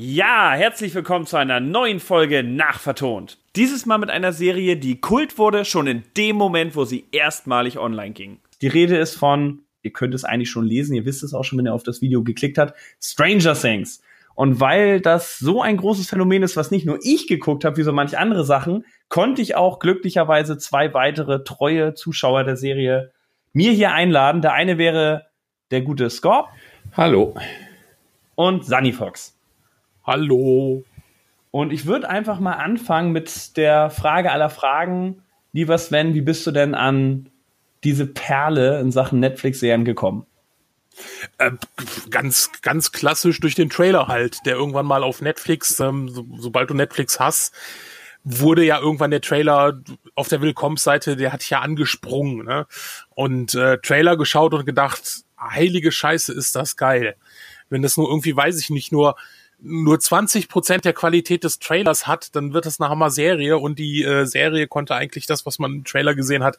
Ja, 0.00 0.52
herzlich 0.52 0.94
willkommen 0.94 1.26
zu 1.26 1.36
einer 1.38 1.58
neuen 1.58 1.98
Folge 1.98 2.44
Nachvertont. 2.44 3.36
Dieses 3.56 3.84
Mal 3.84 3.98
mit 3.98 4.10
einer 4.10 4.32
Serie, 4.32 4.76
die 4.76 5.00
Kult 5.00 5.38
wurde, 5.38 5.64
schon 5.64 5.88
in 5.88 6.04
dem 6.16 6.36
Moment, 6.36 6.76
wo 6.76 6.84
sie 6.84 7.06
erstmalig 7.10 7.80
online 7.80 8.12
ging. 8.12 8.38
Die 8.62 8.68
Rede 8.68 8.96
ist 8.96 9.16
von, 9.16 9.62
ihr 9.82 9.92
könnt 9.92 10.14
es 10.14 10.22
eigentlich 10.22 10.50
schon 10.50 10.64
lesen, 10.64 10.94
ihr 10.94 11.04
wisst 11.04 11.24
es 11.24 11.34
auch 11.34 11.42
schon, 11.42 11.58
wenn 11.58 11.66
ihr 11.66 11.74
auf 11.74 11.82
das 11.82 12.00
Video 12.00 12.22
geklickt 12.22 12.58
habt, 12.58 12.74
Stranger 13.02 13.54
Things. 13.54 14.00
Und 14.36 14.60
weil 14.60 15.00
das 15.00 15.40
so 15.40 15.62
ein 15.62 15.78
großes 15.78 16.08
Phänomen 16.08 16.44
ist, 16.44 16.56
was 16.56 16.70
nicht 16.70 16.86
nur 16.86 17.00
ich 17.02 17.26
geguckt 17.26 17.64
habe, 17.64 17.76
wie 17.76 17.82
so 17.82 17.92
manche 17.92 18.20
andere 18.20 18.44
Sachen, 18.44 18.84
konnte 19.08 19.42
ich 19.42 19.56
auch 19.56 19.80
glücklicherweise 19.80 20.58
zwei 20.58 20.94
weitere 20.94 21.42
treue 21.42 21.94
Zuschauer 21.94 22.44
der 22.44 22.56
Serie 22.56 23.10
mir 23.52 23.72
hier 23.72 23.90
einladen. 23.90 24.42
Der 24.42 24.52
eine 24.52 24.78
wäre 24.78 25.26
der 25.72 25.80
gute 25.80 26.08
Scorp. 26.08 26.50
Hallo. 26.96 27.34
Und 28.36 28.64
Sunny 28.64 28.92
Fox. 28.92 29.34
Hallo. 30.08 30.84
Und 31.50 31.70
ich 31.70 31.84
würde 31.84 32.08
einfach 32.08 32.40
mal 32.40 32.54
anfangen 32.54 33.12
mit 33.12 33.58
der 33.58 33.90
Frage 33.90 34.32
aller 34.32 34.48
Fragen. 34.48 35.22
Lieber 35.52 35.76
Sven, 35.76 36.14
wie 36.14 36.22
bist 36.22 36.46
du 36.46 36.50
denn 36.50 36.74
an 36.74 37.28
diese 37.84 38.06
Perle 38.06 38.80
in 38.80 38.90
Sachen 38.90 39.20
Netflix-Serien 39.20 39.84
gekommen? 39.84 40.24
Äh, 41.36 41.50
ganz, 42.08 42.50
ganz 42.62 42.90
klassisch 42.90 43.38
durch 43.40 43.54
den 43.54 43.68
Trailer 43.68 44.08
halt, 44.08 44.38
der 44.46 44.54
irgendwann 44.56 44.86
mal 44.86 45.02
auf 45.02 45.20
Netflix, 45.20 45.78
ähm, 45.78 46.08
so, 46.08 46.24
sobald 46.38 46.70
du 46.70 46.74
Netflix 46.74 47.20
hast, 47.20 47.54
wurde 48.24 48.64
ja 48.64 48.78
irgendwann 48.80 49.10
der 49.10 49.20
Trailer 49.20 49.78
auf 50.14 50.28
der 50.28 50.40
Willkommensseite, 50.40 51.16
der 51.16 51.34
hat 51.34 51.44
ja 51.50 51.60
angesprungen, 51.60 52.46
ne? 52.46 52.66
Und 53.10 53.54
äh, 53.54 53.76
Trailer 53.82 54.16
geschaut 54.16 54.54
und 54.54 54.64
gedacht, 54.64 55.02
heilige 55.38 55.92
Scheiße, 55.92 56.32
ist 56.32 56.56
das 56.56 56.78
geil. 56.78 57.16
Wenn 57.68 57.82
das 57.82 57.98
nur 57.98 58.08
irgendwie, 58.08 58.34
weiß 58.34 58.58
ich 58.58 58.70
nicht, 58.70 58.90
nur 58.90 59.14
nur 59.60 59.98
20 59.98 60.48
Prozent 60.48 60.84
der 60.84 60.92
Qualität 60.92 61.44
des 61.44 61.58
Trailers 61.58 62.06
hat, 62.06 62.34
dann 62.36 62.52
wird 62.52 62.66
das 62.66 62.80
eine 62.80 62.90
Hammer-Serie 62.90 63.58
und 63.58 63.78
die 63.78 64.04
äh, 64.04 64.24
Serie 64.24 64.68
konnte 64.68 64.94
eigentlich 64.94 65.26
das, 65.26 65.46
was 65.46 65.58
man 65.58 65.72
im 65.76 65.84
Trailer 65.84 66.14
gesehen 66.14 66.44
hat, 66.44 66.58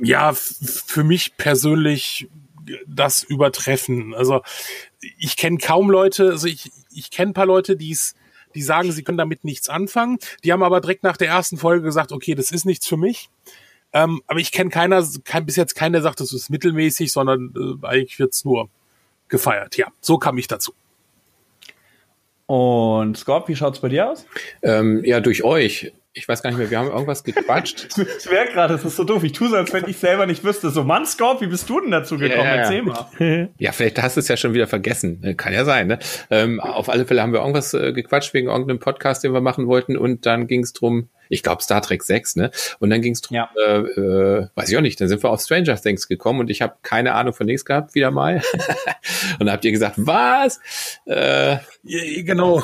ja, 0.00 0.32
für 0.32 1.04
mich 1.04 1.36
persönlich 1.36 2.28
das 2.86 3.22
übertreffen. 3.22 4.14
Also 4.14 4.42
ich 5.18 5.36
kenne 5.36 5.58
kaum 5.58 5.90
Leute, 5.90 6.30
also 6.30 6.46
ich, 6.46 6.70
ich 6.94 7.10
kenne 7.10 7.32
ein 7.32 7.34
paar 7.34 7.46
Leute, 7.46 7.76
die 7.76 7.90
es 7.90 8.14
die 8.54 8.62
sagen, 8.62 8.92
sie 8.92 9.02
können 9.02 9.18
damit 9.18 9.44
nichts 9.44 9.68
anfangen. 9.70 10.18
Die 10.44 10.52
haben 10.52 10.62
aber 10.62 10.80
direkt 10.80 11.02
nach 11.04 11.16
der 11.16 11.28
ersten 11.28 11.56
Folge 11.56 11.84
gesagt, 11.84 12.12
okay, 12.12 12.34
das 12.34 12.52
ist 12.52 12.66
nichts 12.66 12.86
für 12.86 12.98
mich. 12.98 13.30
Ähm, 13.94 14.22
aber 14.26 14.40
ich 14.40 14.52
kenne 14.52 14.70
keiner, 14.70 15.06
kein, 15.24 15.46
bis 15.46 15.56
jetzt 15.56 15.74
keiner 15.74 16.02
sagt, 16.02 16.20
das 16.20 16.32
ist 16.32 16.50
mittelmäßig, 16.50 17.12
sondern 17.12 17.54
äh, 17.56 17.86
eigentlich 17.86 18.18
wird's 18.18 18.44
nur 18.44 18.68
gefeiert. 19.28 19.76
Ja, 19.76 19.88
so 20.00 20.18
kam 20.18 20.38
ich 20.38 20.48
dazu. 20.48 20.74
Und 22.52 23.16
Scott, 23.16 23.48
wie 23.48 23.56
schaut's 23.56 23.80
bei 23.80 23.88
dir 23.88 24.10
aus? 24.10 24.26
Ähm, 24.62 25.02
ja, 25.04 25.20
durch 25.20 25.42
euch 25.42 25.90
ich 26.14 26.28
weiß 26.28 26.42
gar 26.42 26.50
nicht 26.50 26.58
mehr, 26.58 26.70
wir 26.70 26.78
haben 26.78 26.90
irgendwas 26.90 27.24
gequatscht. 27.24 27.88
ich 27.96 28.30
merke 28.30 28.52
gerade, 28.52 28.74
das 28.74 28.84
ist 28.84 28.96
so 28.96 29.04
doof. 29.04 29.24
Ich 29.24 29.32
tue 29.32 29.48
so, 29.48 29.56
als 29.56 29.72
wenn 29.72 29.88
ich 29.88 29.96
selber 29.96 30.26
nicht 30.26 30.44
wüsste. 30.44 30.68
So, 30.68 30.84
Mann, 30.84 31.06
Scorp, 31.06 31.40
wie 31.40 31.46
bist 31.46 31.70
du 31.70 31.80
denn 31.80 31.90
dazu 31.90 32.18
gekommen? 32.18 32.44
Ja, 32.44 32.56
Erzähl 32.56 32.82
mal. 32.82 33.48
Ja, 33.56 33.72
vielleicht 33.72 34.02
hast 34.02 34.16
du 34.16 34.20
es 34.20 34.28
ja 34.28 34.36
schon 34.36 34.52
wieder 34.52 34.66
vergessen. 34.66 35.22
Äh, 35.22 35.34
kann 35.34 35.54
ja 35.54 35.64
sein, 35.64 35.86
ne? 35.86 35.98
Ähm, 36.30 36.60
auf 36.60 36.90
alle 36.90 37.06
Fälle 37.06 37.22
haben 37.22 37.32
wir 37.32 37.40
irgendwas 37.40 37.72
äh, 37.72 37.94
gequatscht 37.94 38.34
wegen 38.34 38.48
irgendeinem 38.48 38.78
Podcast, 38.78 39.24
den 39.24 39.32
wir 39.32 39.40
machen 39.40 39.66
wollten. 39.66 39.96
Und 39.96 40.26
dann 40.26 40.46
ging 40.46 40.62
es 40.62 40.74
drum, 40.74 41.08
ich 41.32 41.42
glaube 41.42 41.62
Star 41.62 41.80
Trek 41.80 42.02
6, 42.02 42.36
ne? 42.36 42.50
Und 42.78 42.90
dann 42.90 43.00
ging 43.00 43.14
es 43.14 43.22
drum, 43.22 43.36
ja. 43.36 43.50
äh, 43.56 43.78
äh, 43.78 44.48
weiß 44.54 44.68
ich 44.68 44.76
auch 44.76 44.82
nicht, 44.82 45.00
dann 45.00 45.08
sind 45.08 45.22
wir 45.22 45.30
auf 45.30 45.40
Stranger 45.40 45.80
Things 45.80 46.06
gekommen 46.06 46.40
und 46.40 46.50
ich 46.50 46.60
habe 46.60 46.74
keine 46.82 47.14
Ahnung 47.14 47.32
von 47.32 47.46
nichts 47.46 47.64
gehabt, 47.64 47.94
wieder 47.94 48.10
mal. 48.10 48.42
und 49.38 49.46
dann 49.46 49.52
habt 49.52 49.64
ihr 49.64 49.72
gesagt, 49.72 49.94
was? 49.96 50.60
Äh, 51.06 51.56
genau. 51.82 52.62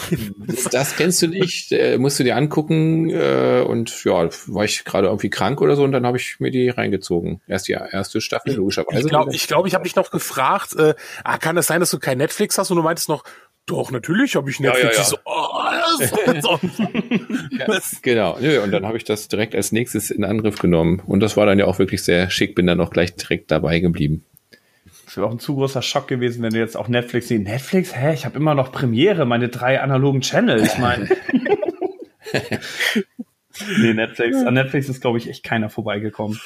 Das 0.71 0.97
kennst 0.97 1.23
du 1.23 1.29
nicht, 1.29 1.73
äh, 1.73 1.97
musst 1.97 2.19
du 2.19 2.25
dir 2.25 2.37
angucken. 2.37 3.09
Äh, 3.11 3.65
und 3.67 4.05
ja, 4.05 4.29
war 4.47 4.65
ich 4.65 4.85
gerade 4.85 5.07
irgendwie 5.07 5.31
krank 5.31 5.61
oder 5.63 5.75
so 5.75 5.85
und 5.85 5.93
dann 5.93 6.05
habe 6.07 6.19
ich 6.19 6.39
mir 6.39 6.51
die 6.51 6.69
reingezogen. 6.69 7.41
Erst 7.47 7.69
die 7.69 7.73
erste 7.73 8.21
Staffel, 8.21 8.55
logischerweise. 8.55 9.01
Ich 9.01 9.09
glaube, 9.09 9.35
ich, 9.35 9.47
glaub, 9.47 9.67
ich 9.67 9.75
habe 9.75 9.85
dich 9.85 9.97
noch 9.97 10.11
gefragt, 10.11 10.77
äh, 10.77 10.95
ah, 11.25 11.39
kann 11.39 11.57
es 11.57 11.67
das 11.67 11.67
sein, 11.69 11.81
dass 11.81 11.91
du 11.91 11.99
kein 11.99 12.19
Netflix 12.19 12.59
hast 12.59 12.71
und 12.71 12.77
du 12.77 12.83
meintest 12.83 13.09
noch, 13.09 13.25
doch, 13.69 13.91
natürlich 13.91 14.35
habe 14.35 14.51
ich 14.51 14.61
Netflix. 14.61 14.97
Ja, 14.97 15.03
ja, 15.03 15.03
ja. 15.03 15.05
So, 15.05 15.17
oh, 15.25 15.49
ja, 17.59 17.81
genau, 18.03 18.39
Nö, 18.41 18.61
und 18.61 18.73
dann 18.73 18.87
habe 18.87 18.97
ich 18.97 19.05
das 19.05 19.29
direkt 19.29 19.55
als 19.55 19.73
nächstes 19.73 20.11
in 20.11 20.25
Angriff 20.25 20.59
genommen. 20.59 21.03
Und 21.07 21.21
das 21.21 21.37
war 21.37 21.47
dann 21.47 21.59
ja 21.59 21.67
auch 21.67 21.79
wirklich 21.79 22.03
sehr 22.03 22.31
schick, 22.31 22.55
bin 22.55 22.67
dann 22.67 22.81
auch 22.81 22.91
gleich 22.91 23.15
direkt 23.15 23.51
dabei 23.51 23.81
geblieben. 23.81 24.25
Das 25.05 25.17
wäre 25.17 25.27
auch 25.27 25.31
ein 25.31 25.39
zu 25.39 25.55
großer 25.55 25.83
Schock 25.83 26.09
gewesen, 26.09 26.43
wenn 26.43 26.53
du 26.53 26.59
jetzt 26.59 26.77
auch 26.77 26.89
Netflix 26.89 27.29
siehst. 27.29 27.45
Netflix? 27.45 27.97
Hä, 27.97 28.13
ich 28.13 28.25
habe 28.27 28.37
immer 28.37 28.55
noch 28.55 28.73
Premiere, 28.73 29.25
meine 29.25 29.49
drei 29.49 29.81
analogen 29.81 30.21
Channels. 30.21 30.75
Ich 30.75 30.79
meine. 30.79 31.09
nee, 33.79 33.95
Netflix. 33.95 34.37
An 34.45 34.55
Netflix 34.55 34.89
ist, 34.89 35.01
glaube 35.01 35.19
ich, 35.19 35.29
echt 35.29 35.45
keiner 35.45 35.71
vorbeigekommen. 35.71 36.41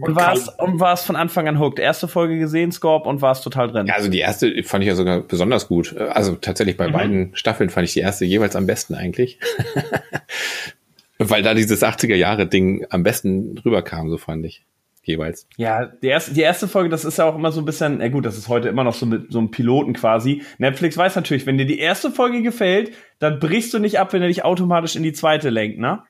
Und 0.00 0.16
war 0.16 0.32
es 0.32 0.48
und 0.48 0.80
war 0.80 0.92
es 0.92 1.02
von 1.02 1.16
Anfang 1.16 1.48
an 1.48 1.58
hooked. 1.58 1.78
Erste 1.78 2.08
Folge 2.08 2.38
gesehen, 2.38 2.72
Scorp, 2.72 3.06
und 3.06 3.22
war 3.22 3.32
es 3.32 3.40
total 3.40 3.68
drin. 3.68 3.86
Ja, 3.86 3.94
also 3.94 4.08
die 4.08 4.18
erste 4.18 4.62
fand 4.62 4.82
ich 4.84 4.88
ja 4.88 4.94
sogar 4.94 5.20
besonders 5.20 5.68
gut. 5.68 5.96
Also 5.96 6.36
tatsächlich 6.36 6.76
bei 6.76 6.88
mhm. 6.88 6.92
beiden 6.92 7.36
Staffeln 7.36 7.70
fand 7.70 7.86
ich 7.86 7.94
die 7.94 8.00
erste 8.00 8.24
jeweils 8.24 8.56
am 8.56 8.66
besten 8.66 8.94
eigentlich. 8.94 9.38
Weil 11.18 11.42
da 11.42 11.54
dieses 11.54 11.82
80er 11.82 12.14
Jahre 12.14 12.46
Ding 12.46 12.86
am 12.90 13.02
besten 13.02 13.58
rüberkam, 13.58 14.10
so 14.10 14.18
fand 14.18 14.44
ich. 14.44 14.64
Jeweils. 15.02 15.46
Ja, 15.56 15.86
die 15.86 16.08
erste, 16.08 16.34
die 16.34 16.40
erste 16.40 16.66
Folge, 16.66 16.88
das 16.88 17.04
ist 17.04 17.18
ja 17.18 17.26
auch 17.26 17.36
immer 17.36 17.52
so 17.52 17.60
ein 17.60 17.64
bisschen, 17.64 17.98
na 17.98 18.08
gut, 18.08 18.26
das 18.26 18.36
ist 18.36 18.48
heute 18.48 18.68
immer 18.68 18.82
noch 18.82 18.94
so 18.94 19.06
mit 19.06 19.32
so 19.32 19.38
einem 19.38 19.52
Piloten 19.52 19.92
quasi. 19.92 20.42
Netflix 20.58 20.96
weiß 20.96 21.14
natürlich, 21.14 21.46
wenn 21.46 21.58
dir 21.58 21.64
die 21.64 21.78
erste 21.78 22.10
Folge 22.10 22.42
gefällt, 22.42 22.90
dann 23.20 23.38
brichst 23.38 23.72
du 23.72 23.78
nicht 23.78 24.00
ab, 24.00 24.12
wenn 24.12 24.22
er 24.22 24.28
dich 24.28 24.44
automatisch 24.44 24.96
in 24.96 25.04
die 25.04 25.12
zweite 25.12 25.48
lenkt, 25.48 25.78
ne? 25.78 26.02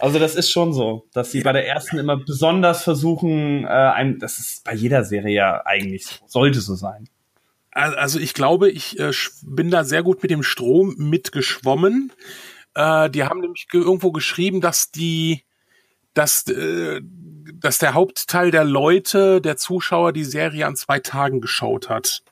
Also 0.00 0.18
das 0.18 0.34
ist 0.34 0.50
schon 0.50 0.72
so, 0.72 1.06
dass 1.12 1.30
sie 1.30 1.42
bei 1.42 1.52
der 1.52 1.68
ersten 1.68 1.98
immer 1.98 2.16
besonders 2.16 2.82
versuchen, 2.82 3.64
äh, 3.64 3.68
ein, 3.68 4.18
das 4.18 4.38
ist 4.38 4.64
bei 4.64 4.74
jeder 4.74 5.04
Serie 5.04 5.34
ja 5.34 5.62
eigentlich 5.66 6.06
so, 6.06 6.16
sollte 6.26 6.60
so 6.60 6.74
sein. 6.74 7.08
Also 7.72 8.18
ich 8.18 8.32
glaube, 8.32 8.70
ich 8.70 8.98
äh, 8.98 9.12
bin 9.42 9.70
da 9.70 9.84
sehr 9.84 10.02
gut 10.02 10.22
mit 10.22 10.30
dem 10.30 10.42
Strom 10.42 10.94
mitgeschwommen. 10.96 12.12
Äh, 12.74 13.10
die 13.10 13.24
haben 13.24 13.40
nämlich 13.40 13.66
irgendwo 13.72 14.10
geschrieben, 14.10 14.62
dass 14.62 14.90
die, 14.90 15.44
dass, 16.14 16.48
äh, 16.48 17.02
dass 17.54 17.78
der 17.78 17.92
Hauptteil 17.92 18.50
der 18.50 18.64
Leute, 18.64 19.42
der 19.42 19.58
Zuschauer, 19.58 20.14
die 20.14 20.24
Serie 20.24 20.66
an 20.66 20.76
zwei 20.76 20.98
Tagen 20.98 21.42
geschaut 21.42 21.90
hat. 21.90 22.22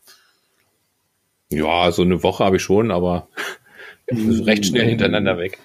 Ja, 1.51 1.93
so 1.93 2.03
eine 2.03 2.23
Woche 2.23 2.45
habe 2.45 2.57
ich 2.57 2.62
schon, 2.62 2.91
aber 2.91 3.28
recht 4.11 4.65
schnell 4.65 4.89
hintereinander 4.89 5.37
weg. 5.37 5.59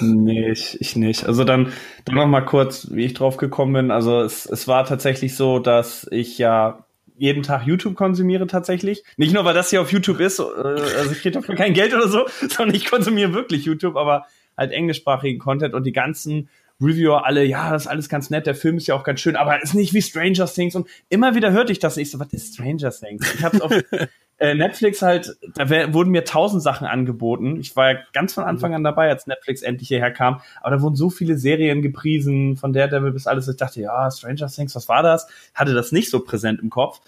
Nee, 0.00 0.50
ich, 0.50 0.80
ich 0.80 0.96
nicht. 0.96 1.26
Also 1.26 1.44
dann, 1.44 1.72
dann 2.04 2.14
noch 2.14 2.26
mal 2.26 2.42
kurz, 2.42 2.88
wie 2.90 3.04
ich 3.04 3.14
drauf 3.14 3.36
gekommen 3.36 3.72
bin. 3.72 3.90
Also 3.90 4.20
es, 4.20 4.46
es 4.46 4.66
war 4.68 4.84
tatsächlich 4.84 5.36
so, 5.36 5.58
dass 5.58 6.06
ich 6.10 6.38
ja 6.38 6.84
jeden 7.16 7.42
Tag 7.42 7.66
YouTube 7.66 7.94
konsumiere 7.94 8.46
tatsächlich. 8.46 9.04
Nicht 9.16 9.32
nur, 9.32 9.44
weil 9.44 9.54
das 9.54 9.70
hier 9.70 9.80
auf 9.80 9.92
YouTube 9.92 10.20
ist, 10.20 10.38
äh, 10.38 10.42
also 10.42 11.12
ich 11.12 11.20
kriege 11.20 11.32
dafür 11.32 11.54
kein 11.54 11.74
Geld 11.74 11.94
oder 11.94 12.08
so, 12.08 12.26
sondern 12.48 12.74
ich 12.74 12.86
konsumiere 12.86 13.32
wirklich 13.32 13.64
YouTube, 13.64 13.96
aber 13.96 14.26
halt 14.56 14.72
englischsprachigen 14.72 15.38
Content 15.38 15.74
und 15.74 15.84
die 15.84 15.92
ganzen 15.92 16.48
Reviewer 16.80 17.24
alle, 17.24 17.44
ja, 17.44 17.70
das 17.70 17.82
ist 17.82 17.88
alles 17.88 18.08
ganz 18.08 18.30
nett, 18.30 18.46
der 18.46 18.54
Film 18.54 18.76
ist 18.76 18.88
ja 18.88 18.94
auch 18.94 19.04
ganz 19.04 19.20
schön, 19.20 19.36
aber 19.36 19.62
ist 19.62 19.74
nicht 19.74 19.94
wie 19.94 20.02
Stranger 20.02 20.46
Things 20.46 20.74
und 20.74 20.88
immer 21.08 21.34
wieder 21.34 21.52
hörte 21.52 21.70
ich 21.70 21.78
das 21.78 21.96
ich 21.96 22.10
so, 22.10 22.18
was 22.18 22.32
ist 22.32 22.54
Stranger 22.54 22.90
Things? 22.90 23.34
Ich 23.34 23.44
hab's 23.44 23.60
auf 23.60 23.72
äh, 24.42 24.56
Netflix 24.56 25.02
halt, 25.02 25.36
da 25.54 25.70
wär, 25.70 25.94
wurden 25.94 26.10
mir 26.10 26.24
tausend 26.24 26.64
Sachen 26.64 26.84
angeboten. 26.84 27.60
Ich 27.60 27.76
war 27.76 27.92
ja 27.92 27.98
ganz 28.12 28.34
von 28.34 28.42
Anfang 28.42 28.74
an 28.74 28.82
dabei, 28.82 29.08
als 29.08 29.28
Netflix 29.28 29.62
endlich 29.62 29.86
hierher 29.86 30.10
kam. 30.10 30.40
Aber 30.60 30.74
da 30.74 30.82
wurden 30.82 30.96
so 30.96 31.10
viele 31.10 31.38
Serien 31.38 31.80
gepriesen, 31.80 32.56
von 32.56 32.72
Daredevil 32.72 33.12
bis 33.12 33.28
alles. 33.28 33.46
Ich 33.46 33.56
dachte, 33.56 33.80
ja, 33.80 34.10
Stranger 34.10 34.48
Things, 34.48 34.74
was 34.74 34.88
war 34.88 35.04
das? 35.04 35.28
Hatte 35.54 35.74
das 35.74 35.92
nicht 35.92 36.10
so 36.10 36.18
präsent 36.18 36.60
im 36.60 36.70
Kopf. 36.70 37.00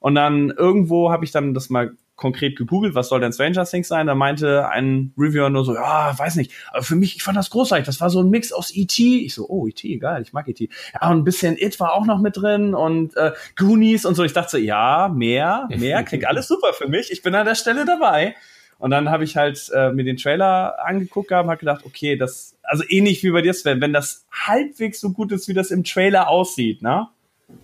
Und 0.00 0.16
dann 0.16 0.50
irgendwo 0.50 1.12
habe 1.12 1.24
ich 1.24 1.30
dann 1.30 1.54
das 1.54 1.70
mal 1.70 1.92
konkret 2.20 2.54
gegoogelt, 2.54 2.94
was 2.94 3.08
soll 3.08 3.18
denn 3.18 3.32
Stranger 3.32 3.64
Things 3.64 3.88
sein? 3.88 4.06
Da 4.06 4.14
meinte 4.14 4.68
ein 4.68 5.12
Reviewer 5.16 5.48
nur 5.48 5.64
so, 5.64 5.74
ja, 5.74 6.16
weiß 6.16 6.36
nicht. 6.36 6.52
Aber 6.70 6.82
für 6.82 6.94
mich, 6.94 7.16
ich 7.16 7.22
fand 7.22 7.36
das 7.36 7.48
großartig. 7.48 7.86
Das 7.86 8.00
war 8.00 8.10
so 8.10 8.20
ein 8.20 8.28
Mix 8.28 8.52
aus 8.52 8.70
E.T. 8.74 9.24
Ich 9.24 9.34
so, 9.34 9.48
oh, 9.48 9.66
E.T., 9.66 9.96
geil, 9.96 10.22
ich 10.22 10.34
mag 10.34 10.46
E.T. 10.46 10.68
Ja, 10.92 11.10
und 11.10 11.18
ein 11.18 11.24
bisschen 11.24 11.56
It 11.56 11.80
war 11.80 11.94
auch 11.94 12.04
noch 12.04 12.20
mit 12.20 12.36
drin 12.36 12.74
und 12.74 13.16
äh, 13.16 13.32
Goonies 13.56 14.04
und 14.04 14.14
so. 14.16 14.22
Ich 14.22 14.34
dachte 14.34 14.50
so, 14.50 14.58
ja, 14.58 15.08
mehr, 15.08 15.66
mehr, 15.74 16.02
klingt 16.04 16.26
alles 16.26 16.46
super 16.46 16.74
für 16.74 16.88
mich. 16.88 17.10
Ich 17.10 17.22
bin 17.22 17.34
an 17.34 17.46
der 17.46 17.54
Stelle 17.54 17.86
dabei. 17.86 18.36
Und 18.78 18.90
dann 18.90 19.10
habe 19.10 19.24
ich 19.24 19.36
halt 19.36 19.70
äh, 19.74 19.90
mir 19.90 20.04
den 20.04 20.18
Trailer 20.18 20.76
angeguckt 20.84 21.28
gehabt 21.28 21.44
und 21.44 21.50
habe 21.50 21.60
gedacht, 21.60 21.84
okay, 21.86 22.16
das, 22.16 22.58
also 22.62 22.84
ähnlich 22.88 23.22
wie 23.22 23.30
bei 23.30 23.40
dir, 23.40 23.54
Sven, 23.54 23.80
wenn 23.80 23.92
das 23.94 24.26
halbwegs 24.30 25.00
so 25.00 25.10
gut 25.12 25.32
ist, 25.32 25.48
wie 25.48 25.54
das 25.54 25.70
im 25.70 25.84
Trailer 25.84 26.28
aussieht, 26.28 26.82
ne, 26.82 27.08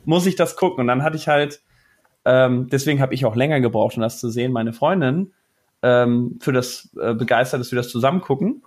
muss 0.07 0.27
ich 0.27 0.37
das 0.37 0.57
gucken. 0.57 0.81
Und 0.81 0.87
dann 0.89 1.03
hatte 1.03 1.17
ich 1.17 1.29
halt 1.29 1.61
ähm, 2.27 2.69
deswegen 2.69 3.01
habe 3.01 3.15
ich 3.15 3.25
auch 3.25 3.37
länger 3.37 3.61
gebraucht, 3.61 3.97
um 3.97 4.03
das 4.03 4.19
zu 4.19 4.29
sehen. 4.29 4.53
Meine 4.53 4.73
Freundin 4.73 5.33
ähm, 5.83 6.39
für 6.41 6.53
das 6.53 6.91
äh, 7.01 7.15
begeistert, 7.15 7.61
dass 7.61 7.71
wir 7.71 7.77
das 7.77 7.89
zusammen 7.89 8.21
gucken. 8.21 8.65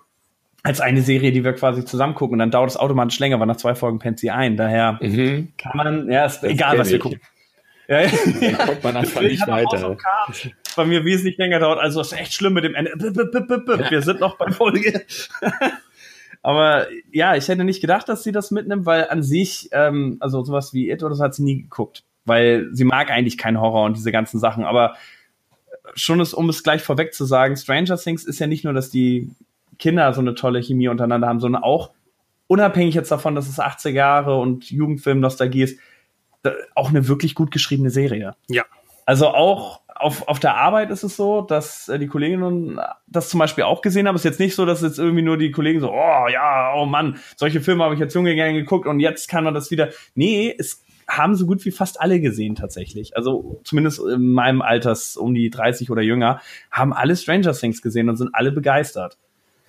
Als 0.63 0.79
eine 0.79 1.01
Serie, 1.01 1.31
die 1.31 1.43
wir 1.43 1.53
quasi 1.53 1.83
zusammen 1.83 2.15
gucken. 2.15 2.33
Und 2.33 2.39
dann 2.39 2.51
dauert 2.51 2.69
es 2.69 2.77
automatisch 2.77 3.19
länger, 3.19 3.39
weil 3.39 3.47
nach 3.47 3.57
zwei 3.57 3.75
Folgen 3.75 3.99
pennt 3.99 4.19
sie 4.19 4.31
ein. 4.31 4.55
Daher 4.55 4.97
mhm. 5.01 5.49
kann 5.57 5.75
man, 5.75 6.09
ja, 6.09 6.25
ist 6.25 6.41
das 6.41 6.51
egal, 6.51 6.77
was 6.77 6.89
wir 6.89 6.99
gucken. 6.99 7.19
Ja, 7.89 8.01
ja. 8.01 8.09
Dann 8.39 8.57
kommt 8.57 8.83
man 8.83 8.97
einfach 8.97 9.21
nicht 9.21 9.45
weiter. 9.47 9.97
bei 10.75 10.85
mir 10.85 11.03
wesentlich 11.03 11.37
länger 11.37 11.59
dauert. 11.59 11.79
Also 11.79 11.99
es 11.99 12.11
ist 12.11 12.19
echt 12.19 12.33
schlimm 12.33 12.53
mit 12.53 12.63
dem 12.63 12.75
Ende. 12.75 12.91
Wir 12.91 14.01
sind 14.01 14.19
noch 14.19 14.37
bei 14.37 14.51
Folge. 14.51 15.05
Aber 16.41 16.87
ja, 17.11 17.35
ich 17.35 17.47
hätte 17.47 17.65
nicht 17.65 17.81
gedacht, 17.81 18.07
dass 18.07 18.23
sie 18.23 18.31
das 18.31 18.51
mitnimmt, 18.51 18.85
weil 18.85 19.09
an 19.09 19.23
sich, 19.23 19.67
ähm, 19.73 20.17
also 20.21 20.43
sowas 20.45 20.73
wie 20.73 20.89
It 20.89 21.03
oder 21.03 21.15
so 21.15 21.23
hat 21.23 21.35
sie 21.35 21.43
nie 21.43 21.63
geguckt. 21.63 22.03
Weil 22.29 22.69
sie 22.71 22.85
mag 22.85 23.11
eigentlich 23.11 23.37
keinen 23.37 23.59
Horror 23.59 23.83
und 23.83 23.97
diese 23.97 24.13
ganzen 24.13 24.39
Sachen. 24.39 24.63
Aber 24.63 24.95
schon 25.95 26.21
ist, 26.21 26.33
um 26.33 26.47
es 26.47 26.63
gleich 26.63 26.81
vorweg 26.81 27.13
zu 27.13 27.25
sagen, 27.25 27.57
Stranger 27.57 27.97
Things 27.97 28.23
ist 28.23 28.39
ja 28.39 28.47
nicht 28.47 28.63
nur, 28.63 28.73
dass 28.73 28.89
die 28.89 29.29
Kinder 29.77 30.13
so 30.13 30.21
eine 30.21 30.35
tolle 30.35 30.61
Chemie 30.61 30.87
untereinander 30.87 31.27
haben, 31.27 31.41
sondern 31.41 31.63
auch 31.63 31.91
unabhängig 32.47 32.95
jetzt 32.95 33.11
davon, 33.11 33.35
dass 33.35 33.47
es 33.47 33.59
80er 33.59 33.89
Jahre 33.89 34.37
und 34.37 34.71
Jugendfilm-Nostalgie 34.71 35.63
ist, 35.63 35.79
auch 36.75 36.89
eine 36.89 37.07
wirklich 37.07 37.35
gut 37.35 37.51
geschriebene 37.51 37.89
Serie. 37.89 38.35
Ja. 38.47 38.63
Also 39.05 39.27
auch 39.27 39.81
auf, 39.95 40.27
auf 40.27 40.39
der 40.39 40.55
Arbeit 40.55 40.91
ist 40.91 41.03
es 41.03 41.17
so, 41.17 41.41
dass 41.41 41.89
äh, 41.89 41.99
die 41.99 42.07
Kolleginnen 42.07 42.79
das 43.07 43.29
zum 43.29 43.39
Beispiel 43.39 43.65
auch 43.65 43.81
gesehen 43.81 44.07
haben. 44.07 44.15
Es 44.15 44.21
ist 44.21 44.31
jetzt 44.31 44.39
nicht 44.39 44.55
so, 44.55 44.65
dass 44.65 44.81
jetzt 44.81 44.97
irgendwie 44.97 45.21
nur 45.21 45.37
die 45.37 45.51
Kollegen 45.51 45.81
so, 45.81 45.91
oh 45.91 46.27
ja, 46.31 46.73
oh 46.75 46.85
Mann, 46.85 47.17
solche 47.35 47.59
Filme 47.59 47.83
habe 47.83 47.95
ich 47.95 47.99
jetzt 47.99 48.15
junge 48.15 48.33
gerne 48.35 48.53
geguckt 48.53 48.87
und 48.87 48.99
jetzt 48.99 49.27
kann 49.27 49.43
man 49.43 49.53
das 49.53 49.71
wieder. 49.71 49.89
Nee, 50.15 50.55
es 50.57 50.83
haben 51.09 51.35
so 51.35 51.45
gut 51.45 51.65
wie 51.65 51.71
fast 51.71 51.99
alle 51.99 52.21
gesehen 52.21 52.55
tatsächlich. 52.55 53.17
Also 53.17 53.59
zumindest 53.63 53.99
in 53.99 54.31
meinem 54.31 54.61
Alters 54.61 55.17
um 55.17 55.33
die 55.33 55.49
30 55.49 55.89
oder 55.89 56.01
jünger, 56.01 56.39
haben 56.71 56.93
alle 56.93 57.15
Stranger 57.15 57.53
Things 57.53 57.81
gesehen 57.81 58.09
und 58.09 58.15
sind 58.15 58.29
alle 58.33 58.51
begeistert. 58.51 59.17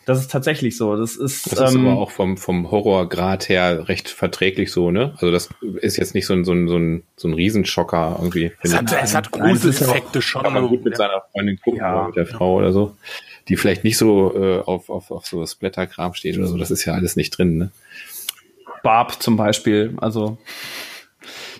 Das 0.06 0.18
ist 0.18 0.30
tatsächlich 0.30 0.76
so. 0.76 0.96
Das 0.96 1.16
ist, 1.16 1.52
das 1.52 1.70
ist 1.70 1.74
ähm, 1.76 1.86
aber 1.86 1.98
auch 1.98 2.10
vom, 2.10 2.36
vom 2.36 2.70
Horrorgrad 2.70 3.48
her 3.48 3.88
recht 3.88 4.08
verträglich 4.08 4.72
so, 4.72 4.90
ne? 4.90 5.12
Also 5.14 5.30
das 5.30 5.50
ist 5.80 5.98
jetzt 5.98 6.14
nicht 6.14 6.26
so 6.26 6.32
ein, 6.32 6.44
so 6.44 6.52
ein, 6.52 6.68
so 6.68 6.76
ein, 6.76 7.04
so 7.16 7.28
ein 7.28 7.34
Riesenschocker 7.34 8.16
irgendwie. 8.18 8.52
Es 8.62 8.74
hat, 8.74 8.92
es 8.92 9.14
hat 9.14 9.30
Gruseleffekte 9.30 10.22
schon. 10.22 10.42
Kann 10.42 10.54
man 10.54 10.68
gut 10.68 10.84
mit 10.84 10.96
seiner 10.96 11.22
Freundin 11.32 11.60
gucken 11.60 11.80
ja. 11.80 11.94
oder 11.94 12.06
mit 12.06 12.16
der 12.16 12.26
Frau 12.26 12.56
oder 12.56 12.72
so. 12.72 12.96
Die 13.48 13.56
vielleicht 13.56 13.84
nicht 13.84 13.98
so 13.98 14.34
äh, 14.34 14.60
auf, 14.60 14.90
auf, 14.90 15.10
auf 15.10 15.26
so 15.26 15.46
Splatter-Kram 15.46 16.14
steht 16.14 16.38
oder 16.38 16.46
so. 16.46 16.56
Das 16.56 16.70
ist 16.70 16.84
ja 16.84 16.94
alles 16.94 17.16
nicht 17.16 17.36
drin, 17.36 17.56
ne? 17.58 17.70
Barb 18.82 19.22
zum 19.22 19.36
Beispiel, 19.36 19.94
also 19.98 20.38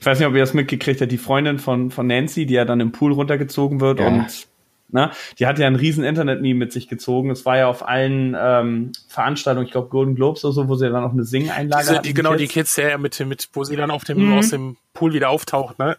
ich 0.01 0.07
weiß 0.07 0.19
nicht, 0.19 0.29
ob 0.29 0.35
ihr 0.35 0.41
das 0.41 0.55
mitgekriegt 0.55 1.01
habt, 1.01 1.13
die 1.13 1.19
Freundin 1.19 1.59
von, 1.59 1.91
von 1.91 2.07
Nancy, 2.07 2.47
die 2.47 2.55
ja 2.55 2.65
dann 2.65 2.81
im 2.81 2.93
Pool 2.93 3.13
runtergezogen 3.13 3.81
wird 3.81 4.01
ja. 4.01 4.09
und 4.09 4.49
Ne? 4.93 5.13
Die 5.39 5.47
hat 5.47 5.57
ja 5.61 5.69
ein 5.69 5.77
riesen 5.77 6.03
Internet-Meme 6.03 6.59
mit 6.59 6.73
sich 6.73 6.89
gezogen. 6.89 7.31
Es 7.31 7.47
war 7.47 7.57
ja 7.57 7.69
auf 7.69 7.87
allen 7.87 8.37
ähm, 8.37 8.91
Veranstaltungen, 9.09 9.67
ich 9.67 9.71
glaube 9.73 9.89
Golden 9.89 10.17
Globes 10.17 10.45
oder 10.45 10.53
so, 10.53 10.69
wo 10.69 10.75
sie 10.75 10.91
dann 10.91 11.05
auch 11.05 11.13
eine 11.13 11.23
Sing-Einlage 11.23 11.87
Diese, 11.89 12.03
die, 12.03 12.13
Genau, 12.13 12.31
Kids. 12.31 12.41
die 12.41 12.49
Kids, 12.49 12.77
ja, 12.77 12.99
mit, 12.99 13.21
mit, 13.21 13.49
wo 13.53 13.63
sie 13.63 13.77
dann 13.77 13.93
auf 13.93 14.03
dem, 14.03 14.27
mhm. 14.27 14.39
aus 14.39 14.51
dem 14.51 14.79
Pool 14.93 15.13
wieder 15.13 15.31
auftaucht, 15.31 15.79
ne? 15.79 15.97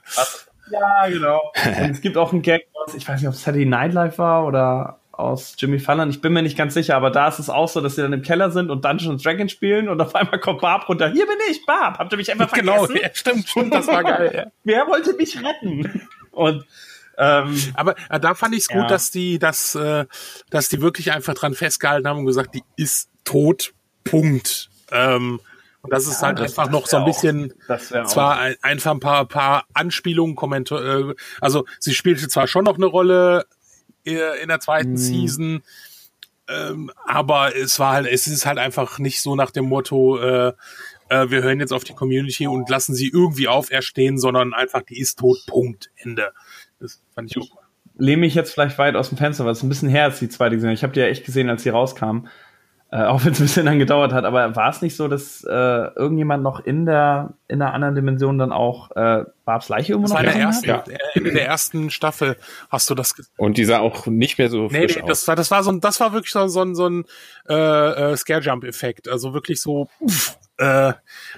Ja, 0.72 1.08
genau. 1.08 1.54
Und 1.82 1.92
es 1.92 2.02
gibt 2.02 2.18
auch 2.18 2.34
einen 2.34 2.42
Gag 2.42 2.68
ich 2.96 3.08
weiß 3.08 3.22
nicht, 3.22 3.28
ob 3.28 3.36
es 3.36 3.44
Saturday 3.44 3.66
Night 3.66 3.94
Live 3.94 4.18
war 4.18 4.46
oder 4.46 5.01
aus 5.22 5.56
Jimmy 5.58 5.80
Fallon, 5.80 6.10
ich 6.10 6.22
bin 6.22 6.34
mir 6.34 6.42
nicht 6.42 6.58
ganz 6.58 6.74
sicher, 6.74 6.96
aber 6.96 7.12
da 7.12 7.28
ist 7.28 7.40
es 7.40 7.50
auch 7.50 7.70
so, 7.70 7.82
dass 7.82 7.96
sie 7.96 8.02
dann 8.02 8.14
im 8.14 8.22
Keller 8.22 8.52
sind 8.52 8.70
und 8.70 8.84
Dungeons 8.84 9.24
Dragons 9.24 9.52
spielen 9.52 9.90
und 9.90 10.02
auf 10.02 10.16
einmal 10.16 10.40
kommt 10.40 10.62
Barb 10.62 10.90
runter. 10.90 11.10
Hier 11.10 11.26
bin 11.26 11.38
ich, 11.50 11.66
Barb. 11.66 12.00
Habt 12.00 12.12
ihr 12.12 12.18
mich 12.18 12.32
einfach 12.32 12.52
genau, 12.52 12.86
vergessen? 12.86 12.96
Genau, 12.96 13.08
ja, 13.08 13.16
stimmt, 13.16 13.48
stimmt, 13.50 13.74
das 13.74 13.88
war 13.88 14.04
geil. 14.04 14.52
Wer 14.64 14.88
wollte 14.88 15.14
mich 15.14 15.38
retten? 15.38 16.08
Und 16.32 16.66
ähm, 17.18 17.56
aber 17.76 17.96
äh, 18.10 18.20
da 18.20 18.34
fand 18.34 18.56
ich 18.56 18.62
es 18.62 18.68
gut, 18.68 18.82
ja. 18.84 18.88
dass 18.88 19.12
die, 19.12 19.38
dass, 19.38 19.76
äh, 19.76 20.06
dass 20.50 20.70
die 20.70 20.82
wirklich 20.82 21.12
einfach 21.12 21.34
dran 21.34 21.54
festgehalten 21.54 22.08
haben 22.08 22.20
und 22.20 22.26
gesagt, 22.26 22.56
die 22.56 22.64
ist 22.78 23.10
tot. 23.26 23.74
Punkt. 24.04 24.70
Ähm, 24.92 25.40
und 25.82 25.94
das 25.94 26.06
ist 26.06 26.22
ja, 26.22 26.28
halt 26.28 26.40
das, 26.40 26.58
einfach 26.58 26.72
noch 26.72 26.88
so 26.88 26.98
ein 26.98 27.06
bisschen, 27.06 27.54
auch, 27.68 28.06
zwar 28.06 28.40
ein, 28.40 28.56
einfach 28.62 28.92
ein 28.92 29.00
paar, 29.00 29.26
paar 29.26 29.66
Anspielungen, 29.74 30.36
Kommentar, 30.36 30.84
äh, 30.84 31.16
also 31.40 31.66
sie 31.80 31.94
spielte 31.94 32.28
zwar 32.28 32.48
schon 32.48 32.66
noch 32.66 32.76
eine 32.76 32.86
Rolle 32.86 33.46
in 34.04 34.48
der 34.48 34.60
zweiten 34.60 34.92
hm. 34.92 34.98
Season, 34.98 35.64
ähm, 36.48 36.92
aber 37.06 37.56
es 37.56 37.80
war 37.80 37.94
halt, 37.94 38.08
es 38.08 38.28
ist 38.28 38.46
halt 38.46 38.58
einfach 38.58 39.00
nicht 39.00 39.22
so 39.22 39.36
nach 39.36 39.52
dem 39.52 39.66
Motto, 39.66 40.20
äh, 40.20 40.54
äh, 41.10 41.30
wir 41.30 41.44
hören 41.44 41.60
jetzt 41.60 41.74
auf 41.74 41.84
die 41.84 41.94
Community 41.94 42.48
und 42.48 42.70
lassen 42.70 42.96
sie 42.96 43.10
irgendwie 43.10 43.48
auferstehen, 43.48 44.18
sondern 44.18 44.54
einfach, 44.54 44.82
die 44.82 45.00
ist 45.00 45.20
tot, 45.20 45.40
Punkt, 45.48 45.92
Ende. 45.98 46.32
Das 46.80 47.02
fand 47.14 47.32
ich 47.32 47.38
auch. 47.38 47.58
Lehne 47.98 48.22
mich 48.22 48.34
jetzt 48.34 48.54
vielleicht 48.54 48.78
weit 48.78 48.96
aus 48.96 49.10
dem 49.10 49.18
Fenster, 49.18 49.46
weil 49.46 49.52
es 49.52 49.62
ein 49.62 49.70
bisschen 49.70 49.90
her 49.90 50.08
ist, 50.08 50.22
die 50.22 50.30
zweite 50.30 50.56
gesehen. 50.56 50.72
Ich 50.72 50.84
habe 50.84 50.94
die 50.94 51.02
ja 51.02 51.06
echt 51.06 51.26
gesehen, 51.26 51.50
als 51.50 51.64
sie 51.64 51.70
rauskam. 51.70 52.28
Äh, 52.94 53.06
auch 53.06 53.24
wenn 53.24 53.32
es 53.32 53.40
ein 53.40 53.44
bisschen 53.44 53.66
lang 53.66 53.80
gedauert 53.80 54.12
hat, 54.12 54.26
aber 54.26 54.54
war 54.58 54.70
es 54.70 54.82
nicht 54.82 54.98
so, 54.98 55.08
dass 55.08 55.46
äh, 55.46 55.50
irgendjemand 55.50 56.44
noch 56.44 56.60
in 56.60 56.86
der 56.86 57.34
in 57.48 57.60
der 57.60 57.74
anderen 57.74 57.96
Dimension 57.96 58.38
dann 58.38 58.52
auch 58.52 58.92
äh, 58.98 59.24
Barbs 59.46 59.70
Leiche 59.70 59.94
irgendwo 59.94 60.14
das 60.14 60.22
noch 60.22 60.26
war 60.28 60.34
der 60.34 60.42
ersten, 60.42 60.68
ja. 60.68 60.84
Ende 61.14 61.32
der 61.32 61.48
ersten 61.48 61.90
Staffel 61.90 62.36
hast 62.70 62.90
du 62.90 62.96
das 62.96 63.16
gesehen. 63.16 63.32
Und 63.38 63.58
die 63.58 63.64
sah 63.64 63.80
auch 63.80 64.08
nicht 64.08 64.38
mehr 64.38 64.50
so 64.50 64.68
frisch 64.68 64.96
nee, 64.98 65.02
nee, 65.04 65.08
das 65.08 65.26
war 65.26 65.38
das 65.38 65.50
war 65.52 65.64
so 65.64 65.72
ein 65.72 65.80
das 65.80 66.02
war 66.02 66.12
wirklich 66.12 66.34
so, 66.34 66.46
so 66.48 66.62
ein 66.62 66.76
so 66.76 66.90
ein 66.90 67.06
äh, 67.48 67.54
äh, 68.12 68.18
Scare 68.18 68.42
Jump 68.42 68.66
Effekt, 68.66 69.08
also 69.08 69.34
wirklich 69.34 69.62
so 69.62 69.88
uff, 70.02 70.38
äh, 70.58 70.92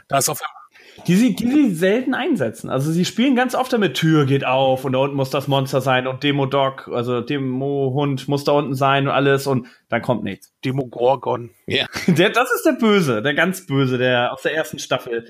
da 0.07 0.17
ist 0.17 0.29
auf 0.29 0.41
einmal 0.41 0.62
die 1.07 1.15
sie, 1.15 1.35
die 1.35 1.47
sie 1.47 1.73
selten 1.73 2.13
einsetzen. 2.13 2.69
Also 2.69 2.91
sie 2.91 3.05
spielen 3.05 3.35
ganz 3.35 3.55
oft 3.55 3.73
damit, 3.73 3.95
Tür 3.95 4.25
geht 4.25 4.45
auf 4.45 4.85
und 4.85 4.93
da 4.93 4.99
unten 4.99 5.15
muss 5.15 5.29
das 5.29 5.47
Monster 5.47 5.81
sein 5.81 6.07
und 6.07 6.23
Demo-Dog, 6.23 6.89
also 6.93 7.21
Demo-Hund 7.21 8.27
muss 8.27 8.43
da 8.43 8.53
unten 8.53 8.75
sein 8.75 9.07
und 9.07 9.13
alles 9.13 9.47
und 9.47 9.67
dann 9.89 10.01
kommt 10.01 10.23
nichts. 10.23 10.53
Demo-Gorgon. 10.63 11.51
Ja. 11.67 11.85
Der, 12.07 12.29
das 12.29 12.51
ist 12.53 12.65
der 12.65 12.73
Böse, 12.73 13.21
der 13.21 13.33
ganz 13.33 13.65
Böse, 13.65 13.97
der 13.97 14.33
aus 14.33 14.43
der 14.43 14.53
ersten 14.53 14.79
Staffel. 14.79 15.25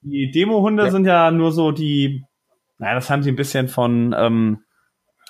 Die 0.00 0.30
Demo-Hunde 0.30 0.84
ja. 0.84 0.90
sind 0.90 1.06
ja 1.06 1.30
nur 1.30 1.52
so 1.52 1.70
die, 1.70 2.24
naja, 2.78 2.94
das 2.94 3.08
haben 3.08 3.22
sie 3.22 3.30
ein 3.30 3.36
bisschen 3.36 3.68
von, 3.68 4.14
ähm, 4.18 4.63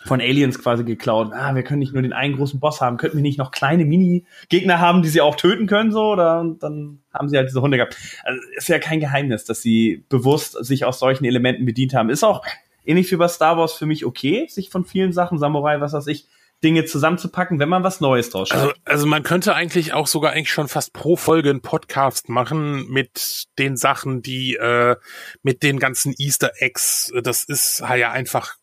von 0.04 0.20
Aliens 0.20 0.58
quasi 0.58 0.84
geklaut. 0.84 1.32
Ah, 1.32 1.54
wir 1.54 1.62
können 1.62 1.78
nicht 1.78 1.92
nur 1.92 2.02
den 2.02 2.12
einen 2.12 2.36
großen 2.36 2.60
Boss 2.60 2.80
haben, 2.80 2.96
könnten 2.96 3.16
wir 3.16 3.22
nicht 3.22 3.38
noch 3.38 3.50
kleine 3.50 3.84
Mini-Gegner 3.84 4.78
haben, 4.78 5.02
die 5.02 5.08
sie 5.08 5.20
auch 5.20 5.36
töten 5.36 5.66
können, 5.66 5.92
so, 5.92 6.12
oder 6.12 6.40
und 6.40 6.62
dann 6.62 7.00
haben 7.12 7.28
sie 7.28 7.36
halt 7.36 7.48
diese 7.48 7.62
Hunde 7.62 7.78
gehabt. 7.78 7.96
Also, 8.22 8.40
ist 8.56 8.68
ja 8.68 8.78
kein 8.78 9.00
Geheimnis, 9.00 9.44
dass 9.44 9.62
sie 9.62 10.04
bewusst 10.08 10.52
sich 10.64 10.84
aus 10.84 10.98
solchen 10.98 11.24
Elementen 11.24 11.64
bedient 11.64 11.94
haben. 11.94 12.10
Ist 12.10 12.24
auch 12.24 12.44
ähnlich 12.84 13.10
wie 13.10 13.16
bei 13.16 13.28
Star 13.28 13.56
Wars 13.56 13.72
für 13.72 13.86
mich 13.86 14.04
okay, 14.04 14.46
sich 14.48 14.70
von 14.70 14.84
vielen 14.84 15.12
Sachen, 15.12 15.38
Samurai, 15.38 15.80
was 15.80 15.92
weiß 15.92 16.06
ich, 16.08 16.26
Dinge 16.62 16.84
zusammenzupacken, 16.86 17.58
wenn 17.58 17.68
man 17.68 17.84
was 17.84 18.00
Neues 18.00 18.30
draus 18.30 18.48
schafft. 18.48 18.62
Also, 18.62 18.74
also 18.84 19.06
man 19.06 19.22
könnte 19.22 19.54
eigentlich 19.54 19.92
auch 19.92 20.06
sogar 20.06 20.32
eigentlich 20.32 20.52
schon 20.52 20.68
fast 20.68 20.92
pro 20.92 21.16
Folge 21.16 21.50
einen 21.50 21.60
Podcast 21.60 22.28
machen 22.28 22.88
mit 22.88 23.46
den 23.58 23.76
Sachen, 23.76 24.22
die 24.22 24.54
äh, 24.54 24.96
mit 25.42 25.62
den 25.62 25.78
ganzen 25.78 26.14
Easter 26.16 26.52
Eggs. 26.56 27.12
Das 27.22 27.44
ist 27.44 27.80
ja 27.80 28.12
einfach 28.12 28.56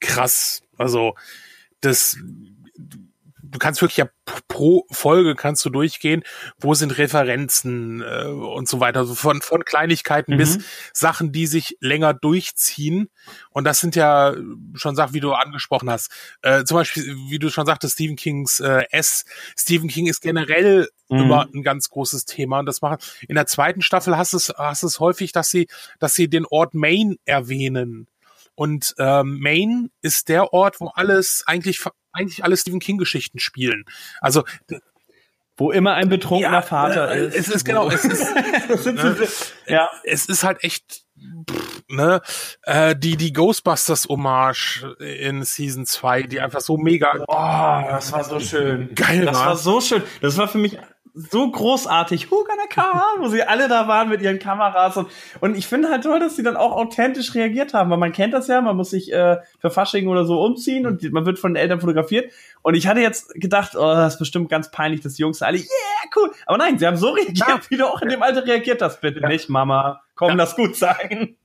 krass. 0.00 0.62
Also 0.76 1.14
das 1.80 2.16
du 3.54 3.58
kannst 3.58 3.80
wirklich 3.80 3.98
ja 3.98 4.08
pro 4.48 4.84
Folge 4.90 5.36
kannst 5.36 5.64
du 5.64 5.70
durchgehen, 5.70 6.24
wo 6.58 6.74
sind 6.74 6.98
Referenzen 6.98 8.02
äh, 8.02 8.24
und 8.24 8.68
so 8.68 8.80
weiter, 8.80 9.00
also 9.00 9.14
von 9.14 9.40
von 9.40 9.64
Kleinigkeiten 9.64 10.34
mhm. 10.34 10.38
bis 10.38 10.58
Sachen, 10.92 11.30
die 11.30 11.46
sich 11.46 11.76
länger 11.80 12.14
durchziehen. 12.14 13.10
Und 13.50 13.64
das 13.64 13.78
sind 13.78 13.94
ja 13.94 14.34
schon 14.74 14.96
Sachen, 14.96 15.14
wie 15.14 15.20
du 15.20 15.32
angesprochen 15.32 15.88
hast. 15.88 16.10
Äh, 16.42 16.64
zum 16.64 16.78
Beispiel, 16.78 17.16
wie 17.28 17.38
du 17.38 17.48
schon 17.48 17.66
sagtest, 17.66 17.94
Stephen 17.94 18.16
Kings 18.16 18.60
äh, 18.60 18.84
S. 18.90 19.24
Stephen 19.56 19.88
King 19.88 20.06
ist 20.06 20.20
generell 20.20 20.88
mhm. 21.08 21.18
immer 21.18 21.48
ein 21.54 21.62
ganz 21.62 21.88
großes 21.90 22.24
Thema 22.24 22.58
und 22.58 22.66
das 22.66 22.82
machen. 22.82 22.98
In 23.28 23.36
der 23.36 23.46
zweiten 23.46 23.82
Staffel 23.82 24.16
hast 24.16 24.34
es 24.34 24.52
hast 24.56 24.82
es 24.82 24.98
häufig, 24.98 25.30
dass 25.30 25.50
sie 25.50 25.68
dass 26.00 26.14
sie 26.14 26.28
den 26.28 26.44
Ort 26.44 26.74
Maine 26.74 27.16
erwähnen 27.24 28.08
und 28.54 28.94
ähm, 28.98 29.38
Maine 29.40 29.88
ist 30.02 30.28
der 30.28 30.52
Ort, 30.52 30.80
wo 30.80 30.88
alles 30.88 31.42
eigentlich 31.46 31.80
eigentlich 32.12 32.44
alle 32.44 32.56
Stephen 32.56 32.80
King 32.80 32.98
Geschichten 32.98 33.38
spielen. 33.38 33.84
Also 34.20 34.44
wo 35.56 35.70
immer 35.70 35.94
ein 35.94 36.08
betrunkener 36.08 36.52
ja, 36.52 36.62
Vater 36.62 37.12
äh, 37.12 37.26
ist. 37.26 37.36
Es 37.36 37.48
ist 37.48 37.64
genau, 37.64 37.88
es 37.88 38.04
ist, 38.04 38.34
ne, 38.86 39.16
ja, 39.66 39.88
es 40.02 40.26
ist 40.26 40.42
halt 40.42 40.64
echt 40.64 41.04
ne, 41.88 42.20
äh, 42.62 42.96
die 42.96 43.16
die 43.16 43.32
Ghostbusters 43.32 44.08
Hommage 44.08 44.84
in 44.98 45.44
Season 45.44 45.86
2, 45.86 46.24
die 46.24 46.40
einfach 46.40 46.60
so 46.60 46.76
mega 46.76 47.12
Oh, 47.28 47.88
das 47.88 48.12
war 48.12 48.24
so 48.24 48.40
schön. 48.40 48.94
Geil, 48.94 49.24
das 49.26 49.38
war 49.38 49.56
so 49.56 49.80
schön. 49.80 50.02
Das 50.20 50.36
war 50.36 50.48
für 50.48 50.58
mich 50.58 50.78
so 51.14 51.48
großartig, 51.48 52.30
Who 52.30 52.44
gonna 52.44 52.66
come? 52.72 53.24
wo 53.24 53.28
sie 53.28 53.44
alle 53.44 53.68
da 53.68 53.86
waren 53.86 54.08
mit 54.08 54.20
ihren 54.20 54.40
Kameras 54.40 54.96
und, 54.96 55.08
und 55.40 55.56
ich 55.56 55.66
finde 55.68 55.88
halt 55.88 56.02
toll, 56.02 56.18
dass 56.18 56.34
sie 56.34 56.42
dann 56.42 56.56
auch 56.56 56.72
authentisch 56.72 57.34
reagiert 57.34 57.72
haben, 57.72 57.88
weil 57.90 57.98
man 57.98 58.12
kennt 58.12 58.34
das 58.34 58.48
ja, 58.48 58.60
man 58.60 58.76
muss 58.76 58.90
sich 58.90 59.12
äh, 59.12 59.38
für 59.60 59.70
Fasching 59.70 60.08
oder 60.08 60.24
so 60.24 60.42
umziehen 60.42 60.86
und 60.86 61.02
man 61.12 61.24
wird 61.24 61.38
von 61.38 61.54
den 61.54 61.62
Eltern 61.62 61.80
fotografiert 61.80 62.32
und 62.62 62.74
ich 62.74 62.88
hatte 62.88 63.00
jetzt 63.00 63.32
gedacht, 63.34 63.76
oh, 63.76 63.94
das 63.94 64.14
ist 64.14 64.18
bestimmt 64.18 64.48
ganz 64.48 64.72
peinlich, 64.72 65.02
dass 65.02 65.14
die 65.14 65.22
Jungs 65.22 65.40
alle, 65.40 65.58
yeah, 65.58 65.66
cool, 66.16 66.32
aber 66.46 66.58
nein, 66.58 66.78
sie 66.78 66.86
haben 66.86 66.96
so 66.96 67.10
reagiert, 67.10 67.48
ja. 67.48 67.60
wie 67.68 67.76
du 67.76 67.86
auch 67.86 68.02
in 68.02 68.08
dem 68.08 68.22
Alter 68.22 68.44
reagiert 68.44 68.82
hast, 68.82 69.00
bitte 69.00 69.20
ja. 69.20 69.28
nicht, 69.28 69.48
Mama, 69.48 70.02
komm, 70.16 70.30
ja. 70.30 70.34
lass 70.34 70.56
gut 70.56 70.74
sein. 70.74 71.36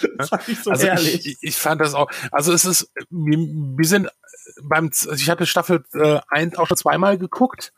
Das 0.18 0.28
fand 0.28 0.48
ich 0.48 0.62
so 0.62 0.70
also 0.70 0.86
ehrlich. 0.86 1.26
Ich, 1.26 1.38
ich 1.40 1.56
fand 1.56 1.80
das 1.80 1.94
auch, 1.94 2.10
also 2.30 2.52
es 2.52 2.64
ist, 2.64 2.90
wir, 3.10 3.86
sind 3.86 4.08
beim, 4.62 4.86
also 4.86 5.12
ich 5.12 5.30
hatte 5.30 5.46
Staffel 5.46 5.84
äh, 5.94 6.20
1 6.28 6.56
auch 6.58 6.66
schon 6.66 6.76
zweimal 6.76 7.18
geguckt, 7.18 7.72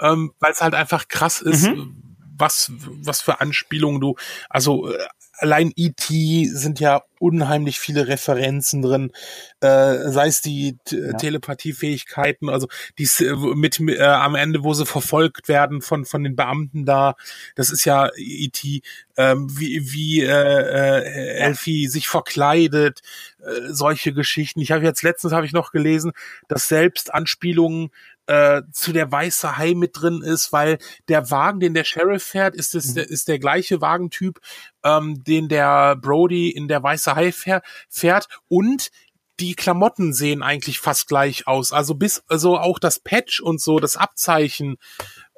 ähm, 0.00 0.34
weil 0.40 0.52
es 0.52 0.60
halt 0.60 0.74
einfach 0.74 1.08
krass 1.08 1.40
ist, 1.40 1.64
mhm. 1.64 2.16
was, 2.36 2.70
was 2.76 3.20
für 3.20 3.40
Anspielungen 3.40 4.00
du, 4.00 4.16
also 4.48 4.92
äh, 4.92 4.98
allein 5.42 5.72
E.T. 5.76 6.46
sind 6.46 6.80
ja 6.80 7.02
unheimlich 7.18 7.78
viele 7.78 8.08
Referenzen 8.08 8.82
drin, 8.82 9.12
äh, 9.60 10.10
sei 10.10 10.26
es 10.26 10.40
die 10.40 10.78
ja. 10.90 11.12
Telepathiefähigkeiten, 11.12 12.48
also 12.48 12.68
die 12.98 13.08
mit 13.54 13.78
äh, 13.80 14.02
am 14.02 14.34
Ende, 14.34 14.64
wo 14.64 14.74
sie 14.74 14.86
verfolgt 14.86 15.48
werden 15.48 15.82
von 15.82 16.04
von 16.04 16.24
den 16.24 16.36
Beamten 16.36 16.84
da, 16.84 17.14
das 17.54 17.70
ist 17.70 17.84
ja 17.84 18.10
E.T. 18.16 18.82
Ähm, 19.16 19.46
wie 19.58 19.92
wie 19.92 20.22
äh, 20.22 20.26
äh, 20.26 21.38
Elfie 21.38 21.86
sich 21.88 22.08
verkleidet, 22.08 23.00
äh, 23.38 23.68
solche 23.72 24.12
Geschichten. 24.12 24.60
Ich 24.60 24.72
habe 24.72 24.84
jetzt 24.84 25.02
letztens 25.02 25.32
habe 25.32 25.46
ich 25.46 25.52
noch 25.52 25.70
gelesen, 25.70 26.12
dass 26.48 26.66
selbst 26.66 27.12
Anspielungen 27.12 27.90
äh, 28.32 28.62
zu 28.72 28.94
der 28.94 29.12
weiße 29.12 29.58
Hai 29.58 29.74
mit 29.74 29.90
drin 30.00 30.22
ist, 30.22 30.54
weil 30.54 30.78
der 31.08 31.30
Wagen, 31.30 31.60
den 31.60 31.74
der 31.74 31.84
Sheriff 31.84 32.22
fährt, 32.22 32.54
ist 32.54 32.74
es, 32.74 32.94
mhm. 32.94 33.02
ist 33.02 33.28
der 33.28 33.38
gleiche 33.38 33.82
Wagentyp, 33.82 34.40
ähm, 34.82 35.22
den 35.22 35.50
der 35.50 35.96
Brody 35.96 36.48
in 36.48 36.66
der 36.66 36.82
weiße 36.82 37.14
Hai 37.14 37.30
fähr, 37.30 37.60
fährt 37.90 38.28
und 38.48 38.90
die 39.38 39.54
Klamotten 39.54 40.14
sehen 40.14 40.42
eigentlich 40.42 40.78
fast 40.78 41.08
gleich 41.08 41.46
aus. 41.46 41.72
Also 41.72 41.94
bis, 41.94 42.22
also 42.26 42.58
auch 42.58 42.78
das 42.78 43.00
Patch 43.00 43.40
und 43.40 43.60
so, 43.60 43.80
das 43.80 43.98
Abzeichen 43.98 44.76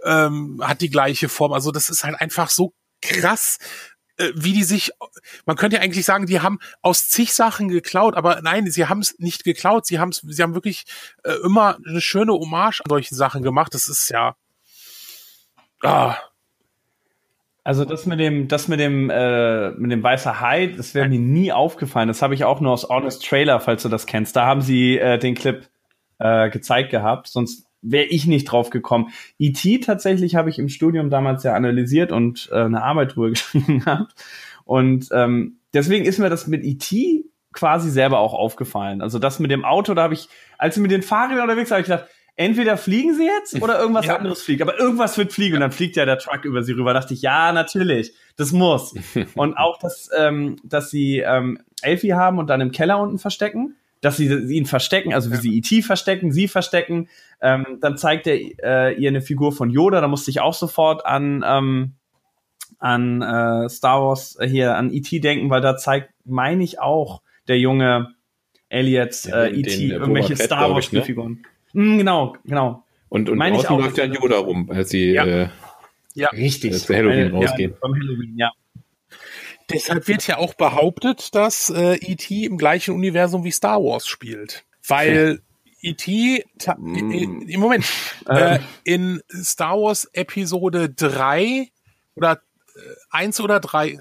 ähm, 0.04 0.60
hat 0.62 0.80
die 0.80 0.90
gleiche 0.90 1.28
Form. 1.28 1.52
Also 1.52 1.72
das 1.72 1.88
ist 1.88 2.04
halt 2.04 2.20
einfach 2.20 2.48
so 2.48 2.74
krass, 3.02 3.58
äh, 4.16 4.30
wie 4.34 4.52
die 4.52 4.64
sich, 4.64 4.92
man 5.46 5.56
könnte 5.56 5.76
ja 5.76 5.82
eigentlich 5.82 6.04
sagen, 6.04 6.26
die 6.26 6.40
haben 6.40 6.58
aus 6.82 7.08
zig 7.08 7.34
Sachen 7.34 7.68
geklaut, 7.68 8.16
aber 8.16 8.40
nein, 8.42 8.70
sie 8.70 8.86
haben 8.86 9.00
es 9.00 9.18
nicht 9.18 9.44
geklaut, 9.44 9.86
sie 9.86 9.98
haben 9.98 10.12
sie 10.12 10.42
haben 10.42 10.54
wirklich 10.54 10.84
äh, 11.24 11.32
immer 11.44 11.78
eine 11.86 12.00
schöne 12.00 12.32
Hommage 12.32 12.80
an 12.84 12.88
solchen 12.88 13.14
Sachen 13.14 13.42
gemacht. 13.42 13.74
Das 13.74 13.88
ist 13.88 14.08
ja, 14.10 14.36
ah. 15.82 16.16
Also 17.66 17.86
das 17.86 18.04
mit 18.04 18.20
dem, 18.20 18.46
das 18.46 18.68
mit 18.68 18.78
dem, 18.78 19.08
äh, 19.08 19.70
mit 19.70 19.90
dem 19.90 20.02
weißer 20.02 20.38
Hai, 20.38 20.66
das 20.66 20.94
wäre 20.94 21.08
mir 21.08 21.18
nie 21.18 21.50
aufgefallen. 21.50 22.08
Das 22.08 22.20
habe 22.20 22.34
ich 22.34 22.44
auch 22.44 22.60
nur 22.60 22.72
aus 22.72 22.90
Honest 22.90 23.26
Trailer, 23.26 23.58
falls 23.58 23.82
du 23.82 23.88
das 23.88 24.04
kennst. 24.04 24.36
Da 24.36 24.44
haben 24.44 24.60
sie 24.60 24.98
äh, 24.98 25.18
den 25.18 25.34
Clip 25.34 25.66
äh, 26.18 26.50
gezeigt 26.50 26.90
gehabt. 26.90 27.26
Sonst 27.28 27.66
wäre 27.84 28.06
ich 28.06 28.26
nicht 28.26 28.46
drauf 28.46 28.70
gekommen. 28.70 29.10
E.T. 29.38 29.80
tatsächlich 29.80 30.34
habe 30.34 30.50
ich 30.50 30.58
im 30.58 30.68
Studium 30.68 31.10
damals 31.10 31.42
ja 31.44 31.54
analysiert 31.54 32.10
und 32.10 32.48
äh, 32.52 32.62
eine 32.62 32.82
Arbeit 32.82 33.14
drüber 33.14 33.30
geschrieben 33.30 33.80
gehabt. 33.80 34.14
Und 34.64 35.08
ähm, 35.12 35.58
deswegen 35.72 36.04
ist 36.04 36.18
mir 36.18 36.30
das 36.30 36.46
mit 36.46 36.64
E.T. 36.64 37.24
quasi 37.52 37.90
selber 37.90 38.18
auch 38.18 38.34
aufgefallen. 38.34 39.02
Also 39.02 39.18
das 39.18 39.38
mit 39.38 39.50
dem 39.50 39.64
Auto, 39.64 39.94
da 39.94 40.02
habe 40.02 40.14
ich, 40.14 40.28
als 40.58 40.76
ich 40.76 40.82
mit 40.82 40.90
den 40.90 41.02
Fahrrädern 41.02 41.42
unterwegs 41.42 41.70
war, 41.70 41.76
habe 41.76 41.82
ich 41.82 41.90
gedacht, 41.90 42.08
entweder 42.36 42.76
fliegen 42.76 43.14
sie 43.14 43.26
jetzt 43.26 43.54
oder 43.62 43.78
irgendwas 43.78 44.06
ja. 44.06 44.16
anderes 44.16 44.42
fliegt. 44.42 44.62
Aber 44.62 44.78
irgendwas 44.78 45.18
wird 45.18 45.32
fliegen 45.32 45.56
und 45.56 45.60
dann 45.60 45.72
fliegt 45.72 45.96
ja 45.96 46.06
der 46.06 46.18
Truck 46.18 46.44
über 46.44 46.62
sie 46.62 46.72
rüber. 46.72 46.94
Da 46.94 47.00
dachte 47.00 47.14
ich, 47.14 47.22
ja, 47.22 47.52
natürlich, 47.52 48.14
das 48.36 48.52
muss. 48.52 48.94
und 49.34 49.56
auch, 49.56 49.78
dass, 49.78 50.10
ähm, 50.16 50.56
dass 50.64 50.90
sie 50.90 51.18
ähm, 51.18 51.60
Elfie 51.82 52.14
haben 52.14 52.38
und 52.38 52.48
dann 52.48 52.60
im 52.60 52.72
Keller 52.72 52.98
unten 52.98 53.18
verstecken 53.18 53.76
dass 54.04 54.18
sie, 54.18 54.46
sie 54.46 54.56
ihn 54.56 54.66
verstecken, 54.66 55.14
also 55.14 55.30
wie 55.30 55.36
ja. 55.36 55.40
sie 55.40 55.56
E.T. 55.58 55.82
verstecken, 55.82 56.30
sie 56.30 56.46
verstecken. 56.46 57.08
Ähm, 57.40 57.78
dann 57.80 57.96
zeigt 57.96 58.26
er 58.26 58.36
äh, 58.36 58.94
ihr 58.94 59.08
eine 59.08 59.22
Figur 59.22 59.52
von 59.52 59.70
Yoda, 59.70 60.00
da 60.00 60.08
musste 60.08 60.30
ich 60.30 60.40
auch 60.40 60.52
sofort 60.52 61.06
an, 61.06 61.42
ähm, 61.46 61.92
an 62.78 63.22
äh, 63.22 63.68
Star 63.70 64.02
Wars, 64.02 64.36
äh, 64.38 64.46
hier 64.46 64.76
an 64.76 64.92
E.T. 64.92 65.20
denken, 65.20 65.48
weil 65.48 65.62
da 65.62 65.76
zeigt, 65.76 66.10
meine 66.24 66.62
ich 66.62 66.80
auch, 66.80 67.22
der 67.48 67.58
junge 67.58 68.14
Elliot 68.68 69.26
äh, 69.26 69.50
E.T. 69.50 69.86
irgendwelche 69.86 70.36
Fett, 70.36 70.46
Star 70.46 70.70
Wars 70.70 70.86
ich, 70.86 70.92
ne? 70.92 71.02
Figuren. 71.02 71.44
Mm, 71.72 71.98
genau, 71.98 72.36
genau. 72.44 72.84
Und, 73.08 73.30
und 73.30 73.38
meine 73.38 73.56
draußen 73.56 73.78
läuft 73.78 73.96
ja 73.96 74.04
Yoda 74.04 74.38
rum, 74.38 74.70
als 74.70 74.90
sie 74.90 75.12
ja. 75.12 75.24
Äh, 75.24 75.48
ja. 76.14 76.28
richtig 76.28 76.78
zu 76.78 76.94
Halloween 76.94 77.32
rausgehen. 77.32 77.70
Ja, 77.72 77.76
vom 77.80 77.94
Halloween, 77.94 78.36
ja. 78.36 78.50
Deshalb 79.70 80.08
wird 80.08 80.26
ja 80.26 80.38
auch 80.38 80.54
behauptet, 80.54 81.34
dass 81.34 81.70
äh, 81.70 81.94
E.T. 81.96 82.44
im 82.44 82.58
gleichen 82.58 82.94
Universum 82.94 83.44
wie 83.44 83.50
Star 83.50 83.82
Wars 83.82 84.06
spielt. 84.06 84.64
Weil 84.86 85.40
E.T. 85.80 86.44
Mm. 86.78 87.48
im 87.48 87.60
Moment 87.60 87.84
äh, 88.26 88.58
in 88.84 89.22
Star 89.30 89.76
Wars 89.80 90.08
Episode 90.12 90.90
3 90.90 91.70
oder 92.14 92.40
äh, 92.74 92.78
1 93.10 93.40
oder 93.40 93.60
3, 93.60 93.98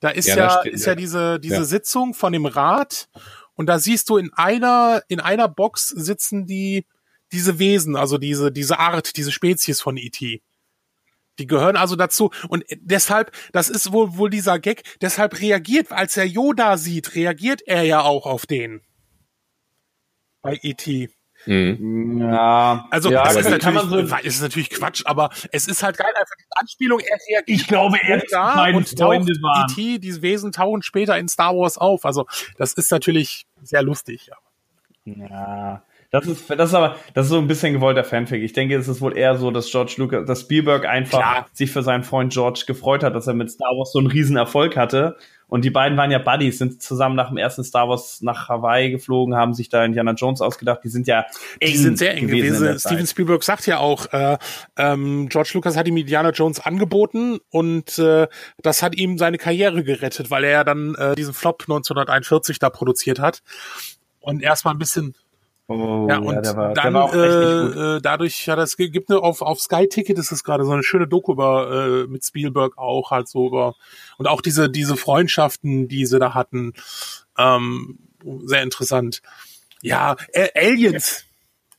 da 0.00 0.10
ist 0.10 0.28
ja, 0.28 0.36
ja, 0.36 0.60
steht, 0.60 0.74
ist 0.74 0.86
ja, 0.86 0.92
ja 0.92 0.96
diese, 0.96 1.40
diese 1.40 1.54
ja. 1.56 1.64
Sitzung 1.64 2.14
von 2.14 2.32
dem 2.32 2.46
Rat 2.46 3.08
und 3.54 3.66
da 3.66 3.78
siehst 3.78 4.10
du 4.10 4.16
in 4.16 4.32
einer, 4.34 5.02
in 5.08 5.20
einer 5.20 5.48
Box 5.48 5.88
sitzen 5.88 6.46
die, 6.46 6.84
diese 7.32 7.58
Wesen, 7.58 7.96
also 7.96 8.18
diese, 8.18 8.50
diese 8.50 8.78
Art, 8.78 9.16
diese 9.16 9.32
Spezies 9.32 9.80
von 9.80 9.96
E.T. 9.96 10.42
Die 11.38 11.46
gehören 11.46 11.76
also 11.76 11.96
dazu. 11.96 12.30
Und 12.48 12.64
deshalb, 12.76 13.32
das 13.52 13.68
ist 13.68 13.92
wohl, 13.92 14.16
wohl 14.16 14.30
dieser 14.30 14.58
Gag, 14.58 14.82
deshalb 15.00 15.40
reagiert, 15.40 15.90
als 15.90 16.16
er 16.16 16.26
Yoda 16.26 16.76
sieht, 16.76 17.14
reagiert 17.14 17.62
er 17.66 17.82
ja 17.82 18.02
auch 18.02 18.26
auf 18.26 18.46
den. 18.46 18.82
Bei 20.42 20.58
E.T. 20.62 21.10
Mhm. 21.46 22.20
Ja. 22.20 22.86
Also, 22.90 23.10
ja, 23.10 23.26
es 23.28 23.36
ist, 23.36 23.50
natürlich, 23.50 23.82
so 23.82 23.98
ist 23.98 24.42
natürlich 24.42 24.70
Quatsch, 24.70 25.02
aber 25.04 25.30
es 25.52 25.66
ist 25.66 25.82
halt 25.82 25.98
geil, 25.98 26.12
einfach 26.14 26.36
die 26.38 26.44
Anspielung, 26.58 27.00
er 27.00 27.18
reagiert. 27.28 27.60
Ich 27.60 27.66
glaube, 27.66 27.98
er 28.02 28.22
da 28.30 28.66
und 28.68 28.88
Freunde 28.88 29.32
taucht 29.40 29.72
E.T., 29.72 29.98
diese 29.98 30.22
Wesen 30.22 30.52
tauchen 30.52 30.82
später 30.82 31.18
in 31.18 31.28
Star 31.28 31.54
Wars 31.54 31.76
auf. 31.76 32.04
Also, 32.04 32.26
das 32.56 32.72
ist 32.72 32.90
natürlich 32.90 33.46
sehr 33.62 33.82
lustig. 33.82 34.30
Ja. 35.04 35.82
Das 36.14 36.26
ist, 36.28 36.48
das 36.48 36.68
ist 36.68 36.74
aber, 36.74 36.94
das 37.12 37.26
ist 37.26 37.30
so 37.30 37.38
ein 37.38 37.48
bisschen 37.48 37.72
gewollter 37.72 38.04
Fanfic. 38.04 38.40
Ich 38.40 38.52
denke, 38.52 38.76
es 38.76 38.86
ist 38.86 39.00
wohl 39.00 39.18
eher 39.18 39.36
so, 39.36 39.50
dass 39.50 39.68
George 39.68 39.94
Lucas, 39.96 40.24
dass 40.24 40.42
Spielberg 40.42 40.86
einfach 40.86 41.18
Klar. 41.18 41.46
sich 41.52 41.72
für 41.72 41.82
seinen 41.82 42.04
Freund 42.04 42.32
George 42.32 42.62
gefreut 42.68 43.02
hat, 43.02 43.16
dass 43.16 43.26
er 43.26 43.34
mit 43.34 43.50
Star 43.50 43.70
Wars 43.76 43.90
so 43.90 43.98
einen 43.98 44.06
riesen 44.06 44.36
Erfolg 44.36 44.76
hatte. 44.76 45.16
Und 45.48 45.64
die 45.64 45.70
beiden 45.70 45.98
waren 45.98 46.12
ja 46.12 46.18
Buddies, 46.20 46.58
sind 46.58 46.80
zusammen 46.80 47.16
nach 47.16 47.30
dem 47.30 47.36
ersten 47.36 47.64
Star 47.64 47.88
Wars 47.88 48.22
nach 48.22 48.48
Hawaii 48.48 48.92
geflogen, 48.92 49.34
haben 49.34 49.54
sich 49.54 49.70
da 49.70 49.84
Indiana 49.84 50.12
Jones 50.12 50.40
ausgedacht. 50.40 50.82
Die 50.84 50.88
sind 50.88 51.08
ja 51.08 51.26
eng 51.58 51.72
Die 51.72 51.76
sind 51.78 51.98
sehr 51.98 52.14
eng 52.14 52.28
gewesen. 52.28 52.60
gewesen. 52.60 52.78
Steven 52.78 53.06
Spielberg 53.08 53.42
sagt 53.42 53.66
ja 53.66 53.78
auch, 53.78 54.06
äh, 54.12 54.38
ähm, 54.78 55.28
George 55.28 55.50
Lucas 55.54 55.76
hat 55.76 55.88
ihm 55.88 55.96
Indiana 55.96 56.30
Jones 56.30 56.60
angeboten 56.60 57.40
und 57.50 57.98
äh, 57.98 58.28
das 58.62 58.84
hat 58.84 58.94
ihm 58.94 59.18
seine 59.18 59.38
Karriere 59.38 59.82
gerettet, 59.82 60.30
weil 60.30 60.44
er 60.44 60.50
ja 60.50 60.64
dann 60.64 60.94
äh, 60.94 61.16
diesen 61.16 61.34
Flop 61.34 61.62
1941 61.62 62.60
da 62.60 62.70
produziert 62.70 63.18
hat 63.18 63.42
und 64.20 64.42
erstmal 64.42 64.74
ein 64.74 64.78
bisschen 64.78 65.16
Oh, 65.66 66.06
ja, 66.10 66.18
und 66.18 66.44
ja, 66.44 66.56
war, 66.56 66.74
dann 66.74 66.94
äh, 66.94 67.96
äh, 67.96 68.00
dadurch, 68.02 68.44
ja, 68.44 68.54
das 68.54 68.76
gibt 68.76 69.10
eine 69.10 69.20
auf, 69.20 69.40
auf 69.40 69.60
Sky 69.60 69.88
Ticket 69.88 70.18
ist 70.18 70.30
es 70.30 70.44
gerade 70.44 70.66
so 70.66 70.72
eine 70.72 70.82
schöne 70.82 71.08
Doku 71.08 71.32
über 71.32 72.04
äh, 72.04 72.06
mit 72.06 72.22
Spielberg 72.22 72.76
auch 72.76 73.10
halt 73.10 73.28
so 73.28 73.46
über 73.46 73.74
und 74.18 74.26
auch 74.26 74.42
diese 74.42 74.68
diese 74.68 74.98
Freundschaften, 74.98 75.88
die 75.88 76.04
sie 76.04 76.18
da 76.18 76.34
hatten, 76.34 76.74
ähm, 77.38 77.98
sehr 78.44 78.62
interessant. 78.62 79.22
Ja, 79.80 80.16
äh, 80.34 80.48
Aliens, 80.54 81.24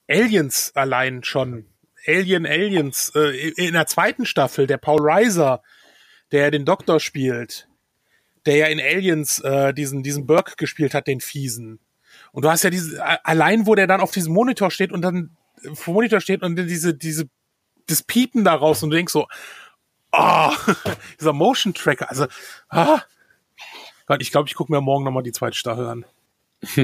Aliens 0.10 0.72
allein 0.74 1.24
schon, 1.24 1.68
Alien 2.08 2.48
Aliens 2.48 3.12
äh, 3.15 3.50
in 3.50 3.74
der 3.74 3.86
zweiten 3.86 4.25
Staffel, 4.25 4.65
der 4.65 4.77
Paul 4.77 5.01
Reiser, 5.01 5.62
der 6.32 6.50
den 6.50 6.65
Doktor 6.65 7.00
spielt, 7.00 7.68
der 8.48 8.56
ja 8.56 8.65
in 8.65 8.80
Aliens 8.80 9.38
äh, 9.42 9.75
diesen 9.75 10.01
diesen 10.01 10.25
Burke 10.25 10.56
gespielt 10.58 10.96
hat, 10.96 11.06
den 11.06 11.20
fiesen 11.22 11.80
und 12.36 12.44
du 12.44 12.50
hast 12.50 12.63
ja 12.65 12.70
diese, 12.70 13.01
allein 13.25 13.65
wo 13.65 13.75
der 13.75 13.88
dann 13.88 14.01
auf 14.01 14.12
diesem 14.12 14.34
Monitor 14.34 14.70
steht 14.70 14.92
und 14.92 15.01
dann 15.01 15.38
vor 15.74 15.94
Monitor 15.94 16.20
steht 16.20 16.44
und 16.44 16.58
dann 16.58 16.68
diese, 16.68 16.94
diese, 16.94 17.30
das 17.88 18.04
Piepen 18.04 18.44
daraus 18.44 18.84
und 18.84 18.89
du 18.89 18.98
denkst 18.98 19.13
so, 19.13 19.25
oh, 20.12 20.51
dieser 21.20 21.32
Motion 21.32 21.74
Tracker, 21.74 22.10
also, 22.10 22.27
ah. 22.68 23.00
Gott, 24.06 24.22
ich 24.22 24.34
glaube, 24.34 24.50
ich 24.50 24.56
gucke 24.56 24.74
mir 24.74 24.82
morgen 24.82 25.06
nochmal 25.06 25.24
die 25.24 25.32
zweite 25.32 25.56
Staffel 25.56 25.88
an. 25.88 26.06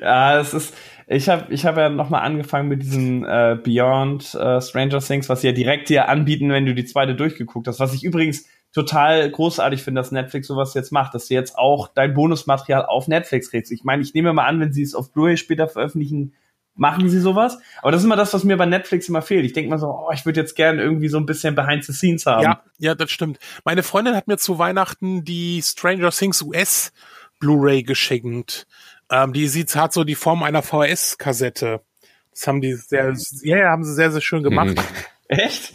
ja, 0.00 0.38
es 0.38 0.54
ist, 0.54 0.72
ich 1.08 1.28
habe 1.28 1.52
ich 1.52 1.66
hab 1.66 1.76
ja 1.76 1.88
nochmal 1.88 2.22
angefangen 2.22 2.68
mit 2.68 2.80
diesem 2.80 3.24
äh, 3.24 3.56
Beyond 3.60 4.34
äh, 4.36 4.60
Stranger 4.60 5.00
Things, 5.00 5.28
was 5.28 5.40
sie 5.40 5.48
ja 5.48 5.52
direkt 5.52 5.88
dir 5.88 6.08
anbieten, 6.08 6.50
wenn 6.50 6.64
du 6.64 6.74
die 6.74 6.84
zweite 6.84 7.16
durchgeguckt 7.16 7.66
hast. 7.66 7.80
Was 7.80 7.92
ich 7.92 8.04
übrigens 8.04 8.46
total 8.72 9.30
großartig 9.30 9.82
finde, 9.82 10.00
dass 10.00 10.12
Netflix 10.12 10.46
sowas 10.46 10.74
jetzt 10.74 10.92
macht, 10.92 11.14
dass 11.14 11.28
du 11.28 11.34
jetzt 11.34 11.56
auch 11.56 11.88
dein 11.88 12.14
Bonusmaterial 12.14 12.86
auf 12.86 13.06
Netflix 13.08 13.50
kriegst. 13.50 13.70
Ich 13.70 13.84
meine, 13.84 14.02
ich 14.02 14.14
nehme 14.14 14.32
mal 14.32 14.46
an, 14.46 14.60
wenn 14.60 14.72
sie 14.72 14.82
es 14.82 14.94
auf 14.94 15.12
Blu-ray 15.12 15.36
später 15.36 15.68
veröffentlichen, 15.68 16.34
machen 16.74 17.08
sie 17.08 17.20
sowas. 17.20 17.58
Aber 17.82 17.92
das 17.92 18.00
ist 18.00 18.06
immer 18.06 18.16
das, 18.16 18.32
was 18.32 18.44
mir 18.44 18.56
bei 18.56 18.66
Netflix 18.66 19.08
immer 19.08 19.22
fehlt. 19.22 19.44
Ich 19.44 19.52
denke 19.52 19.70
mal 19.70 19.78
so, 19.78 19.88
oh, 19.88 20.10
ich 20.12 20.24
würde 20.24 20.40
jetzt 20.40 20.56
gerne 20.56 20.82
irgendwie 20.82 21.08
so 21.08 21.18
ein 21.18 21.26
bisschen 21.26 21.54
Behind 21.54 21.84
the 21.84 21.92
Scenes 21.92 22.24
haben. 22.24 22.42
Ja, 22.42 22.62
ja, 22.78 22.94
das 22.94 23.10
stimmt. 23.10 23.38
Meine 23.64 23.82
Freundin 23.82 24.16
hat 24.16 24.26
mir 24.26 24.38
zu 24.38 24.58
Weihnachten 24.58 25.24
die 25.24 25.60
Stranger 25.62 26.10
Things 26.10 26.40
US 26.42 26.92
Blu-ray 27.40 27.82
geschenkt. 27.82 28.66
Ähm, 29.10 29.32
die 29.32 29.48
sieht, 29.48 29.74
hat 29.76 29.92
so 29.92 30.04
die 30.04 30.14
Form 30.14 30.42
einer 30.42 30.62
VHS-Kassette. 30.62 31.82
Das 32.30 32.46
haben 32.46 32.62
die 32.62 32.72
sehr, 32.72 33.14
ja, 33.42 33.68
haben 33.68 33.84
sie 33.84 33.94
sehr, 33.94 34.10
sehr 34.10 34.22
schön 34.22 34.42
gemacht. 34.42 34.76
Echt? 35.28 35.74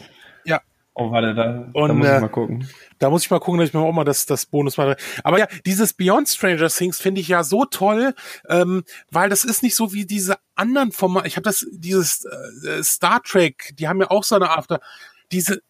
Oh, 0.99 1.11
warte, 1.11 1.35
da, 1.35 1.69
Und, 1.73 1.89
da 1.89 1.93
muss 1.93 2.07
ich 2.07 2.11
äh, 2.11 2.19
mal 2.21 2.27
gucken. 2.27 2.67
Da 2.97 3.11
muss 3.11 3.21
ich 3.23 3.29
mal 3.29 3.39
gucken, 3.39 3.59
dass 3.59 3.69
ich 3.69 3.73
mir 3.75 3.81
auch 3.81 3.91
mal 3.91 4.03
das, 4.03 4.25
das 4.25 4.47
Bonus 4.47 4.77
mache. 4.77 4.97
Aber 5.23 5.37
ja, 5.37 5.45
dieses 5.63 5.93
Beyond 5.93 6.27
Stranger 6.27 6.69
Things 6.69 6.99
finde 6.99 7.21
ich 7.21 7.27
ja 7.27 7.43
so 7.43 7.65
toll, 7.65 8.15
ähm, 8.49 8.83
weil 9.11 9.29
das 9.29 9.43
ist 9.43 9.61
nicht 9.61 9.75
so 9.75 9.93
wie 9.93 10.07
diese 10.07 10.37
anderen 10.55 10.91
Formate. 10.91 11.27
Ich 11.27 11.35
habe 11.35 11.43
das, 11.43 11.67
dieses 11.71 12.25
äh, 12.25 12.81
Star 12.81 13.21
Trek, 13.21 13.73
die 13.75 13.87
haben 13.87 14.01
ja 14.01 14.09
auch 14.09 14.23
so 14.23 14.37
eine 14.37 14.49
After, 14.49 14.79
diese. 15.31 15.61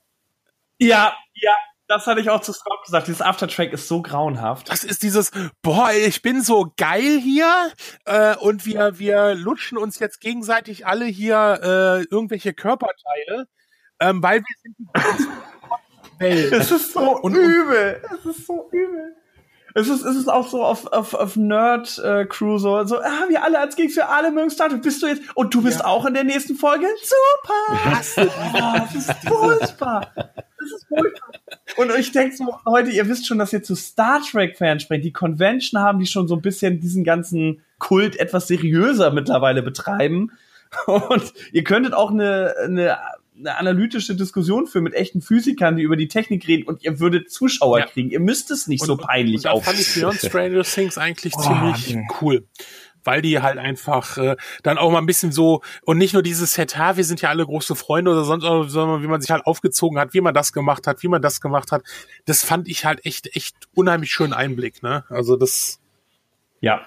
Ja, 0.80 1.14
ja, 1.34 1.56
Das 1.88 2.06
hatte 2.06 2.20
ich 2.20 2.30
auch 2.30 2.42
zu 2.42 2.54
Scott 2.54 2.84
gesagt. 2.86 3.08
Dieses 3.08 3.22
Aftertrack 3.22 3.72
ist 3.74 3.88
so 3.88 4.02
grauenhaft. 4.02 4.70
Das 4.70 4.84
ist 4.84 5.04
dieses, 5.04 5.32
boah, 5.62 5.90
ich 5.92 6.22
bin 6.22 6.42
so 6.42 6.72
geil 6.78 7.20
hier 7.20 7.72
äh, 8.06 8.36
und 8.38 8.66
wir, 8.66 9.00
wir 9.00 9.36
lutschen 9.36 9.78
uns 9.78 10.00
jetzt 10.00 10.20
gegenseitig 10.20 10.86
alle 10.86 11.06
hier 11.06 11.60
äh, 11.62 12.04
irgendwelche 12.14 12.54
Körperteile, 12.54 13.48
ähm, 14.00 14.22
weil 14.24 14.42
wir 14.42 14.56
sind 14.62 14.76
die 14.78 16.20
Welt. 16.20 16.54
Es 16.54 16.72
ist 16.72 16.94
so 16.94 17.18
und, 17.20 17.36
übel. 17.36 18.02
Es 18.20 18.26
ist 18.26 18.48
so 18.48 18.70
übel. 18.72 19.16
Es 19.78 19.90
ist, 19.90 20.04
es 20.04 20.16
ist 20.16 20.28
auch 20.28 20.48
so 20.48 20.64
auf, 20.64 20.88
auf, 20.88 21.14
auf 21.14 21.36
Nerd-Crew 21.36 22.56
äh, 22.56 22.60
so, 22.60 22.84
so, 22.86 22.98
ah, 23.00 23.26
wir 23.30 23.44
alle 23.44 23.60
als 23.60 23.76
Geeks, 23.76 23.96
wir 23.96 24.10
alle 24.10 24.32
mögen 24.32 24.50
Star 24.50 24.70
Trek. 24.70 24.82
Bist 24.82 25.04
du 25.04 25.08
jetzt, 25.08 25.22
und 25.36 25.54
du 25.54 25.62
bist 25.62 25.82
ja. 25.82 25.86
auch 25.86 26.08
in 26.08 26.16
der 26.16 26.24
nächsten 26.24 26.56
Folge? 26.56 26.88
Super! 27.04 28.02
oh, 28.18 28.80
das 28.80 28.96
ist 28.96 29.14
furchtbar. 29.28 30.12
Das 30.16 30.72
ist 30.72 30.88
furchtbar. 30.88 31.30
Und 31.76 31.92
ich 31.96 32.12
denke 32.12 32.36
so, 32.36 32.56
Leute, 32.66 32.90
ihr 32.90 33.08
wisst 33.08 33.28
schon, 33.28 33.38
dass 33.38 33.54
ihr 33.54 33.62
zu 33.62 33.76
Star 33.76 34.20
Trek-Fans 34.20 34.82
sprecht. 34.82 35.06
Die 35.06 35.14
Convention 35.14 35.80
haben, 35.80 36.00
die 36.00 36.08
schon 36.08 36.28
so 36.28 36.36
ein 36.36 36.42
bisschen 36.42 36.80
diesen 36.80 37.04
ganzen 37.04 37.62
Kult 37.78 38.20
etwas 38.20 38.48
seriöser 38.48 39.12
mittlerweile 39.12 39.62
betreiben. 39.62 40.32
Und 40.88 41.34
ihr 41.52 41.64
könntet 41.64 41.94
auch 41.94 42.10
eine, 42.10 42.56
eine 42.64 42.98
eine 43.40 43.58
analytische 43.58 44.16
Diskussion 44.16 44.68
führen 44.68 44.84
mit 44.84 44.94
echten 44.94 45.22
Physikern, 45.22 45.76
die 45.76 45.84
über 45.84 45.96
die 45.96 46.08
Technik 46.08 46.48
reden 46.48 46.68
und 46.68 46.84
ihr 46.84 47.00
würdet 47.00 47.32
Zuschauer 47.32 47.80
ja. 47.80 47.86
kriegen. 47.86 48.10
Ihr 48.10 48.20
müsst 48.20 48.52
es 48.52 48.68
nicht 48.68 48.82
und, 48.82 48.88
so 48.88 48.98
peinlich 48.98 49.46
und, 49.46 49.54
und 49.54 49.64
fand 49.64 49.80
ich 49.80 49.94
Beyond 49.94 50.20
Stranger 50.20 50.64
Things 50.64 50.98
eigentlich 50.98 51.34
oh, 51.38 51.42
ziemlich 51.42 51.96
nee. 51.96 52.08
cool. 52.22 52.48
Weil 53.04 53.22
die 53.22 53.40
halt 53.40 53.58
einfach 53.58 54.18
äh, 54.18 54.36
dann 54.64 54.78
auch 54.78 54.92
mal 54.92 54.98
ein 54.98 55.06
bisschen 55.06 55.32
so 55.32 55.62
und 55.84 55.98
nicht 55.98 56.14
nur 56.14 56.24
dieses 56.24 56.54
Set, 56.54 56.78
ha, 56.78 56.98
wir 56.98 57.06
sind 57.06 57.22
ja 57.22 57.30
alle 57.30 57.46
große 57.46 57.76
Freunde 57.76 58.12
oder 58.12 58.24
sonst, 58.24 58.44
sondern 58.44 59.02
wie 59.02 59.08
man 59.08 59.22
sich 59.22 59.32
halt 59.32 59.46
aufgezogen 59.46 59.98
hat, 59.98 60.14
wie 60.14 60.22
man 60.22 60.34
das 60.34 60.52
gemacht 60.52 60.88
hat, 60.88 61.04
wie 61.04 61.08
man 61.08 61.22
das 61.22 61.40
gemacht 61.40 61.72
hat. 61.72 61.84
Das 62.26 62.44
fand 62.44 62.68
ich 62.68 62.86
halt 62.86 63.06
echt, 63.06 63.36
echt 63.36 63.56
unheimlich 63.76 64.12
schönen 64.12 64.34
Einblick, 64.34 64.84
ne? 64.84 65.06
Also 65.10 65.38
das. 65.38 65.80
Ja. 66.60 66.82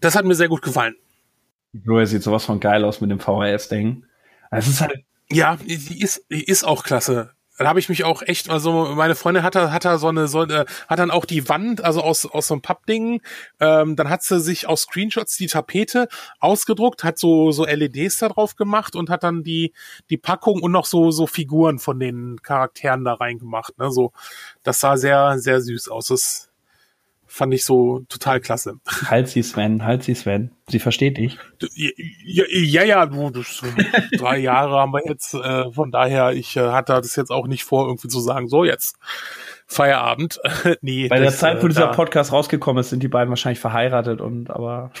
Das 0.00 0.16
hat 0.16 0.24
mir 0.24 0.34
sehr 0.34 0.48
gut 0.48 0.62
gefallen. 0.62 0.96
Blu-ray 1.74 2.06
sieht 2.06 2.22
sowas 2.22 2.44
von 2.44 2.58
geil 2.60 2.84
aus 2.84 3.00
mit 3.00 3.10
dem 3.10 3.20
VHS-Ding. 3.20 4.04
Es 4.50 4.68
ist 4.68 4.80
halt 4.80 5.04
ja, 5.34 5.56
die 5.56 6.00
ist, 6.00 6.24
die 6.30 6.44
ist 6.44 6.64
auch 6.64 6.84
klasse. 6.84 7.34
Da 7.56 7.68
habe 7.68 7.78
ich 7.78 7.88
mich 7.88 8.02
auch 8.02 8.22
echt, 8.22 8.50
also 8.50 8.94
meine 8.96 9.14
Freundin 9.14 9.44
hat 9.44 9.54
da, 9.54 9.70
hat 9.70 9.84
da 9.84 9.98
so 9.98 10.08
eine, 10.08 10.26
so, 10.26 10.42
äh, 10.42 10.64
hat 10.88 10.98
dann 10.98 11.12
auch 11.12 11.24
die 11.24 11.48
Wand, 11.48 11.84
also 11.84 12.02
aus, 12.02 12.26
aus 12.26 12.48
so 12.48 12.54
einem 12.54 12.62
Pappding, 12.62 13.22
ähm, 13.60 13.94
dann 13.94 14.10
hat 14.10 14.24
sie 14.24 14.40
sich 14.40 14.66
aus 14.66 14.82
Screenshots 14.82 15.36
die 15.36 15.46
Tapete 15.46 16.08
ausgedruckt, 16.40 17.04
hat 17.04 17.16
so, 17.16 17.52
so 17.52 17.64
LEDs 17.64 18.18
da 18.18 18.28
drauf 18.28 18.56
gemacht 18.56 18.96
und 18.96 19.08
hat 19.08 19.22
dann 19.22 19.44
die, 19.44 19.72
die 20.10 20.16
Packung 20.16 20.62
und 20.62 20.72
noch 20.72 20.84
so, 20.84 21.12
so 21.12 21.28
Figuren 21.28 21.78
von 21.78 22.00
den 22.00 22.42
Charakteren 22.42 23.04
da 23.04 23.14
reingemacht. 23.14 23.78
Ne? 23.78 23.92
So, 23.92 24.12
das 24.64 24.80
sah 24.80 24.96
sehr, 24.96 25.38
sehr 25.38 25.60
süß 25.60 25.88
aus. 25.90 26.08
Das 26.08 26.50
fand 27.34 27.52
ich 27.52 27.64
so 27.64 28.00
total 28.08 28.40
klasse. 28.40 28.76
Halt 29.06 29.28
sie, 29.28 29.42
Sven, 29.42 29.84
halt 29.84 30.04
sie, 30.04 30.14
Sven. 30.14 30.52
Sie 30.68 30.78
versteht 30.78 31.18
dich. 31.18 31.36
Ja, 31.74 32.44
ja, 32.48 32.84
ja 32.84 33.06
du, 33.06 33.30
das, 33.30 33.60
drei 34.16 34.38
Jahre 34.38 34.78
haben 34.78 34.92
wir 34.92 35.02
jetzt. 35.04 35.34
Äh, 35.34 35.72
von 35.72 35.90
daher, 35.90 36.32
ich 36.32 36.56
äh, 36.56 36.70
hatte 36.70 36.92
das 36.92 37.16
jetzt 37.16 37.30
auch 37.30 37.48
nicht 37.48 37.64
vor, 37.64 37.88
irgendwie 37.88 38.06
zu 38.06 38.20
sagen, 38.20 38.46
so 38.46 38.64
jetzt 38.64 38.96
Feierabend. 39.66 40.38
nee. 40.80 41.08
Bei 41.08 41.18
der 41.18 41.32
Zeit, 41.32 41.60
wo 41.60 41.66
äh, 41.66 41.70
dieser 41.70 41.88
Podcast 41.88 42.30
rausgekommen 42.30 42.80
ist, 42.80 42.90
sind 42.90 43.02
die 43.02 43.08
beiden 43.08 43.30
wahrscheinlich 43.30 43.60
verheiratet 43.60 44.20
und 44.20 44.50
aber. 44.50 44.92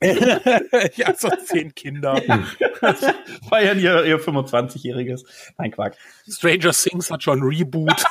ja, 0.02 1.14
so 1.14 1.28
zehn 1.44 1.74
Kinder. 1.74 2.16
Feiern 3.50 3.78
ihr, 3.78 4.02
ihr 4.04 4.18
25-jähriges. 4.18 5.24
Nein, 5.58 5.72
Quark. 5.72 5.96
Stranger 6.26 6.72
Things 6.72 7.10
hat 7.10 7.22
schon 7.22 7.42
Reboot 7.42 8.02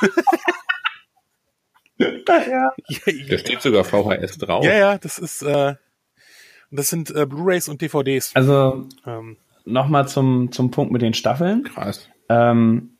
ja. 1.98 2.72
Da 3.28 3.38
steht 3.38 3.62
sogar 3.62 3.84
VHS 3.84 4.38
drauf. 4.38 4.64
Ja, 4.64 4.76
ja, 4.76 4.98
das 4.98 5.18
ist, 5.18 5.42
äh, 5.42 5.74
das 6.70 6.88
sind 6.88 7.14
äh, 7.14 7.26
Blu-rays 7.26 7.68
und 7.68 7.80
DVDs. 7.80 8.34
Also 8.34 8.86
ähm. 9.06 9.36
nochmal 9.64 10.08
zum, 10.08 10.52
zum 10.52 10.70
Punkt 10.70 10.92
mit 10.92 11.02
den 11.02 11.14
Staffeln. 11.14 11.64
Krass. 11.64 12.08
Ähm, 12.28 12.96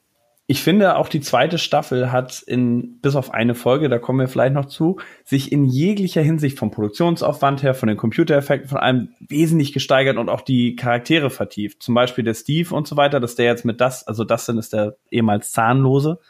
ich 0.48 0.62
finde, 0.62 0.96
auch 0.96 1.08
die 1.08 1.20
zweite 1.20 1.58
Staffel 1.58 2.12
hat 2.12 2.40
in, 2.40 3.00
bis 3.00 3.16
auf 3.16 3.34
eine 3.34 3.56
Folge, 3.56 3.88
da 3.88 3.98
kommen 3.98 4.20
wir 4.20 4.28
vielleicht 4.28 4.54
noch 4.54 4.66
zu, 4.66 5.00
sich 5.24 5.50
in 5.50 5.64
jeglicher 5.64 6.22
Hinsicht 6.22 6.56
vom 6.56 6.70
Produktionsaufwand 6.70 7.64
her, 7.64 7.74
von 7.74 7.88
den 7.88 7.96
Computereffekten, 7.96 8.68
von 8.68 8.78
allem 8.78 9.08
wesentlich 9.18 9.72
gesteigert 9.72 10.18
und 10.18 10.28
auch 10.28 10.42
die 10.42 10.76
Charaktere 10.76 11.30
vertieft. 11.30 11.82
Zum 11.82 11.96
Beispiel 11.96 12.22
der 12.22 12.34
Steve 12.34 12.72
und 12.72 12.86
so 12.86 12.96
weiter, 12.96 13.18
dass 13.18 13.34
der 13.34 13.46
jetzt 13.46 13.64
mit 13.64 13.80
das, 13.80 14.06
also 14.06 14.22
das 14.22 14.46
sind 14.46 14.58
ist 14.58 14.72
der 14.72 14.96
ehemals 15.10 15.50
Zahnlose. 15.50 16.20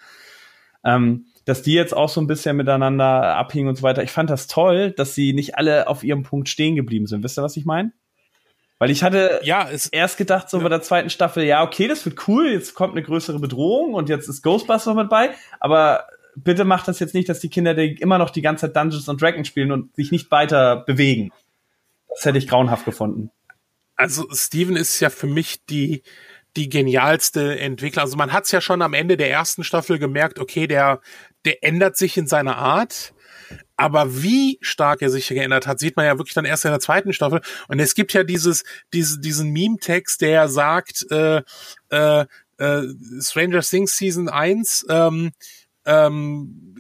Ähm, 0.83 1.27
dass 1.47 1.63
die 1.63 1.73
jetzt 1.73 1.97
auch 1.97 2.09
so 2.09 2.21
ein 2.21 2.27
bisschen 2.27 2.57
miteinander 2.57 3.37
abhingen 3.37 3.69
und 3.69 3.77
so 3.77 3.83
weiter. 3.83 4.03
Ich 4.03 4.11
fand 4.11 4.29
das 4.29 4.49
toll, 4.49 4.91
dass 4.91 5.15
sie 5.15 5.33
nicht 5.33 5.57
alle 5.57 5.89
auf 5.89 6.05
ihrem 6.05 6.25
Punkt 6.25 6.49
stehen 6.49 6.75
geblieben 6.75 7.07
sind. 7.07 7.23
Wisst 7.23 7.39
ihr, 7.39 7.43
was 7.43 7.57
ich 7.57 7.65
meine? 7.65 7.93
Weil 8.79 8.91
ich 8.91 9.03
hatte 9.03 9.41
ja, 9.43 9.69
erst 9.93 10.19
gedacht, 10.19 10.51
so 10.51 10.59
ja. 10.59 10.65
bei 10.65 10.69
der 10.69 10.83
zweiten 10.83 11.09
Staffel, 11.09 11.45
ja, 11.45 11.63
okay, 11.63 11.89
das 11.89 12.05
wird 12.05 12.29
cool, 12.29 12.49
jetzt 12.49 12.75
kommt 12.75 12.93
eine 12.93 13.03
größere 13.03 13.39
Bedrohung 13.39 13.95
und 13.95 14.09
jetzt 14.09 14.29
ist 14.29 14.43
Ghostbusters 14.43 14.95
mit 14.97 15.09
bei, 15.09 15.31
aber 15.61 16.09
bitte 16.35 16.65
macht 16.65 16.89
das 16.89 16.99
jetzt 16.99 17.15
nicht, 17.15 17.29
dass 17.29 17.41
die 17.41 17.49
Kinder 17.49 17.75
die 17.75 17.95
immer 17.95 18.19
noch 18.19 18.31
die 18.31 18.43
ganze 18.43 18.67
Zeit 18.67 18.77
Dungeons 18.77 19.09
and 19.09 19.23
Dragons 19.23 19.49
spielen 19.49 19.73
und 19.73 19.95
sich 19.95 20.11
nicht 20.11 20.31
weiter 20.31 20.77
bewegen. 20.85 21.31
Das 22.11 22.25
hätte 22.25 22.39
ich 22.39 22.49
grauenhaft 22.49 22.85
gefunden. 22.85 23.31
Also 23.95 24.27
Steven 24.33 24.77
ist 24.77 25.01
ja 25.01 25.09
für 25.09 25.27
mich 25.27 25.65
die 25.65 26.03
die 26.57 26.69
genialste 26.69 27.59
Entwickler. 27.59 28.03
Also 28.03 28.17
man 28.17 28.33
hat 28.33 28.45
es 28.45 28.53
ja 28.53 28.61
schon 28.61 28.83
am 28.83 28.95
Ende 28.95 29.17
der 29.17 29.31
ersten 29.31 29.63
Staffel 29.63 29.99
gemerkt, 29.99 30.39
okay, 30.39 30.67
der 30.67 31.01
der 31.47 31.63
ändert 31.63 31.97
sich 31.97 32.17
in 32.17 32.27
seiner 32.27 32.57
Art. 32.57 33.15
Aber 33.77 34.23
wie 34.23 34.59
stark 34.63 35.03
er 35.03 35.11
sich 35.11 35.29
geändert 35.29 35.67
hat, 35.67 35.79
sieht 35.79 35.97
man 35.97 36.07
ja 36.07 36.19
wirklich 36.19 36.35
dann 36.35 36.45
erst 36.45 36.65
in 36.65 36.71
der 36.71 36.81
zweiten 36.81 37.13
Staffel. 37.13 37.41
Und 37.69 37.79
es 37.79 37.95
gibt 37.95 38.13
ja 38.15 38.25
dieses, 38.25 38.65
diese, 38.93 39.21
diesen 39.21 39.51
Meme-Text, 39.51 40.21
der 40.23 40.49
sagt, 40.49 41.07
äh, 41.11 41.43
äh, 41.91 42.25
äh, 42.59 42.83
Stranger 43.21 43.61
Things 43.61 43.97
Season 43.97 44.29
1, 44.29 44.87
ähm, 44.89 45.33
ähm, 45.85 46.75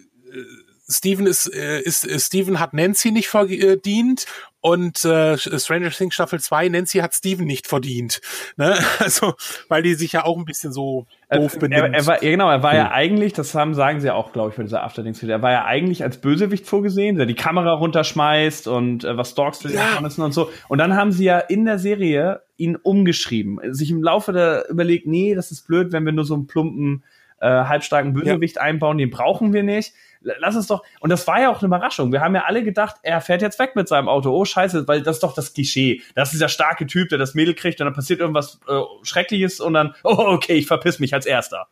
Steven 0.88 1.26
ist, 1.26 1.52
äh, 1.52 1.80
ist, 1.80 2.04
ist, 2.04 2.26
Steven 2.26 2.60
hat 2.60 2.72
Nancy 2.72 3.10
nicht 3.10 3.28
verdient 3.28 4.26
und 4.60 5.04
äh, 5.04 5.36
Stranger 5.36 5.90
Things 5.90 6.14
Staffel 6.14 6.40
2, 6.40 6.68
Nancy 6.68 6.98
hat 6.98 7.14
Steven 7.14 7.44
nicht 7.44 7.66
verdient. 7.66 8.20
Ne? 8.56 8.76
Also, 8.98 9.34
weil 9.68 9.82
die 9.82 9.94
sich 9.94 10.12
ja 10.12 10.24
auch 10.24 10.36
ein 10.36 10.44
bisschen 10.44 10.72
so 10.72 11.06
doof 11.30 11.58
benimmt. 11.58 11.94
Er, 11.94 11.94
er 11.94 12.06
war, 12.06 12.22
ja, 12.22 12.30
genau, 12.30 12.50
er 12.50 12.62
war 12.62 12.74
ja. 12.74 12.84
ja 12.84 12.90
eigentlich, 12.90 13.32
das 13.32 13.54
haben, 13.54 13.74
sagen 13.74 14.00
sie 14.00 14.10
auch, 14.10 14.32
glaube 14.32 14.50
ich, 14.50 14.54
für 14.56 14.62
dieser 14.62 14.82
Afterdings 14.82 15.22
er 15.22 15.42
war 15.42 15.52
ja 15.52 15.64
eigentlich 15.64 16.02
als 16.02 16.20
Bösewicht 16.20 16.66
vorgesehen, 16.66 17.16
der 17.16 17.26
die 17.26 17.34
Kamera 17.34 17.74
runterschmeißt 17.74 18.66
und 18.68 19.04
äh, 19.04 19.16
was 19.16 19.34
Dogs 19.34 19.64
will 19.64 19.74
ja. 19.74 20.00
müssen 20.00 20.22
und 20.22 20.32
so. 20.32 20.50
Und 20.68 20.78
dann 20.78 20.96
haben 20.96 21.12
sie 21.12 21.24
ja 21.24 21.38
in 21.38 21.64
der 21.64 21.78
Serie 21.78 22.42
ihn 22.56 22.76
umgeschrieben, 22.76 23.60
sich 23.72 23.90
im 23.90 24.02
Laufe 24.02 24.32
der 24.32 24.68
überlegt, 24.68 25.06
nee, 25.06 25.34
das 25.34 25.50
ist 25.50 25.66
blöd, 25.66 25.92
wenn 25.92 26.04
wir 26.04 26.12
nur 26.12 26.24
so 26.24 26.34
einen 26.34 26.46
plumpen 26.46 27.04
äh, 27.40 27.46
halbstarken 27.46 28.14
Bösewicht 28.14 28.56
ja. 28.56 28.62
einbauen, 28.62 28.98
den 28.98 29.10
brauchen 29.10 29.52
wir 29.52 29.62
nicht 29.62 29.92
lass 30.20 30.54
es 30.54 30.66
doch. 30.66 30.82
Und 31.00 31.10
das 31.10 31.26
war 31.26 31.40
ja 31.40 31.50
auch 31.50 31.58
eine 31.58 31.66
Überraschung. 31.66 32.12
Wir 32.12 32.20
haben 32.20 32.34
ja 32.34 32.44
alle 32.44 32.62
gedacht, 32.62 32.96
er 33.02 33.20
fährt 33.20 33.42
jetzt 33.42 33.58
weg 33.58 33.76
mit 33.76 33.88
seinem 33.88 34.08
Auto. 34.08 34.30
Oh, 34.30 34.44
scheiße, 34.44 34.86
weil 34.88 35.02
das 35.02 35.16
ist 35.16 35.22
doch 35.22 35.34
das 35.34 35.52
Klischee. 35.52 36.02
Das 36.14 36.28
ist 36.28 36.34
dieser 36.34 36.48
starke 36.48 36.86
Typ, 36.86 37.08
der 37.08 37.18
das 37.18 37.34
Mädel 37.34 37.54
kriegt 37.54 37.80
und 37.80 37.86
dann 37.86 37.94
passiert 37.94 38.20
irgendwas 38.20 38.60
äh, 38.68 38.80
Schreckliches 39.02 39.60
und 39.60 39.74
dann, 39.74 39.94
oh, 40.04 40.16
okay, 40.16 40.54
ich 40.54 40.66
verpiss 40.66 40.98
mich 40.98 41.14
als 41.14 41.26
Erster. 41.26 41.68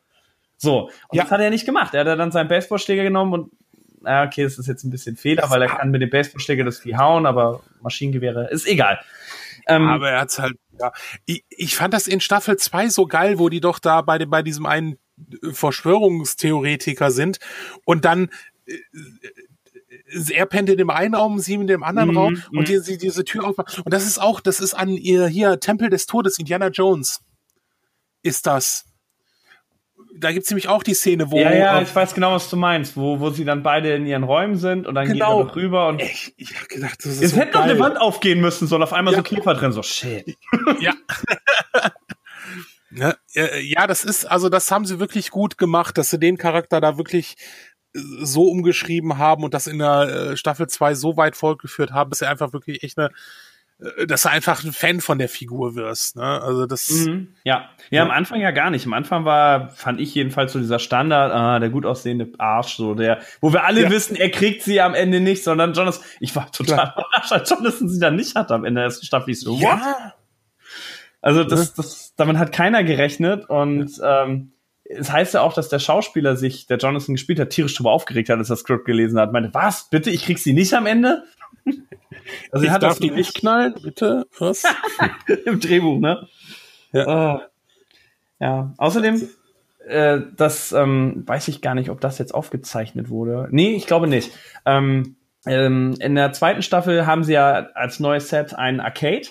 So. 0.57 0.91
Und 1.09 1.17
ja. 1.17 1.23
das 1.23 1.31
hat 1.31 1.41
er 1.41 1.51
nicht 1.51 1.67
gemacht. 1.67 1.95
Er 1.95 2.05
hat 2.05 2.19
dann 2.19 2.33
seinen 2.33 2.49
Baseballschläger 2.49 3.03
genommen 3.03 3.33
und, 3.33 3.53
ja, 4.05 4.25
okay, 4.25 4.45
das 4.45 4.59
ist 4.59 4.67
jetzt 4.67 4.85
ein 4.85 4.91
bisschen 4.91 5.17
Fehler, 5.17 5.49
weil 5.51 5.63
er 5.63 5.69
kann 5.69 5.91
mit 5.91 6.03
dem 6.03 6.11
Baseballschläger 6.11 6.65
das 6.65 6.79
Vieh 6.79 6.97
hauen, 6.97 7.27
aber 7.27 7.63
Maschinengewehre 7.81 8.49
ist 8.51 8.67
egal. 8.67 9.01
Ähm, 9.67 9.89
aber 9.89 10.11
er 10.11 10.21
hat's 10.21 10.39
halt, 10.39 10.55
ja. 10.79 10.93
Ich, 11.25 11.45
ich 11.49 11.77
fand 11.77 11.95
das 11.95 12.07
in 12.07 12.21
Staffel 12.21 12.57
2 12.57 12.89
so 12.89 13.07
geil, 13.07 13.39
wo 13.39 13.49
die 13.49 13.61
doch 13.61 13.79
da 13.79 14.03
bei, 14.03 14.25
bei 14.27 14.43
diesem 14.43 14.67
einen 14.67 14.99
Verschwörungstheoretiker 15.53 17.11
sind 17.11 17.39
und 17.85 18.05
dann 18.05 18.31
äh, 18.67 18.79
er 20.33 20.47
pennt 20.47 20.69
in 20.69 20.79
dem 20.79 20.91
einen 20.91 21.15
Raum, 21.15 21.39
sie 21.39 21.55
in 21.55 21.67
dem 21.67 21.83
anderen 21.83 22.13
mm, 22.13 22.17
Raum 22.17 22.43
und 22.53 22.69
die, 22.69 22.79
sie 22.79 22.99
diese 22.99 23.25
Tür 23.25 23.45
aufmacht. 23.45 23.79
Und 23.79 23.93
das 23.93 24.07
ist 24.07 24.19
auch, 24.21 24.41
das 24.41 24.61
ist 24.61 24.75
an 24.75 24.91
ihr 24.91 25.27
hier 25.27 25.61
Tempel 25.61 25.91
des 25.91 26.07
Todes, 26.07 26.39
Indiana 26.39 26.69
Jones. 26.69 27.23
Ist 28.23 28.47
das. 28.47 28.85
Da 30.17 30.31
gibt's 30.31 30.49
nämlich 30.49 30.69
auch 30.69 30.83
die 30.83 30.95
Szene, 30.95 31.31
wo. 31.31 31.39
Ja, 31.39 31.53
ja, 31.53 31.83
ich 31.83 31.95
weiß 31.95 32.15
genau, 32.15 32.33
was 32.33 32.49
du 32.49 32.57
meinst, 32.57 32.97
wo, 32.97 33.19
wo 33.19 33.31
sie 33.31 33.45
dann 33.45 33.63
beide 33.65 33.95
in 33.95 34.07
ihren 34.07 34.23
Räumen 34.23 34.57
sind 34.57 34.87
und 34.87 34.95
dann 34.95 35.09
genau. 35.09 35.43
geht 35.43 35.51
er 35.51 35.57
rüber 35.57 35.89
und. 35.89 36.01
Ich, 36.01 36.33
ich 36.37 36.55
hab 36.59 36.69
gedacht, 36.69 36.99
das 37.01 37.15
ist. 37.15 37.23
Es 37.23 37.31
so 37.33 37.37
hätte 37.39 37.55
noch 37.55 37.65
eine 37.65 37.79
Wand 37.81 38.01
aufgehen 38.01 38.41
müssen, 38.41 38.69
so 38.69 38.77
und 38.77 38.83
auf 38.83 38.93
einmal 38.93 39.13
ja. 39.15 39.19
so 39.19 39.23
Käfer 39.25 39.55
drin, 39.55 39.73
so 39.73 39.83
shit. 39.83 40.37
Ja. 40.81 40.93
Ne? 42.95 43.17
Ja, 43.63 43.87
das 43.87 44.05
ist, 44.05 44.25
also 44.25 44.49
das 44.49 44.71
haben 44.71 44.87
sie 44.87 45.01
wirklich 45.01 45.31
gut 45.31 45.59
gemacht, 45.59 45.99
dass 45.99 46.11
sie 46.11 46.19
den 46.19 46.39
Charakter 46.39 46.81
da 46.81 46.97
wirklich 46.97 47.37
äh, 47.95 47.99
so 48.23 48.45
umgeschrieben 48.45 49.19
haben 49.19 49.43
und 49.43 49.53
das 49.53 49.67
in 49.67 49.79
der 49.79 50.03
äh, 50.33 50.37
Staffel 50.37 50.69
2 50.69 50.95
so 50.95 51.17
weit 51.17 51.37
fortgeführt 51.37 51.91
haben, 51.91 52.11
dass 52.11 52.23
er 52.23 52.31
einfach 52.31 52.53
wirklich 52.53 52.85
echt 52.85 52.99
eine 52.99 53.11
äh, 53.81 54.07
dass 54.07 54.23
du 54.23 54.31
einfach 54.31 54.63
ein 54.63 54.73
Fan 54.73 55.01
von 55.01 55.19
der 55.19 55.29
Figur 55.29 55.75
wirst. 55.75 56.17
Ne? 56.17 56.23
Also 56.23 56.67
das. 56.67 56.89
Mhm. 56.91 57.35
Ja. 57.43 57.69
ja, 57.91 58.03
am 58.03 58.13
Anfang 58.13 58.41
ja 58.41 58.53
gar 58.53 58.71
nicht. 58.71 58.87
Am 58.87 58.93
Anfang 58.93 59.25
war, 59.25 59.71
fand 59.71 60.01
ich 60.01 60.15
jedenfalls 60.15 60.53
so 60.53 60.61
dieser 60.61 60.79
Standard, 60.79 61.33
ah, 61.33 61.59
der 61.59 61.71
gut 61.71 61.87
aussehende 61.87 62.31
Arsch, 62.39 62.77
so 62.77 62.95
der, 62.95 63.21
wo 63.41 63.53
wir 63.53 63.65
alle 63.65 63.83
ja. 63.83 63.91
wissen, 63.91 64.15
er 64.15 64.31
kriegt 64.31 64.63
sie 64.63 64.81
am 64.81 64.95
Ende 64.95 65.21
nicht, 65.21 65.43
sondern 65.43 65.73
Jonathan. 65.73 66.05
Ich 66.21 66.37
war 66.37 66.53
total 66.53 66.93
überrascht, 66.97 67.33
als 67.33 67.51
Jonathan 67.51 67.89
sie 67.89 67.99
dann 67.99 68.15
nicht 68.15 68.37
hatte 68.37 68.55
am 68.55 68.65
Ende 68.65 68.79
der 68.79 68.85
ersten 68.85 69.05
Staffel. 69.05 69.31
Ich 69.31 69.41
so, 69.41 69.57
ja. 69.57 69.73
what? 69.73 70.15
Also 71.25 71.43
das, 71.43 71.73
das, 71.73 72.13
damit 72.17 72.37
hat 72.37 72.53
keiner 72.53 72.85
gerechnet 72.85 73.49
und 73.49 73.99
ähm, 74.05 74.53
es 74.85 75.11
heißt 75.11 75.33
ja 75.33 75.41
auch, 75.41 75.55
dass 75.55 75.71
der 75.71 75.79
Schauspieler 75.79 76.37
sich, 76.37 76.67
der 76.67 76.77
Jonathan 76.77 77.15
gespielt 77.15 77.41
hat, 77.41 77.49
tierisch 77.49 77.73
darüber 77.73 77.93
aufgeregt 77.93 78.29
hat, 78.29 78.37
als 78.37 78.51
er 78.51 78.53
das 78.53 78.61
Skript 78.61 78.85
gelesen 78.85 79.19
hat. 79.19 79.33
Meinte, 79.33 79.49
was? 79.55 79.89
Bitte, 79.89 80.11
ich 80.11 80.27
krieg 80.27 80.39
sie 80.39 80.53
nicht 80.53 80.75
am 80.75 80.87
Ende? 80.87 81.25
Also 82.51 82.65
ich 82.65 82.71
hat 82.71 82.83
darf 82.83 82.99
die 82.99 83.11
nicht 83.11 83.35
knallen, 83.35 83.75
bitte? 83.83 84.27
Was? 84.39 84.63
Im 85.45 85.61
Drehbuch, 85.61 85.99
ne? 86.01 86.27
Ja. 86.93 87.35
Uh, 87.35 87.41
ja. 88.41 88.75
Außerdem, 88.79 89.29
äh, 89.87 90.21
das 90.35 90.73
ähm, 90.73 91.23
weiß 91.27 91.49
ich 91.49 91.61
gar 91.61 91.75
nicht, 91.75 91.91
ob 91.91 92.01
das 92.01 92.17
jetzt 92.19 92.35
aufgezeichnet 92.35 93.11
wurde. 93.11 93.49
Nee, 93.51 93.75
ich 93.75 93.87
glaube 93.87 94.07
nicht. 94.07 94.31
Ähm, 94.65 95.17
ähm, 95.45 95.97
in 96.01 96.15
der 96.15 96.33
zweiten 96.33 96.63
Staffel 96.63 97.05
haben 97.05 97.25
sie 97.25 97.35
ja 97.35 97.69
als 97.75 98.01
neues 98.01 98.31
Set 98.31 98.55
ein 98.55 98.81
Arcade, 98.81 99.29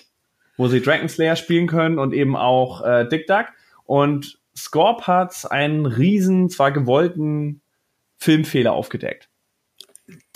wo 0.56 0.68
sie 0.68 0.80
Dragon 0.80 1.08
Slayer 1.08 1.36
spielen 1.36 1.66
können 1.66 1.98
und 1.98 2.12
eben 2.12 2.36
auch 2.36 2.84
äh, 2.84 3.08
Dick 3.08 3.26
Duck. 3.26 3.46
Und 3.84 4.38
Scorp 4.56 5.06
hat 5.06 5.50
einen 5.50 5.86
riesen, 5.86 6.48
zwar 6.48 6.72
gewollten 6.72 7.60
Filmfehler 8.16 8.72
aufgedeckt 8.72 9.28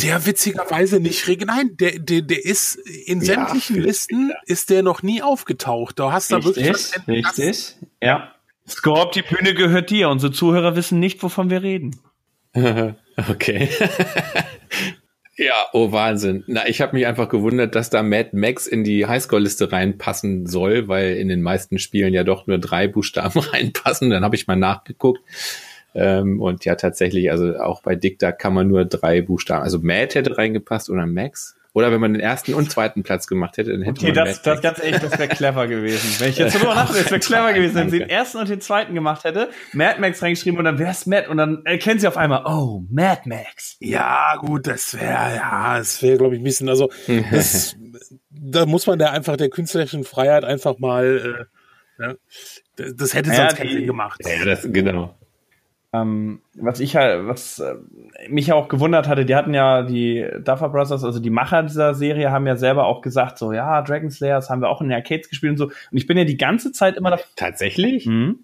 der 0.01 0.27
witzigerweise 0.27 1.01
nicht 1.01 1.27
nein, 1.47 1.77
der, 1.77 1.99
der, 1.99 2.23
der 2.23 2.45
ist 2.45 2.77
in 2.77 3.21
sämtlichen 3.21 3.77
ja, 3.77 3.83
Listen 3.83 4.33
ist 4.47 4.71
der 4.71 4.83
noch 4.83 5.03
nie 5.03 5.23
aufgetaucht. 5.23 5.99
Da 5.99 6.13
hast 6.13 6.31
du 6.31 6.37
richtig, 6.37 7.07
wirklich 7.07 7.27
richtig, 7.27 7.77
ja. 8.01 8.33
Scorp, 8.67 9.13
die 9.13 9.23
Bühne 9.23 9.55
gehört 9.55 9.91
dir. 9.91 10.11
Unsere 10.11 10.33
Zuhörer 10.33 10.77
wissen 10.77 11.01
nicht, 11.01 11.23
wovon 11.23 11.51
wir 11.51 11.63
reden. 11.63 11.97
okay. 13.29 13.69
ja, 15.39 15.67
oh 15.73 15.93
Wahnsinn. 15.93 16.43
Na, 16.49 16.67
ich 16.67 16.81
habe 16.81 16.97
mich 16.97 17.07
einfach 17.07 17.29
gewundert, 17.29 17.77
dass 17.77 17.91
da 17.91 18.03
Mad 18.03 18.31
Max 18.33 18.67
in 18.67 18.83
die 18.83 19.07
Highscore-Liste 19.07 19.71
reinpassen 19.71 20.47
soll, 20.47 20.89
weil 20.89 21.17
in 21.17 21.29
den 21.29 21.43
meisten 21.43 21.79
Spielen 21.79 22.13
ja 22.13 22.25
doch 22.25 22.49
nur 22.49 22.59
drei 22.59 22.89
Buchstaben 22.89 23.39
reinpassen. 23.53 24.11
Dann 24.11 24.25
habe 24.25 24.35
ich 24.35 24.49
mal 24.49 24.57
nachgeguckt. 24.57 25.21
Ähm, 25.95 26.41
und 26.41 26.65
ja, 26.65 26.75
tatsächlich, 26.75 27.31
also 27.31 27.57
auch 27.57 27.83
bei 27.83 27.95
Dicta 27.95 28.33
kann 28.33 28.53
man 28.53 28.67
nur 28.67 28.85
drei 28.85 29.23
Buchstaben. 29.23 29.63
Also 29.63 29.79
Matt 29.81 30.17
hätte 30.17 30.37
reingepasst 30.37 30.91
oder 30.91 31.07
Max. 31.07 31.58
Oder 31.75 31.93
wenn 31.93 32.01
man 32.01 32.15
den 32.15 32.21
ersten 32.21 32.55
und 32.55 32.71
zweiten 32.71 33.03
Platz 33.03 33.27
gemacht 33.27 33.57
hätte, 33.57 33.73
dann 33.73 33.83
hätte 33.83 34.01
okay, 34.01 34.13
man. 34.13 34.23
Okay, 34.23 34.31
das, 34.31 34.43
das 34.43 34.61
ganz 34.63 34.83
ehrlich, 34.83 35.01
das 35.01 35.19
wäre 35.19 35.29
clever 35.29 35.67
gewesen. 35.67 36.19
Wenn 36.19 36.31
ich 36.31 36.39
jetzt 36.39 36.59
so 36.59 36.65
nachdenke, 36.65 37.03
das 37.03 37.11
wäre 37.11 37.21
clever 37.21 37.53
gewesen, 37.53 37.75
wenn 37.75 37.91
sie 37.91 37.99
den 37.99 38.09
ersten 38.09 38.39
und 38.39 38.49
den 38.49 38.61
zweiten 38.61 38.95
gemacht 38.95 39.25
hätte, 39.25 39.51
Mad 39.73 40.01
Max 40.01 40.23
reingeschrieben 40.23 40.59
und 40.59 40.65
dann 40.65 40.79
wäre 40.79 40.91
es 40.91 41.07
Matt 41.07 41.29
und 41.29 41.37
dann 41.37 41.65
erkennen 41.65 42.01
sie 42.01 42.09
auf 42.09 42.17
einmal, 42.17 42.43
oh, 42.47 42.83
Mad 42.91 43.23
Max. 43.27 43.77
Ja, 43.81 44.37
gut, 44.37 44.67
das 44.67 44.95
wäre, 44.95 45.37
ja, 45.37 45.79
das 45.79 46.03
wäre, 46.03 46.17
glaube 46.17 46.35
ich, 46.35 46.41
ein 46.41 46.45
bisschen, 46.45 46.69
also, 46.69 46.91
das, 47.31 47.77
da 48.31 48.67
muss 48.67 48.87
man 48.87 48.99
da 48.99 49.11
einfach 49.11 49.37
der 49.37 49.51
künstlerischen 49.51 50.05
Freiheit 50.05 50.45
einfach 50.45 50.79
mal, 50.79 51.49
äh, 51.99 52.03
ja, 52.03 52.15
das 52.77 53.15
hätte 53.15 53.31
sonst 53.31 53.39
ja, 53.39 53.53
keinen 53.53 53.71
Sinn 53.71 53.87
gemacht. 53.87 54.21
Ja, 54.25 54.45
das, 54.45 54.63
genau. 54.65 55.19
Ähm, 55.95 56.43
was 56.55 56.81
ich 56.81 56.97
halt, 56.97 57.27
was 57.27 57.61
äh, 57.61 57.77
mich 58.29 58.53
auch 58.53 58.69
gewundert 58.69 59.09
hatte, 59.09 59.25
die 59.25 59.35
hatten 59.35 59.55
ja 59.55 59.83
die 59.83 60.27
Duffer 60.45 60.69
Brothers, 60.69 61.03
also 61.03 61.19
die 61.19 61.31
Macher 61.31 61.63
dieser 61.63 61.95
Serie, 61.95 62.31
haben 62.31 62.47
ja 62.47 62.57
selber 62.57 62.85
auch 62.85 63.01
gesagt, 63.01 63.39
so 63.39 63.53
ja, 63.53 63.81
Dragon 63.81 64.11
Slayer, 64.11 64.37
das 64.37 64.51
haben 64.51 64.61
wir 64.61 64.69
auch 64.69 64.83
in 64.83 64.89
den 64.89 64.97
Arcades 64.97 65.31
gespielt 65.31 65.53
und 65.53 65.57
so. 65.57 65.65
Und 65.67 65.97
ich 65.97 66.07
bin 66.07 66.19
ja 66.19 66.25
die 66.25 66.37
ganze 66.37 66.73
Zeit 66.73 66.97
immer 66.97 67.11
davon. 67.11 67.27
Tatsächlich? 67.37 68.05
Mhm. 68.07 68.41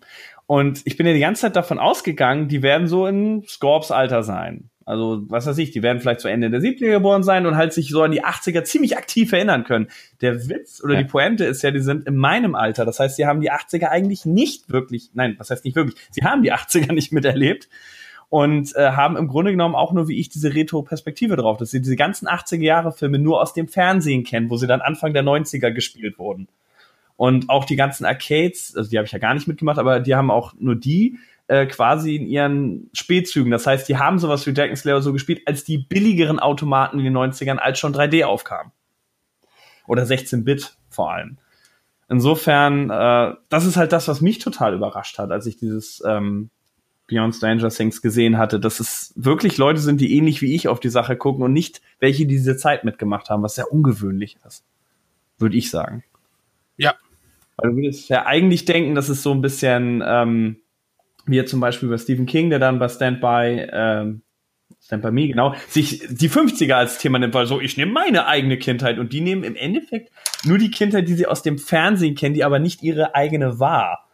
Und 0.47 0.83
ich 0.85 0.97
bin 0.97 1.07
ja 1.07 1.13
die 1.13 1.21
ganze 1.21 1.43
Zeit 1.43 1.57
davon 1.57 1.79
ausgegangen, 1.79 2.49
die 2.49 2.63
werden 2.63 2.87
so 2.87 3.07
in 3.07 3.45
Scorps 3.47 3.91
Alter 3.91 4.23
sein. 4.23 4.71
Also, 4.87 5.23
was 5.29 5.47
weiß 5.47 5.57
ich, 5.59 5.71
die 5.71 5.83
werden 5.83 6.01
vielleicht 6.01 6.21
zu 6.21 6.29
Ende 6.29 6.51
der 6.51 6.61
70er 6.61 6.91
geboren 6.91 7.23
sein 7.23 7.47
und 7.47 7.57
halt 7.57 7.73
sich 7.73 7.89
so 7.89 8.03
an 8.03 8.11
die 8.11 8.23
80er 8.23 8.65
ziemlich 8.65 8.99
aktiv 8.99 9.33
erinnern 9.33 9.65
können. 9.65 9.89
Der 10.21 10.49
Witz 10.49 10.83
oder 10.85 10.95
ja. 10.95 11.03
die 11.03 11.09
Pointe 11.09 11.45
ist 11.45 11.63
ja, 11.63 11.71
die 11.71 11.81
sind 11.81 12.07
in 12.07 12.17
meinem 12.17 12.55
Alter. 12.55 12.85
Das 12.85 13.01
heißt, 13.01 13.17
sie 13.17 13.27
haben 13.27 13.41
die 13.41 13.51
80er 13.51 13.87
eigentlich 13.87 14.27
nicht 14.27 14.71
wirklich, 14.71 15.11
nein, 15.15 15.37
was 15.39 15.51
heißt 15.51 15.65
nicht 15.65 15.75
wirklich, 15.75 15.97
sie 16.11 16.23
haben 16.23 16.43
die 16.43 16.53
80er 16.53 16.93
nicht 16.93 17.13
miterlebt 17.13 17.69
und 18.29 18.75
äh, 18.77 18.91
haben 18.91 19.17
im 19.17 19.29
Grunde 19.29 19.53
genommen 19.53 19.75
auch 19.75 19.93
nur 19.93 20.09
wie 20.09 20.19
ich 20.19 20.29
diese 20.29 20.55
Retro-Perspektive 20.55 21.37
drauf, 21.37 21.57
dass 21.57 21.71
sie 21.71 21.81
diese 21.81 21.97
ganzen 21.97 22.29
80er 22.29 22.63
Jahre 22.63 22.93
Filme 22.93 23.19
nur 23.19 23.41
aus 23.41 23.55
dem 23.55 23.69
Fernsehen 23.69 24.25
kennen, 24.25 24.51
wo 24.51 24.57
sie 24.57 24.67
dann 24.67 24.81
Anfang 24.81 25.15
der 25.15 25.23
90er 25.23 25.71
gespielt 25.71 26.19
wurden. 26.19 26.49
Und 27.17 27.49
auch 27.49 27.65
die 27.65 27.77
ganzen 27.77 28.05
Arcades, 28.05 28.75
also 28.77 28.91
die 28.91 28.99
habe 28.99 29.07
ich 29.07 29.13
ja 29.13 29.21
gar 29.21 29.35
nicht 29.35 29.47
mitgemacht, 29.47 29.79
aber 29.79 30.01
die 30.01 30.15
haben 30.15 30.31
auch 30.31 30.53
nur 30.59 30.75
die 30.75 31.19
äh, 31.47 31.67
quasi 31.67 32.17
in 32.17 32.27
ihren 32.27 32.91
Spätzügen. 32.93 33.51
Das 33.51 33.67
heißt, 33.67 33.89
die 33.89 33.99
haben 33.99 34.19
sowas 34.19 34.47
wie 34.47 34.55
Dragon 34.55 34.77
Slayer 34.77 35.03
so 35.03 35.13
gespielt, 35.13 35.43
als 35.47 35.65
die 35.65 35.79
billigeren 35.79 36.39
Automaten 36.39 36.99
in 36.99 37.05
den 37.05 37.17
90ern 37.17 37.57
als 37.57 37.79
schon 37.79 37.95
3D 37.95 38.25
aufkamen. 38.25 38.73
Oder 39.87 40.05
16-Bit 40.05 40.77
vor 40.89 41.13
allem. 41.13 41.39
Insofern, 42.09 42.91
äh, 42.91 43.35
das 43.49 43.67
ist 43.67 43.77
halt 43.77 43.93
das, 43.93 44.09
was 44.09 44.21
mich 44.21 44.39
total 44.39 44.75
überrascht 44.75 45.19
hat, 45.19 45.31
als 45.31 45.47
ich 45.47 45.57
dieses 45.57 46.03
ähm, 46.07 46.51
Beyond 47.07 47.35
Stranger 47.35 47.69
Things 47.69 48.01
gesehen 48.01 48.39
hatte, 48.39 48.59
dass 48.59 48.81
es 48.81 49.13
wirklich 49.17 49.59
Leute 49.59 49.81
sind, 49.81 50.01
die 50.01 50.17
ähnlich 50.17 50.41
wie 50.41 50.55
ich 50.55 50.69
auf 50.69 50.81
die 50.81 50.89
Sache 50.89 51.17
gucken 51.17 51.43
und 51.45 51.53
nicht 51.53 51.83
welche, 51.99 52.27
die 52.27 52.37
diese 52.37 52.57
Zeit 52.57 52.85
mitgemacht 52.85 53.29
haben, 53.29 53.43
was 53.43 53.57
sehr 53.57 53.71
ungewöhnlich 53.71 54.39
ist. 54.47 54.65
Würde 55.39 55.57
ich 55.57 55.71
sagen. 55.71 56.05
Ja. 56.77 56.95
Weil 57.57 57.71
du 57.71 57.77
würdest 57.77 58.09
ja 58.09 58.25
eigentlich 58.27 58.65
denken, 58.65 58.95
dass 58.95 59.09
es 59.09 59.23
so 59.23 59.33
ein 59.33 59.43
bisschen 59.43 60.03
ähm, 60.07 60.57
wie 61.27 61.45
zum 61.45 61.61
Beispiel 61.61 61.89
bei 61.89 61.99
Stephen 61.99 62.27
King, 62.27 62.51
der 62.51 62.59
dann 62.59 62.79
bei 62.79 62.89
Stand 62.89 63.21
By, 63.21 63.67
ähm, 63.73 64.23
Stand 64.83 65.03
By 65.03 65.11
Me, 65.11 65.29
genau, 65.29 65.55
sich 65.69 66.03
die 66.09 66.29
50er 66.29 66.75
als 66.75 66.99
Thema 66.99 67.19
nimmt, 67.19 67.35
weil 67.35 67.47
so, 67.47 67.61
ich 67.61 67.77
nehme 67.77 67.93
meine 67.93 68.27
eigene 68.27 68.59
Kindheit 68.59 68.99
und 68.99 69.13
die 69.13 69.21
nehmen 69.21 69.45
im 69.45 69.57
Endeffekt 69.57 70.11
nur 70.45 70.59
die 70.59 70.71
Kindheit, 70.71 71.09
die 71.09 71.15
sie 71.15 71.27
aus 71.27 71.43
dem 71.43 71.59
Fernsehen 71.59 72.15
kennen, 72.15 72.35
die 72.35 72.45
aber 72.45 72.59
nicht 72.59 72.83
ihre 72.83 73.15
eigene 73.15 73.59
war. 73.59 74.09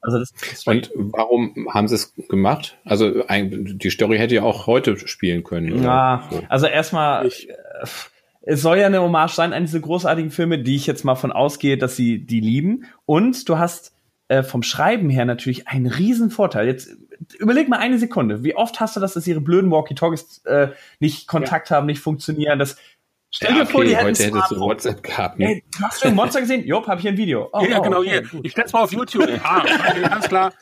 Also 0.00 0.18
das, 0.18 0.32
das 0.32 0.66
und 0.66 0.90
warum 0.94 1.66
haben 1.72 1.88
sie 1.88 1.94
es 1.94 2.14
gemacht? 2.28 2.76
Also 2.84 3.24
die 3.30 3.90
Story 3.90 4.18
hätte 4.18 4.34
ja 4.34 4.42
auch 4.42 4.66
heute 4.66 4.98
spielen 5.08 5.44
können. 5.44 5.72
Oder? 5.72 5.82
Ja, 5.82 6.28
so. 6.30 6.42
also 6.48 6.66
erstmal, 6.66 7.26
ich, 7.26 7.48
äh, 7.48 7.54
es 8.42 8.60
soll 8.60 8.78
ja 8.78 8.86
eine 8.86 9.00
Hommage 9.00 9.32
sein 9.32 9.54
an 9.54 9.64
diese 9.64 9.80
großartigen 9.80 10.30
Filme, 10.30 10.58
die 10.58 10.76
ich 10.76 10.86
jetzt 10.86 11.04
mal 11.04 11.14
von 11.14 11.32
ausgehe, 11.32 11.78
dass 11.78 11.96
sie 11.96 12.26
die 12.26 12.40
lieben. 12.40 12.84
Und 13.06 13.48
du 13.48 13.58
hast 13.58 13.93
äh, 14.28 14.42
vom 14.42 14.62
Schreiben 14.62 15.10
her 15.10 15.24
natürlich 15.24 15.68
ein 15.68 15.86
Riesenvorteil. 15.86 16.66
Jetzt 16.66 16.96
überleg 17.38 17.68
mal 17.68 17.78
eine 17.78 17.98
Sekunde. 17.98 18.42
Wie 18.42 18.56
oft 18.56 18.80
hast 18.80 18.96
du 18.96 19.00
das, 19.00 19.14
dass 19.14 19.26
ihre 19.26 19.40
blöden 19.40 19.70
Walkie-Talkies 19.70 20.38
äh, 20.44 20.68
nicht 20.98 21.28
Kontakt 21.28 21.70
ja. 21.70 21.76
haben, 21.76 21.86
nicht 21.86 22.00
funktionieren? 22.00 22.58
Das, 22.58 22.76
Stell 23.30 23.50
dir 23.52 23.58
ja, 23.58 23.62
okay, 23.64 23.72
vor, 23.72 23.84
die 23.84 23.96
heute 23.96 24.24
hättest 24.24 24.50
du 24.52 24.60
WhatsApp 24.60 25.02
gehabt. 25.02 25.40
Ne? 25.40 25.46
Hey, 25.46 25.64
hast 25.82 26.04
du 26.04 26.08
ein 26.08 26.14
Monster 26.14 26.40
gesehen? 26.40 26.64
Jopp, 26.64 26.86
hab 26.86 27.00
ich 27.00 27.08
ein 27.08 27.16
Video. 27.16 27.48
Oh, 27.52 27.66
ja, 27.68 27.80
oh, 27.80 27.82
genau, 27.82 27.98
okay, 27.98 28.22
hier. 28.30 28.44
Ich 28.44 28.52
stell's 28.52 28.72
mal 28.72 28.82
auf 28.82 28.92
YouTube. 28.92 29.28
ah, 29.42 29.64
ganz 30.08 30.28
klar. 30.28 30.52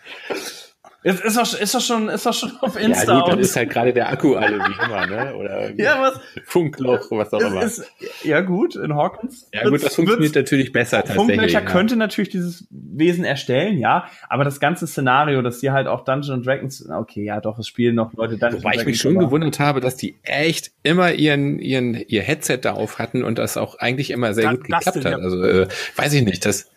Ist, 1.05 1.25
ist, 1.25 1.37
doch, 1.37 1.61
ist, 1.61 1.75
doch 1.75 1.81
schon, 1.81 2.09
ist 2.09 2.25
doch 2.25 2.33
schon 2.33 2.53
auf 2.61 2.81
Insta. 2.81 3.13
Ja, 3.13 3.21
gut, 3.21 3.33
dann 3.33 3.39
ist 3.41 3.57
halt 3.57 3.71
gerade 3.71 3.93
der 3.93 4.09
Akku 4.09 4.37
alle 4.37 4.59
wie 4.59 4.85
immer, 4.85 5.07
ne? 5.07 5.35
Oder 5.35 5.71
ja, 5.77 6.01
was, 6.01 6.21
Funkloch, 6.45 7.11
was 7.11 7.33
auch 7.33 7.41
immer. 7.41 7.63
Ist, 7.63 7.85
ja, 8.23 8.41
gut, 8.41 8.77
in 8.77 8.95
Hawkins. 8.95 9.49
Ja, 9.53 9.69
gut, 9.69 9.83
das 9.83 9.97
funktioniert 9.97 10.37
natürlich 10.37 10.71
besser 10.71 10.99
tatsächlich. 10.99 11.27
Funklöcher 11.27 11.61
ja. 11.61 11.67
könnte 11.67 11.97
natürlich 11.97 12.31
dieses 12.31 12.69
Wesen 12.71 13.25
erstellen, 13.25 13.79
ja, 13.79 14.07
aber 14.29 14.45
das 14.45 14.61
ganze 14.61 14.87
Szenario, 14.87 15.43
dass 15.43 15.59
die 15.59 15.73
halt 15.73 15.89
auch 15.89 16.05
Dungeons 16.05 16.47
Dragons, 16.47 16.89
okay, 16.89 17.25
ja, 17.25 17.41
doch, 17.41 17.59
es 17.59 17.67
spielen 17.67 17.97
noch 17.97 18.13
Leute 18.15 18.39
Dungeons 18.39 18.63
Wobei 18.63 18.77
ich 18.77 18.87
mich 18.87 19.01
schon 19.01 19.19
gewundert 19.19 19.59
habe, 19.59 19.81
dass 19.81 19.97
die 19.97 20.17
echt 20.23 20.71
immer 20.85 21.13
ihren, 21.13 21.59
ihren, 21.59 21.95
ihr 21.95 22.23
Headset 22.23 22.59
da 22.63 22.75
auf 22.75 23.01
hatten 23.01 23.25
und 23.25 23.39
das 23.39 23.57
auch 23.57 23.77
eigentlich 23.81 24.13
immer 24.13 24.35
sehr 24.35 24.45
das, 24.45 24.55
gut 24.55 24.69
geklappt 24.69 25.05
hat. 25.05 25.21
Also, 25.21 25.43
äh, 25.43 25.67
weiß 25.97 26.13
ich 26.13 26.23
nicht, 26.23 26.47
das, 26.47 26.72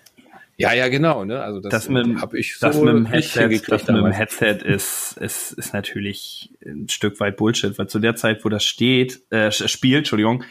ja, 0.58 0.74
ja, 0.74 0.88
genau. 0.88 1.26
Ne? 1.26 1.42
Also 1.42 1.60
das, 1.60 1.72
das 1.72 1.90
mit, 1.90 2.22
hab 2.22 2.34
ich 2.34 2.58
so 2.58 2.68
das 2.68 2.78
mit 2.78 2.88
dem 2.88 3.06
Headset, 3.06 3.50
das 3.68 3.88
mit 3.88 3.98
dem 3.98 4.12
Headset 4.12 4.60
ist, 4.64 5.18
ist, 5.18 5.52
ist 5.54 5.74
natürlich 5.74 6.54
ein 6.66 6.88
Stück 6.88 7.20
weit 7.20 7.38
Bullshit, 7.38 7.78
weil 7.78 7.88
zu 7.88 8.00
der 8.00 8.16
Zeit, 8.16 8.46
wo 8.46 8.50
das 8.50 8.64
steht, 8.64 9.22
äh, 9.32 9.52
spielt, 9.52 10.00
Entschuldigung, 10.00 10.44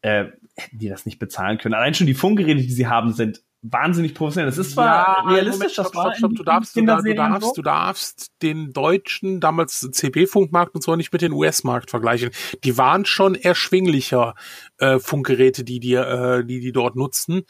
äh, 0.00 0.24
hätten 0.56 0.78
die 0.78 0.88
das 0.88 1.06
nicht 1.06 1.18
bezahlen 1.18 1.58
können. 1.58 1.74
Allein 1.74 1.94
schon 1.94 2.06
die 2.06 2.14
Funkgeräte, 2.14 2.60
die 2.60 2.72
sie 2.72 2.88
haben, 2.88 3.12
sind 3.12 3.42
wahnsinnig 3.62 4.14
professionell. 4.14 4.50
Das 4.50 4.58
ist 4.58 4.72
zwar 4.72 4.86
ja, 4.86 5.30
realistisch, 5.34 5.54
Moment, 5.54 5.72
stopp, 5.72 5.92
stopp, 5.92 6.16
stopp, 6.16 6.34
du 6.34 6.42
darfst, 6.42 6.76
du, 6.76 6.80
du, 6.80 7.14
darfst, 7.14 7.56
du 7.56 7.62
darfst 7.62 8.32
den 8.42 8.72
deutschen, 8.72 9.38
damals 9.38 9.88
CB-Funkmarkt 9.92 10.74
und 10.74 10.82
so 10.82 10.96
nicht 10.96 11.12
mit 11.12 11.22
dem 11.22 11.32
US-Markt 11.32 11.90
vergleichen. 11.90 12.30
Die 12.64 12.76
waren 12.76 13.04
schon 13.04 13.36
erschwinglicher 13.36 14.34
äh, 14.78 14.98
Funkgeräte, 14.98 15.62
die 15.62 15.78
die, 15.78 15.94
äh, 15.94 16.44
die 16.44 16.58
die 16.58 16.72
dort 16.72 16.96
nutzen 16.96 17.44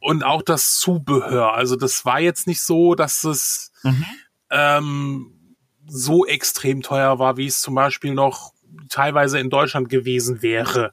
und 0.00 0.24
auch 0.24 0.42
das 0.42 0.78
Zubehör. 0.78 1.54
Also 1.54 1.76
das 1.76 2.04
war 2.04 2.20
jetzt 2.20 2.46
nicht 2.46 2.62
so, 2.62 2.94
dass 2.94 3.24
es 3.24 3.72
mhm. 3.82 4.04
ähm, 4.50 5.56
so 5.86 6.26
extrem 6.26 6.82
teuer 6.82 7.18
war, 7.18 7.36
wie 7.36 7.46
es 7.46 7.60
zum 7.60 7.74
Beispiel 7.74 8.14
noch 8.14 8.52
teilweise 8.88 9.38
in 9.38 9.50
Deutschland 9.50 9.88
gewesen 9.88 10.42
wäre. 10.42 10.92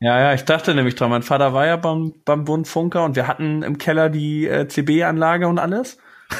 Ja, 0.00 0.18
ja, 0.18 0.34
ich 0.34 0.44
dachte 0.44 0.74
nämlich 0.74 0.94
dran. 0.94 1.10
Mein 1.10 1.22
Vater 1.22 1.52
war 1.52 1.66
ja 1.66 1.76
beim, 1.76 2.14
beim 2.24 2.44
Bund 2.44 2.66
Funker 2.66 3.04
und 3.04 3.16
wir 3.16 3.26
hatten 3.26 3.62
im 3.62 3.76
Keller 3.76 4.08
die 4.08 4.46
äh, 4.46 4.66
CB-Anlage 4.66 5.46
und 5.46 5.58
alles. 5.58 5.98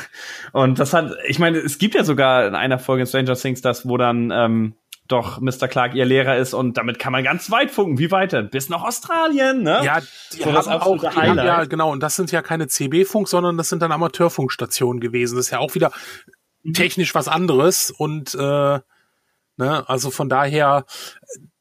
Und 0.52 0.78
das 0.78 0.94
hat, 0.94 1.12
ich 1.26 1.40
meine, 1.40 1.58
es 1.58 1.78
gibt 1.78 1.96
ja 1.96 2.04
sogar 2.04 2.46
in 2.46 2.54
einer 2.54 2.78
Folge 2.78 3.02
in 3.02 3.06
Stranger 3.08 3.34
Things 3.34 3.60
das, 3.60 3.88
wo 3.88 3.96
dann 3.96 4.30
ähm, 4.30 4.74
doch 5.12 5.40
Mr. 5.40 5.68
Clark 5.68 5.94
ihr 5.94 6.04
Lehrer 6.04 6.36
ist 6.36 6.54
und 6.54 6.76
damit 6.76 6.98
kann 6.98 7.12
man 7.12 7.24
ganz 7.24 7.50
weit 7.50 7.70
funken. 7.70 7.98
Wie 7.98 8.10
weiter? 8.10 8.42
Bis 8.42 8.68
nach 8.68 8.82
Australien, 8.82 9.62
ne? 9.62 9.80
Ja, 9.84 10.00
die 10.32 10.42
so 10.42 10.52
haben 10.52 10.68
auch, 10.68 10.98
die 10.98 11.06
haben 11.08 11.38
ja, 11.38 11.64
genau, 11.64 11.92
und 11.92 12.02
das 12.02 12.16
sind 12.16 12.32
ja 12.32 12.42
keine 12.42 12.68
CB-Funk, 12.68 13.28
sondern 13.28 13.56
das 13.56 13.68
sind 13.68 13.82
dann 13.82 13.92
Amateurfunkstationen 13.92 15.00
gewesen. 15.00 15.36
Das 15.36 15.46
ist 15.46 15.50
ja 15.50 15.58
auch 15.58 15.74
wieder 15.74 15.92
mhm. 16.62 16.74
technisch 16.74 17.14
was 17.14 17.28
anderes 17.28 17.90
und 17.90 18.34
äh, 18.34 18.38
ne, 19.56 19.88
also 19.88 20.10
von 20.10 20.28
daher, 20.28 20.84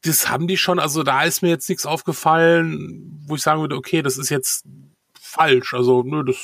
das 0.02 0.28
haben 0.28 0.48
die 0.48 0.56
schon, 0.56 0.78
also 0.78 1.02
da 1.02 1.22
ist 1.22 1.42
mir 1.42 1.50
jetzt 1.50 1.68
nichts 1.68 1.86
aufgefallen, 1.86 3.22
wo 3.26 3.34
ich 3.36 3.42
sagen 3.42 3.60
würde, 3.60 3.76
okay, 3.76 4.02
das 4.02 4.18
ist 4.18 4.30
jetzt 4.30 4.64
falsch. 5.20 5.74
Also, 5.74 6.02
nö, 6.02 6.24
das 6.24 6.36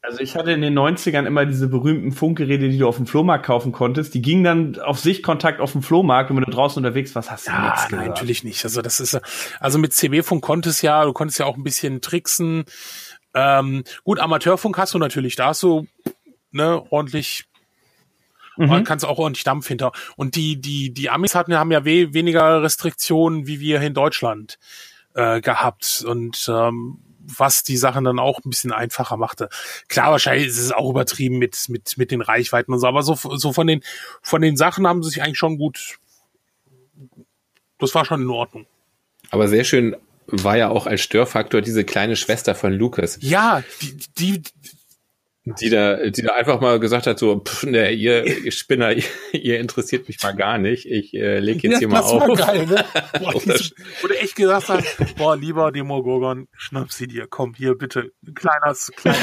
also 0.00 0.20
ich 0.20 0.36
hatte 0.36 0.52
in 0.52 0.60
den 0.60 0.78
90ern 0.78 1.26
immer 1.26 1.44
diese 1.44 1.68
berühmten 1.68 2.12
Funkgeräte, 2.12 2.68
die 2.68 2.78
du 2.78 2.86
auf 2.86 2.96
dem 2.96 3.06
Flohmarkt 3.06 3.44
kaufen 3.44 3.72
konntest. 3.72 4.14
Die 4.14 4.22
gingen 4.22 4.44
dann 4.44 4.80
auf 4.80 5.00
Sichtkontakt 5.00 5.60
auf 5.60 5.72
dem 5.72 5.82
Flohmarkt 5.82 6.30
und 6.30 6.36
wenn 6.36 6.44
du 6.44 6.50
draußen 6.50 6.78
unterwegs 6.82 7.14
warst, 7.14 7.30
hast 7.30 7.48
du 7.48 7.52
ja, 7.52 7.62
nichts 7.64 7.90
nein, 7.90 8.08
natürlich 8.08 8.44
nicht. 8.44 8.64
Also 8.64 8.80
das 8.80 9.00
ist 9.00 9.20
also 9.60 9.78
mit 9.78 9.92
CB-Funk 9.92 10.42
konntest 10.42 10.82
ja, 10.82 11.04
du 11.04 11.12
konntest 11.12 11.40
ja 11.40 11.46
auch 11.46 11.56
ein 11.56 11.64
bisschen 11.64 12.00
tricksen. 12.00 12.64
Ähm, 13.34 13.82
gut, 14.04 14.20
Amateurfunk 14.20 14.78
hast 14.78 14.94
du 14.94 14.98
natürlich, 14.98 15.36
da 15.36 15.48
hast 15.48 15.62
du 15.62 15.86
ne, 16.52 16.80
ordentlich 16.90 17.44
mhm. 18.56 18.84
kannst 18.84 19.04
auch 19.04 19.18
ordentlich 19.18 19.44
Dampf 19.44 19.66
hinter. 19.66 19.92
Und 20.16 20.36
die, 20.36 20.60
die, 20.60 20.92
die 20.92 21.10
Amis 21.10 21.34
hatten, 21.34 21.54
haben 21.54 21.72
ja 21.72 21.84
we 21.84 22.14
weniger 22.14 22.62
Restriktionen 22.62 23.46
wie 23.46 23.60
wir 23.60 23.80
in 23.80 23.94
Deutschland 23.94 24.58
äh, 25.14 25.40
gehabt. 25.40 26.04
Und 26.06 26.48
ähm, 26.48 26.98
was 27.36 27.62
die 27.62 27.76
Sachen 27.76 28.04
dann 28.04 28.18
auch 28.18 28.40
ein 28.44 28.50
bisschen 28.50 28.72
einfacher 28.72 29.16
machte. 29.16 29.48
Klar, 29.88 30.12
wahrscheinlich 30.12 30.48
ist 30.48 30.58
es 30.58 30.72
auch 30.72 30.90
übertrieben 30.90 31.38
mit, 31.38 31.68
mit, 31.68 31.98
mit 31.98 32.10
den 32.10 32.22
Reichweiten 32.22 32.72
und 32.72 32.80
so, 32.80 32.86
aber 32.86 33.02
so, 33.02 33.14
so 33.14 33.52
von 33.52 33.66
den, 33.66 33.82
von 34.22 34.40
den 34.40 34.56
Sachen 34.56 34.86
haben 34.86 35.02
sie 35.02 35.10
sich 35.10 35.22
eigentlich 35.22 35.38
schon 35.38 35.58
gut, 35.58 35.98
das 37.78 37.94
war 37.94 38.04
schon 38.04 38.22
in 38.22 38.30
Ordnung. 38.30 38.66
Aber 39.30 39.48
sehr 39.48 39.64
schön 39.64 39.96
war 40.26 40.56
ja 40.56 40.68
auch 40.68 40.86
als 40.86 41.00
Störfaktor 41.00 41.60
diese 41.60 41.84
kleine 41.84 42.16
Schwester 42.16 42.54
von 42.54 42.72
Lucas. 42.72 43.18
Ja, 43.20 43.62
die, 43.80 43.96
die, 44.18 44.42
die 45.60 45.70
da, 45.70 46.08
die 46.08 46.22
da 46.22 46.34
einfach 46.34 46.60
mal 46.60 46.80
gesagt 46.80 47.06
hat, 47.06 47.18
so, 47.18 47.40
pff, 47.40 47.64
ne, 47.64 47.90
ihr, 47.92 48.24
ihr 48.44 48.52
Spinner, 48.52 48.92
ihr, 48.92 49.04
ihr, 49.32 49.60
interessiert 49.60 50.08
mich 50.08 50.22
mal 50.22 50.32
gar 50.32 50.58
nicht. 50.58 50.86
Ich 50.86 51.14
äh, 51.14 51.38
leg 51.38 51.62
jetzt 51.62 51.74
ja, 51.74 51.78
hier 51.78 51.88
mal 51.88 52.00
auf. 52.00 52.26
Das 52.26 52.28
war 52.28 52.54
geil, 52.54 52.66
ne? 52.66 52.84
Boah, 53.20 53.34
wo 53.34 54.08
du 54.08 54.14
echt 54.20 54.36
gesagt 54.36 54.68
hast, 54.68 55.16
boah, 55.16 55.36
lieber 55.36 55.72
Demogorgon, 55.72 56.48
schnapp 56.56 56.92
sie 56.92 57.06
dir, 57.06 57.26
komm, 57.28 57.54
hier 57.54 57.74
bitte, 57.74 58.10
kleines, 58.34 58.92
kleines. 58.96 59.20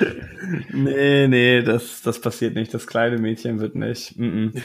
nee, 0.72 1.28
nee, 1.28 1.62
das, 1.62 2.02
das 2.02 2.20
passiert 2.20 2.54
nicht. 2.54 2.72
Das 2.72 2.86
kleine 2.86 3.18
Mädchen 3.18 3.60
wird 3.60 3.74
nicht. 3.74 4.16
Mm 4.16 4.24
-mm. 4.24 4.62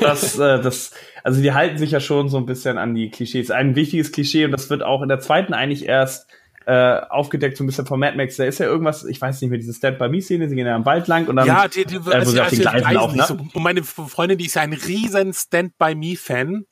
Das, 0.00 0.36
das, 0.36 0.38
äh, 0.38 0.62
das, 0.62 0.92
also 1.22 1.40
die 1.42 1.52
halten 1.52 1.78
sich 1.78 1.90
ja 1.90 2.00
schon 2.00 2.28
so 2.28 2.36
ein 2.38 2.46
bisschen 2.46 2.78
an 2.78 2.94
die 2.94 3.10
Klischees. 3.10 3.50
Ein 3.50 3.76
wichtiges 3.76 4.12
Klischee 4.12 4.44
und 4.44 4.50
das 4.50 4.70
wird 4.70 4.82
auch 4.82 5.02
in 5.02 5.08
der 5.08 5.20
zweiten 5.20 5.54
eigentlich 5.54 5.86
erst 5.86 6.28
äh, 6.66 7.00
aufgedeckt, 7.08 7.56
so 7.56 7.64
ein 7.64 7.66
bisschen 7.68 7.86
von 7.86 8.00
Mad 8.00 8.16
Max. 8.16 8.36
Da 8.36 8.44
ist 8.44 8.58
ja 8.58 8.66
irgendwas, 8.66 9.04
ich 9.04 9.20
weiß 9.20 9.40
nicht 9.40 9.50
mehr, 9.50 9.58
diese 9.58 9.72
Stand 9.72 9.98
by 9.98 10.08
Me 10.08 10.20
Szene, 10.20 10.48
sie 10.48 10.56
gehen 10.56 10.66
ja 10.66 10.74
am 10.74 10.84
Wald 10.84 11.06
lang 11.06 11.28
und 11.28 11.36
dann 11.36 11.46
ja, 11.46 11.68
die, 11.68 11.84
die, 11.84 11.96
äh, 11.96 12.04
wo 12.04 12.10
also, 12.10 12.32
sie 12.32 12.40
auf 12.40 12.50
den 12.50 12.60
Gleisen 12.60 12.92
laufen. 12.92 13.16
Ne? 13.16 13.24
So, 13.26 13.34
und 13.34 13.62
meine 13.62 13.84
Freundin, 13.84 14.36
die 14.36 14.46
ist 14.46 14.54
ja 14.56 14.62
ein 14.62 14.72
riesen 14.72 15.32
Stand 15.32 15.78
by 15.78 15.94
Me 15.94 16.16
Fan. 16.16 16.66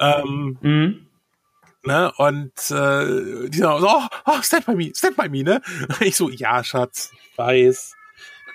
Ähm, 0.00 0.58
mhm. 0.60 1.06
Ne, 1.84 2.12
und 2.16 2.52
äh, 2.70 3.48
die 3.48 3.58
sagen 3.58 3.80
so, 3.80 3.88
oh, 3.88 4.02
oh, 4.26 4.42
Stand 4.42 4.66
by 4.66 4.74
Me, 4.74 4.90
Stand 4.94 5.16
by 5.16 5.28
Me, 5.28 5.44
ne? 5.44 5.62
Ich 6.00 6.16
so, 6.16 6.28
ja, 6.28 6.64
Schatz, 6.64 7.12
weiß. 7.36 7.94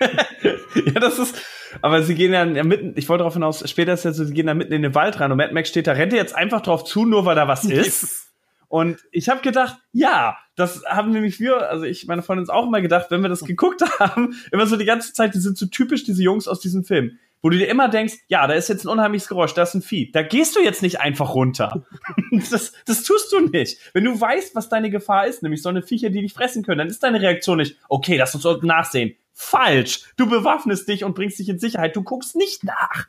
ja, 0.00 1.00
das 1.00 1.18
ist, 1.18 1.40
aber 1.80 2.02
sie 2.02 2.14
gehen 2.14 2.32
ja 2.32 2.44
mitten, 2.44 2.92
ich 2.96 3.08
wollte 3.08 3.20
darauf 3.20 3.34
hinaus, 3.34 3.68
später 3.68 3.94
ist 3.94 4.04
ja 4.04 4.12
so, 4.12 4.24
sie 4.24 4.34
gehen 4.34 4.46
da 4.46 4.54
mitten 4.54 4.72
in 4.72 4.82
den 4.82 4.94
Wald 4.94 5.18
rein 5.18 5.32
und 5.32 5.38
Mad 5.38 5.54
Max 5.54 5.70
steht 5.70 5.86
da, 5.86 5.92
rennt 5.92 6.12
jetzt 6.12 6.34
einfach 6.34 6.60
drauf 6.60 6.84
zu, 6.84 7.06
nur 7.06 7.24
weil 7.24 7.36
da 7.36 7.48
was 7.48 7.64
ist. 7.64 8.33
Und 8.74 9.04
ich 9.12 9.28
habe 9.28 9.40
gedacht, 9.40 9.76
ja, 9.92 10.36
das 10.56 10.84
haben 10.84 11.12
nämlich 11.12 11.38
wir, 11.38 11.70
also 11.70 11.84
ich, 11.84 12.08
meine 12.08 12.24
Freundin 12.24 12.42
ist 12.42 12.50
auch 12.50 12.66
immer 12.66 12.80
gedacht, 12.80 13.06
wenn 13.10 13.22
wir 13.22 13.28
das 13.28 13.44
geguckt 13.44 13.84
haben, 14.00 14.34
immer 14.50 14.66
so 14.66 14.76
die 14.76 14.84
ganze 14.84 15.12
Zeit, 15.12 15.32
die 15.32 15.38
sind 15.38 15.56
so 15.56 15.66
typisch 15.66 16.02
diese 16.02 16.24
Jungs 16.24 16.48
aus 16.48 16.58
diesem 16.58 16.82
Film, 16.82 17.20
wo 17.40 17.50
du 17.50 17.56
dir 17.56 17.68
immer 17.68 17.88
denkst, 17.88 18.14
ja, 18.26 18.44
da 18.48 18.54
ist 18.54 18.68
jetzt 18.68 18.84
ein 18.84 18.88
unheimliches 18.88 19.28
Geräusch, 19.28 19.54
da 19.54 19.62
ist 19.62 19.74
ein 19.74 19.82
Vieh. 19.82 20.10
Da 20.10 20.22
gehst 20.22 20.56
du 20.56 20.60
jetzt 20.60 20.82
nicht 20.82 21.00
einfach 21.00 21.36
runter. 21.36 21.86
das, 22.50 22.72
das 22.84 23.04
tust 23.04 23.30
du 23.30 23.46
nicht. 23.46 23.78
Wenn 23.92 24.02
du 24.02 24.20
weißt, 24.20 24.56
was 24.56 24.68
deine 24.68 24.90
Gefahr 24.90 25.28
ist, 25.28 25.44
nämlich 25.44 25.62
so 25.62 25.68
eine 25.68 25.82
Viecher, 25.82 26.10
die 26.10 26.22
dich 26.22 26.32
fressen 26.32 26.64
können, 26.64 26.78
dann 26.78 26.88
ist 26.88 27.04
deine 27.04 27.20
Reaktion 27.20 27.58
nicht, 27.58 27.76
okay, 27.88 28.16
lass 28.16 28.34
uns 28.34 28.44
nachsehen. 28.64 29.14
Falsch. 29.32 30.00
Du 30.16 30.28
bewaffnest 30.28 30.88
dich 30.88 31.04
und 31.04 31.14
bringst 31.14 31.38
dich 31.38 31.48
in 31.48 31.60
Sicherheit. 31.60 31.94
Du 31.94 32.02
guckst 32.02 32.34
nicht 32.34 32.64
nach. 32.64 33.06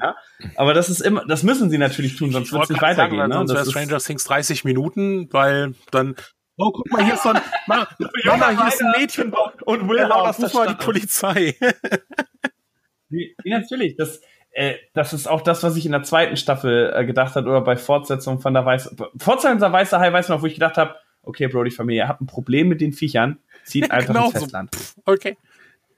Ja? 0.00 0.16
Aber 0.56 0.74
das 0.74 0.88
ist 0.88 1.00
immer, 1.00 1.24
das 1.26 1.42
müssen 1.42 1.70
sie 1.70 1.78
natürlich 1.78 2.16
tun, 2.16 2.32
sonst 2.32 2.52
wird 2.52 2.64
es 2.64 2.70
nicht 2.70 2.82
weitergehen. 2.82 3.18
Sagen, 3.18 3.30
ne? 3.30 3.46
Sonst 3.46 3.54
wäre 3.54 3.66
Stranger 3.66 3.98
Things 3.98 4.24
30 4.24 4.64
Minuten, 4.64 5.28
weil 5.32 5.74
dann 5.90 6.16
Oh, 6.62 6.72
guck 6.72 6.90
mal, 6.90 7.02
hier 7.02 7.14
ist 7.14 7.22
so 7.22 7.30
ein, 7.30 7.40
Ma 7.66 7.88
Mama, 8.26 8.50
hier 8.50 8.68
ist 8.68 8.82
ein 8.82 8.92
Mädchen 8.98 9.32
und 9.64 9.88
Will 9.88 9.96
genau, 9.96 10.26
das 10.26 10.42
ruf 10.42 10.52
mal 10.52 10.66
die 10.66 10.74
Polizei. 10.74 11.56
nee, 13.08 13.34
natürlich, 13.44 13.96
das, 13.96 14.20
äh, 14.50 14.74
das 14.92 15.14
ist 15.14 15.26
auch 15.26 15.40
das, 15.40 15.62
was 15.62 15.76
ich 15.76 15.86
in 15.86 15.92
der 15.92 16.02
zweiten 16.02 16.36
Staffel 16.36 16.92
äh, 16.94 17.06
gedacht 17.06 17.34
habe 17.34 17.48
oder 17.48 17.62
bei 17.62 17.76
Fortsetzung 17.76 18.40
von 18.40 18.52
der 18.52 18.66
Weiße, 18.66 18.94
Fortsetzung 19.16 19.58
der 19.58 19.72
Weiße 19.72 19.98
Hai, 19.98 20.12
weiß 20.12 20.28
noch, 20.28 20.42
wo 20.42 20.46
ich 20.46 20.54
gedacht 20.54 20.76
habe, 20.76 20.96
okay, 21.22 21.46
Brody 21.46 21.70
Familie, 21.70 22.02
ihr 22.02 22.08
habt 22.08 22.20
ein 22.20 22.26
Problem 22.26 22.68
mit 22.68 22.82
den 22.82 22.92
Viechern, 22.92 23.38
zieht 23.64 23.90
einfach 23.90 24.08
genau 24.08 24.26
ins 24.26 24.40
Festland. 24.40 24.74
So. 24.74 25.02
Okay. 25.06 25.38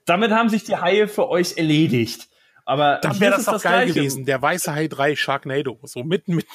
Damit 0.04 0.30
haben 0.30 0.48
sich 0.48 0.62
die 0.62 0.76
Haie 0.76 1.08
für 1.08 1.28
euch 1.28 1.56
erledigt. 1.56 2.28
Aber 2.64 2.98
dann 3.02 3.18
wäre 3.20 3.32
das 3.32 3.44
doch 3.44 3.62
geil 3.62 3.86
Gleiche. 3.86 3.94
gewesen. 3.94 4.24
Der 4.24 4.40
weiße 4.40 4.74
Hai 4.74 4.88
3 4.88 5.16
Sharknado. 5.16 5.78
So 5.82 6.04
mitten 6.04 6.36
mit. 6.36 6.46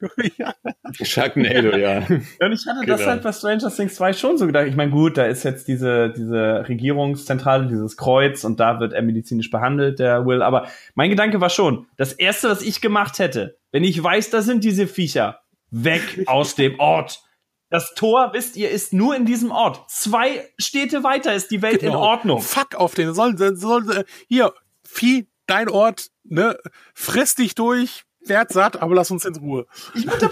ja. 0.38 0.54
Sharknado, 1.02 1.76
ja. 1.76 1.98
Und 1.98 2.52
ich 2.52 2.66
hatte 2.66 2.80
genau. 2.80 2.96
das 2.96 3.06
halt 3.06 3.22
bei 3.22 3.32
Stranger 3.32 3.70
Things 3.70 3.94
2 3.94 4.12
schon 4.12 4.38
so 4.38 4.46
gedacht. 4.46 4.66
Ich 4.66 4.76
meine, 4.76 4.90
gut, 4.90 5.16
da 5.16 5.24
ist 5.24 5.44
jetzt 5.44 5.68
diese, 5.68 6.12
diese 6.16 6.64
Regierungszentrale, 6.68 7.68
dieses 7.68 7.96
Kreuz 7.96 8.44
und 8.44 8.60
da 8.60 8.80
wird 8.80 8.92
er 8.92 9.02
medizinisch 9.02 9.50
behandelt, 9.50 9.98
der 9.98 10.26
Will. 10.26 10.42
Aber 10.42 10.68
mein 10.94 11.10
Gedanke 11.10 11.40
war 11.40 11.50
schon, 11.50 11.86
das 11.96 12.12
erste, 12.12 12.50
was 12.50 12.62
ich 12.62 12.80
gemacht 12.80 13.18
hätte, 13.18 13.58
wenn 13.70 13.84
ich 13.84 14.02
weiß, 14.02 14.30
da 14.30 14.42
sind 14.42 14.64
diese 14.64 14.86
Viecher, 14.86 15.40
weg 15.70 16.24
aus 16.26 16.54
dem 16.54 16.78
Ort. 16.78 17.22
Das 17.70 17.94
Tor, 17.94 18.30
wisst 18.32 18.56
ihr, 18.56 18.70
ist 18.70 18.92
nur 18.92 19.16
in 19.16 19.24
diesem 19.24 19.50
Ort. 19.50 19.90
Zwei 19.90 20.48
Städte 20.58 21.02
weiter 21.02 21.34
ist 21.34 21.50
die 21.50 21.62
Welt 21.62 21.80
genau. 21.80 21.92
in 21.92 21.98
Ordnung. 21.98 22.40
Fuck 22.40 22.74
auf 22.76 22.94
den. 22.94 23.14
Soll, 23.14 23.36
soll, 23.36 23.56
soll, 23.56 24.04
hier, 24.28 24.52
Vieh, 24.86 25.26
dein 25.46 25.68
Ort, 25.68 26.08
ne, 26.24 26.58
friss 26.94 27.34
dich 27.34 27.54
durch, 27.54 28.04
werd 28.24 28.52
satt, 28.52 28.80
aber 28.80 28.94
lass 28.94 29.10
uns 29.10 29.24
in 29.24 29.36
Ruhe. 29.36 29.66
Ich 29.94 30.06
meine, 30.06 30.30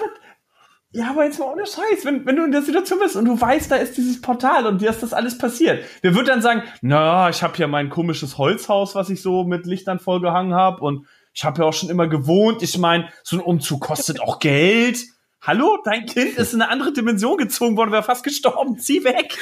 ja, 0.95 1.11
aber 1.11 1.25
jetzt 1.25 1.39
mal 1.39 1.47
ohne 1.47 1.65
Scheiß, 1.65 2.05
wenn, 2.05 2.27
wenn 2.27 2.37
du 2.37 2.45
in 2.45 2.53
der 2.53 2.61
Situation 2.61 2.99
bist 2.99 3.17
und 3.17 3.25
du 3.25 3.41
weißt, 3.41 3.71
da 3.71 3.77
ist 3.77 3.97
dieses 3.97 4.21
Portal 4.21 4.67
und 4.67 4.83
dir 4.83 4.91
ist 4.91 5.03
das 5.03 5.15
alles 5.15 5.39
passiert. 5.39 5.85
Wer 6.03 6.15
wird 6.15 6.29
dann 6.29 6.43
sagen, 6.43 6.65
na, 6.83 7.31
ich 7.31 7.43
habe 7.43 7.57
ja 7.57 7.67
mein 7.67 7.89
komisches 7.89 8.37
Holzhaus, 8.37 8.95
was 8.95 9.09
ich 9.09 9.23
so 9.23 9.45
mit 9.45 9.65
Lichtern 9.65 10.01
vollgehangen 10.01 10.55
habe 10.55 10.83
und 10.85 11.07
ich 11.33 11.45
habe 11.45 11.63
ja 11.63 11.69
auch 11.69 11.73
schon 11.73 11.89
immer 11.89 12.09
gewohnt. 12.09 12.63
Ich 12.63 12.77
meine, 12.77 13.09
so 13.23 13.37
ein 13.37 13.43
Umzug 13.43 13.81
kostet 13.81 14.21
auch 14.21 14.39
Geld. 14.39 15.03
Hallo, 15.41 15.79
dein 15.83 16.05
Kind 16.05 16.37
ist 16.37 16.53
in 16.53 16.61
eine 16.61 16.71
andere 16.71 16.93
Dimension 16.93 17.39
gezogen 17.39 17.77
worden, 17.79 17.91
wäre 17.91 18.03
fast 18.03 18.23
gestorben. 18.23 18.79
Zieh 18.79 19.03
weg. 19.03 19.39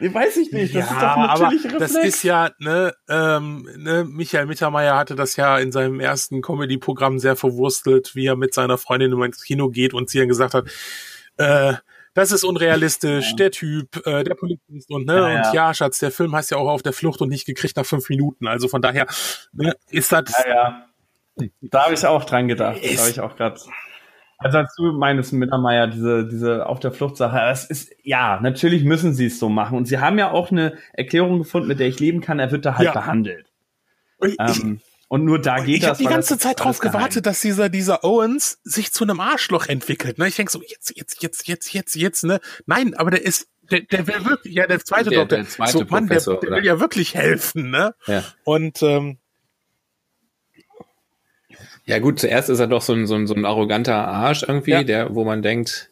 Weiß 0.00 0.36
ich 0.36 0.52
nicht, 0.52 0.74
das 0.76 0.88
ja, 0.88 0.94
ist 0.94 1.02
doch 1.02 1.16
natürlich 1.16 1.64
aber 1.64 1.80
Reflex. 1.80 1.92
Das 1.92 2.04
ist 2.04 2.22
ja, 2.22 2.50
ne, 2.58 2.94
ähm, 3.08 3.68
ne, 3.76 4.04
Michael 4.04 4.46
Mittermeier 4.46 4.96
hatte 4.96 5.16
das 5.16 5.34
ja 5.34 5.58
in 5.58 5.72
seinem 5.72 5.98
ersten 5.98 6.40
Comedy-Programm 6.40 7.18
sehr 7.18 7.34
verwurstelt, 7.34 8.14
wie 8.14 8.26
er 8.26 8.36
mit 8.36 8.54
seiner 8.54 8.78
Freundin 8.78 9.20
ins 9.20 9.42
Kino 9.42 9.70
geht 9.70 9.94
und 9.94 10.08
sie 10.08 10.20
dann 10.20 10.28
gesagt 10.28 10.54
hat, 10.54 10.68
äh, 11.38 11.74
das 12.14 12.32
ist 12.32 12.44
unrealistisch, 12.44 13.30
ja. 13.30 13.36
der 13.36 13.50
Typ, 13.50 14.06
äh, 14.06 14.24
der 14.24 14.34
Polizist 14.34 14.90
und 14.90 15.06
ne, 15.06 15.14
ja, 15.14 15.28
ja. 15.30 15.36
und 15.48 15.54
ja, 15.54 15.74
Schatz, 15.74 15.98
der 15.98 16.12
Film 16.12 16.34
heißt 16.34 16.52
ja 16.52 16.58
auch 16.58 16.68
auf 16.68 16.82
der 16.82 16.92
Flucht 16.92 17.20
und 17.20 17.28
nicht 17.28 17.46
gekriegt 17.46 17.76
nach 17.76 17.86
fünf 17.86 18.08
Minuten. 18.08 18.46
Also 18.46 18.68
von 18.68 18.82
daher 18.82 19.06
ne, 19.52 19.74
ist 19.90 20.12
das. 20.12 20.32
Ja, 20.46 20.84
ja. 21.36 21.48
Da 21.60 21.84
habe 21.84 21.94
ich 21.94 22.04
auch 22.04 22.24
dran 22.24 22.48
gedacht. 22.48 22.78
Da 22.82 23.00
habe 23.00 23.10
ich 23.10 23.20
auch 23.20 23.36
gerade. 23.36 23.60
Also 24.38 24.58
als 24.58 24.74
du 24.76 24.92
meinst, 24.92 25.32
Mittermeier, 25.32 25.88
diese, 25.88 26.26
diese 26.26 26.66
auf 26.66 26.78
der 26.78 26.92
Flucht-Sache, 26.92 27.36
das 27.36 27.64
ist, 27.64 27.90
ja, 28.04 28.38
natürlich 28.40 28.84
müssen 28.84 29.12
sie 29.12 29.26
es 29.26 29.40
so 29.40 29.48
machen. 29.48 29.76
Und 29.76 29.86
sie 29.86 29.98
haben 29.98 30.16
ja 30.16 30.30
auch 30.30 30.52
eine 30.52 30.74
Erklärung 30.92 31.38
gefunden, 31.38 31.66
mit 31.66 31.80
der 31.80 31.88
ich 31.88 31.98
leben 31.98 32.20
kann, 32.20 32.38
er 32.38 32.52
wird 32.52 32.64
da 32.64 32.76
halt 32.76 32.86
ja. 32.86 32.92
behandelt. 32.92 33.50
Ich, 34.24 34.36
ähm, 34.38 34.80
und 35.08 35.24
nur 35.24 35.40
da 35.40 35.58
geht 35.58 35.76
ich 35.76 35.80
das. 35.80 35.98
Ich 35.98 36.06
habe 36.06 36.14
die 36.14 36.14
ganze 36.14 36.38
Zeit 36.38 36.60
drauf 36.60 36.78
gewartet, 36.78 37.26
dass 37.26 37.40
dieser, 37.40 37.68
dieser 37.68 38.04
Owens 38.04 38.60
sich 38.62 38.92
zu 38.92 39.04
einem 39.04 39.20
Arschloch 39.20 39.66
entwickelt. 39.66 40.18
Ne? 40.18 40.28
Ich 40.28 40.36
denk 40.36 40.50
so, 40.50 40.62
jetzt, 40.62 40.96
jetzt, 40.96 41.22
jetzt, 41.22 41.48
jetzt, 41.48 41.72
jetzt, 41.72 41.96
jetzt, 41.96 42.24
ne? 42.24 42.40
Nein, 42.66 42.94
aber 42.94 43.10
der 43.10 43.24
ist, 43.24 43.48
der, 43.70 43.80
der 43.80 44.06
will 44.06 44.24
wirklich, 44.24 44.54
ja, 44.54 44.66
der 44.66 44.80
zweite 44.84 45.10
der, 45.10 45.20
Doktor, 45.20 45.38
der 45.38 45.48
zweite 45.48 45.72
so, 45.72 45.84
Mann, 45.84 46.06
der, 46.06 46.20
der 46.20 46.50
will 46.50 46.64
ja 46.64 46.78
wirklich 46.78 47.14
helfen, 47.14 47.70
ne? 47.70 47.94
Ja. 48.06 48.22
Und 48.44 48.82
ähm, 48.82 49.18
Ja 51.88 52.00
gut, 52.00 52.20
zuerst 52.20 52.50
ist 52.50 52.60
er 52.60 52.66
doch 52.66 52.82
so 52.82 52.92
ein, 52.92 53.06
so 53.06 53.14
ein, 53.14 53.26
so 53.26 53.34
ein 53.34 53.46
arroganter 53.46 53.96
Arsch 53.96 54.44
irgendwie, 54.46 54.72
ja. 54.72 54.82
der, 54.84 55.14
wo 55.14 55.24
man 55.24 55.40
denkt, 55.40 55.88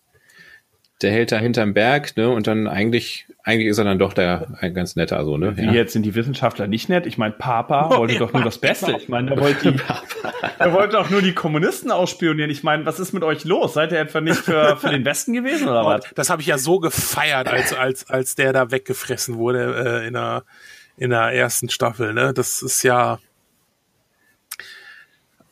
der 1.00 1.10
hält 1.10 1.32
da 1.32 1.38
hinterm 1.38 1.72
Berg, 1.72 2.18
ne? 2.18 2.28
Und 2.28 2.46
dann 2.46 2.66
eigentlich, 2.66 3.24
eigentlich 3.42 3.68
ist 3.68 3.78
er 3.78 3.84
dann 3.84 3.98
doch 3.98 4.12
der 4.12 4.58
ein 4.60 4.74
ganz 4.74 4.94
netter, 4.94 5.24
so, 5.24 5.38
ne? 5.38 5.56
Wie 5.56 5.64
ja. 5.64 5.72
jetzt 5.72 5.94
sind 5.94 6.02
die 6.02 6.14
Wissenschaftler 6.14 6.66
nicht 6.66 6.90
nett? 6.90 7.06
Ich 7.06 7.16
meine, 7.16 7.32
Papa 7.32 7.88
oh, 7.90 7.96
wollte 7.96 8.12
ja, 8.12 8.18
doch 8.18 8.34
nur 8.34 8.42
das 8.42 8.58
Beste. 8.58 8.92
Ich 8.92 9.08
meine, 9.08 9.30
er 9.30 9.40
wollte 9.40 9.72
die, 9.72 9.80
er 10.58 10.72
wollte 10.74 11.00
auch 11.00 11.08
nur 11.08 11.22
die 11.22 11.32
Kommunisten 11.32 11.90
ausspionieren. 11.90 12.50
Ich 12.50 12.62
meine, 12.62 12.84
was 12.84 13.00
ist 13.00 13.14
mit 13.14 13.24
euch 13.24 13.46
los? 13.46 13.72
Seid 13.72 13.90
ihr 13.90 13.98
etwa 13.98 14.20
nicht 14.20 14.36
für, 14.36 14.76
für 14.76 14.90
den 14.90 15.06
Westen 15.06 15.32
gewesen 15.32 15.66
oder 15.66 15.86
was? 15.86 16.04
Das 16.14 16.28
habe 16.28 16.42
ich 16.42 16.48
ja 16.48 16.58
so 16.58 16.78
gefeiert, 16.78 17.48
als, 17.48 17.72
als, 17.72 18.10
als 18.10 18.34
der 18.34 18.52
da 18.52 18.70
weggefressen 18.70 19.36
wurde 19.36 20.02
äh, 20.02 20.06
in 20.06 20.12
der, 20.12 20.44
in 20.98 21.08
der 21.08 21.32
ersten 21.32 21.70
Staffel, 21.70 22.12
ne? 22.12 22.34
Das 22.34 22.60
ist 22.60 22.82
ja. 22.82 23.18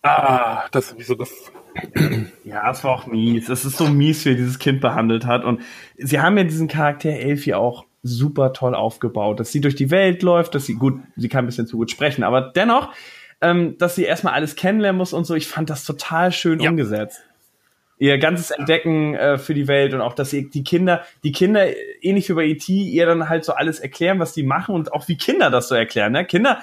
Ah, 0.04 0.64
das 0.70 0.94
ich 0.98 1.06
so 1.06 1.16
gefeiert 1.16 1.52
ja, 2.44 2.70
es 2.70 2.84
war 2.84 2.92
auch 2.92 3.06
mies. 3.06 3.48
Es 3.48 3.64
ist 3.64 3.78
so 3.78 3.88
mies, 3.88 4.24
wie 4.24 4.30
er 4.30 4.36
dieses 4.36 4.58
Kind 4.58 4.80
behandelt 4.80 5.26
hat. 5.26 5.44
Und 5.44 5.62
sie 5.96 6.20
haben 6.20 6.36
ja 6.36 6.44
diesen 6.44 6.68
Charakter 6.68 7.10
Elfie 7.10 7.54
auch 7.54 7.84
super 8.02 8.52
toll 8.52 8.74
aufgebaut, 8.74 9.40
dass 9.40 9.50
sie 9.50 9.60
durch 9.60 9.74
die 9.74 9.90
Welt 9.90 10.22
läuft, 10.22 10.54
dass 10.54 10.66
sie 10.66 10.74
gut, 10.74 11.00
sie 11.16 11.28
kann 11.28 11.44
ein 11.44 11.46
bisschen 11.46 11.66
zu 11.66 11.78
gut 11.78 11.90
sprechen, 11.90 12.22
aber 12.22 12.52
dennoch, 12.54 12.92
ähm, 13.40 13.76
dass 13.78 13.94
sie 13.94 14.04
erstmal 14.04 14.34
alles 14.34 14.56
kennenlernen 14.56 14.98
muss 14.98 15.12
und 15.12 15.24
so. 15.24 15.34
Ich 15.34 15.48
fand 15.48 15.70
das 15.70 15.84
total 15.84 16.32
schön 16.32 16.60
ja. 16.60 16.70
umgesetzt. 16.70 17.22
Ihr 17.98 18.18
ganzes 18.18 18.50
Entdecken 18.50 19.14
äh, 19.14 19.38
für 19.38 19.54
die 19.54 19.68
Welt 19.68 19.94
und 19.94 20.00
auch, 20.00 20.14
dass 20.14 20.30
sie 20.30 20.50
die 20.50 20.64
Kinder, 20.64 21.04
die 21.22 21.32
Kinder, 21.32 21.66
ähnlich 22.02 22.28
wie 22.28 22.34
bei 22.34 22.44
E.T., 22.44 22.72
ihr 22.72 23.06
dann 23.06 23.28
halt 23.28 23.44
so 23.44 23.54
alles 23.54 23.80
erklären, 23.80 24.18
was 24.18 24.32
die 24.32 24.42
machen 24.42 24.74
und 24.74 24.92
auch 24.92 25.08
wie 25.08 25.16
Kinder 25.16 25.48
das 25.48 25.68
so 25.68 25.74
erklären. 25.74 26.12
Ne? 26.12 26.24
Kinder 26.24 26.58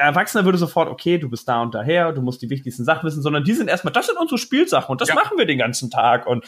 der 0.00 0.06
Erwachsene 0.06 0.46
würde 0.46 0.56
sofort, 0.56 0.88
okay, 0.88 1.18
du 1.18 1.28
bist 1.28 1.46
da 1.46 1.60
und 1.60 1.74
daher, 1.74 2.12
du 2.12 2.22
musst 2.22 2.40
die 2.40 2.48
wichtigsten 2.48 2.84
Sachen 2.84 3.06
wissen, 3.06 3.20
sondern 3.20 3.44
die 3.44 3.52
sind 3.52 3.68
erstmal, 3.68 3.92
das 3.92 4.06
sind 4.06 4.16
unsere 4.18 4.38
Spielsachen 4.38 4.90
und 4.90 5.02
das 5.02 5.10
ja. 5.10 5.14
machen 5.14 5.36
wir 5.36 5.44
den 5.44 5.58
ganzen 5.58 5.90
Tag 5.90 6.26
und 6.26 6.46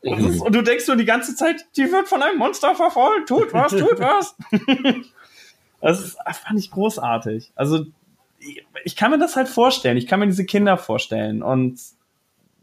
ist, 0.00 0.40
und 0.40 0.54
du 0.54 0.62
denkst 0.62 0.86
nur 0.86 0.96
die 0.96 1.04
ganze 1.04 1.34
Zeit, 1.34 1.66
die 1.76 1.90
wird 1.90 2.06
von 2.06 2.22
einem 2.22 2.38
Monster 2.38 2.76
verfolgt, 2.76 3.28
tut 3.28 3.52
was, 3.52 3.72
tut 3.72 3.98
was. 3.98 4.36
das, 5.80 6.04
ist, 6.04 6.18
fand 6.44 6.58
ich 6.58 6.70
großartig. 6.70 7.50
Also, 7.56 7.86
ich 8.84 8.94
kann 8.94 9.10
mir 9.10 9.18
das 9.18 9.34
halt 9.34 9.48
vorstellen. 9.48 9.96
Ich 9.96 10.06
kann 10.06 10.20
mir 10.20 10.26
diese 10.26 10.44
Kinder 10.44 10.76
vorstellen. 10.76 11.42
Und 11.42 11.80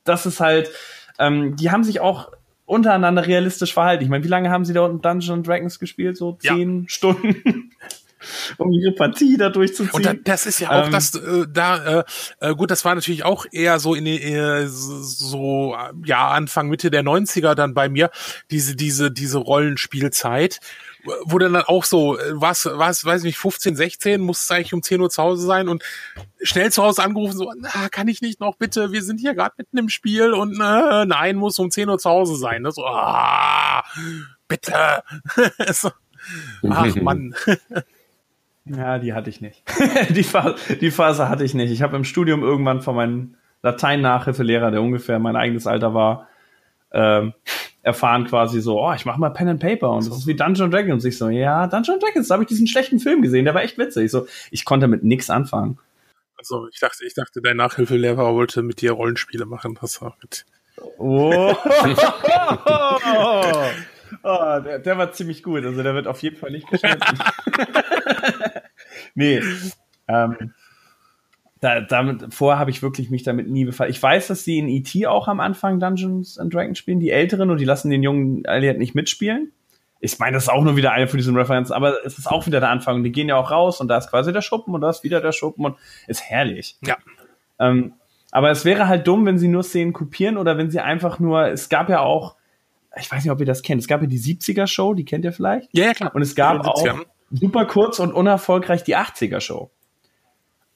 das 0.04 0.28
ist 0.28 0.39
halt, 0.39 0.70
ähm, 1.17 1.56
die 1.56 1.72
haben 1.72 1.84
sich 1.84 2.00
auch 2.00 2.32
untereinander 2.67 3.26
realistisch 3.26 3.74
verhalten. 3.74 4.04
Ich 4.04 4.10
meine, 4.10 4.24
wie 4.24 4.30
lange 4.30 4.52
haben 4.52 4.63
sie 4.63 4.74
da 4.74 4.86
unten 4.86 5.02
Dungeons 5.02 5.46
Dragons 5.46 5.80
gespielt? 5.80 6.17
So 6.17 6.34
zehn 6.34 6.84
ja. 6.84 6.89
Stunden? 6.89 7.72
Um 8.58 8.72
ihre 8.72 8.94
Partie 8.94 9.38
da 9.38 9.50
durchzuziehen. 9.50 9.94
Und 9.94 10.06
da, 10.06 10.14
das 10.14 10.46
ist 10.46 10.60
ja 10.60 10.70
auch 10.72 10.86
ähm, 10.86 10.92
das, 10.92 11.16
äh, 11.16 11.46
da, 11.50 12.00
äh, 12.00 12.04
äh, 12.40 12.56
gut, 12.56 12.72
das 12.72 12.86
war 12.86 12.96
natürlich 12.96 13.24
auch 13.24 13.46
eher 13.52 13.80
so 13.80 13.96
in 13.96 14.06
äh, 14.06 14.68
so, 14.68 15.76
ja, 16.06 16.30
Anfang, 16.30 16.70
Mitte 16.70 16.92
der 16.92 17.04
90er 17.04 17.56
dann 17.56 17.74
bei 17.74 17.90
mir, 17.90 18.12
diese, 18.50 18.76
diese, 18.76 19.12
diese 19.12 19.38
Rollenspielzeit 19.38 20.60
wo 21.26 21.38
dann 21.38 21.56
auch 21.56 21.84
so, 21.84 22.18
äh, 22.18 22.32
was, 22.34 22.66
was, 22.66 23.06
weiß 23.06 23.22
ich 23.22 23.26
nicht, 23.26 23.38
15, 23.38 23.76
16, 23.76 24.22
muss 24.22 24.44
es 24.44 24.52
eigentlich 24.52 24.74
um 24.74 24.84
10 24.84 25.02
Uhr 25.02 25.10
zu 25.10 25.22
Hause 25.22 25.46
sein 25.46 25.68
und 25.68 25.84
schnell 26.42 26.72
zu 26.72 26.84
Hause 26.84 27.04
angerufen, 27.04 27.38
so, 27.38 27.52
na, 27.58 27.90
kann 27.90 28.08
ich 28.08 28.22
nicht 28.22 28.40
noch 28.40 28.56
bitte, 28.56 28.92
wir 28.92 29.04
sind 29.04 29.20
hier 29.20 29.34
gerade 29.34 29.56
mitten 29.58 29.78
im 29.78 29.90
Spiel 29.90 30.34
und 30.34 30.54
äh, 30.54 31.06
nein, 31.06 31.36
muss 31.36 31.60
um 31.60 31.72
10 31.72 31.90
Uhr 31.90 31.98
zu 31.98 32.10
Hause 32.10 32.36
sein. 32.36 32.62
Ne? 32.62 32.72
So, 32.72 32.86
ah, 32.86 33.84
bitte. 34.48 35.04
so, 35.72 35.92
ach 36.70 36.96
Mann. 37.02 37.36
Ja, 38.65 39.00
die 39.00 39.13
hatte 39.13 39.30
ich 39.30 39.41
nicht. 39.41 39.63
die, 40.10 40.24
Phase, 40.24 40.56
die 40.78 40.91
Phase 40.91 41.30
hatte 41.30 41.43
ich 41.43 41.54
nicht. 41.54 41.71
Ich 41.71 41.82
habe 41.82 41.95
im 41.95 42.04
Studium 42.04 42.43
irgendwann 42.43 42.82
von 42.82 42.95
meinem 42.95 43.36
Latein-Nachhilfelehrer, 43.63 44.71
der 44.71 44.82
ungefähr 44.82 45.19
mein 45.19 45.36
eigenes 45.36 45.67
Alter 45.67 45.93
war, 45.93 46.28
ähm, 46.91 47.34
erfahren 47.84 48.26
quasi 48.26 48.62
so, 48.62 48.80
oh, 48.80 48.93
ich 48.93 49.06
mache 49.06 49.19
mal 49.19 49.32
Pen 49.32 49.47
and 49.47 49.60
Paper 49.60 49.89
und 49.91 50.04
so. 50.04 50.10
das 50.10 50.19
ist 50.19 50.28
wie 50.28 50.36
Dungeon 50.36 50.69
Dragons. 50.69 51.04
Und 51.04 51.10
ich 51.10 51.17
so, 51.17 51.30
ja, 51.30 51.65
Dungeon 51.67 52.00
Dragons, 52.00 52.28
da 52.28 52.34
habe 52.34 52.43
ich 52.43 52.50
diesen 52.50 52.67
schlechten 52.67 53.00
Film 53.00 53.21
gesehen, 53.21 53.45
der 53.45 53.56
war 53.56 53.63
echt 53.63 53.78
witzig. 53.78 54.06
Ich 54.06 54.12
so, 54.12 54.28
ich 54.52 54.65
konnte 54.65 54.88
mit 54.88 55.04
nix 55.04 55.30
anfangen. 55.30 55.80
Also 56.38 56.67
ich 56.71 56.80
dachte, 56.80 57.06
ich 57.06 57.13
dachte, 57.13 57.41
dein 57.41 57.58
Nachhilfelehrer 57.58 58.34
wollte 58.34 58.62
mit 58.62 58.82
dir 58.82 58.93
Rollenspiele 58.93 59.45
machen. 59.45 59.78
Das 59.80 60.02
war 60.02 60.15
mit 60.21 60.45
oh. 60.97 61.56
Oh, 64.24 64.60
der, 64.63 64.80
der, 64.80 64.97
war 64.97 65.12
ziemlich 65.13 65.41
gut. 65.41 65.63
Also 65.63 65.82
der 65.82 65.95
wird 65.95 66.08
auf 66.08 66.21
jeden 66.21 66.36
Fall 66.36 66.52
nicht 66.52 66.67
geschnitten. 66.69 67.17
Nee. 69.15 69.41
Ähm, 70.08 70.54
da, 71.60 71.80
damit, 71.80 72.34
vorher 72.34 72.60
habe 72.60 72.71
ich 72.71 72.82
wirklich 72.82 73.10
mich 73.10 73.24
damit 73.24 73.47
nie 73.47 73.65
befasst. 73.65 73.91
Ich 73.91 74.02
weiß, 74.02 74.28
dass 74.28 74.43
sie 74.43 74.58
in 74.58 74.67
E.T. 74.67 75.06
auch 75.06 75.28
am 75.28 75.39
Anfang 75.39 75.80
Dungeons 75.80 76.39
and 76.39 76.54
Dragons 76.54 76.78
spielen, 76.78 77.00
die 77.00 77.12
Älteren, 77.12 77.52
und 77.52 77.60
die 77.60 77.65
lassen 77.65 77.91
den 77.91 78.02
jungen 78.02 78.43
Elliot 78.45 78.78
nicht 78.78 78.95
mitspielen. 78.95 79.52
Ich 80.00 80.17
meine, 80.17 80.34
das 80.34 80.43
ist 80.43 80.50
auch 80.50 80.63
nur 80.63 80.76
wieder 80.76 80.91
eine 80.91 81.08
von 81.08 81.17
diesen 81.17 81.38
Referenzen, 81.38 81.74
aber 81.74 82.04
es 82.04 82.17
ist 82.17 82.26
auch 82.26 82.47
wieder 82.47 82.60
der 82.60 82.69
Anfang. 82.69 83.04
Die 83.04 83.12
gehen 83.12 83.30
ja 83.30 83.36
auch 83.36 83.52
raus 83.52 83.80
und 83.80 83.88
da 83.88 83.97
ist 83.97 84.10
quasi 84.10 84.34
der 84.34 84.41
Schuppen 84.41 84.74
und 84.74 84.82
da 84.82 84.89
ist 84.89 85.04
wieder 85.04 85.21
der 85.21 85.32
Schuppen 85.32 85.63
und 85.65 85.78
ist 86.08 86.24
herrlich. 86.24 86.78
Ja. 86.84 86.97
Ähm, 87.60 87.93
aber 88.32 88.50
es 88.50 88.65
wäre 88.65 88.88
halt 88.88 89.06
dumm, 89.06 89.28
wenn 89.28 89.38
sie 89.38 89.47
nur 89.47 89.62
Szenen 89.62 89.93
kopieren 89.93 90.38
oder 90.38 90.58
wenn 90.58 90.71
sie 90.71 90.80
einfach 90.80 91.19
nur, 91.19 91.45
es 91.50 91.69
gab 91.69 91.89
ja 91.89 92.00
auch 92.00 92.36
ich 92.97 93.10
weiß 93.10 93.24
nicht, 93.24 93.32
ob 93.32 93.39
ihr 93.39 93.45
das 93.45 93.62
kennt. 93.62 93.82
Es 93.82 93.88
gab 93.88 94.02
ja 94.02 94.08
die 94.08 94.19
70er 94.19 94.67
Show, 94.67 94.93
die 94.93 95.06
kennt 95.06 95.24
ihr 95.24 95.32
vielleicht? 95.32 95.69
Ja, 95.71 95.86
ja 95.86 95.93
klar. 95.93 96.13
Und 96.13 96.21
es 96.21 96.36
gab 96.36 96.65
auch 96.67 96.86
super 97.32 97.65
kurz 97.65 98.00
und 98.00 98.13
unerfolgreich 98.13 98.84
die 98.84 98.96
80er 98.96 99.39
Show. 99.39 99.72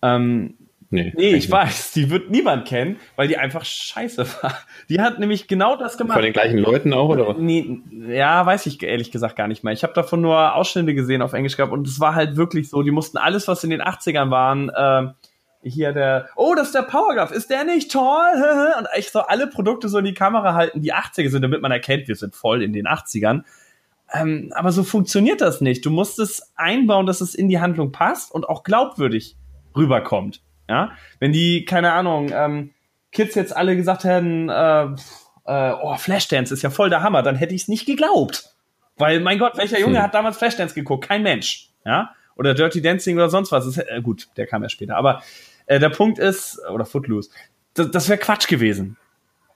Ähm, 0.02 0.56
Nee, 0.91 1.13
nee 1.18 1.36
ich 1.36 1.50
weiß, 1.50 1.91
die 1.94 2.10
wird 2.10 2.30
niemand 2.30 2.68
kennen, 2.68 3.00
weil 3.15 3.28
die 3.28 3.38
einfach 3.38 3.65
scheiße 3.65 4.26
war. 4.41 4.58
Die 4.88 5.02
hat 5.02 5.20
nämlich 5.20 5.48
genau 5.48 5.76
das 5.76 5.98
gemacht. 5.98 6.15
Von 6.15 6.24
den 6.24 6.34
gleichen 6.34 6.58
Leuten 6.58 6.94
auch, 6.94 7.10
oder 7.10 7.28
was? 7.28 7.38
Nee, 7.38 7.82
ja, 8.08 8.46
weiß 8.46 8.65
ich 8.68 8.82
ehrlich 8.82 9.12
gesagt 9.12 9.36
gar 9.36 9.48
nicht 9.48 9.63
mehr. 9.63 9.74
Ich 9.74 9.84
habe 9.84 9.94
davon 9.94 10.22
nur 10.22 10.56
Ausschnitte 10.56 10.94
gesehen 10.94 11.22
auf 11.22 11.34
Englisch 11.34 11.58
gehabt 11.58 11.74
und 11.74 11.88
es 11.88 12.00
war 12.00 12.15
halt 12.15 12.38
wirklich 12.38 12.70
so, 12.70 12.84
die 12.84 12.91
mussten 12.91 13.18
alles, 13.18 13.48
was 13.48 13.63
in 13.63 13.72
den 13.72 13.82
80ern 13.82 14.30
waren, 14.30 14.70
äh, 14.70 15.13
hier 15.68 15.94
der, 15.94 16.30
oh, 16.36 16.54
das 16.56 16.68
ist 16.68 16.76
der 16.76 16.84
Powerglove, 16.84 17.34
ist 17.34 17.50
der 17.50 17.63
nicht 17.63 17.91
toll? 17.91 18.76
Und 18.78 18.88
ich 18.98 19.10
so 19.10 19.22
alle 19.22 19.48
Produkte 19.48 19.89
so 19.89 19.98
in 19.98 20.06
die 20.06 20.13
Kamera 20.13 20.54
halten, 20.54 20.82
die 20.82 20.94
80er 20.94 21.30
sind, 21.30 21.41
damit 21.41 21.63
man 21.63 21.72
erkennt, 21.72 22.08
wir 22.08 22.15
sind 22.15 22.36
voll 22.36 22.62
in 22.62 22.72
den 22.72 22.86
80ern. 22.86 23.41
Ähm, 24.13 24.52
aber 24.56 24.72
so 24.72 24.84
funktioniert 24.84 25.41
das 25.41 25.62
nicht. 25.62 25.86
Du 25.86 25.89
musst 25.89 26.20
es 26.20 26.54
einbauen, 26.56 27.06
dass 27.06 27.22
es 27.22 27.36
in 27.36 27.50
die 27.50 27.60
Handlung 27.60 27.91
passt 27.91 28.32
und 28.32 28.48
auch 28.48 28.63
glaubwürdig 28.63 29.36
rüberkommt. 29.76 30.41
Ja, 30.70 30.91
wenn 31.20 31.32
die, 31.32 31.65
keine 31.65 31.91
Ahnung, 31.94 32.32
ähm, 32.34 32.72
Kids 33.12 33.36
jetzt 33.36 33.56
alle 33.56 33.76
gesagt 33.76 34.04
hätten, 34.04 34.50
äh, 34.50 34.86
äh, 35.46 35.74
oh, 35.82 35.96
Flashdance 35.96 36.54
ist 36.54 36.63
ja 36.63 36.70
voll 36.70 36.89
der 36.89 37.04
Hammer, 37.04 37.22
dann 37.22 37.36
hätte 37.36 37.54
ich 37.54 37.63
es 37.63 37.68
nicht 37.68 37.86
geglaubt. 37.86 38.56
Weil, 38.98 39.20
mein 39.20 39.39
Gott, 39.39 39.58
welcher 39.58 39.80
Junge 39.80 39.98
hm. 39.98 40.04
hat 40.04 40.13
damals 40.13 40.38
Flashdance 40.38 40.74
geguckt? 40.74 41.08
Kein 41.08 41.24
Mensch. 41.24 41.70
Ja, 41.86 42.15
oder 42.36 42.54
Dirty 42.54 42.82
Dancing 42.82 43.15
oder 43.15 43.30
sonst 43.30 43.52
was. 43.52 43.65
Ist, 43.65 43.78
äh, 43.78 44.02
gut, 44.02 44.30
der 44.38 44.48
kam 44.48 44.63
ja 44.63 44.70
später. 44.70 44.98
Aber 44.98 45.22
äh, 45.68 45.80
der 45.80 45.89
Punkt 45.89 46.20
ist, 46.20 46.60
oder 46.72 46.86
Footloose, 46.86 47.30
das, 47.74 47.91
das 47.91 48.10
wäre 48.10 48.20
Quatsch 48.20 48.48
gewesen. 48.48 48.98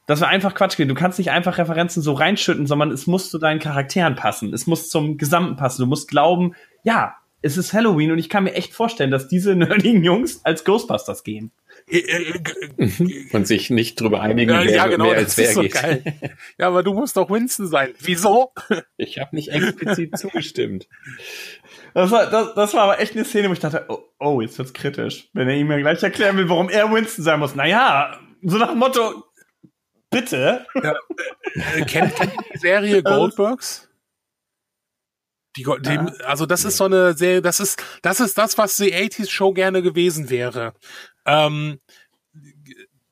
Das 0.09 0.21
wäre 0.21 0.31
einfach 0.31 0.55
Quatsch 0.55 0.75
gewesen. 0.75 0.89
Du 0.89 0.95
kannst 0.95 1.19
nicht 1.19 1.29
einfach 1.29 1.59
Referenzen 1.59 2.01
so 2.01 2.13
reinschütten, 2.13 2.65
sondern 2.65 2.89
es 2.89 3.05
muss 3.05 3.29
zu 3.29 3.37
deinen 3.37 3.59
Charakteren 3.59 4.15
passen. 4.15 4.51
Es 4.55 4.65
muss 4.65 4.89
zum 4.89 5.19
Gesamten 5.19 5.55
passen. 5.55 5.83
Du 5.83 5.85
musst 5.85 6.09
glauben, 6.09 6.55
ja, 6.81 7.13
es 7.43 7.57
ist 7.57 7.73
Halloween 7.73 8.09
und 8.09 8.17
ich 8.17 8.27
kann 8.27 8.45
mir 8.45 8.55
echt 8.55 8.73
vorstellen, 8.73 9.11
dass 9.11 9.27
diese 9.27 9.55
nerdigen 9.55 10.03
Jungs 10.03 10.43
als 10.43 10.63
Ghostbusters 10.63 11.23
gehen. 11.23 11.51
Äh, 11.87 11.99
äh, 11.99 13.23
und 13.33 13.45
sich 13.45 13.69
nicht 13.69 14.01
drüber 14.01 14.21
einigen, 14.21 14.49
wer, 14.49 14.73
ja, 14.73 14.87
genau, 14.87 15.11
wer 15.11 15.17
als 15.17 15.37
wer 15.37 15.53
so 15.53 15.61
geht. 15.61 15.73
Geil. 15.73 16.03
Ja, 16.57 16.69
aber 16.69 16.81
du 16.81 16.93
musst 16.95 17.15
doch 17.15 17.29
Winston 17.29 17.67
sein. 17.67 17.89
Wieso? 17.99 18.51
Ich 18.97 19.19
habe 19.19 19.35
nicht 19.35 19.49
explizit 19.49 20.17
zugestimmt. 20.17 20.87
Das 21.93 22.09
war, 22.09 22.25
das, 22.31 22.55
das 22.55 22.73
war 22.73 22.81
aber 22.85 22.99
echt 22.99 23.13
eine 23.13 23.25
Szene, 23.25 23.49
wo 23.49 23.53
ich 23.53 23.59
dachte, 23.59 23.85
oh, 23.89 23.99
oh, 24.17 24.41
jetzt 24.41 24.57
wird's 24.57 24.73
kritisch. 24.73 25.29
Wenn 25.33 25.47
er 25.47 25.55
ihm 25.55 25.69
ja 25.69 25.77
gleich 25.77 26.01
erklären 26.01 26.35
will, 26.35 26.49
warum 26.49 26.69
er 26.69 26.91
Winston 26.91 27.23
sein 27.23 27.39
muss. 27.39 27.53
Naja, 27.53 28.19
so 28.41 28.57
nach 28.57 28.69
dem 28.69 28.79
Motto, 28.79 29.23
bitte. 30.09 30.65
Ja. 30.75 30.95
Äh, 31.75 31.85
kennt, 31.85 32.15
kennt 32.15 32.33
ihr 32.33 32.43
die 32.53 32.59
Serie 32.59 33.03
Goldbergs? 33.03 33.89
Die, 35.57 35.63
die, 35.63 35.99
also 36.23 36.45
das 36.45 36.63
ist 36.63 36.77
so 36.77 36.85
eine 36.85 37.13
Serie, 37.17 37.41
das 37.41 37.60
ist, 37.60 37.83
das 38.01 38.19
ist 38.19 38.37
das, 38.37 38.57
was 38.57 38.77
die 38.77 38.93
80s 38.93 39.29
Show 39.29 39.51
gerne 39.51 39.81
gewesen 39.81 40.29
wäre. 40.29 40.73
Ähm, 41.25 41.79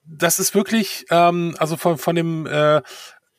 das 0.06 0.40
ist 0.40 0.56
wirklich, 0.56 1.06
ähm, 1.10 1.56
also 1.58 1.78
von, 1.78 1.98
von 1.98 2.16
dem 2.16 2.46
äh, 2.46 2.82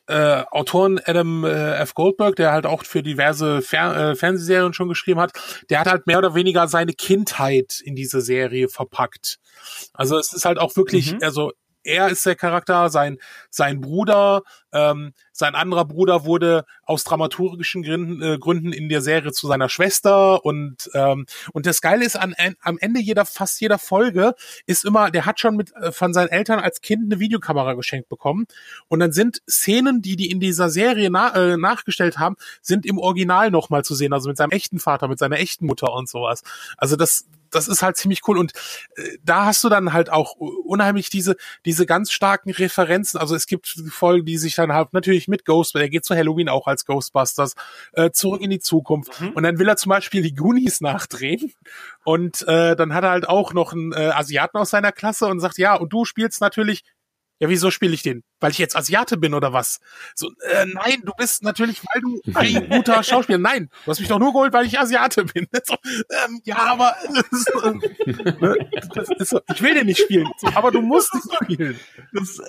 äh, 0.07 0.43
Autoren 0.51 0.99
Adam 1.05 1.45
äh, 1.45 1.75
F. 1.77 1.93
Goldberg, 1.93 2.35
der 2.35 2.51
halt 2.51 2.65
auch 2.65 2.83
für 2.83 3.03
diverse 3.03 3.61
Fer 3.61 4.11
äh, 4.11 4.15
Fernsehserien 4.15 4.73
schon 4.73 4.89
geschrieben 4.89 5.19
hat, 5.19 5.31
der 5.69 5.79
hat 5.79 5.87
halt 5.87 6.07
mehr 6.07 6.17
oder 6.17 6.35
weniger 6.35 6.67
seine 6.67 6.93
Kindheit 6.93 7.79
in 7.83 7.95
diese 7.95 8.21
Serie 8.21 8.69
verpackt. 8.69 9.37
Also 9.93 10.17
es 10.17 10.33
ist 10.33 10.45
halt 10.45 10.57
auch 10.57 10.75
wirklich, 10.75 11.13
mhm. 11.13 11.19
also 11.21 11.51
er 11.83 12.09
ist 12.09 12.25
der 12.25 12.35
Charakter, 12.35 12.89
sein, 12.89 13.17
sein 13.49 13.81
Bruder, 13.81 14.43
ähm, 14.71 15.13
sein 15.31 15.55
anderer 15.55 15.85
Bruder 15.85 16.25
wurde 16.25 16.65
aus 16.83 17.03
dramaturgischen 17.03 17.83
Gründen, 17.83 18.21
äh, 18.21 18.37
Gründen 18.37 18.73
in 18.73 18.89
der 18.89 19.01
Serie 19.01 19.31
zu 19.31 19.47
seiner 19.47 19.69
Schwester 19.69 20.45
und 20.45 20.89
ähm, 20.93 21.25
und 21.53 21.65
das 21.65 21.81
Geile 21.81 22.05
ist 22.05 22.15
an, 22.15 22.35
an 22.37 22.55
am 22.61 22.77
Ende 22.79 22.99
jeder 22.99 23.25
fast 23.25 23.59
jeder 23.61 23.79
Folge 23.79 24.35
ist 24.67 24.85
immer 24.85 25.09
der 25.09 25.25
hat 25.25 25.39
schon 25.39 25.55
mit 25.55 25.73
äh, 25.75 25.91
von 25.91 26.13
seinen 26.13 26.29
Eltern 26.29 26.59
als 26.59 26.81
Kind 26.81 27.11
eine 27.11 27.19
Videokamera 27.19 27.73
geschenkt 27.73 28.09
bekommen 28.09 28.45
und 28.89 28.99
dann 28.99 29.11
sind 29.11 29.41
Szenen 29.49 30.01
die 30.01 30.15
die 30.15 30.29
in 30.29 30.39
dieser 30.39 30.69
Serie 30.69 31.09
na, 31.09 31.33
äh, 31.35 31.57
nachgestellt 31.57 32.19
haben 32.19 32.35
sind 32.61 32.85
im 32.85 32.99
Original 32.99 33.49
noch 33.49 33.69
mal 33.69 33.83
zu 33.83 33.95
sehen 33.95 34.13
also 34.13 34.29
mit 34.29 34.37
seinem 34.37 34.51
echten 34.51 34.79
Vater 34.79 35.07
mit 35.07 35.19
seiner 35.19 35.39
echten 35.39 35.65
Mutter 35.65 35.93
und 35.93 36.09
sowas. 36.09 36.43
Also 36.77 36.95
das 36.95 37.25
das 37.51 37.67
ist 37.67 37.81
halt 37.81 37.97
ziemlich 37.97 38.21
cool 38.27 38.37
und 38.37 38.53
äh, 38.95 39.17
da 39.23 39.45
hast 39.45 39.63
du 39.63 39.69
dann 39.69 39.93
halt 39.93 40.09
auch 40.09 40.33
unheimlich 40.35 41.09
diese 41.09 41.35
diese 41.65 41.85
ganz 41.85 42.11
starken 42.11 42.51
Referenzen. 42.51 43.19
Also 43.19 43.35
es 43.35 43.47
gibt 43.47 43.67
Folgen, 43.89 44.25
die 44.25 44.37
sich 44.37 44.55
dann 44.55 44.73
halt 44.73 44.93
natürlich 44.93 45.27
mit 45.27 45.45
Ghost, 45.45 45.75
er 45.75 45.89
geht 45.89 46.05
zu 46.05 46.15
Halloween 46.15 46.49
auch 46.49 46.67
als 46.67 46.85
Ghostbusters 46.85 47.55
äh, 47.93 48.11
zurück 48.11 48.41
in 48.41 48.49
die 48.49 48.59
Zukunft 48.59 49.19
mhm. 49.21 49.29
und 49.29 49.43
dann 49.43 49.59
will 49.59 49.67
er 49.67 49.77
zum 49.77 49.89
Beispiel 49.89 50.21
die 50.21 50.33
Goonies 50.33 50.81
nachdrehen 50.81 51.53
und 52.03 52.47
äh, 52.47 52.75
dann 52.75 52.93
hat 52.93 53.03
er 53.03 53.11
halt 53.11 53.27
auch 53.27 53.53
noch 53.53 53.73
einen 53.73 53.93
äh, 53.93 54.11
Asiaten 54.13 54.57
aus 54.57 54.69
seiner 54.69 54.91
Klasse 54.91 55.27
und 55.27 55.39
sagt 55.39 55.57
ja 55.57 55.75
und 55.75 55.93
du 55.93 56.05
spielst 56.05 56.41
natürlich 56.41 56.83
ja, 57.39 57.47
wieso 57.47 57.71
spiele 57.71 57.93
ich 57.93 58.03
den? 58.03 58.23
Weil 58.41 58.51
ich 58.51 58.57
jetzt 58.57 58.75
Asiate 58.75 59.15
bin 59.17 59.33
oder 59.33 59.53
was? 59.53 59.79
So, 60.13 60.29
äh, 60.51 60.65
nein, 60.65 61.01
du 61.03 61.13
bist 61.17 61.41
natürlich, 61.41 61.81
weil 61.85 62.01
du 62.01 62.21
ein 62.35 62.69
guter 62.69 63.01
Schauspieler. 63.01 63.37
Nein, 63.37 63.69
du 63.85 63.91
hast 63.91 63.99
mich 63.99 64.09
doch 64.09 64.19
nur 64.19 64.33
geholt, 64.33 64.51
weil 64.51 64.65
ich 64.65 64.77
Asiate 64.77 65.23
bin. 65.25 65.47
So, 65.65 65.75
ähm, 66.25 66.41
ja, 66.45 66.57
aber 66.57 66.95
ne, 67.11 67.21
das 68.95 69.09
ist 69.17 69.29
so, 69.29 69.39
ich 69.53 69.61
will 69.61 69.73
den 69.73 69.85
nicht 69.85 69.99
spielen, 69.99 70.27
so, 70.37 70.47
aber 70.55 70.71
du 70.71 70.81
musst 70.81 71.13
nicht 71.13 71.27
spielen. 71.43 71.79
Das, 72.13 72.39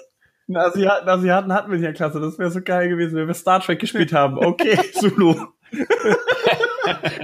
einen 0.49 0.57
Asiaten, 0.57 1.09
Asiaten 1.09 1.53
hatten 1.53 1.71
wir 1.71 1.77
in 1.77 1.83
der 1.83 1.93
Klasse. 1.93 2.21
Das 2.21 2.39
wäre 2.39 2.51
so 2.51 2.63
geil 2.63 2.89
gewesen, 2.89 3.17
wenn 3.17 3.27
wir 3.27 3.35
Star 3.35 3.61
Trek 3.61 3.79
gespielt 3.79 4.13
haben. 4.13 4.39
Okay, 4.39 4.79
Zulu. 4.95 5.35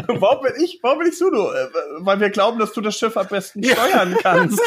warum 0.06 0.42
bin 0.42 0.52
ich, 0.62 0.80
warum 0.82 0.98
bin 0.98 1.08
ich 1.08 1.16
Zulu? 1.16 1.50
Äh, 1.50 1.68
weil 2.00 2.20
wir 2.20 2.30
glauben, 2.30 2.58
dass 2.58 2.72
du 2.72 2.80
das 2.80 2.98
Schiff 2.98 3.16
am 3.16 3.28
besten 3.28 3.64
steuern 3.64 4.16
kannst. 4.22 4.60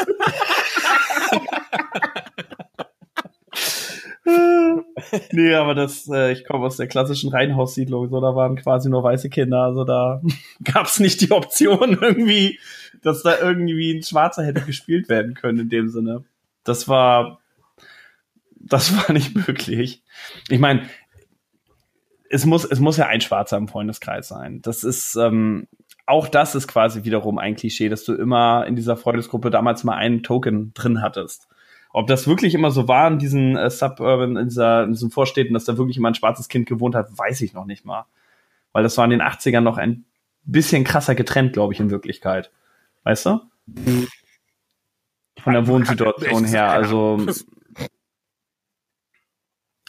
nee, 5.31 5.53
aber 5.53 5.75
das, 5.75 6.07
äh, 6.09 6.31
ich 6.31 6.45
komme 6.45 6.65
aus 6.65 6.77
der 6.77 6.87
klassischen 6.87 7.31
Reihenhaussiedlung, 7.31 8.09
so 8.09 8.21
da 8.21 8.35
waren 8.35 8.55
quasi 8.55 8.89
nur 8.89 9.03
weiße 9.03 9.29
Kinder, 9.29 9.63
also 9.63 9.83
da 9.83 10.21
gab 10.63 10.85
es 10.85 10.99
nicht 10.99 11.21
die 11.21 11.31
Option 11.31 11.97
irgendwie, 12.01 12.59
dass 13.01 13.23
da 13.23 13.39
irgendwie 13.39 13.91
ein 13.93 14.03
Schwarzer 14.03 14.43
hätte 14.43 14.61
gespielt 14.61 15.09
werden 15.09 15.33
können 15.33 15.59
in 15.59 15.69
dem 15.69 15.89
Sinne. 15.89 16.23
Das 16.63 16.87
war, 16.87 17.39
das 18.55 18.95
war 19.07 19.13
nicht 19.13 19.35
möglich. 19.35 20.03
Ich 20.49 20.59
meine, 20.59 20.83
es 22.29 22.45
muss, 22.45 22.65
es 22.65 22.79
muss 22.79 22.97
ja 22.97 23.07
ein 23.07 23.21
Schwarzer 23.21 23.57
im 23.57 23.67
Freundeskreis 23.67 24.27
sein. 24.27 24.61
Das 24.61 24.83
ist, 24.83 25.15
ähm, 25.15 25.67
auch 26.05 26.27
das 26.27 26.55
ist 26.55 26.67
quasi 26.67 27.03
wiederum 27.03 27.39
ein 27.39 27.55
Klischee, 27.55 27.89
dass 27.89 28.03
du 28.03 28.13
immer 28.13 28.65
in 28.67 28.75
dieser 28.75 28.97
Freundesgruppe 28.97 29.49
damals 29.49 29.83
mal 29.83 29.95
einen 29.95 30.21
Token 30.21 30.73
drin 30.73 31.01
hattest. 31.01 31.47
Ob 31.91 32.07
das 32.07 32.27
wirklich 32.27 32.53
immer 32.53 32.71
so 32.71 32.87
war 32.87 33.07
in 33.07 33.17
diesen 33.17 33.55
äh, 33.55 33.69
Suburban, 33.69 34.37
in, 34.37 34.49
dieser, 34.49 34.83
in 34.83 34.93
diesen 34.93 35.09
Vorstädten, 35.09 35.53
dass 35.53 35.65
da 35.65 35.77
wirklich 35.77 35.97
immer 35.97 36.09
ein 36.09 36.15
schwarzes 36.15 36.47
Kind 36.47 36.67
gewohnt 36.67 36.95
hat, 36.95 37.17
weiß 37.17 37.41
ich 37.41 37.53
noch 37.53 37.65
nicht 37.65 37.85
mal. 37.85 38.05
Weil 38.71 38.83
das 38.83 38.97
war 38.97 39.05
in 39.05 39.11
den 39.11 39.21
80ern 39.21 39.61
noch 39.61 39.77
ein 39.77 40.05
bisschen 40.43 40.83
krasser 40.83 41.15
getrennt, 41.15 41.53
glaube 41.53 41.73
ich, 41.73 41.79
in 41.79 41.89
Wirklichkeit. 41.89 42.51
Weißt 43.03 43.25
du? 43.25 43.39
Von 45.39 45.53
der 45.53 45.67
Wohnsituation 45.67 46.45
her. 46.45 46.69
Also 46.69 47.25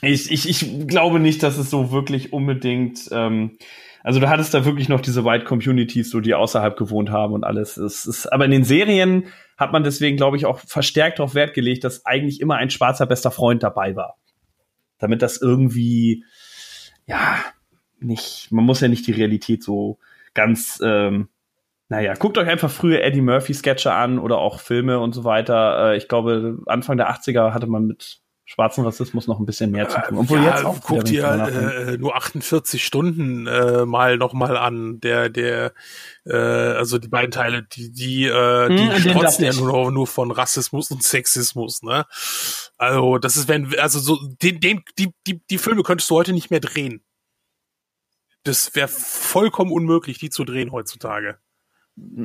ich, 0.00 0.30
ich, 0.30 0.48
ich 0.48 0.86
glaube 0.86 1.20
nicht, 1.20 1.42
dass 1.42 1.58
es 1.58 1.68
so 1.68 1.92
wirklich 1.92 2.32
unbedingt 2.32 3.10
ähm, 3.12 3.58
also 4.02 4.20
du 4.20 4.28
hattest 4.28 4.54
da 4.54 4.64
wirklich 4.64 4.88
noch 4.88 5.00
diese 5.00 5.24
White 5.24 5.44
Communities, 5.44 6.10
so 6.10 6.20
die 6.20 6.34
außerhalb 6.34 6.76
gewohnt 6.76 7.10
haben 7.10 7.34
und 7.34 7.44
alles. 7.44 7.76
Es 7.76 8.06
ist, 8.06 8.26
aber 8.26 8.46
in 8.46 8.50
den 8.50 8.64
Serien 8.64 9.26
hat 9.60 9.72
man 9.72 9.84
deswegen, 9.84 10.16
glaube 10.16 10.38
ich, 10.38 10.46
auch 10.46 10.58
verstärkt 10.58 11.18
darauf 11.18 11.34
Wert 11.34 11.52
gelegt, 11.52 11.84
dass 11.84 12.06
eigentlich 12.06 12.40
immer 12.40 12.56
ein 12.56 12.70
schwarzer 12.70 13.04
bester 13.04 13.30
Freund 13.30 13.62
dabei 13.62 13.94
war. 13.94 14.16
Damit 14.98 15.20
das 15.20 15.40
irgendwie, 15.40 16.24
ja, 17.06 17.36
nicht, 18.00 18.50
man 18.50 18.64
muss 18.64 18.80
ja 18.80 18.88
nicht 18.88 19.06
die 19.06 19.12
Realität 19.12 19.62
so 19.62 19.98
ganz, 20.32 20.80
ähm, 20.82 21.28
naja, 21.90 22.14
guckt 22.14 22.38
euch 22.38 22.48
einfach 22.48 22.70
frühe 22.70 23.02
Eddie 23.02 23.20
Murphy 23.20 23.52
Sketche 23.52 23.92
an 23.92 24.18
oder 24.18 24.38
auch 24.38 24.60
Filme 24.60 24.98
und 24.98 25.12
so 25.12 25.24
weiter. 25.24 25.90
Äh, 25.90 25.96
ich 25.98 26.08
glaube, 26.08 26.60
Anfang 26.64 26.96
der 26.96 27.10
80er 27.10 27.52
hatte 27.52 27.66
man 27.66 27.86
mit 27.86 28.22
schwarzen 28.50 28.84
Rassismus 28.84 29.28
noch 29.28 29.38
ein 29.38 29.46
bisschen 29.46 29.70
mehr 29.70 29.88
zu 29.88 30.00
tun. 30.08 30.18
Obwohl 30.18 30.38
ja, 30.42 30.56
jetzt 30.56 30.64
auch 30.64 30.80
guck 30.82 31.04
dir 31.04 31.24
äh, 31.24 31.96
nur 31.98 32.16
48 32.16 32.84
Stunden 32.84 33.46
äh, 33.46 33.86
mal 33.86 34.16
noch 34.16 34.32
mal 34.32 34.56
an. 34.56 34.98
Der 35.00 35.28
der 35.28 35.72
äh, 36.26 36.34
also 36.34 36.98
die 36.98 37.06
beiden 37.06 37.30
Teile, 37.30 37.62
die 37.62 37.92
die 37.92 38.24
äh, 38.24 38.68
hm, 38.68 38.76
die 38.76 39.00
strotzen 39.00 39.44
ja 39.44 39.52
nur 39.52 39.92
nur 39.92 40.06
von 40.08 40.32
Rassismus 40.32 40.90
und 40.90 41.04
Sexismus, 41.04 41.82
ne? 41.82 42.06
Also 42.76 43.18
das 43.18 43.36
ist 43.36 43.46
wenn 43.46 43.78
also 43.78 44.00
so 44.00 44.18
den 44.42 44.58
den 44.58 44.82
die 44.98 45.12
die 45.28 45.40
die 45.48 45.58
Filme 45.58 45.84
könntest 45.84 46.10
du 46.10 46.16
heute 46.16 46.32
nicht 46.32 46.50
mehr 46.50 46.60
drehen. 46.60 47.04
Das 48.42 48.74
wäre 48.74 48.88
vollkommen 48.88 49.70
unmöglich, 49.70 50.18
die 50.18 50.30
zu 50.30 50.44
drehen 50.44 50.72
heutzutage. 50.72 51.38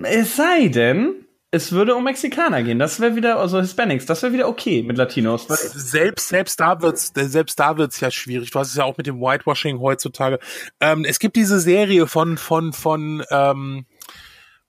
Es 0.03 0.37
sei 0.37 0.69
denn, 0.69 1.24
es 1.55 1.71
würde 1.71 1.95
um 1.95 2.03
Mexikaner 2.03 2.63
gehen. 2.63 2.79
Das 2.79 2.99
wäre 2.99 3.15
wieder, 3.15 3.39
also 3.39 3.59
Hispanics, 3.59 4.05
das 4.05 4.21
wäre 4.21 4.33
wieder 4.33 4.49
okay 4.49 4.83
mit 4.83 4.97
Latinos. 4.97 5.47
Selbst, 5.47 6.27
selbst 6.27 6.59
da 6.59 6.81
wird's, 6.81 7.13
selbst 7.15 7.59
da 7.59 7.77
wird's 7.77 7.99
ja 8.01 8.11
schwierig. 8.11 8.51
Du 8.51 8.59
hast 8.59 8.69
es 8.69 8.75
ja 8.75 8.83
auch 8.83 8.97
mit 8.97 9.07
dem 9.07 9.21
Whitewashing 9.21 9.79
heutzutage. 9.79 10.39
Ähm, 10.81 11.05
es 11.05 11.19
gibt 11.19 11.35
diese 11.37 11.59
Serie 11.59 12.07
von, 12.07 12.37
von, 12.37 12.73
von, 12.73 13.23
ähm, 13.31 13.85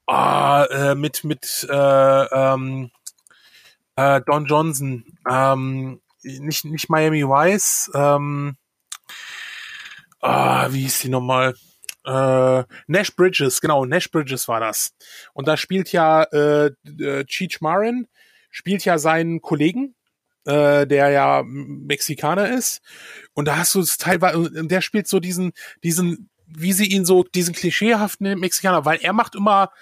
ah, 0.06 0.64
äh, 0.64 0.94
mit, 0.94 1.24
mit, 1.24 1.66
äh, 1.68 2.24
ähm, 2.24 2.90
äh, 3.96 4.20
Don 4.24 4.46
Johnson, 4.46 5.04
ähm, 5.28 6.00
nicht, 6.22 6.64
nicht 6.64 6.88
Miami 6.88 7.24
Vice, 7.24 7.90
ähm, 7.94 8.56
ah, 10.20 10.68
wie 10.70 10.82
hieß 10.82 11.00
die 11.00 11.08
nochmal? 11.08 11.54
Äh, 12.06 12.64
Nash 12.86 13.14
Bridges, 13.14 13.60
genau, 13.60 13.84
Nash 13.84 14.10
Bridges 14.10 14.48
war 14.48 14.60
das. 14.60 14.94
Und 15.34 15.48
da 15.48 15.56
spielt 15.56 15.92
ja 15.92 16.22
äh, 16.22 16.70
äh, 17.00 17.24
Cheech 17.24 17.60
Marin, 17.60 18.06
spielt 18.50 18.84
ja 18.84 18.98
seinen 18.98 19.42
Kollegen, 19.42 19.94
äh, 20.44 20.86
der 20.86 21.10
ja 21.10 21.42
Mexikaner 21.44 22.48
ist. 22.50 22.80
Und 23.34 23.46
da 23.48 23.58
hast 23.58 23.74
du 23.74 23.80
es 23.80 23.98
teilweise, 23.98 24.50
der 24.66 24.80
spielt 24.80 25.08
so 25.08 25.18
diesen, 25.20 25.52
diesen, 25.82 26.30
wie 26.46 26.72
sie 26.72 26.86
ihn 26.86 27.04
so, 27.04 27.24
diesen 27.24 27.54
klischeehaften 27.54 28.38
Mexikaner, 28.38 28.84
weil 28.84 28.98
er 29.02 29.12
macht 29.12 29.34
immer 29.34 29.72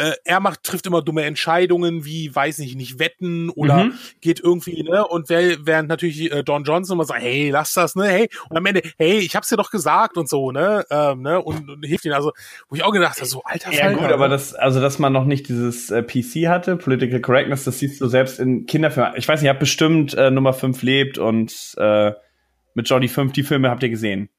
äh, 0.00 0.14
er 0.24 0.40
macht, 0.40 0.62
trifft 0.62 0.86
immer 0.86 1.02
dumme 1.02 1.24
Entscheidungen, 1.24 2.04
wie, 2.06 2.34
weiß 2.34 2.58
nicht, 2.58 2.74
nicht 2.74 2.98
wetten 2.98 3.50
oder 3.50 3.84
mhm. 3.84 3.92
geht 4.22 4.40
irgendwie, 4.40 4.82
ne, 4.82 5.06
und 5.06 5.28
während 5.28 5.88
natürlich 5.88 6.32
äh, 6.32 6.42
Don 6.42 6.64
Johnson 6.64 6.96
immer 6.96 7.04
sagt, 7.04 7.20
hey, 7.20 7.50
lass 7.50 7.74
das, 7.74 7.96
ne, 7.96 8.08
hey, 8.08 8.28
und 8.48 8.56
am 8.56 8.64
Ende, 8.64 8.82
hey, 8.96 9.18
ich 9.18 9.36
hab's 9.36 9.48
dir 9.48 9.56
doch 9.56 9.70
gesagt 9.70 10.16
und 10.16 10.28
so, 10.28 10.52
ne, 10.52 10.86
ähm, 10.90 11.22
ne, 11.22 11.40
und, 11.42 11.68
und 11.68 11.84
hilft 11.84 12.06
ihn, 12.06 12.12
also, 12.12 12.32
wo 12.68 12.76
ich 12.76 12.82
auch 12.82 12.92
gedacht 12.92 13.16
habe, 13.18 13.26
so, 13.26 13.42
alter 13.44 13.72
Ja, 13.72 13.92
gut, 13.92 14.10
aber 14.10 14.28
das, 14.28 14.54
also, 14.54 14.80
dass 14.80 14.98
man 14.98 15.12
noch 15.12 15.26
nicht 15.26 15.48
dieses 15.48 15.90
äh, 15.90 16.02
PC 16.02 16.48
hatte, 16.48 16.76
Political 16.76 17.20
Correctness, 17.20 17.64
das 17.64 17.78
siehst 17.78 18.00
du 18.00 18.06
selbst 18.06 18.40
in 18.40 18.64
Kinderfilmen. 18.64 19.12
Ich 19.16 19.28
weiß 19.28 19.40
nicht, 19.40 19.48
ihr 19.48 19.50
habt 19.50 19.60
bestimmt 19.60 20.14
äh, 20.14 20.30
Nummer 20.30 20.54
5 20.54 20.82
lebt 20.82 21.18
und 21.18 21.74
äh, 21.76 22.12
mit 22.74 22.88
Johnny 22.88 23.08
5 23.08 23.32
die 23.32 23.42
Filme 23.42 23.68
habt 23.68 23.82
ihr 23.82 23.90
gesehen. 23.90 24.30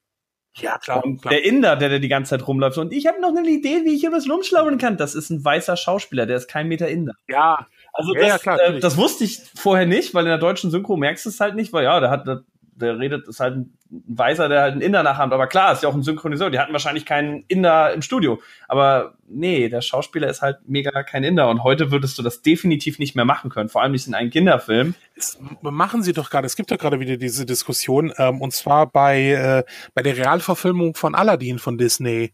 Ja, 0.54 0.78
klar. 0.78 1.04
Und 1.04 1.22
klar. 1.22 1.32
der 1.32 1.44
Inder, 1.44 1.76
der, 1.76 1.88
der 1.88 1.98
die 1.98 2.08
ganze 2.08 2.30
Zeit 2.30 2.46
rumläuft. 2.46 2.78
Und 2.78 2.92
ich 2.92 3.06
habe 3.06 3.20
noch 3.20 3.34
eine 3.34 3.48
Idee, 3.48 3.84
wie 3.84 3.94
ich 3.94 4.00
hier 4.00 4.12
was 4.12 4.28
rumschlauen 4.28 4.78
kann. 4.78 4.96
Das 4.96 5.14
ist 5.14 5.30
ein 5.30 5.44
weißer 5.44 5.76
Schauspieler, 5.76 6.26
der 6.26 6.36
ist 6.36 6.48
kein 6.48 6.68
Meter 6.68 6.88
Inder. 6.88 7.14
Ja. 7.28 7.66
Also 7.94 8.12
das, 8.14 8.26
ja, 8.26 8.38
klar, 8.38 8.60
äh, 8.60 8.80
das 8.80 8.96
wusste 8.96 9.24
ich 9.24 9.40
vorher 9.54 9.86
nicht, 9.86 10.14
weil 10.14 10.24
in 10.24 10.30
der 10.30 10.38
deutschen 10.38 10.70
Synchro 10.70 10.96
merkst 10.96 11.26
du 11.26 11.30
es 11.30 11.40
halt 11.40 11.54
nicht, 11.54 11.72
weil 11.72 11.84
ja, 11.84 12.00
der 12.00 12.10
hat, 12.10 12.26
der 12.74 12.98
redet, 12.98 13.28
ist 13.28 13.40
halt 13.40 13.56
ein 13.56 13.78
Weißer, 13.90 14.48
der 14.48 14.62
halt 14.62 14.72
einen 14.72 14.80
Inder 14.80 15.02
nachahmt. 15.02 15.32
Aber 15.32 15.46
klar, 15.46 15.72
ist 15.72 15.82
ja 15.82 15.88
auch 15.88 15.94
ein 15.94 16.02
Synchroniseur. 16.02 16.50
Die 16.50 16.58
hatten 16.58 16.72
wahrscheinlich 16.72 17.04
keinen 17.04 17.44
Inder 17.48 17.92
im 17.92 18.00
Studio. 18.00 18.40
Aber 18.68 19.14
nee, 19.28 19.68
der 19.68 19.82
Schauspieler 19.82 20.28
ist 20.28 20.40
halt 20.40 20.58
mega 20.66 21.02
kein 21.02 21.24
Inder. 21.24 21.50
Und 21.50 21.62
heute 21.62 21.90
würdest 21.90 22.18
du 22.18 22.22
das 22.22 22.40
definitiv 22.40 22.98
nicht 22.98 23.14
mehr 23.14 23.26
machen 23.26 23.50
können. 23.50 23.68
Vor 23.68 23.82
allem 23.82 23.92
nicht 23.92 24.06
in 24.06 24.14
einem 24.14 24.30
Kinderfilm. 24.30 24.94
Das 25.14 25.38
machen 25.60 26.02
sie 26.02 26.14
doch 26.14 26.30
gerade. 26.30 26.46
Es 26.46 26.56
gibt 26.56 26.70
ja 26.70 26.78
gerade 26.78 27.00
wieder 27.00 27.18
diese 27.18 27.44
Diskussion. 27.44 28.12
Ähm, 28.16 28.40
und 28.40 28.52
zwar 28.52 28.86
bei, 28.86 29.32
äh, 29.32 29.64
bei 29.94 30.02
der 30.02 30.16
Realverfilmung 30.16 30.94
von 30.94 31.14
Aladdin 31.14 31.58
von 31.58 31.76
Disney. 31.76 32.32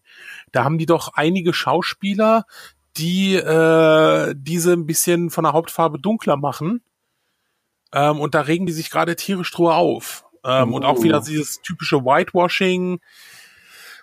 Da 0.53 0.65
haben 0.65 0.79
die 0.79 0.87
doch 0.87 1.15
einige 1.15 1.53
Schauspieler, 1.53 2.45
die 2.97 3.35
äh, 3.35 4.35
diese 4.37 4.73
ein 4.73 4.87
bisschen 4.87 5.31
von 5.31 5.45
der 5.45 5.53
Hauptfarbe 5.53 5.99
dunkler 5.99 6.37
machen. 6.37 6.83
Ähm, 7.93 8.21
und 8.21 8.35
da 8.35 8.43
regen 8.43 8.67
die 8.67 8.73
sich 8.73 8.91
gerade 8.91 9.17
tierisch 9.17 9.51
drüber 9.51 9.77
auf. 9.77 10.25
Ähm, 10.49 10.73
oh. 10.73 10.77
Und 10.77 10.85
auch 10.85 11.03
wieder 11.03 11.19
oh. 11.19 11.25
dieses 11.25 11.61
typische 11.63 12.05
Whitewashing. 12.05 13.01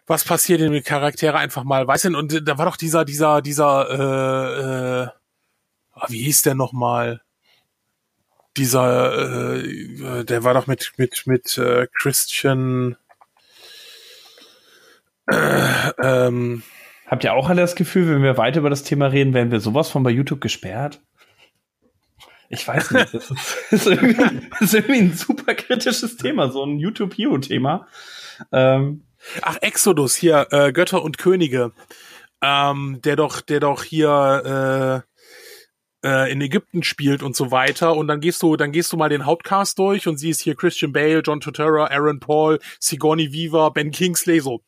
Was 0.07 0.23
passiert 0.23 0.61
denn 0.61 0.71
mit 0.71 0.85
Charaktere 0.85 1.37
einfach 1.37 1.63
mal? 1.63 1.87
Weißt 1.87 2.05
du, 2.05 2.17
und 2.17 2.47
da 2.47 2.57
war 2.57 2.65
doch 2.65 2.77
dieser, 2.77 3.05
dieser, 3.05 3.41
dieser, 3.41 3.89
äh, 3.89 5.03
äh, 5.03 5.07
ah, 5.93 6.05
wie 6.09 6.23
hieß 6.23 6.43
der 6.43 6.55
nochmal? 6.55 7.21
dieser, 8.57 9.55
äh, 9.57 10.23
der 10.23 10.43
war 10.43 10.53
doch 10.53 10.67
mit 10.67 10.93
mit 10.97 11.23
mit 11.25 11.57
äh, 11.57 11.87
Christian. 11.93 12.95
Äh, 15.27 15.91
ähm, 16.01 16.63
Habt 17.07 17.23
ihr 17.23 17.33
auch 17.33 17.49
alle 17.49 17.61
das 17.61 17.75
Gefühl, 17.75 18.09
wenn 18.09 18.23
wir 18.23 18.37
weiter 18.37 18.59
über 18.59 18.69
das 18.69 18.83
Thema 18.83 19.07
reden, 19.07 19.33
werden 19.33 19.51
wir 19.51 19.59
sowas 19.59 19.89
von 19.89 20.03
bei 20.03 20.09
YouTube 20.09 20.41
gesperrt? 20.41 21.01
Ich 22.49 22.67
weiß 22.67 22.91
nicht. 22.91 23.13
Das 23.13 23.31
ist, 23.31 23.57
ist, 23.71 23.87
irgendwie, 23.87 24.47
ist 24.59 24.73
irgendwie, 24.73 24.99
ein 24.99 25.13
super 25.13 25.55
kritisches 25.55 26.17
Thema, 26.17 26.51
so 26.51 26.63
ein 26.63 26.79
YouTube-Hero-Thema. 26.79 27.87
Ähm, 28.51 29.03
Ach, 29.41 29.57
Exodus 29.61 30.15
hier, 30.15 30.47
äh, 30.51 30.71
Götter 30.71 31.03
und 31.03 31.17
Könige. 31.17 31.71
Ähm, 32.41 32.99
der 33.03 33.15
doch, 33.15 33.41
der 33.41 33.59
doch 33.59 33.83
hier 33.83 35.03
äh, 36.03 36.07
äh, 36.07 36.31
in 36.31 36.41
Ägypten 36.41 36.83
spielt 36.83 37.23
und 37.23 37.35
so 37.35 37.49
weiter. 37.51 37.95
Und 37.95 38.07
dann 38.07 38.21
gehst 38.21 38.43
du, 38.43 38.55
dann 38.55 38.71
gehst 38.71 38.93
du 38.93 38.97
mal 38.97 39.09
den 39.09 39.25
Hauptcast 39.25 39.79
durch 39.79 40.07
und 40.07 40.17
siehst 40.17 40.41
hier 40.41 40.55
Christian 40.55 40.93
Bale, 40.93 41.21
John 41.25 41.41
Turturro, 41.41 41.85
Aaron 41.85 42.19
Paul, 42.19 42.59
Sigourney 42.79 43.33
Weaver, 43.33 43.71
Ben 43.71 43.91
Kingsley. 43.91 44.39
So, 44.39 44.61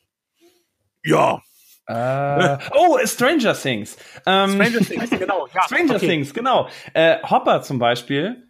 ja, 1.03 1.41
Uh, 1.90 2.58
oh, 2.74 3.00
Stranger 3.06 3.54
Things. 3.54 3.98
Ähm, 4.26 4.52
Stranger 4.52 4.80
Things, 4.80 5.10
genau. 5.20 5.48
Ja, 5.54 5.64
Stranger 5.64 5.96
okay. 5.96 6.08
Things, 6.08 6.34
genau. 6.34 6.68
Äh, 6.94 7.18
Hopper 7.24 7.62
zum 7.62 7.80
Beispiel 7.80 8.44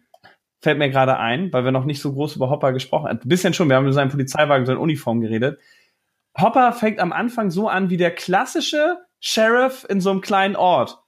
fällt 0.60 0.78
mir 0.78 0.90
gerade 0.90 1.18
ein, 1.18 1.52
weil 1.52 1.64
wir 1.64 1.70
noch 1.70 1.84
nicht 1.84 2.02
so 2.02 2.12
groß 2.12 2.36
über 2.36 2.50
Hopper 2.50 2.72
gesprochen 2.72 3.08
haben. 3.08 3.20
Ein 3.22 3.28
bisschen 3.28 3.54
schon, 3.54 3.68
wir 3.68 3.76
haben 3.76 3.84
über 3.84 3.92
seinen 3.92 4.10
Polizeiwagen, 4.10 4.66
seine 4.66 4.80
Uniform 4.80 5.20
geredet. 5.20 5.60
Hopper 6.38 6.72
fängt 6.72 6.98
am 6.98 7.12
Anfang 7.12 7.50
so 7.50 7.68
an 7.68 7.90
wie 7.90 7.96
der 7.96 8.10
klassische 8.10 8.98
Sheriff 9.20 9.86
in 9.88 10.00
so 10.00 10.10
einem 10.10 10.20
kleinen 10.20 10.56
Ort. 10.56 10.98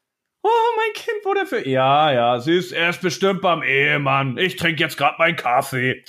Oh, 0.43 0.49
mein 0.76 0.93
Kind 0.95 1.24
wurde 1.24 1.47
für. 1.47 1.68
Ja, 1.68 2.12
ja, 2.12 2.41
sie 2.41 2.57
ist 2.57 2.72
erst 2.72 3.03
bestimmt 3.03 3.43
beim 3.43 3.62
Ehemann. 3.62 4.39
Ich 4.39 4.57
trinke 4.57 4.83
jetzt 4.83 4.97
gerade 4.97 5.16
meinen 5.18 5.37
Kaffee. 5.37 6.05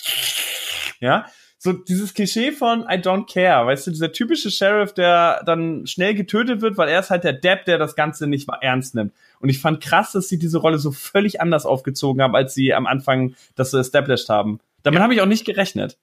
Ja, 0.99 1.25
so 1.63 1.73
dieses 1.73 2.15
Klischee 2.15 2.51
von 2.51 2.81
I 2.89 2.95
don't 2.95 3.31
care, 3.31 3.67
weißt 3.67 3.85
du, 3.85 3.91
dieser 3.91 4.11
typische 4.11 4.49
Sheriff, 4.49 4.95
der 4.95 5.43
dann 5.45 5.85
schnell 5.85 6.15
getötet 6.15 6.61
wird, 6.61 6.75
weil 6.75 6.89
er 6.89 6.99
ist 6.99 7.11
halt 7.11 7.23
der 7.23 7.33
Depp, 7.33 7.65
der 7.65 7.77
das 7.77 7.95
Ganze 7.95 8.25
nicht 8.25 8.49
ernst 8.61 8.95
nimmt. 8.95 9.13
Und 9.39 9.49
ich 9.49 9.61
fand 9.61 9.79
krass, 9.79 10.11
dass 10.11 10.27
sie 10.27 10.39
diese 10.39 10.57
Rolle 10.57 10.79
so 10.79 10.91
völlig 10.91 11.39
anders 11.39 11.67
aufgezogen 11.67 12.23
haben, 12.23 12.35
als 12.35 12.55
sie 12.55 12.73
am 12.73 12.87
Anfang 12.87 13.35
das 13.53 13.69
so 13.69 13.77
established 13.77 14.27
haben. 14.27 14.59
Damit 14.81 14.97
ja. 14.97 15.03
habe 15.03 15.13
ich 15.13 15.21
auch 15.21 15.27
nicht 15.27 15.45
gerechnet. 15.45 15.99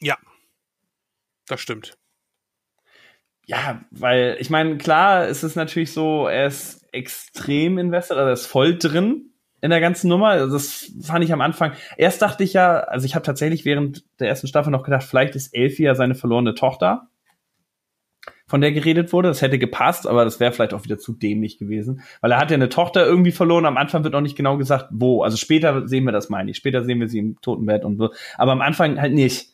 Ja, 0.00 0.16
das 1.48 1.60
stimmt. 1.60 1.98
Ja, 3.46 3.84
weil 3.90 4.36
ich 4.38 4.48
meine, 4.48 4.78
klar, 4.78 5.26
es 5.26 5.42
ist 5.42 5.56
natürlich 5.56 5.92
so, 5.92 6.28
er 6.28 6.46
ist 6.46 6.86
extrem 6.92 7.78
invested, 7.78 8.16
also 8.16 8.28
er 8.28 8.34
ist 8.34 8.46
voll 8.46 8.78
drin 8.78 9.31
in 9.62 9.70
der 9.70 9.80
ganzen 9.80 10.08
Nummer. 10.08 10.46
Das 10.48 10.92
fand 11.02 11.24
ich 11.24 11.32
am 11.32 11.40
Anfang. 11.40 11.72
Erst 11.96 12.20
dachte 12.20 12.44
ich 12.44 12.52
ja, 12.52 12.80
also 12.80 13.06
ich 13.06 13.14
habe 13.14 13.24
tatsächlich 13.24 13.64
während 13.64 14.04
der 14.20 14.28
ersten 14.28 14.48
Staffel 14.48 14.70
noch 14.70 14.82
gedacht, 14.82 15.04
vielleicht 15.04 15.36
ist 15.36 15.54
Elfie 15.54 15.84
ja 15.84 15.94
seine 15.94 16.16
verlorene 16.16 16.54
Tochter, 16.54 17.08
von 18.48 18.60
der 18.60 18.72
geredet 18.72 19.12
wurde. 19.12 19.28
Das 19.28 19.40
hätte 19.40 19.58
gepasst, 19.58 20.06
aber 20.06 20.24
das 20.24 20.40
wäre 20.40 20.52
vielleicht 20.52 20.74
auch 20.74 20.84
wieder 20.84 20.98
zu 20.98 21.12
dämlich 21.12 21.58
gewesen, 21.58 22.02
weil 22.20 22.32
er 22.32 22.38
hat 22.38 22.50
ja 22.50 22.56
eine 22.56 22.68
Tochter 22.68 23.06
irgendwie 23.06 23.30
verloren. 23.30 23.64
Am 23.64 23.76
Anfang 23.76 24.02
wird 24.02 24.12
noch 24.12 24.20
nicht 24.20 24.36
genau 24.36 24.58
gesagt, 24.58 24.88
wo. 24.90 25.22
Also 25.22 25.36
später 25.36 25.86
sehen 25.86 26.04
wir 26.04 26.12
das, 26.12 26.28
meine 26.28 26.50
ich. 26.50 26.56
Später 26.56 26.84
sehen 26.84 27.00
wir 27.00 27.08
sie 27.08 27.20
im 27.20 27.40
Totenbett 27.40 27.84
und 27.84 27.96
so. 27.96 28.10
Aber 28.36 28.52
am 28.52 28.60
Anfang 28.60 29.00
halt 29.00 29.14
nicht. 29.14 29.52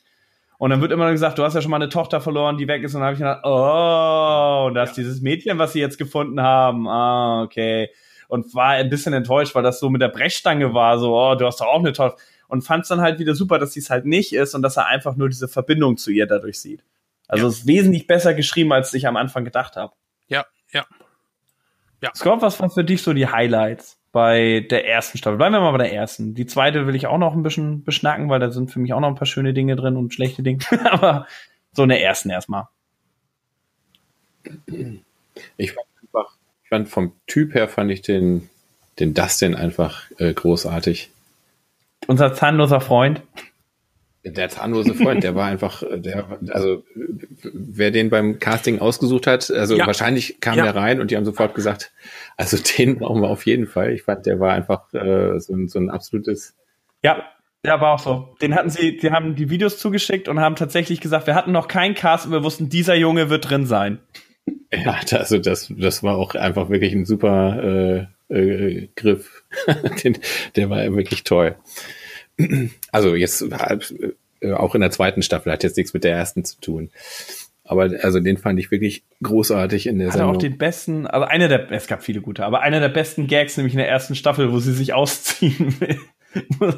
Und 0.56 0.70
dann 0.70 0.80
wird 0.80 0.90
immer 0.90 1.12
gesagt, 1.12 1.38
du 1.38 1.44
hast 1.44 1.54
ja 1.54 1.60
schon 1.60 1.70
mal 1.70 1.76
eine 1.76 1.90
Tochter 1.90 2.20
verloren, 2.20 2.56
die 2.56 2.66
weg 2.66 2.82
ist. 2.82 2.94
Und 2.94 3.02
dann 3.02 3.06
habe 3.06 3.14
ich 3.14 3.20
gedacht, 3.20 3.42
oh, 3.44 4.70
das 4.74 4.88
ja. 4.88 4.90
ist 4.90 4.96
dieses 4.96 5.20
Mädchen, 5.20 5.58
was 5.58 5.74
sie 5.74 5.80
jetzt 5.80 5.98
gefunden 5.98 6.40
haben. 6.40 6.88
Ah, 6.88 7.42
okay 7.42 7.90
und 8.28 8.54
war 8.54 8.70
ein 8.70 8.90
bisschen 8.90 9.12
enttäuscht, 9.12 9.54
weil 9.54 9.62
das 9.62 9.80
so 9.80 9.90
mit 9.90 10.00
der 10.00 10.08
Brechstange 10.08 10.74
war, 10.74 10.98
so, 10.98 11.18
oh, 11.18 11.34
du 11.34 11.46
hast 11.46 11.60
doch 11.60 11.66
auch 11.66 11.80
eine 11.80 11.92
Tochter. 11.92 12.18
Und 12.46 12.62
fand 12.62 12.82
es 12.82 12.88
dann 12.88 13.00
halt 13.00 13.18
wieder 13.18 13.34
super, 13.34 13.58
dass 13.58 13.72
sie 13.72 13.80
es 13.80 13.90
halt 13.90 14.06
nicht 14.06 14.32
ist 14.32 14.54
und 14.54 14.62
dass 14.62 14.76
er 14.76 14.86
einfach 14.86 15.16
nur 15.16 15.28
diese 15.28 15.48
Verbindung 15.48 15.96
zu 15.96 16.10
ihr 16.10 16.26
dadurch 16.26 16.60
sieht. 16.60 16.82
Also 17.26 17.44
ja. 17.44 17.50
es 17.50 17.58
ist 17.58 17.66
wesentlich 17.66 18.06
besser 18.06 18.32
geschrieben, 18.32 18.72
als 18.72 18.94
ich 18.94 19.06
am 19.06 19.16
Anfang 19.16 19.44
gedacht 19.44 19.76
habe. 19.76 19.92
Ja, 20.28 20.46
ja. 20.72 20.86
Ja. 22.00 22.10
Scott, 22.14 22.42
was 22.42 22.58
waren 22.60 22.70
für 22.70 22.84
dich 22.84 23.02
so 23.02 23.12
die 23.12 23.26
Highlights 23.26 23.98
bei 24.12 24.66
der 24.70 24.86
ersten 24.86 25.18
Staffel? 25.18 25.36
Bleiben 25.36 25.54
wir 25.54 25.60
mal 25.60 25.72
bei 25.72 25.78
der 25.78 25.92
ersten. 25.92 26.34
Die 26.34 26.46
zweite 26.46 26.86
will 26.86 26.94
ich 26.94 27.06
auch 27.06 27.18
noch 27.18 27.34
ein 27.34 27.42
bisschen 27.42 27.82
beschnacken, 27.82 28.30
weil 28.30 28.40
da 28.40 28.50
sind 28.50 28.70
für 28.70 28.78
mich 28.78 28.92
auch 28.92 29.00
noch 29.00 29.08
ein 29.08 29.16
paar 29.16 29.26
schöne 29.26 29.52
Dinge 29.52 29.74
drin 29.76 29.96
und 29.96 30.14
schlechte 30.14 30.42
Dinge. 30.42 30.64
Aber 30.90 31.26
so 31.72 31.82
in 31.82 31.88
der 31.88 32.02
ersten 32.02 32.30
erstmal. 32.30 32.68
Ich 35.56 35.72
fand 35.72 35.87
ich 36.68 36.76
fand 36.76 36.90
vom 36.90 37.12
Typ 37.26 37.54
her 37.54 37.66
fand 37.66 37.90
ich 37.90 38.02
den, 38.02 38.50
den 38.98 39.14
Dustin 39.14 39.54
einfach 39.54 40.02
äh, 40.18 40.34
großartig. 40.34 41.08
Unser 42.08 42.34
zahnloser 42.34 42.82
Freund. 42.82 43.22
Der 44.22 44.50
zahnlose 44.50 44.92
Freund, 44.92 45.24
der 45.24 45.34
war 45.34 45.46
einfach, 45.46 45.82
äh, 45.82 45.98
der, 45.98 46.26
also 46.50 46.84
wer 47.54 47.90
den 47.90 48.10
beim 48.10 48.38
Casting 48.38 48.80
ausgesucht 48.80 49.26
hat, 49.26 49.50
also 49.50 49.78
ja. 49.78 49.86
wahrscheinlich 49.86 50.42
kam 50.42 50.58
ja. 50.58 50.64
der 50.64 50.76
rein 50.76 51.00
und 51.00 51.10
die 51.10 51.16
haben 51.16 51.24
sofort 51.24 51.54
gesagt, 51.54 51.90
also 52.36 52.58
den 52.76 52.98
brauchen 52.98 53.22
wir 53.22 53.30
auf 53.30 53.46
jeden 53.46 53.66
Fall. 53.66 53.94
Ich 53.94 54.02
fand, 54.02 54.26
der 54.26 54.38
war 54.38 54.52
einfach 54.52 54.92
äh, 54.92 55.40
so, 55.40 55.54
ein, 55.54 55.68
so 55.68 55.78
ein 55.78 55.88
absolutes. 55.88 56.54
Ja, 57.02 57.22
der 57.64 57.80
war 57.80 57.94
auch 57.94 57.98
so. 57.98 58.36
Den 58.42 58.54
hatten 58.54 58.68
sie, 58.68 58.98
die 58.98 59.10
haben 59.10 59.36
die 59.36 59.48
Videos 59.48 59.78
zugeschickt 59.78 60.28
und 60.28 60.38
haben 60.38 60.54
tatsächlich 60.54 61.00
gesagt, 61.00 61.26
wir 61.26 61.34
hatten 61.34 61.52
noch 61.52 61.66
keinen 61.66 61.94
Cast 61.94 62.26
und 62.26 62.32
wir 62.32 62.44
wussten, 62.44 62.68
dieser 62.68 62.94
Junge 62.94 63.30
wird 63.30 63.48
drin 63.48 63.64
sein. 63.64 64.00
Ja, 64.72 65.00
also 65.12 65.38
das, 65.38 65.72
das 65.76 66.02
war 66.02 66.16
auch 66.16 66.34
einfach 66.34 66.68
wirklich 66.68 66.92
ein 66.92 67.04
super 67.06 68.06
äh, 68.28 68.34
äh, 68.34 68.88
Griff. 68.96 69.44
Den, 70.04 70.18
der 70.56 70.70
war 70.70 70.78
wirklich 70.94 71.24
toll. 71.24 71.56
Also 72.92 73.16
jetzt 73.16 73.42
äh, 73.42 74.52
auch 74.52 74.74
in 74.76 74.80
der 74.80 74.92
zweiten 74.92 75.22
Staffel 75.22 75.52
hat 75.52 75.64
jetzt 75.64 75.76
nichts 75.76 75.92
mit 75.92 76.04
der 76.04 76.14
ersten 76.14 76.44
zu 76.44 76.60
tun. 76.60 76.90
Aber 77.64 77.90
also 78.02 78.20
den 78.20 78.38
fand 78.38 78.58
ich 78.58 78.70
wirklich 78.70 79.02
großartig 79.22 79.88
in 79.88 79.98
der 79.98 80.08
Hat 80.08 80.14
Sendung. 80.14 80.36
auch 80.36 80.38
den 80.38 80.56
besten, 80.56 81.06
also 81.06 81.26
einer 81.26 81.48
der, 81.48 81.70
es 81.70 81.86
gab 81.86 82.02
viele 82.02 82.20
gute, 82.22 82.44
aber 82.44 82.60
einer 82.60 82.80
der 82.80 82.88
besten 82.88 83.26
Gags, 83.26 83.56
nämlich 83.56 83.74
in 83.74 83.78
der 83.78 83.88
ersten 83.88 84.14
Staffel, 84.14 84.52
wo 84.52 84.58
sie 84.58 84.72
sich 84.72 84.94
ausziehen 84.94 85.74
will. 85.80 85.98
wo, 86.58 86.72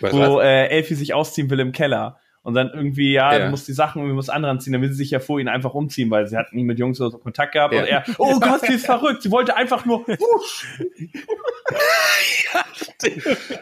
wo 0.00 0.40
äh, 0.40 0.66
Elfie 0.66 0.94
sich 0.94 1.14
ausziehen 1.14 1.48
will 1.48 1.60
im 1.60 1.72
Keller. 1.72 2.18
Und 2.42 2.54
dann 2.54 2.70
irgendwie, 2.72 3.12
ja, 3.12 3.32
ja. 3.32 3.44
du 3.44 3.50
musst 3.50 3.68
die 3.68 3.74
Sachen 3.74 4.00
irgendwie 4.00 4.14
muss 4.14 4.30
anderen 4.30 4.60
ziehen, 4.60 4.72
dann 4.72 4.80
will 4.80 4.88
sie 4.88 4.94
sich 4.96 5.10
ja 5.10 5.20
vor 5.20 5.40
ihn 5.40 5.48
einfach 5.48 5.74
umziehen, 5.74 6.10
weil 6.10 6.26
sie 6.26 6.38
hat 6.38 6.54
nie 6.54 6.64
mit 6.64 6.78
Jungs 6.78 6.96
so 6.96 7.10
Kontakt 7.10 7.52
gehabt 7.52 7.74
ja. 7.74 7.80
und 7.80 7.86
er, 7.86 8.04
oh 8.16 8.40
Gott, 8.40 8.62
sie 8.62 8.72
ist 8.74 8.86
verrückt, 8.86 9.22
sie 9.22 9.30
wollte 9.30 9.56
einfach 9.56 9.84
nur, 9.84 10.08
wusch. 10.08 10.66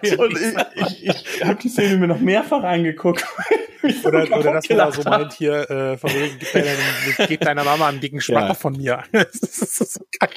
ja, 0.03 0.17
und 0.19 0.39
ich, 0.77 1.09
ich, 1.09 1.27
ich 1.37 1.45
habe 1.45 1.59
die 1.61 1.69
Szene 1.69 1.97
mir 1.97 2.07
noch 2.07 2.21
mehrfach 2.21 2.63
angeguckt. 2.63 3.27
oder, 4.05 4.23
oder 4.39 4.53
dass 4.53 4.69
man 4.69 4.79
da 4.79 4.93
so 4.93 5.03
meint 5.03 5.33
hier, 5.33 5.69
äh, 5.69 5.99
von 5.99 6.11
wegen, 6.11 6.39
gib 6.39 6.53
deiner, 6.53 7.27
gib 7.27 7.41
deiner 7.41 7.65
Mama 7.65 7.89
einen 7.89 8.01
dicken 8.01 8.21
Schmatter 8.21 8.55
von 8.55 8.77
mir. 8.77 9.03
das 9.13 9.35
ist 9.35 9.95
so 9.95 10.05
geil 10.21 10.31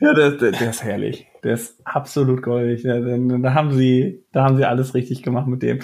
ja, 0.00 0.14
der, 0.14 0.32
der, 0.32 0.52
der, 0.52 0.70
ist 0.70 0.82
herrlich. 0.82 1.26
Der 1.42 1.54
ist 1.54 1.80
absolut 1.84 2.42
goldig. 2.42 2.82
Ja, 2.82 3.00
da 3.00 3.54
haben 3.54 3.72
sie, 3.72 4.24
da 4.32 4.44
haben 4.44 4.56
sie 4.56 4.64
alles 4.64 4.94
richtig 4.94 5.22
gemacht 5.22 5.46
mit 5.46 5.62
dem. 5.62 5.80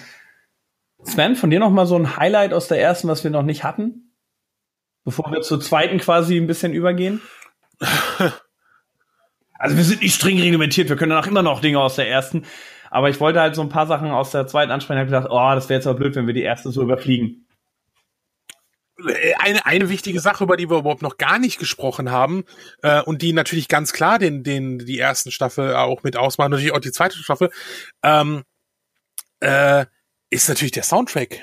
Sven, 1.03 1.37
von 1.37 1.51
dir 1.51 1.61
noch 1.61 1.71
mal 1.71 1.87
so 1.87 1.97
ein 1.97 2.17
Highlight 2.17 2.53
aus 2.53 2.69
der 2.69 2.81
ersten, 2.81 3.09
was 3.09 3.23
wir 3.25 3.31
noch 3.31 3.43
nicht 3.43 3.65
hatten, 3.65 4.13
bevor 5.05 5.31
wir 5.31 5.41
zur 5.43 5.61
zweiten 5.61 5.99
quasi 5.99 6.37
ein 6.37 6.47
bisschen 6.47 6.73
übergehen. 6.73 7.21
Also 9.61 9.77
wir 9.77 9.83
sind 9.83 10.03
nicht 10.03 10.15
streng 10.15 10.39
reglementiert, 10.39 10.89
wir 10.89 10.95
können 10.95 11.11
danach 11.11 11.27
immer 11.27 11.43
noch 11.43 11.61
Dinge 11.61 11.81
aus 11.81 11.97
der 11.97 12.09
ersten. 12.09 12.45
Aber 12.91 13.11
ich 13.11 13.19
wollte 13.19 13.41
halt 13.41 13.57
so 13.57 13.63
ein 13.63 13.69
paar 13.69 13.89
Sachen 13.89 14.13
aus 14.13 14.31
der 14.31 14.47
zweiten 14.47 14.71
ansprechen. 14.71 14.99
Ich 14.99 15.13
habe 15.13 15.25
gedacht, 15.25 15.33
oh, 15.33 15.53
das 15.53 15.69
wäre 15.69 15.79
jetzt 15.79 15.89
aber 15.89 15.99
blöd, 15.99 16.15
wenn 16.15 16.29
wir 16.29 16.33
die 16.33 16.43
erste 16.43 16.71
so 16.71 16.81
überfliegen 16.81 17.48
eine, 19.39 19.65
eine 19.67 19.89
wichtige 19.89 20.21
Sache, 20.21 20.45
über 20.45 20.57
die 20.57 20.69
wir 20.69 20.79
überhaupt 20.79 21.03
noch 21.03 21.19
gar 21.19 21.39
nicht 21.39 21.59
gesprochen 21.59 22.11
haben, 22.11 22.45
äh, 22.83 23.03
und 23.03 23.23
die 23.23 23.33
natürlich 23.33 23.69
ganz 23.69 23.93
klar 23.93 24.19
den, 24.19 24.43
den, 24.43 24.79
die 24.79 24.99
ersten 24.99 25.31
Staffel 25.31 25.75
auch 25.75 26.03
mit 26.03 26.17
ausmachen, 26.17 26.51
natürlich 26.51 26.73
auch 26.73 26.81
die 26.81 26.93
zweite 26.93 27.17
Staffel, 27.17 27.51
ähm, 28.03 28.43
äh, 29.41 29.87
ist 30.31 30.49
natürlich 30.49 30.73
der 30.73 30.83
Soundtrack. 30.83 31.41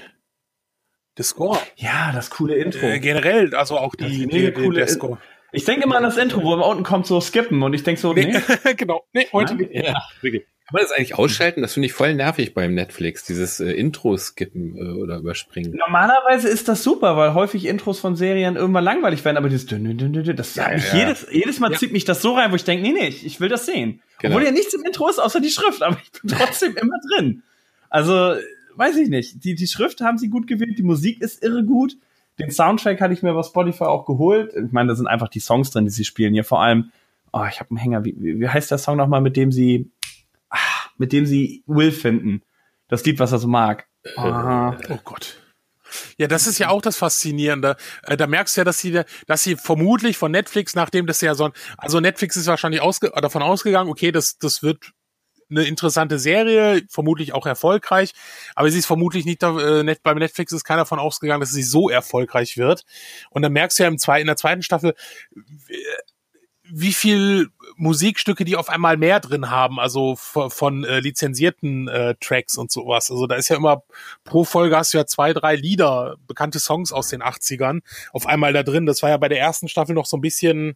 Der 1.17 1.23
Score. 1.23 1.59
Ja, 1.77 2.11
das 2.11 2.29
coole 2.29 2.55
Intro. 2.55 2.85
Äh, 2.85 2.99
generell, 2.99 3.55
also 3.55 3.77
auch 3.77 3.95
die, 3.95 4.27
die, 4.27 4.27
die 4.27 4.51
coole 4.51 4.79
der 4.79 4.87
Score. 4.87 5.17
Ich 5.55 5.65
denke 5.65 5.87
mal 5.87 5.97
an 5.97 6.03
das 6.03 6.17
Intro, 6.17 6.43
wo 6.43 6.53
unten 6.53 6.83
kommt 6.83 7.07
so 7.07 7.21
skippen 7.21 7.63
und 7.63 7.73
ich 7.73 7.83
denke 7.83 7.99
so, 7.99 8.13
nee. 8.13 8.25
nee. 8.25 8.73
genau, 8.77 9.05
nee, 9.13 9.27
heute 9.31 9.55
nicht. 9.55 9.73
Ja, 9.73 10.01
wirklich. 10.21 10.45
Kann 10.67 10.73
man 10.73 10.81
das 10.81 10.91
eigentlich 10.93 11.15
ausschalten? 11.15 11.61
Das 11.61 11.73
finde 11.75 11.85
ich 11.85 11.93
voll 11.93 12.15
nervig 12.15 12.55
beim 12.55 12.73
Netflix, 12.73 13.23
dieses 13.23 13.59
äh, 13.59 13.71
Intro 13.71 14.17
skippen 14.17 14.75
äh, 14.75 14.99
oder 14.99 15.17
überspringen. 15.17 15.75
Normalerweise 15.75 16.49
ist 16.49 16.67
das 16.67 16.81
super, 16.81 17.15
weil 17.17 17.35
häufig 17.35 17.65
Intros 17.65 17.99
von 17.99 18.15
Serien 18.15 18.55
irgendwann 18.55 18.83
langweilig 18.83 19.23
werden, 19.23 19.37
aber 19.37 19.47
dieses 19.47 19.67
das 19.67 20.55
ja, 20.55 20.71
ja. 20.71 20.95
jedes, 20.95 21.27
jedes 21.31 21.59
Mal 21.59 21.71
ja. 21.71 21.77
zieht 21.77 21.93
mich 21.93 22.03
das 22.03 22.23
so 22.23 22.33
rein, 22.33 22.51
wo 22.51 22.55
ich 22.55 22.63
denke, 22.63 22.81
nee, 22.81 22.93
nee, 22.93 23.09
ich 23.09 23.39
will 23.39 23.47
das 23.47 23.67
sehen. 23.67 24.01
Genau. 24.19 24.33
Obwohl 24.33 24.45
ja 24.45 24.51
nichts 24.51 24.73
im 24.73 24.83
Intro 24.83 25.07
ist, 25.07 25.19
außer 25.19 25.39
die 25.39 25.51
Schrift, 25.51 25.83
aber 25.83 25.99
ich 26.03 26.19
bin 26.19 26.31
trotzdem 26.31 26.75
immer 26.81 26.97
drin. 27.11 27.43
Also, 27.89 28.33
weiß 28.75 28.97
ich 28.97 29.09
nicht. 29.09 29.43
Die, 29.43 29.53
die 29.53 29.67
Schrift 29.67 30.01
haben 30.01 30.17
sie 30.17 30.29
gut 30.29 30.47
gewählt, 30.47 30.79
die 30.79 30.83
Musik 30.83 31.21
ist 31.21 31.43
irre 31.43 31.63
gut. 31.63 31.95
Den 32.39 32.51
Soundtrack 32.51 32.99
hatte 32.99 33.13
ich 33.13 33.23
mir 33.23 33.33
bei 33.33 33.43
Spotify 33.43 33.85
auch 33.85 34.05
geholt. 34.05 34.53
Ich 34.53 34.71
meine, 34.71 34.89
da 34.89 34.95
sind 34.95 35.07
einfach 35.07 35.29
die 35.29 35.39
Songs 35.39 35.71
drin, 35.71 35.85
die 35.85 35.91
sie 35.91 36.05
spielen. 36.05 36.33
Hier 36.33 36.43
vor 36.43 36.61
allem, 36.61 36.91
oh, 37.31 37.45
ich 37.49 37.59
habe 37.59 37.69
einen 37.71 37.77
Hänger. 37.77 38.03
Wie, 38.03 38.15
wie 38.17 38.49
heißt 38.49 38.71
der 38.71 38.77
Song 38.77 38.97
nochmal, 38.97 39.21
mit 39.21 39.37
dem 39.37 39.51
sie, 39.51 39.91
ah, 40.49 40.57
mit 40.97 41.13
dem 41.13 41.25
sie 41.25 41.63
Will 41.65 41.91
finden? 41.91 42.41
Das 42.87 43.05
Lied, 43.05 43.19
was 43.19 43.31
er 43.31 43.39
so 43.39 43.47
mag. 43.47 43.87
Oh, 44.17 44.73
oh 44.89 44.99
Gott. 45.03 45.41
Ja, 46.17 46.27
das 46.27 46.47
ist 46.47 46.59
ja 46.59 46.69
auch 46.69 46.81
das 46.81 46.97
Faszinierende. 46.97 47.77
Äh, 48.03 48.17
da 48.17 48.27
merkst 48.27 48.55
du 48.55 48.61
ja, 48.61 48.65
dass 48.65 48.79
sie, 48.79 49.01
dass 49.27 49.43
sie 49.43 49.55
vermutlich 49.55 50.17
von 50.17 50.31
Netflix, 50.31 50.75
nachdem 50.75 51.07
das 51.07 51.21
ja 51.21 51.35
so 51.35 51.45
ein, 51.45 51.51
also 51.77 51.99
Netflix 51.99 52.35
ist 52.35 52.47
wahrscheinlich 52.47 52.81
ausge, 52.81 53.11
davon 53.15 53.41
ausgegangen, 53.41 53.89
okay, 53.89 54.11
das, 54.11 54.37
das 54.37 54.61
wird 54.61 54.91
eine 55.49 55.63
interessante 55.63 56.19
Serie, 56.19 56.83
vermutlich 56.89 57.33
auch 57.33 57.45
erfolgreich, 57.45 58.13
aber 58.55 58.69
sie 58.69 58.79
ist 58.79 58.85
vermutlich 58.85 59.25
nicht, 59.25 59.43
äh, 59.43 59.83
net, 59.83 60.01
beim 60.03 60.17
Netflix 60.17 60.51
ist 60.51 60.63
keiner 60.63 60.81
davon 60.81 60.99
ausgegangen, 60.99 61.41
dass 61.41 61.51
sie 61.51 61.63
so 61.63 61.89
erfolgreich 61.89 62.57
wird. 62.57 62.85
Und 63.29 63.41
dann 63.41 63.53
merkst 63.53 63.79
du 63.79 63.83
ja 63.83 63.89
im 63.89 63.97
zweiten, 63.97 64.21
in 64.21 64.27
der 64.27 64.37
zweiten 64.37 64.63
Staffel, 64.63 64.95
wie 66.69 66.93
viel 66.93 67.49
Musikstücke, 67.77 68.45
die 68.45 68.55
auf 68.55 68.69
einmal 68.69 68.97
mehr 68.97 69.19
drin 69.19 69.49
haben, 69.49 69.79
also 69.79 70.15
von, 70.15 70.49
von 70.49 70.83
äh, 70.83 70.99
lizenzierten 70.99 71.87
äh, 71.87 72.15
Tracks 72.19 72.57
und 72.57 72.71
sowas. 72.71 73.11
Also 73.11 73.27
da 73.27 73.35
ist 73.35 73.49
ja 73.49 73.57
immer 73.57 73.83
pro 74.23 74.43
Folge 74.43 74.77
hast 74.77 74.93
du 74.93 74.97
ja 74.97 75.05
zwei, 75.05 75.33
drei 75.33 75.55
Lieder, 75.55 76.15
bekannte 76.27 76.59
Songs 76.59 76.91
aus 76.91 77.09
den 77.09 77.21
80ern 77.21 77.81
auf 78.13 78.25
einmal 78.25 78.53
da 78.53 78.63
drin. 78.63 78.85
Das 78.85 79.03
war 79.03 79.09
ja 79.09 79.17
bei 79.17 79.29
der 79.29 79.39
ersten 79.39 79.67
Staffel 79.67 79.93
noch 79.93 80.05
so 80.05 80.17
ein 80.17 80.21
bisschen. 80.21 80.75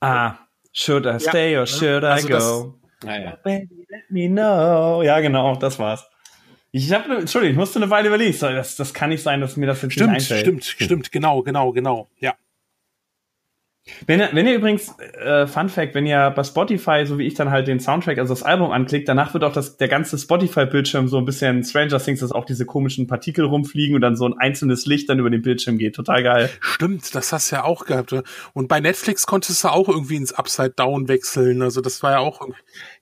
Ah, 0.00 0.34
should 0.72 1.06
I 1.06 1.18
stay 1.18 1.54
ja, 1.54 1.60
or 1.60 1.66
should 1.66 2.04
also 2.04 2.28
I 2.28 2.30
go? 2.30 2.74
Ah, 3.06 3.18
ja. 3.18 3.38
Baby, 3.42 3.86
let 3.88 4.10
me 4.10 4.28
know. 4.28 5.02
Ja, 5.02 5.20
genau, 5.20 5.56
das 5.56 5.78
war's. 5.78 6.08
Ich 6.72 6.92
habe, 6.92 7.18
Entschuldigung, 7.18 7.52
ich 7.52 7.58
musste 7.58 7.78
eine 7.78 7.90
Weile 7.90 8.08
überlegen. 8.08 8.36
Das, 8.40 8.74
das 8.76 8.92
kann 8.92 9.10
nicht 9.10 9.22
sein, 9.22 9.40
dass 9.40 9.56
mir 9.56 9.66
das 9.66 9.82
jetzt 9.82 9.92
stimmt, 9.92 10.12
nicht 10.12 10.22
einfällt. 10.22 10.40
Stimmt, 10.40 10.64
stimmt, 10.64 11.12
genau, 11.12 11.42
genau, 11.42 11.72
genau. 11.72 12.08
Ja. 12.18 12.34
Wenn 14.06 14.18
ihr, 14.18 14.30
wenn 14.32 14.46
ihr 14.46 14.54
übrigens, 14.54 14.94
äh, 14.98 15.46
Fun 15.46 15.68
Fact, 15.68 15.94
wenn 15.94 16.06
ihr 16.06 16.30
bei 16.30 16.42
Spotify, 16.42 17.04
so 17.04 17.18
wie 17.18 17.26
ich 17.26 17.34
dann 17.34 17.50
halt 17.50 17.68
den 17.68 17.80
Soundtrack, 17.80 18.16
also 18.16 18.32
das 18.32 18.42
Album 18.42 18.70
anklickt, 18.70 19.08
danach 19.08 19.34
wird 19.34 19.44
auch 19.44 19.52
das, 19.52 19.76
der 19.76 19.88
ganze 19.88 20.16
Spotify-Bildschirm 20.16 21.06
so 21.08 21.18
ein 21.18 21.26
bisschen 21.26 21.62
Stranger 21.64 21.98
Things, 21.98 22.20
dass 22.20 22.32
auch 22.32 22.46
diese 22.46 22.64
komischen 22.64 23.06
Partikel 23.06 23.44
rumfliegen 23.44 23.94
und 23.94 24.00
dann 24.00 24.16
so 24.16 24.26
ein 24.26 24.32
einzelnes 24.38 24.86
Licht 24.86 25.10
dann 25.10 25.18
über 25.18 25.28
den 25.28 25.42
Bildschirm 25.42 25.76
geht. 25.76 25.94
Total 25.94 26.22
geil. 26.22 26.50
Stimmt, 26.60 27.14
das 27.14 27.30
hast 27.32 27.52
du 27.52 27.56
ja 27.56 27.64
auch 27.64 27.84
gehabt. 27.84 28.14
Und 28.54 28.68
bei 28.68 28.80
Netflix 28.80 29.26
konntest 29.26 29.62
du 29.62 29.68
auch 29.68 29.88
irgendwie 29.90 30.16
ins 30.16 30.32
Upside 30.32 30.70
Down 30.70 31.08
wechseln. 31.08 31.60
Also 31.60 31.82
das 31.82 32.02
war 32.02 32.12
ja 32.12 32.18
auch, 32.20 32.40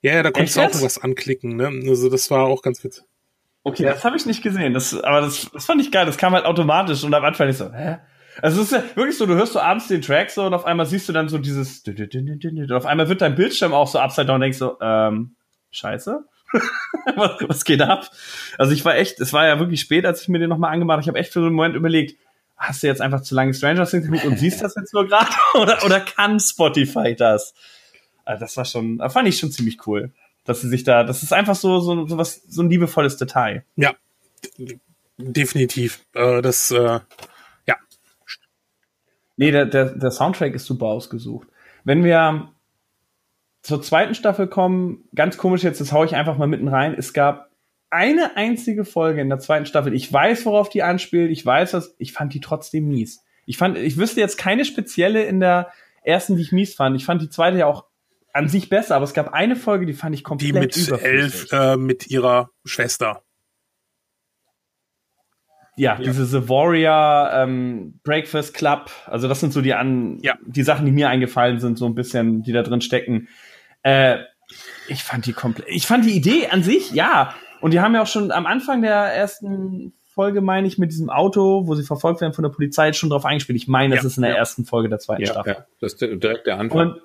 ja, 0.01 0.15
ja 0.15 0.23
da 0.23 0.31
konntest 0.31 0.57
Echt? 0.57 0.73
du 0.73 0.79
auch 0.79 0.83
was 0.83 0.97
anklicken. 0.97 1.55
Ne? 1.55 1.71
Also 1.87 2.09
das 2.09 2.29
war 2.29 2.43
auch 2.43 2.61
ganz 2.61 2.83
witzig. 2.83 3.05
Okay, 3.63 3.83
das 3.83 4.03
habe 4.03 4.17
ich 4.17 4.25
nicht 4.25 4.43
gesehen. 4.43 4.73
Das, 4.73 4.93
aber 5.01 5.21
das, 5.21 5.49
das 5.53 5.65
fand 5.65 5.79
ich 5.81 5.93
geil. 5.93 6.05
Das 6.05 6.17
kam 6.17 6.33
halt 6.33 6.43
automatisch 6.43 7.05
und 7.05 7.13
am 7.13 7.23
Anfang 7.23 7.47
ich 7.47 7.57
so, 7.57 7.71
hä? 7.71 7.99
Also 8.41 8.61
es 8.61 8.71
ist 8.71 8.73
ja 8.73 8.83
wirklich 8.95 9.17
so, 9.17 9.25
du 9.25 9.35
hörst 9.35 9.53
so 9.53 9.59
abends 9.59 9.87
den 9.87 10.01
Track 10.01 10.31
so 10.31 10.43
und 10.45 10.53
auf 10.53 10.65
einmal 10.65 10.85
siehst 10.85 11.07
du 11.07 11.13
dann 11.13 11.29
so 11.29 11.37
dieses 11.37 11.83
und 11.85 12.71
auf 12.71 12.85
einmal 12.85 13.09
wird 13.09 13.21
dein 13.21 13.35
Bildschirm 13.35 13.73
auch 13.73 13.87
so 13.87 13.99
upside 13.99 14.27
down 14.27 14.35
und 14.35 14.41
denkst 14.41 14.57
so, 14.57 14.77
ähm, 14.81 15.35
scheiße. 15.71 16.23
was, 17.15 17.65
geht 17.65 17.81
ab? 17.81 18.09
Also 18.57 18.73
ich 18.73 18.85
war 18.85 18.95
echt, 18.95 19.19
es 19.19 19.33
war 19.33 19.47
ja 19.47 19.59
wirklich 19.59 19.81
spät, 19.81 20.05
als 20.05 20.21
ich 20.21 20.27
mir 20.27 20.39
den 20.39 20.49
nochmal 20.49 20.71
angemacht 20.71 20.95
habe. 20.95 21.01
Ich 21.01 21.07
habe 21.07 21.19
echt 21.19 21.33
für 21.33 21.39
so 21.39 21.47
einen 21.47 21.55
Moment 21.55 21.75
überlegt, 21.75 22.19
hast 22.57 22.83
du 22.83 22.87
jetzt 22.87 23.01
einfach 23.01 23.21
zu 23.21 23.35
lange 23.35 23.53
Stranger 23.53 23.85
Things 23.85 24.05
geguckt 24.05 24.25
und 24.25 24.37
siehst 24.37 24.61
das 24.61 24.75
jetzt 24.75 24.93
nur 24.93 25.07
gerade? 25.07 25.31
oder, 25.55 25.83
oder 25.83 25.99
kann 25.99 26.39
Spotify 26.39 27.15
das? 27.15 27.53
Also 28.25 28.39
das 28.41 28.57
war 28.57 28.65
schon, 28.65 29.01
fand 29.09 29.27
ich 29.27 29.37
schon 29.37 29.51
ziemlich 29.51 29.85
cool. 29.87 30.11
Dass 30.45 30.61
sie 30.61 30.67
sich 30.67 30.83
da, 30.83 31.03
das 31.03 31.23
ist 31.23 31.31
einfach 31.31 31.55
so, 31.55 31.79
so, 31.79 32.05
so 32.05 32.17
was, 32.17 32.41
so 32.47 32.61
ein 32.61 32.69
liebevolles 32.69 33.15
Detail. 33.15 33.63
Ja, 33.77 33.95
definitiv. 35.17 36.01
Äh, 36.13 36.41
das, 36.41 36.69
äh, 36.71 36.99
Nee, 39.35 39.51
der, 39.51 39.65
der, 39.65 39.95
der 39.95 40.11
Soundtrack 40.11 40.53
ist 40.53 40.65
super 40.65 40.87
ausgesucht. 40.87 41.47
Wenn 41.83 42.03
wir 42.03 42.49
zur 43.61 43.81
zweiten 43.81 44.13
Staffel 44.13 44.47
kommen, 44.47 45.05
ganz 45.15 45.37
komisch 45.37 45.63
jetzt, 45.63 45.81
das 45.81 45.91
hau 45.91 46.03
ich 46.03 46.15
einfach 46.15 46.37
mal 46.37 46.47
mitten 46.47 46.67
rein. 46.67 46.93
Es 46.97 47.13
gab 47.13 47.49
eine 47.89 48.35
einzige 48.35 48.85
Folge 48.85 49.21
in 49.21 49.29
der 49.29 49.39
zweiten 49.39 49.65
Staffel. 49.65 49.93
Ich 49.93 50.11
weiß, 50.11 50.45
worauf 50.45 50.69
die 50.69 50.83
anspielt. 50.83 51.31
Ich 51.31 51.45
weiß, 51.45 51.71
dass 51.71 51.95
ich 51.97 52.11
fand 52.11 52.33
die 52.33 52.41
trotzdem 52.41 52.87
mies. 52.87 53.23
Ich 53.45 53.57
fand, 53.57 53.77
ich 53.77 53.97
wüsste 53.97 54.19
jetzt 54.19 54.37
keine 54.37 54.65
spezielle 54.65 55.23
in 55.23 55.39
der 55.39 55.71
ersten, 56.03 56.35
die 56.35 56.41
ich 56.41 56.51
mies 56.51 56.73
fand. 56.75 56.95
Ich 56.95 57.05
fand 57.05 57.21
die 57.21 57.29
zweite 57.29 57.57
ja 57.57 57.65
auch 57.67 57.85
an 58.33 58.49
sich 58.49 58.67
besser, 58.67 58.95
aber 58.95 59.05
es 59.05 59.13
gab 59.13 59.31
eine 59.33 59.55
Folge, 59.55 59.85
die 59.85 59.93
fand 59.93 60.15
ich 60.15 60.23
komplett 60.23 60.75
Die 60.75 60.91
mit 60.91 61.01
elf, 61.01 61.51
äh, 61.51 61.77
mit 61.77 62.07
ihrer 62.07 62.49
Schwester 62.65 63.23
ja, 65.75 65.95
ja, 65.95 66.03
diese 66.03 66.25
The 66.25 66.49
Warrior 66.49 67.31
ähm, 67.33 67.99
Breakfast 68.03 68.53
Club, 68.53 68.91
also 69.07 69.27
das 69.27 69.39
sind 69.39 69.53
so 69.53 69.61
die 69.61 69.73
an 69.73 70.19
ja. 70.21 70.35
die 70.45 70.63
Sachen, 70.63 70.85
die 70.85 70.91
mir 70.91 71.09
eingefallen 71.09 71.59
sind, 71.59 71.77
so 71.77 71.85
ein 71.85 71.95
bisschen, 71.95 72.43
die 72.43 72.51
da 72.51 72.61
drin 72.61 72.81
stecken. 72.81 73.27
Äh, 73.81 74.19
ich 74.87 75.03
fand 75.03 75.25
die 75.25 75.33
komplett, 75.33 75.67
ich 75.69 75.87
fand 75.87 76.05
die 76.05 76.15
Idee 76.15 76.47
an 76.49 76.63
sich, 76.63 76.91
ja. 76.91 77.33
Und 77.61 77.71
die 77.71 77.79
haben 77.79 77.95
ja 77.95 78.01
auch 78.01 78.07
schon 78.07 78.31
am 78.31 78.45
Anfang 78.45 78.81
der 78.81 78.93
ersten 78.93 79.93
Folge, 80.05 80.41
meine 80.41 80.67
ich, 80.67 80.77
mit 80.77 80.91
diesem 80.91 81.09
Auto, 81.09 81.65
wo 81.65 81.73
sie 81.75 81.83
verfolgt 81.83 82.21
werden 82.21 82.33
von 82.33 82.43
der 82.43 82.49
Polizei, 82.49 82.93
schon 82.93 83.09
drauf 83.09 83.25
eingespielt. 83.25 83.57
Ich 83.57 83.67
meine, 83.67 83.95
das 83.95 84.03
ja, 84.03 84.07
ist 84.07 84.17
in 84.17 84.23
der 84.23 84.37
ersten 84.37 84.65
Folge 84.65 84.89
der 84.89 84.99
zweiten 84.99 85.25
Staffel. 85.25 85.53
Ja, 85.53 85.65
das 85.79 85.93
ist 85.93 86.01
direkt 86.01 86.45
der 86.45 86.59
Anfang. 86.59 86.79
Und, 86.79 87.01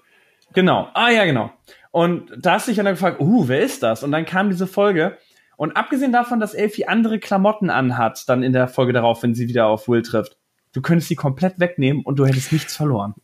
genau. 0.52 0.88
Ah, 0.92 1.10
ja, 1.10 1.24
genau. 1.24 1.50
Und 1.90 2.30
da 2.36 2.54
hast 2.54 2.66
du 2.66 2.70
dich 2.72 2.76
dann 2.76 2.86
gefragt, 2.86 3.20
uh, 3.20 3.48
wer 3.48 3.60
ist 3.60 3.82
das? 3.82 4.02
Und 4.02 4.12
dann 4.12 4.26
kam 4.26 4.50
diese 4.50 4.66
Folge 4.66 5.16
und 5.59 5.72
abgesehen 5.72 6.12
davon, 6.12 6.38
dass 6.38 6.54
Elfie 6.54 6.86
andere 6.86 7.18
Klamotten 7.18 7.68
anhat, 7.68 8.28
dann 8.28 8.44
in 8.44 8.52
der 8.52 8.68
Folge 8.68 8.92
darauf, 8.92 9.24
wenn 9.24 9.34
sie 9.34 9.48
wieder 9.48 9.66
auf 9.66 9.88
Will 9.88 10.02
trifft, 10.02 10.36
du 10.72 10.80
könntest 10.80 11.09
sie 11.09 11.16
komplett 11.16 11.59
wegnehmen 11.59 12.04
und 12.04 12.20
du 12.20 12.26
hättest 12.26 12.52
nichts 12.52 12.76
verloren. 12.76 13.16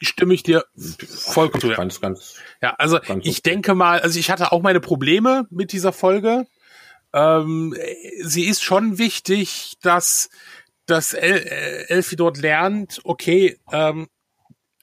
Stimme 0.00 0.32
ich 0.32 0.44
dir 0.44 0.64
vollkommen 0.76 1.60
zu. 1.60 1.70
Ganz, 1.70 2.00
ganz, 2.00 2.36
ja, 2.62 2.76
also 2.78 3.00
ganz 3.00 3.26
ich 3.26 3.40
okay. 3.40 3.50
denke 3.50 3.74
mal, 3.74 3.98
also 3.98 4.16
ich 4.20 4.30
hatte 4.30 4.52
auch 4.52 4.62
meine 4.62 4.78
Probleme 4.78 5.48
mit 5.50 5.72
dieser 5.72 5.92
Folge. 5.92 6.46
Ähm, 7.12 7.74
sie 8.22 8.44
ist 8.44 8.62
schon 8.62 8.98
wichtig, 8.98 9.72
dass, 9.82 10.30
dass 10.86 11.14
El 11.14 11.34
äh, 11.34 11.88
Elfie 11.88 12.14
dort 12.14 12.38
lernt, 12.38 13.00
okay, 13.02 13.58
ähm, 13.72 14.06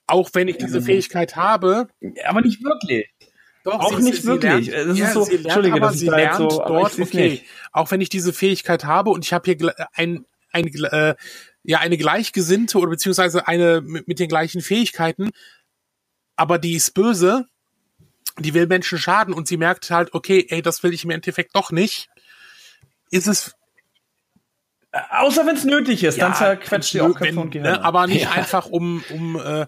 auch 0.06 0.28
wenn 0.34 0.48
ich 0.48 0.58
diese 0.58 0.82
Fähigkeit 0.82 1.34
habe. 1.34 1.88
Aber 2.26 2.42
nicht 2.42 2.62
wirklich. 2.62 3.08
Doch, 3.70 3.80
auch 3.80 3.96
sie, 3.98 4.04
nicht 4.04 4.22
sie, 4.22 4.28
wirklich. 4.28 4.66
Sie 4.66 4.70
lernt, 4.70 4.98
ja, 4.98 5.12
so, 5.12 5.24
sie 5.24 5.32
lernt, 5.32 5.44
Entschuldige, 5.46 5.76
aber 5.76 5.92
sie 5.92 6.06
lernt 6.06 6.36
so, 6.36 6.48
dort, 6.48 6.98
okay, 6.98 7.30
nicht. 7.30 7.44
auch 7.72 7.90
wenn 7.90 8.00
ich 8.00 8.08
diese 8.08 8.32
Fähigkeit 8.32 8.84
habe 8.84 9.10
und 9.10 9.24
ich 9.24 9.32
habe 9.32 9.50
hier 9.50 9.74
ein, 9.94 10.24
ein, 10.52 10.66
äh, 10.66 11.14
ja, 11.64 11.78
eine 11.78 11.98
gleichgesinnte 11.98 12.78
oder 12.78 12.90
beziehungsweise 12.90 13.46
eine 13.46 13.80
mit, 13.80 14.08
mit 14.08 14.18
den 14.18 14.28
gleichen 14.28 14.60
Fähigkeiten, 14.60 15.30
aber 16.36 16.58
die 16.58 16.74
ist 16.74 16.94
böse, 16.94 17.46
die 18.38 18.54
will 18.54 18.66
Menschen 18.66 18.98
schaden 18.98 19.34
und 19.34 19.48
sie 19.48 19.56
merkt 19.56 19.90
halt, 19.90 20.14
okay, 20.14 20.46
ey, 20.48 20.62
das 20.62 20.82
will 20.82 20.94
ich 20.94 21.04
im 21.04 21.10
Endeffekt 21.10 21.54
doch 21.54 21.70
nicht, 21.70 22.08
ist 23.10 23.26
es 23.26 23.54
äh, 24.92 25.00
Außer 25.10 25.46
wenn 25.46 25.56
es 25.56 25.64
nötig 25.64 26.02
ist, 26.04 26.16
ja, 26.16 26.26
dann 26.26 26.34
zerquetscht 26.34 26.94
die 26.94 27.00
auch 27.00 27.14
Köpfe 27.14 27.40
und 27.40 27.50
Gehirn. 27.50 27.72
Ne, 27.72 27.84
aber 27.84 28.06
nicht 28.06 28.22
ja. 28.22 28.30
einfach, 28.30 28.66
um, 28.66 29.02
um 29.10 29.38
äh, 29.38 29.66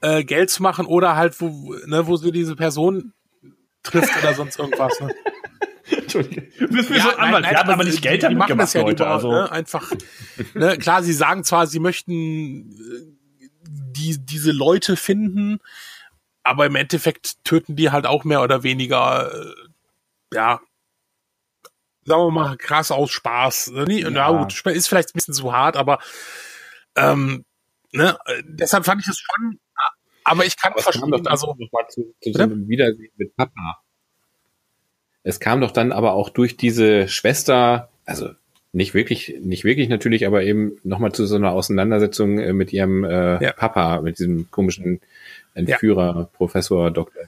äh, 0.00 0.24
Geld 0.24 0.50
zu 0.50 0.62
machen 0.62 0.86
oder 0.86 1.16
halt, 1.16 1.40
wo, 1.40 1.74
ne, 1.86 2.06
wo 2.06 2.16
sie 2.16 2.32
diese 2.32 2.56
Person 2.56 3.12
trifft 3.86 4.16
oder 4.18 4.34
sonst 4.34 4.58
irgendwas. 4.58 5.00
Ne? 5.00 5.14
Entschuldigung. 5.90 6.46
Du 6.58 6.68
bist 6.68 6.90
mir 6.90 6.96
ja, 6.96 7.04
so 7.04 7.10
Anwalt. 7.10 7.44
Nein, 7.44 7.54
nein, 7.54 7.56
aber, 7.56 7.72
aber 7.74 7.84
nicht 7.84 8.02
Geld 8.02 8.22
damit 8.22 8.34
die 8.34 8.38
machen 8.38 8.58
das 8.58 8.72
ja 8.72 8.82
Leute, 8.82 9.06
also. 9.06 9.30
ne? 9.30 9.50
einfach. 9.50 9.92
Ne? 10.54 10.78
Klar, 10.78 11.02
sie 11.02 11.12
sagen 11.12 11.44
zwar, 11.44 11.66
sie 11.66 11.78
möchten 11.78 12.72
äh, 12.72 13.16
die, 13.62 14.18
diese 14.18 14.52
Leute 14.52 14.96
finden, 14.96 15.58
aber 16.42 16.66
im 16.66 16.76
Endeffekt 16.76 17.44
töten 17.44 17.76
die 17.76 17.90
halt 17.90 18.06
auch 18.06 18.24
mehr 18.24 18.42
oder 18.42 18.62
weniger, 18.62 19.32
äh, 19.32 19.54
ja, 20.34 20.60
sagen 22.04 22.22
wir 22.22 22.30
mal, 22.30 22.56
krass 22.56 22.90
aus 22.90 23.10
Spaß. 23.10 23.72
Ne? 23.72 24.00
Ja. 24.00 24.10
ja, 24.10 24.30
gut, 24.30 24.66
ist 24.66 24.88
vielleicht 24.88 25.10
ein 25.10 25.18
bisschen 25.18 25.34
zu 25.34 25.52
hart, 25.52 25.76
aber 25.76 25.98
ähm, 26.96 27.44
ne? 27.92 28.18
deshalb 28.42 28.84
fand 28.84 29.02
ich 29.02 29.08
es 29.08 29.18
schon 29.18 29.58
aber 30.26 30.44
ich 30.44 30.56
kann 30.56 30.72
aber 30.72 30.82
verstehen, 30.82 31.26
also 31.26 31.54
noch 31.56 31.72
mal 31.72 31.86
zu, 31.88 32.14
zu 32.20 32.32
so 32.32 32.42
einem 32.42 32.68
Wiedersehen 32.68 33.12
mit 33.16 33.36
Papa. 33.36 33.80
Es 35.22 35.38
kam 35.40 35.60
doch 35.60 35.70
dann 35.70 35.92
aber 35.92 36.14
auch 36.14 36.30
durch 36.30 36.56
diese 36.56 37.08
Schwester, 37.08 37.90
also 38.04 38.30
nicht 38.72 38.92
wirklich, 38.92 39.36
nicht 39.40 39.64
wirklich 39.64 39.88
natürlich, 39.88 40.26
aber 40.26 40.42
eben 40.42 40.78
nochmal 40.82 41.12
zu 41.12 41.26
so 41.26 41.36
einer 41.36 41.52
Auseinandersetzung 41.52 42.38
äh, 42.38 42.52
mit 42.52 42.72
ihrem 42.72 43.04
äh, 43.04 43.42
ja. 43.42 43.52
Papa, 43.52 44.00
mit 44.02 44.18
diesem 44.18 44.50
komischen 44.50 45.00
Entführer, 45.54 46.16
ja. 46.16 46.28
Professor, 46.32 46.90
Doktor. 46.90 47.22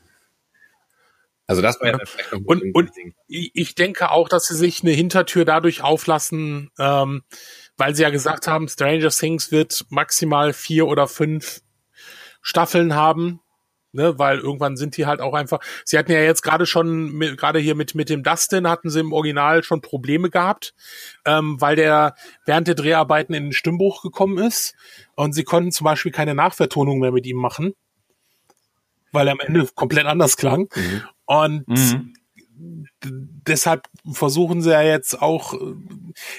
Also 1.46 1.62
das 1.62 1.80
war 1.80 1.88
ja, 1.88 1.96
noch 1.96 2.40
und, 2.44 2.74
und 2.74 2.90
ich 3.26 3.74
denke 3.74 4.10
auch, 4.10 4.28
dass 4.28 4.48
sie 4.48 4.56
sich 4.56 4.82
eine 4.82 4.90
Hintertür 4.90 5.44
dadurch 5.44 5.82
auflassen, 5.82 6.70
ähm, 6.78 7.22
weil 7.76 7.94
sie 7.94 8.02
ja 8.02 8.10
gesagt 8.10 8.48
haben, 8.48 8.68
Stranger 8.68 9.08
Things 9.08 9.50
wird 9.50 9.86
maximal 9.88 10.52
vier 10.52 10.86
oder 10.88 11.06
fünf 11.08 11.62
Staffeln 12.48 12.94
haben. 12.94 13.40
Ne, 13.92 14.18
weil 14.18 14.38
irgendwann 14.38 14.76
sind 14.76 14.98
die 14.98 15.06
halt 15.06 15.22
auch 15.22 15.32
einfach. 15.32 15.60
Sie 15.82 15.96
hatten 15.96 16.12
ja 16.12 16.20
jetzt 16.20 16.42
gerade 16.42 16.66
schon, 16.66 17.18
gerade 17.18 17.58
hier 17.58 17.74
mit 17.74 17.94
mit 17.94 18.10
dem 18.10 18.22
Dustin 18.22 18.68
hatten 18.68 18.90
sie 18.90 19.00
im 19.00 19.14
Original 19.14 19.64
schon 19.64 19.80
Probleme 19.80 20.28
gehabt, 20.28 20.74
ähm, 21.24 21.58
weil 21.58 21.74
der 21.74 22.14
während 22.44 22.68
der 22.68 22.74
Dreharbeiten 22.74 23.32
in 23.32 23.44
den 23.44 23.52
Stimmbruch 23.54 24.02
gekommen 24.02 24.36
ist 24.36 24.74
und 25.14 25.32
sie 25.32 25.42
konnten 25.42 25.72
zum 25.72 25.86
Beispiel 25.86 26.12
keine 26.12 26.34
Nachvertonung 26.34 26.98
mehr 26.98 27.12
mit 27.12 27.24
ihm 27.24 27.38
machen, 27.38 27.72
weil 29.10 29.26
er 29.26 29.32
am 29.32 29.40
Ende 29.40 29.66
komplett 29.74 30.04
anders 30.04 30.36
klang. 30.36 30.68
Mhm. 30.74 31.02
Und 31.24 31.68
mhm 31.68 32.12
deshalb 33.00 33.86
versuchen 34.12 34.62
sie 34.62 34.70
ja 34.70 34.82
jetzt 34.82 35.20
auch, 35.20 35.54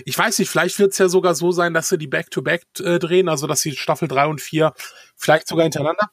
ich 0.06 0.18
weiß 0.18 0.40
nicht, 0.40 0.50
vielleicht 0.50 0.80
wird 0.80 0.92
es 0.92 0.98
ja 0.98 1.08
sogar 1.08 1.36
so 1.36 1.52
sein, 1.52 1.74
dass 1.74 1.90
sie 1.90 1.98
die 1.98 2.08
Back-to-Back 2.08 2.64
-Back, 2.76 2.96
äh, 2.96 3.00
drehen, 3.00 3.30
also 3.30 3.48
dass 3.48 3.62
sie 3.62 3.72
Staffel 3.76 4.08
3 4.08 4.28
und 4.28 4.42
4 4.42 4.74
vielleicht 5.20 5.48
sogar 5.48 5.64
hintereinander. 5.64 6.10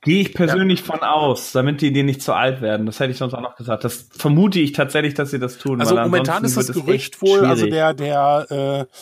Gehe 0.00 0.20
ich 0.20 0.32
persönlich 0.32 0.80
ja. 0.80 0.86
von 0.86 1.00
aus, 1.00 1.52
damit 1.52 1.80
die 1.80 1.88
Ideen 1.88 2.06
nicht 2.06 2.22
zu 2.22 2.32
alt 2.32 2.62
werden. 2.62 2.86
Das 2.86 3.00
hätte 3.00 3.10
ich 3.10 3.18
sonst 3.18 3.34
auch 3.34 3.40
noch 3.40 3.56
gesagt. 3.56 3.82
Das 3.82 4.08
vermute 4.16 4.60
ich 4.60 4.72
tatsächlich, 4.72 5.14
dass 5.14 5.32
sie 5.32 5.40
das 5.40 5.58
tun. 5.58 5.80
Also 5.80 5.96
momentan 5.96 6.44
ist 6.44 6.56
das 6.56 6.72
Gerücht 6.72 7.20
wohl, 7.20 7.44
also 7.44 7.66
der, 7.66 7.94
der 7.94 8.86
äh, 8.88 8.94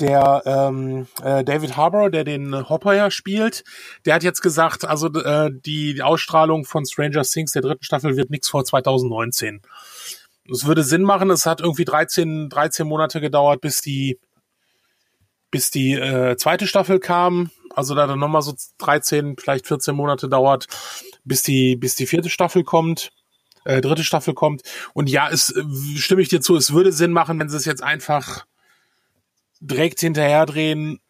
der 0.00 0.42
ähm, 0.46 1.06
äh, 1.22 1.44
David 1.44 1.76
Harbour, 1.76 2.10
der 2.10 2.24
den 2.24 2.68
Hopper 2.68 2.94
ja 2.94 3.10
spielt, 3.10 3.64
der 4.04 4.14
hat 4.14 4.22
jetzt 4.22 4.40
gesagt, 4.40 4.84
also 4.84 5.08
äh, 5.12 5.50
die 5.52 6.02
Ausstrahlung 6.02 6.64
von 6.64 6.86
Stranger 6.86 7.22
Things 7.22 7.52
der 7.52 7.62
dritten 7.62 7.84
Staffel 7.84 8.16
wird 8.16 8.30
nichts 8.30 8.48
vor 8.48 8.64
2019. 8.64 9.60
Es 10.50 10.66
würde 10.66 10.82
Sinn 10.82 11.02
machen, 11.02 11.30
es 11.30 11.46
hat 11.46 11.60
irgendwie 11.60 11.84
13, 11.84 12.48
13 12.48 12.86
Monate 12.86 13.20
gedauert, 13.20 13.60
bis 13.60 13.80
die 13.80 14.18
bis 15.52 15.70
die 15.70 15.92
äh, 15.92 16.36
zweite 16.36 16.66
Staffel 16.66 16.98
kam. 16.98 17.50
Also 17.74 17.94
da 17.94 18.06
dann 18.06 18.18
nochmal 18.18 18.42
so 18.42 18.54
13, 18.78 19.36
vielleicht 19.38 19.66
14 19.66 19.94
Monate 19.94 20.28
dauert, 20.28 20.66
bis 21.24 21.42
die, 21.42 21.76
bis 21.76 21.94
die 21.94 22.06
vierte 22.06 22.30
Staffel 22.30 22.64
kommt, 22.64 23.12
äh, 23.64 23.80
dritte 23.80 24.04
Staffel 24.04 24.34
kommt. 24.34 24.62
Und 24.94 25.08
ja, 25.08 25.28
es 25.30 25.50
äh, 25.50 25.62
stimme 25.96 26.22
ich 26.22 26.28
dir 26.28 26.40
zu, 26.40 26.56
es 26.56 26.72
würde 26.72 26.92
Sinn 26.92 27.12
machen, 27.12 27.38
wenn 27.38 27.48
sie 27.48 27.56
es 27.56 27.64
jetzt 27.64 27.82
einfach 27.82 28.44
direkt 29.60 30.00
hinterher 30.00 30.46
drehen, 30.46 31.00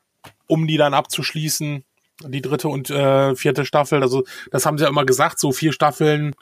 um 0.47 0.67
die 0.67 0.77
dann 0.77 0.95
abzuschließen. 0.95 1.85
Die 2.25 2.43
dritte 2.43 2.69
und 2.69 2.91
äh, 2.91 3.35
vierte 3.35 3.65
Staffel. 3.65 4.03
Also 4.03 4.23
das 4.51 4.65
haben 4.65 4.79
sie 4.79 4.85
ja 4.85 4.91
immer 4.91 5.07
gesagt, 5.07 5.41
so 5.41 5.51
vier 5.51 5.73
Staffeln. 5.73 6.35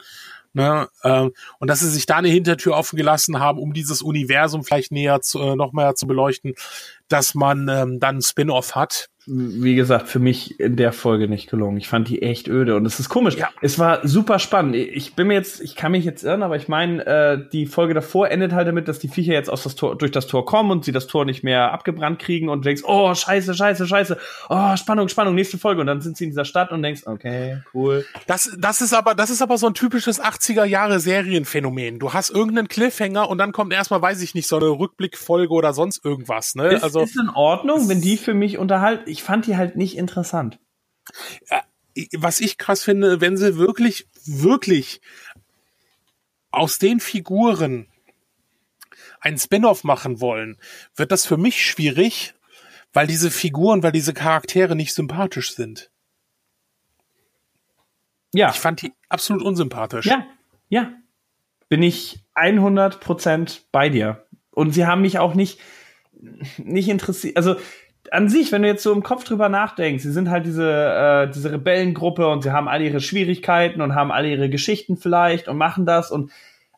Ne? 0.53 0.89
Ähm, 1.03 1.31
und 1.59 1.69
dass 1.69 1.79
sie 1.79 1.89
sich 1.89 2.05
da 2.05 2.17
eine 2.17 2.27
Hintertür 2.27 2.75
offen 2.75 2.97
gelassen 2.97 3.39
haben, 3.39 3.57
um 3.57 3.73
dieses 3.73 4.01
Universum 4.01 4.63
vielleicht 4.63 4.91
näher 4.91 5.21
zu, 5.21 5.39
äh, 5.39 5.55
noch 5.55 5.71
mehr 5.71 5.95
zu 5.95 6.07
beleuchten, 6.07 6.53
dass 7.07 7.33
man 7.35 7.67
ähm, 7.69 7.99
dann 7.99 8.21
Spin-off 8.21 8.75
hat 8.75 9.07
wie 9.33 9.75
gesagt, 9.75 10.09
für 10.09 10.19
mich 10.19 10.59
in 10.59 10.75
der 10.75 10.91
Folge 10.91 11.29
nicht 11.29 11.49
gelungen. 11.49 11.77
Ich 11.77 11.87
fand 11.87 12.09
die 12.09 12.21
echt 12.21 12.49
öde 12.49 12.75
und 12.75 12.85
es 12.85 12.99
ist 12.99 13.07
komisch. 13.07 13.37
Ja. 13.37 13.49
Es 13.61 13.79
war 13.79 14.05
super 14.05 14.39
spannend. 14.39 14.75
Ich 14.75 15.15
bin 15.15 15.27
mir 15.27 15.35
jetzt, 15.35 15.61
ich 15.61 15.77
kann 15.77 15.93
mich 15.93 16.03
jetzt 16.03 16.23
irren, 16.23 16.43
aber 16.43 16.57
ich 16.57 16.67
meine, 16.67 17.05
äh, 17.05 17.39
die 17.51 17.65
Folge 17.65 17.93
davor 17.93 18.29
endet 18.29 18.51
halt 18.51 18.67
damit, 18.67 18.89
dass 18.89 18.99
die 18.99 19.07
Viecher 19.07 19.31
jetzt 19.31 19.49
aus 19.49 19.63
das 19.63 19.75
Tor, 19.75 19.97
durch 19.97 20.11
das 20.11 20.27
Tor 20.27 20.45
kommen 20.45 20.69
und 20.69 20.83
sie 20.83 20.91
das 20.91 21.07
Tor 21.07 21.23
nicht 21.23 21.43
mehr 21.43 21.71
abgebrannt 21.71 22.19
kriegen 22.19 22.49
und 22.49 22.65
du 22.65 22.69
denkst, 22.69 22.83
oh, 22.85 23.15
scheiße, 23.15 23.53
scheiße, 23.53 23.87
scheiße. 23.87 24.17
Oh, 24.49 24.75
Spannung, 24.75 25.07
Spannung, 25.07 25.33
nächste 25.33 25.57
Folge. 25.57 25.79
Und 25.79 25.87
dann 25.87 26.01
sind 26.01 26.17
sie 26.17 26.25
in 26.25 26.31
dieser 26.31 26.45
Stadt 26.45 26.73
und 26.73 26.83
denkst, 26.83 27.03
okay, 27.05 27.61
cool. 27.73 28.05
Das, 28.27 28.51
das 28.57 28.81
ist 28.81 28.93
aber, 28.93 29.15
das 29.15 29.29
ist 29.29 29.41
aber 29.41 29.57
so 29.57 29.67
ein 29.67 29.73
typisches 29.73 30.21
80er 30.21 30.65
Jahre 30.65 30.99
Serienphänomen. 30.99 31.99
Du 31.99 32.11
hast 32.11 32.31
irgendeinen 32.31 32.67
Cliffhanger 32.67 33.29
und 33.29 33.37
dann 33.37 33.53
kommt 33.53 33.71
erstmal, 33.71 34.01
weiß 34.01 34.21
ich 34.21 34.35
nicht, 34.35 34.47
so 34.47 34.57
eine 34.57 34.67
Rückblickfolge 34.67 35.53
oder 35.53 35.73
sonst 35.73 36.03
irgendwas, 36.03 36.55
ne? 36.55 36.73
Ist, 36.73 36.83
also. 36.83 37.01
Ist 37.01 37.17
in 37.17 37.29
Ordnung, 37.29 37.87
wenn 37.87 38.01
die 38.01 38.17
für 38.17 38.33
mich 38.33 38.57
unterhalten. 38.57 39.09
Ich 39.09 39.20
fand 39.21 39.47
die 39.47 39.57
halt 39.57 39.75
nicht 39.75 39.97
interessant. 39.97 40.59
Was 42.13 42.39
ich 42.39 42.57
krass 42.57 42.83
finde, 42.83 43.21
wenn 43.21 43.37
sie 43.37 43.57
wirklich, 43.57 44.07
wirklich 44.25 45.01
aus 46.51 46.79
den 46.79 46.99
Figuren 46.99 47.87
ein 49.19 49.37
Spin-off 49.37 49.83
machen 49.83 50.19
wollen, 50.19 50.57
wird 50.95 51.11
das 51.11 51.25
für 51.25 51.37
mich 51.37 51.65
schwierig, 51.65 52.33
weil 52.93 53.07
diese 53.07 53.31
Figuren, 53.31 53.83
weil 53.83 53.91
diese 53.91 54.13
Charaktere 54.13 54.75
nicht 54.75 54.93
sympathisch 54.93 55.53
sind. 55.53 55.91
Ja. 58.33 58.49
Ich 58.49 58.59
fand 58.59 58.81
die 58.81 58.93
absolut 59.09 59.43
unsympathisch. 59.43 60.05
Ja, 60.05 60.25
ja. 60.69 60.93
Bin 61.69 61.83
ich 61.83 62.23
100% 62.35 63.61
bei 63.71 63.89
dir. 63.89 64.25
Und 64.51 64.73
sie 64.73 64.85
haben 64.85 65.01
mich 65.01 65.19
auch 65.19 65.33
nicht, 65.33 65.59
nicht 66.57 66.89
interessiert. 66.89 67.37
Also, 67.37 67.55
an 68.11 68.27
sich, 68.27 68.51
wenn 68.51 68.61
du 68.61 68.67
jetzt 68.67 68.83
so 68.83 68.91
im 68.91 69.03
Kopf 69.03 69.23
drüber 69.23 69.47
nachdenkst, 69.47 70.03
sie 70.03 70.11
sind 70.11 70.29
halt 70.29 70.45
diese, 70.45 70.69
äh, 70.69 71.31
diese 71.31 71.51
Rebellengruppe 71.51 72.27
und 72.27 72.43
sie 72.43 72.51
haben 72.51 72.67
alle 72.67 72.83
ihre 72.83 72.99
Schwierigkeiten 72.99 73.81
und 73.81 73.95
haben 73.95 74.11
alle 74.11 74.29
ihre 74.29 74.49
Geschichten 74.49 74.97
vielleicht 74.97 75.47
und 75.47 75.57
machen 75.57 75.85
das 75.85 76.11
und 76.11 76.31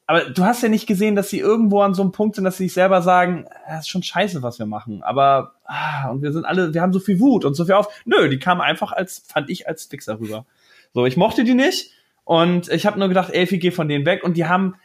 aber 0.06 0.26
du 0.26 0.44
hast 0.44 0.62
ja 0.62 0.68
nicht 0.68 0.86
gesehen, 0.86 1.16
dass 1.16 1.30
sie 1.30 1.40
irgendwo 1.40 1.82
an 1.82 1.94
so 1.94 2.02
einem 2.02 2.12
Punkt 2.12 2.36
sind, 2.36 2.44
dass 2.44 2.58
sie 2.58 2.66
sich 2.66 2.74
selber 2.74 3.02
sagen, 3.02 3.46
das 3.70 3.82
ist 3.82 3.88
schon 3.88 4.04
scheiße, 4.04 4.44
was 4.44 4.60
wir 4.60 4.66
machen. 4.66 5.02
Aber 5.02 5.54
ah, 5.64 6.10
und 6.10 6.22
wir 6.22 6.34
sind 6.34 6.44
alle, 6.44 6.74
wir 6.74 6.82
haben 6.82 6.92
so 6.92 7.00
viel 7.00 7.22
Wut 7.22 7.46
und 7.46 7.54
so 7.54 7.64
viel 7.64 7.76
auf. 7.76 7.88
Nö, 8.04 8.28
die 8.28 8.38
kamen 8.38 8.60
einfach 8.60 8.92
als, 8.92 9.24
fand 9.26 9.50
ich 9.50 9.66
als 9.66 9.86
Fixer 9.86 10.20
rüber. 10.20 10.46
So, 10.94 11.06
ich 11.06 11.16
mochte 11.16 11.46
die 11.46 11.54
nicht 11.54 11.92
und 12.26 12.68
ich 12.70 12.86
habe 12.86 13.00
nur 13.00 13.08
gedacht, 13.08 13.34
Elfie, 13.34 13.60
geh 13.60 13.72
von 13.72 13.88
denen 13.88 14.06
weg 14.06 14.26
und 14.26 14.36
die 14.36 14.46
haben 14.46 14.76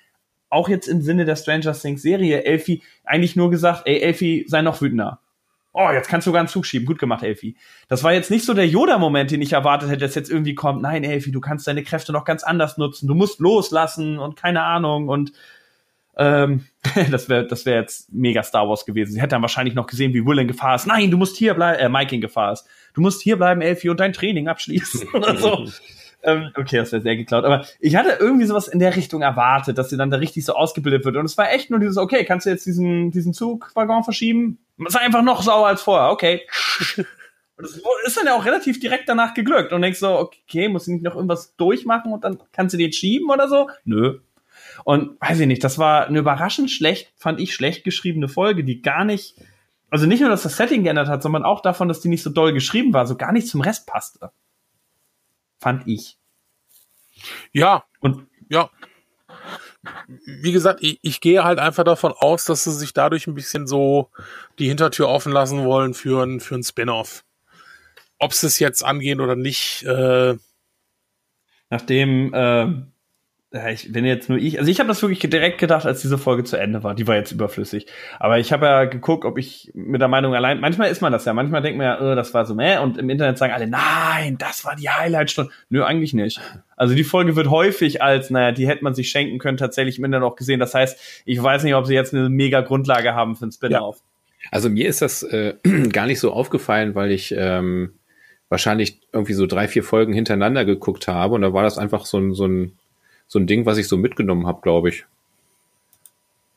auch 0.50 0.68
jetzt 0.68 0.86
im 0.86 1.02
Sinne 1.02 1.24
der 1.24 1.34
Stranger 1.34 1.72
Things 1.72 2.00
Serie 2.00 2.44
Elfie 2.44 2.82
eigentlich 3.02 3.34
nur 3.34 3.50
gesagt, 3.50 3.82
ey 3.86 3.98
Elfie, 3.98 4.44
sei 4.46 4.62
noch 4.62 4.80
wütender 4.80 5.18
oh, 5.78 5.90
jetzt 5.92 6.08
kannst 6.08 6.26
du 6.26 6.30
sogar 6.30 6.40
einen 6.40 6.48
Zug 6.48 6.66
schieben. 6.66 6.86
Gut 6.86 6.98
gemacht, 6.98 7.22
Elfi. 7.22 7.56
Das 7.88 8.02
war 8.02 8.12
jetzt 8.12 8.30
nicht 8.30 8.44
so 8.44 8.52
der 8.52 8.66
Yoda-Moment, 8.66 9.30
den 9.30 9.40
ich 9.40 9.52
erwartet 9.52 9.88
hätte, 9.88 10.04
dass 10.04 10.14
jetzt 10.14 10.30
irgendwie 10.30 10.54
kommt, 10.54 10.82
nein, 10.82 11.04
Elfi, 11.04 11.30
du 11.30 11.40
kannst 11.40 11.66
deine 11.66 11.84
Kräfte 11.84 12.12
noch 12.12 12.24
ganz 12.24 12.42
anders 12.42 12.76
nutzen. 12.78 13.06
Du 13.06 13.14
musst 13.14 13.38
loslassen 13.38 14.18
und 14.18 14.36
keine 14.36 14.64
Ahnung 14.64 15.08
und 15.08 15.32
ähm, 16.16 16.66
das 17.10 17.28
wäre 17.28 17.46
das 17.46 17.64
wäre 17.64 17.80
jetzt 17.80 18.12
mega 18.12 18.42
Star 18.42 18.68
Wars 18.68 18.84
gewesen. 18.84 19.12
Sie 19.12 19.20
hätte 19.20 19.30
dann 19.30 19.42
wahrscheinlich 19.42 19.74
noch 19.74 19.86
gesehen, 19.86 20.12
wie 20.12 20.26
Will 20.26 20.40
in 20.40 20.48
Gefahr 20.48 20.74
ist. 20.74 20.86
Nein, 20.86 21.10
du 21.10 21.16
musst 21.16 21.36
hier 21.36 21.54
bleiben, 21.54 21.78
äh, 21.78 21.88
Mike 21.88 22.14
in 22.14 22.20
Gefahr 22.20 22.52
ist. 22.52 22.66
Du 22.94 23.00
musst 23.00 23.22
hier 23.22 23.36
bleiben, 23.36 23.60
Elfi, 23.60 23.88
und 23.88 24.00
dein 24.00 24.12
Training 24.12 24.48
abschließen 24.48 25.08
oder 25.14 25.36
so. 25.36 25.68
Ähm, 26.22 26.50
okay, 26.56 26.76
das 26.78 26.92
wäre 26.92 27.02
sehr 27.02 27.16
geklaut. 27.16 27.44
Aber 27.44 27.64
ich 27.80 27.96
hatte 27.96 28.16
irgendwie 28.18 28.46
sowas 28.46 28.68
in 28.68 28.78
der 28.78 28.96
Richtung 28.96 29.22
erwartet, 29.22 29.78
dass 29.78 29.90
sie 29.90 29.96
dann 29.96 30.10
da 30.10 30.16
richtig 30.16 30.44
so 30.44 30.54
ausgebildet 30.54 31.04
wird. 31.04 31.16
Und 31.16 31.24
es 31.24 31.38
war 31.38 31.52
echt 31.52 31.70
nur 31.70 31.78
dieses, 31.78 31.96
okay, 31.96 32.24
kannst 32.24 32.46
du 32.46 32.50
jetzt 32.50 32.66
diesen, 32.66 33.10
diesen 33.10 33.32
Zugwaggon 33.32 34.04
verschieben? 34.04 34.58
Ist 34.84 34.96
einfach 34.96 35.22
noch 35.22 35.42
sauer 35.42 35.68
als 35.68 35.82
vorher, 35.82 36.10
okay. 36.10 36.42
Und 37.58 37.64
das 37.64 37.74
ist 38.06 38.16
dann 38.16 38.26
ja 38.26 38.36
auch 38.36 38.44
relativ 38.44 38.78
direkt 38.78 39.08
danach 39.08 39.34
geglückt 39.34 39.72
und 39.72 39.82
denkst 39.82 39.98
so, 39.98 40.16
okay, 40.16 40.68
muss 40.68 40.86
ich 40.86 40.94
nicht 40.94 41.02
noch 41.02 41.16
irgendwas 41.16 41.56
durchmachen 41.56 42.12
und 42.12 42.22
dann 42.22 42.38
kannst 42.52 42.72
du 42.72 42.78
den 42.78 42.92
schieben 42.92 43.28
oder 43.30 43.48
so? 43.48 43.68
Nö. 43.84 44.20
Und 44.84 45.20
weiß 45.20 45.40
ich 45.40 45.48
nicht, 45.48 45.64
das 45.64 45.76
war 45.76 46.06
eine 46.06 46.20
überraschend 46.20 46.70
schlecht, 46.70 47.12
fand 47.16 47.40
ich 47.40 47.52
schlecht 47.52 47.82
geschriebene 47.82 48.28
Folge, 48.28 48.62
die 48.62 48.80
gar 48.80 49.04
nicht, 49.04 49.34
also 49.90 50.06
nicht 50.06 50.20
nur, 50.20 50.30
dass 50.30 50.44
das 50.44 50.56
Setting 50.56 50.84
geändert 50.84 51.08
hat, 51.08 51.20
sondern 51.20 51.42
auch 51.42 51.60
davon, 51.60 51.88
dass 51.88 52.00
die 52.00 52.08
nicht 52.08 52.22
so 52.22 52.30
doll 52.30 52.52
geschrieben 52.52 52.92
war, 52.92 53.08
so 53.08 53.16
gar 53.16 53.32
nicht 53.32 53.48
zum 53.48 53.60
Rest 53.60 53.88
passte. 53.88 54.30
Fand 55.58 55.86
ich. 55.86 56.18
Ja, 57.52 57.84
und 58.00 58.26
ja, 58.48 58.70
wie 60.24 60.52
gesagt, 60.52 60.82
ich, 60.82 60.98
ich 61.02 61.20
gehe 61.20 61.44
halt 61.44 61.58
einfach 61.58 61.84
davon 61.84 62.12
aus, 62.12 62.44
dass 62.44 62.64
sie 62.64 62.72
sich 62.72 62.92
dadurch 62.92 63.26
ein 63.26 63.34
bisschen 63.34 63.66
so 63.66 64.10
die 64.58 64.68
Hintertür 64.68 65.08
offen 65.08 65.32
lassen 65.32 65.64
wollen 65.64 65.94
für 65.94 66.24
ein, 66.24 66.40
für 66.40 66.54
ein 66.54 66.62
Spin-off. 66.62 67.24
Ob 68.18 68.32
sie 68.32 68.46
es 68.46 68.58
jetzt 68.58 68.84
angehen 68.84 69.20
oder 69.20 69.36
nicht. 69.36 69.84
Äh, 69.84 70.36
Nachdem 71.70 72.32
äh, 72.32 72.66
ich, 73.50 73.94
wenn 73.94 74.04
jetzt 74.04 74.28
nur 74.28 74.38
ich, 74.38 74.58
also 74.58 74.70
ich 74.70 74.78
habe 74.78 74.88
das 74.88 75.00
wirklich 75.00 75.20
direkt 75.20 75.58
gedacht, 75.58 75.86
als 75.86 76.02
diese 76.02 76.18
Folge 76.18 76.44
zu 76.44 76.56
Ende 76.56 76.82
war. 76.82 76.94
Die 76.94 77.06
war 77.06 77.16
jetzt 77.16 77.32
überflüssig. 77.32 77.86
Aber 78.18 78.38
ich 78.38 78.52
habe 78.52 78.66
ja 78.66 78.84
geguckt, 78.84 79.24
ob 79.24 79.38
ich 79.38 79.70
mit 79.74 80.02
der 80.02 80.08
Meinung 80.08 80.34
allein. 80.34 80.60
Manchmal 80.60 80.90
ist 80.90 81.00
man 81.00 81.12
das 81.12 81.24
ja. 81.24 81.32
Manchmal 81.32 81.62
denkt 81.62 81.78
man 81.78 81.86
ja, 81.86 82.00
oh, 82.00 82.14
das 82.14 82.34
war 82.34 82.44
so 82.44 82.54
meh. 82.54 82.76
Und 82.76 82.98
im 82.98 83.08
Internet 83.08 83.38
sagen 83.38 83.54
alle, 83.54 83.66
nein, 83.66 84.36
das 84.38 84.66
war 84.66 84.76
die 84.76 84.90
Highlightstunde. 84.90 85.50
Nö, 85.70 85.82
eigentlich 85.82 86.12
nicht. 86.12 86.40
Also 86.76 86.94
die 86.94 87.04
Folge 87.04 87.36
wird 87.36 87.48
häufig 87.48 88.02
als, 88.02 88.28
naja, 88.28 88.52
die 88.52 88.68
hätte 88.68 88.84
man 88.84 88.94
sich 88.94 89.08
schenken 89.10 89.38
können, 89.38 89.56
tatsächlich 89.56 89.98
im 89.98 90.04
Internet 90.04 90.26
auch 90.26 90.36
gesehen. 90.36 90.60
Das 90.60 90.74
heißt, 90.74 91.22
ich 91.24 91.42
weiß 91.42 91.64
nicht, 91.64 91.74
ob 91.74 91.86
sie 91.86 91.94
jetzt 91.94 92.12
eine 92.12 92.28
mega 92.28 92.60
Grundlage 92.60 93.14
haben 93.14 93.34
für 93.34 93.46
ein 93.46 93.52
Spin-off. 93.52 93.96
Ja. 93.96 94.50
Also 94.50 94.68
mir 94.68 94.88
ist 94.88 95.00
das 95.00 95.22
äh, 95.22 95.54
gar 95.90 96.06
nicht 96.06 96.20
so 96.20 96.32
aufgefallen, 96.32 96.94
weil 96.94 97.12
ich 97.12 97.34
ähm, 97.36 97.94
wahrscheinlich 98.50 99.00
irgendwie 99.10 99.32
so 99.32 99.46
drei, 99.46 99.68
vier 99.68 99.82
Folgen 99.82 100.12
hintereinander 100.12 100.66
geguckt 100.66 101.08
habe 101.08 101.34
und 101.34 101.40
da 101.40 101.54
war 101.54 101.62
das 101.62 101.78
einfach 101.78 102.04
so 102.04 102.18
ein, 102.18 102.34
so 102.34 102.46
ein 102.46 102.72
so 103.28 103.38
ein 103.38 103.46
Ding, 103.46 103.66
was 103.66 103.78
ich 103.78 103.86
so 103.86 103.96
mitgenommen 103.96 104.46
habe, 104.46 104.60
glaube 104.62 104.88
ich. 104.88 105.04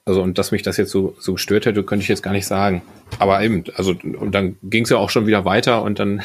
Also, 0.03 0.24
und 0.24 0.38
dass 0.39 0.51
mich 0.51 0.63
das 0.63 0.78
jetzt 0.78 0.89
so, 0.89 1.15
so 1.19 1.34
gestört 1.34 1.65
hätte, 1.65 1.84
könnte 1.84 2.01
ich 2.01 2.09
jetzt 2.09 2.24
gar 2.24 2.32
nicht 2.32 2.47
sagen. 2.47 2.82
Aber 3.19 3.43
eben, 3.43 3.65
also, 3.76 3.91
und 3.91 4.32
dann 4.32 4.57
ging 4.63 4.84
es 4.84 4.89
ja 4.89 4.97
auch 4.97 5.11
schon 5.11 5.28
wieder 5.28 5.45
weiter 5.45 5.84
und 5.84 5.99
dann 5.99 6.24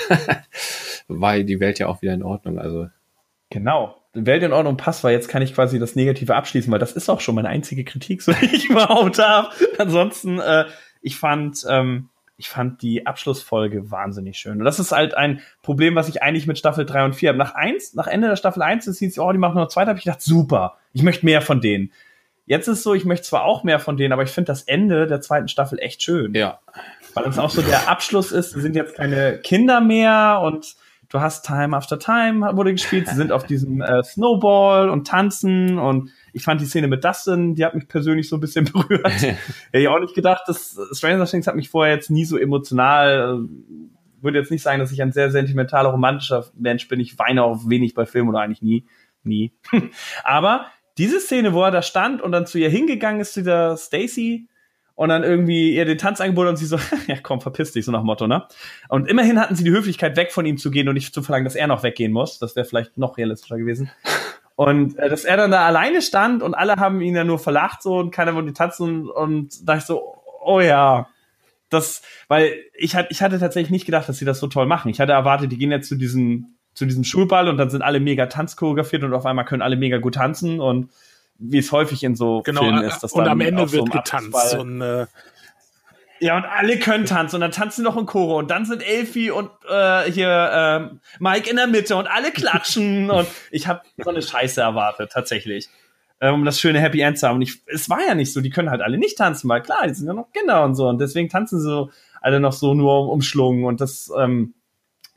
war 1.08 1.38
die 1.40 1.60
Welt 1.60 1.78
ja 1.78 1.88
auch 1.88 2.00
wieder 2.00 2.14
in 2.14 2.22
Ordnung. 2.22 2.58
Also. 2.58 2.88
Genau. 3.50 4.00
Welt 4.14 4.42
in 4.42 4.54
Ordnung 4.54 4.78
passt, 4.78 5.04
weil 5.04 5.12
jetzt 5.12 5.28
kann 5.28 5.42
ich 5.42 5.54
quasi 5.54 5.78
das 5.78 5.94
Negative 5.94 6.34
abschließen, 6.34 6.72
weil 6.72 6.78
das 6.78 6.92
ist 6.92 7.10
auch 7.10 7.20
schon 7.20 7.34
meine 7.34 7.48
einzige 7.48 7.84
Kritik, 7.84 8.22
so 8.22 8.32
die 8.32 8.46
ich 8.46 8.64
überhaupt 8.70 9.18
habe. 9.18 9.50
Ansonsten, 9.76 10.38
äh, 10.38 10.64
ich 11.02 11.16
fand, 11.16 11.64
ähm, 11.68 12.08
ich 12.38 12.48
fand 12.48 12.82
die 12.82 13.06
Abschlussfolge 13.06 13.90
wahnsinnig 13.90 14.38
schön. 14.38 14.58
Und 14.58 14.64
das 14.64 14.78
ist 14.78 14.92
halt 14.92 15.14
ein 15.14 15.40
Problem, 15.62 15.94
was 15.94 16.08
ich 16.08 16.22
eigentlich 16.22 16.46
mit 16.46 16.58
Staffel 16.58 16.84
3 16.84 17.06
und 17.06 17.14
4 17.14 17.30
habe. 17.30 17.38
Nach 17.38 17.54
eins, 17.54 17.94
nach 17.94 18.06
Ende 18.06 18.28
der 18.28 18.36
Staffel 18.36 18.62
1 18.62 18.86
ist 18.86 18.98
hieß, 18.98 19.18
oh, 19.18 19.32
die 19.32 19.38
machen 19.38 19.56
noch 19.56 19.68
zweite, 19.68 19.88
habe 19.88 19.98
ich 19.98 20.04
gedacht, 20.04 20.20
super, 20.20 20.76
ich 20.92 21.02
möchte 21.02 21.24
mehr 21.24 21.40
von 21.40 21.60
denen. 21.60 21.92
Jetzt 22.44 22.68
ist 22.68 22.82
so, 22.82 22.94
ich 22.94 23.04
möchte 23.04 23.26
zwar 23.26 23.44
auch 23.44 23.64
mehr 23.64 23.80
von 23.80 23.96
denen, 23.96 24.12
aber 24.12 24.22
ich 24.22 24.30
finde 24.30 24.48
das 24.48 24.62
Ende 24.62 25.06
der 25.06 25.20
zweiten 25.20 25.48
Staffel 25.48 25.78
echt 25.80 26.02
schön. 26.02 26.34
Ja. 26.34 26.60
Weil 27.14 27.26
es 27.26 27.38
auch 27.38 27.50
so 27.50 27.62
der 27.62 27.88
Abschluss 27.88 28.30
ist, 28.32 28.50
sie 28.50 28.60
sind 28.60 28.76
jetzt 28.76 28.94
keine 28.94 29.38
Kinder 29.38 29.80
mehr 29.80 30.40
und 30.44 30.76
du 31.08 31.20
hast 31.20 31.46
Time 31.46 31.76
After 31.76 31.98
Time 31.98 32.56
wurde 32.56 32.72
gespielt, 32.72 33.08
sie 33.08 33.16
sind 33.16 33.32
auf 33.32 33.44
diesem 33.44 33.80
äh, 33.80 34.02
Snowball 34.04 34.90
und 34.90 35.06
tanzen 35.06 35.78
und 35.78 36.10
ich 36.36 36.44
fand 36.44 36.60
die 36.60 36.66
Szene 36.66 36.86
mit 36.86 37.02
Dustin, 37.02 37.54
die 37.54 37.64
hat 37.64 37.74
mich 37.74 37.88
persönlich 37.88 38.28
so 38.28 38.36
ein 38.36 38.40
bisschen 38.40 38.64
berührt. 38.72 39.10
Hätte 39.22 39.38
ich 39.72 39.88
auch 39.88 39.98
nicht 39.98 40.14
gedacht, 40.14 40.42
dass 40.46 40.78
Stranger 40.92 41.24
Things 41.24 41.46
hat 41.46 41.56
mich 41.56 41.70
vorher 41.70 41.94
jetzt 41.94 42.10
nie 42.10 42.26
so 42.26 42.36
emotional, 42.36 43.40
äh, 43.40 44.22
würde 44.22 44.38
jetzt 44.38 44.50
nicht 44.50 44.62
sagen, 44.62 44.78
dass 44.78 44.92
ich 44.92 45.00
ein 45.00 45.12
sehr 45.12 45.30
sentimentaler, 45.30 45.88
romantischer 45.88 46.44
Mensch 46.54 46.88
bin. 46.88 47.00
Ich 47.00 47.18
weine 47.18 47.42
auch 47.42 47.68
wenig 47.68 47.94
bei 47.94 48.04
Filmen 48.04 48.28
oder 48.28 48.40
eigentlich 48.40 48.60
nie. 48.60 48.86
Nie. 49.24 49.54
Aber 50.24 50.66
diese 50.98 51.20
Szene, 51.20 51.54
wo 51.54 51.62
er 51.62 51.70
da 51.70 51.80
stand 51.80 52.20
und 52.20 52.32
dann 52.32 52.44
zu 52.44 52.58
ihr 52.58 52.68
hingegangen 52.68 53.20
ist, 53.22 53.32
zu 53.32 53.42
der 53.42 53.78
Stacy, 53.78 54.46
und 54.94 55.10
dann 55.10 55.24
irgendwie 55.24 55.74
ihr 55.74 55.84
den 55.84 55.98
Tanz 55.98 56.22
angeboten 56.22 56.48
und 56.48 56.56
sie 56.56 56.64
so, 56.64 56.78
ja 57.06 57.16
komm, 57.22 57.42
verpiss 57.42 57.72
dich, 57.72 57.84
so 57.84 57.92
nach 57.92 58.02
Motto, 58.02 58.26
ne? 58.26 58.46
Und 58.88 59.06
immerhin 59.08 59.38
hatten 59.38 59.54
sie 59.54 59.62
die 59.62 59.70
Höflichkeit, 59.70 60.16
weg 60.16 60.32
von 60.32 60.46
ihm 60.46 60.56
zu 60.56 60.70
gehen 60.70 60.88
und 60.88 60.94
nicht 60.94 61.12
zu 61.12 61.22
verlangen, 61.22 61.44
dass 61.44 61.54
er 61.54 61.66
noch 61.66 61.82
weggehen 61.82 62.12
muss. 62.12 62.38
Das 62.38 62.56
wäre 62.56 62.64
vielleicht 62.64 62.96
noch 62.96 63.18
realistischer 63.18 63.58
gewesen. 63.58 63.90
Und 64.56 64.98
äh, 64.98 65.08
dass 65.08 65.24
er 65.24 65.36
dann 65.36 65.50
da 65.50 65.66
alleine 65.66 66.02
stand 66.02 66.42
und 66.42 66.54
alle 66.54 66.76
haben 66.76 67.00
ihn 67.02 67.14
ja 67.14 67.24
nur 67.24 67.38
verlacht 67.38 67.82
so 67.82 67.98
und 67.98 68.10
keiner 68.10 68.34
wollte 68.34 68.54
tanzen 68.54 69.08
und, 69.08 69.10
und 69.10 69.68
da 69.68 69.76
ich 69.76 69.84
so, 69.84 70.16
oh 70.42 70.60
ja, 70.60 71.08
das, 71.68 72.02
weil 72.28 72.54
ich 72.74 72.96
hatte, 72.96 73.08
ich 73.10 73.22
hatte 73.22 73.38
tatsächlich 73.38 73.70
nicht 73.70 73.86
gedacht, 73.86 74.08
dass 74.08 74.18
sie 74.18 74.24
das 74.24 74.40
so 74.40 74.46
toll 74.46 74.66
machen. 74.66 74.88
Ich 74.88 75.00
hatte 75.00 75.12
erwartet, 75.12 75.52
die 75.52 75.58
gehen 75.58 75.70
jetzt 75.70 75.88
zu 75.88 75.96
diesem, 75.96 76.56
zu 76.74 76.86
diesem 76.86 77.04
Schulball 77.04 77.48
und 77.48 77.58
dann 77.58 77.70
sind 77.70 77.82
alle 77.82 78.00
mega 78.00 78.26
tanzchoreografiert 78.26 79.02
und 79.04 79.12
auf 79.12 79.26
einmal 79.26 79.44
können 79.44 79.62
alle 79.62 79.76
mega 79.76 79.98
gut 79.98 80.14
tanzen 80.14 80.60
und 80.60 80.90
wie 81.38 81.58
es 81.58 81.70
häufig 81.70 82.02
in 82.02 82.14
so 82.14 82.42
genau, 82.42 82.62
Filmen 82.62 82.82
ist. 82.82 83.00
Dass 83.00 83.12
und 83.12 83.28
am 83.28 83.40
Ende 83.40 83.70
wird 83.72 83.72
so 83.72 83.84
getanzt 83.84 84.54
und 84.54 84.80
äh, 84.80 85.06
ja, 86.20 86.36
und 86.36 86.44
alle 86.44 86.78
können 86.78 87.04
tanzen 87.04 87.36
und 87.36 87.40
dann 87.42 87.50
tanzen 87.50 87.84
noch 87.84 87.96
in 87.96 88.06
Chore 88.06 88.36
und 88.36 88.50
dann 88.50 88.64
sind 88.64 88.82
Elfi 88.82 89.30
und 89.30 89.50
äh, 89.68 90.10
hier 90.10 90.90
äh, 90.90 90.96
Mike 91.18 91.50
in 91.50 91.56
der 91.56 91.66
Mitte 91.66 91.96
und 91.96 92.06
alle 92.06 92.30
klatschen 92.30 93.10
und 93.10 93.28
ich 93.50 93.66
habe 93.66 93.82
so 93.96 94.10
eine 94.10 94.22
Scheiße 94.22 94.60
erwartet, 94.60 95.12
tatsächlich. 95.12 95.68
Äh, 96.18 96.30
um 96.30 96.44
das 96.46 96.58
schöne 96.58 96.80
Happy 96.80 97.00
End 97.00 97.18
zu 97.18 97.28
haben. 97.28 97.36
Und 97.36 97.42
ich, 97.42 97.60
es 97.66 97.90
war 97.90 98.00
ja 98.06 98.14
nicht 98.14 98.32
so, 98.32 98.40
die 98.40 98.48
können 98.48 98.70
halt 98.70 98.80
alle 98.80 98.96
nicht 98.96 99.18
tanzen, 99.18 99.50
weil 99.50 99.60
klar, 99.60 99.86
die 99.86 99.92
sind 99.92 100.06
ja 100.06 100.14
noch 100.14 100.32
Kinder 100.32 100.64
und 100.64 100.74
so 100.74 100.88
und 100.88 100.98
deswegen 100.98 101.28
tanzen 101.28 101.60
sie 101.60 101.68
so 101.68 101.90
alle 102.22 102.40
noch 102.40 102.54
so 102.54 102.72
nur 102.74 103.10
umschlungen 103.10 103.64
und 103.64 103.80
das 103.80 104.10
ähm, 104.18 104.54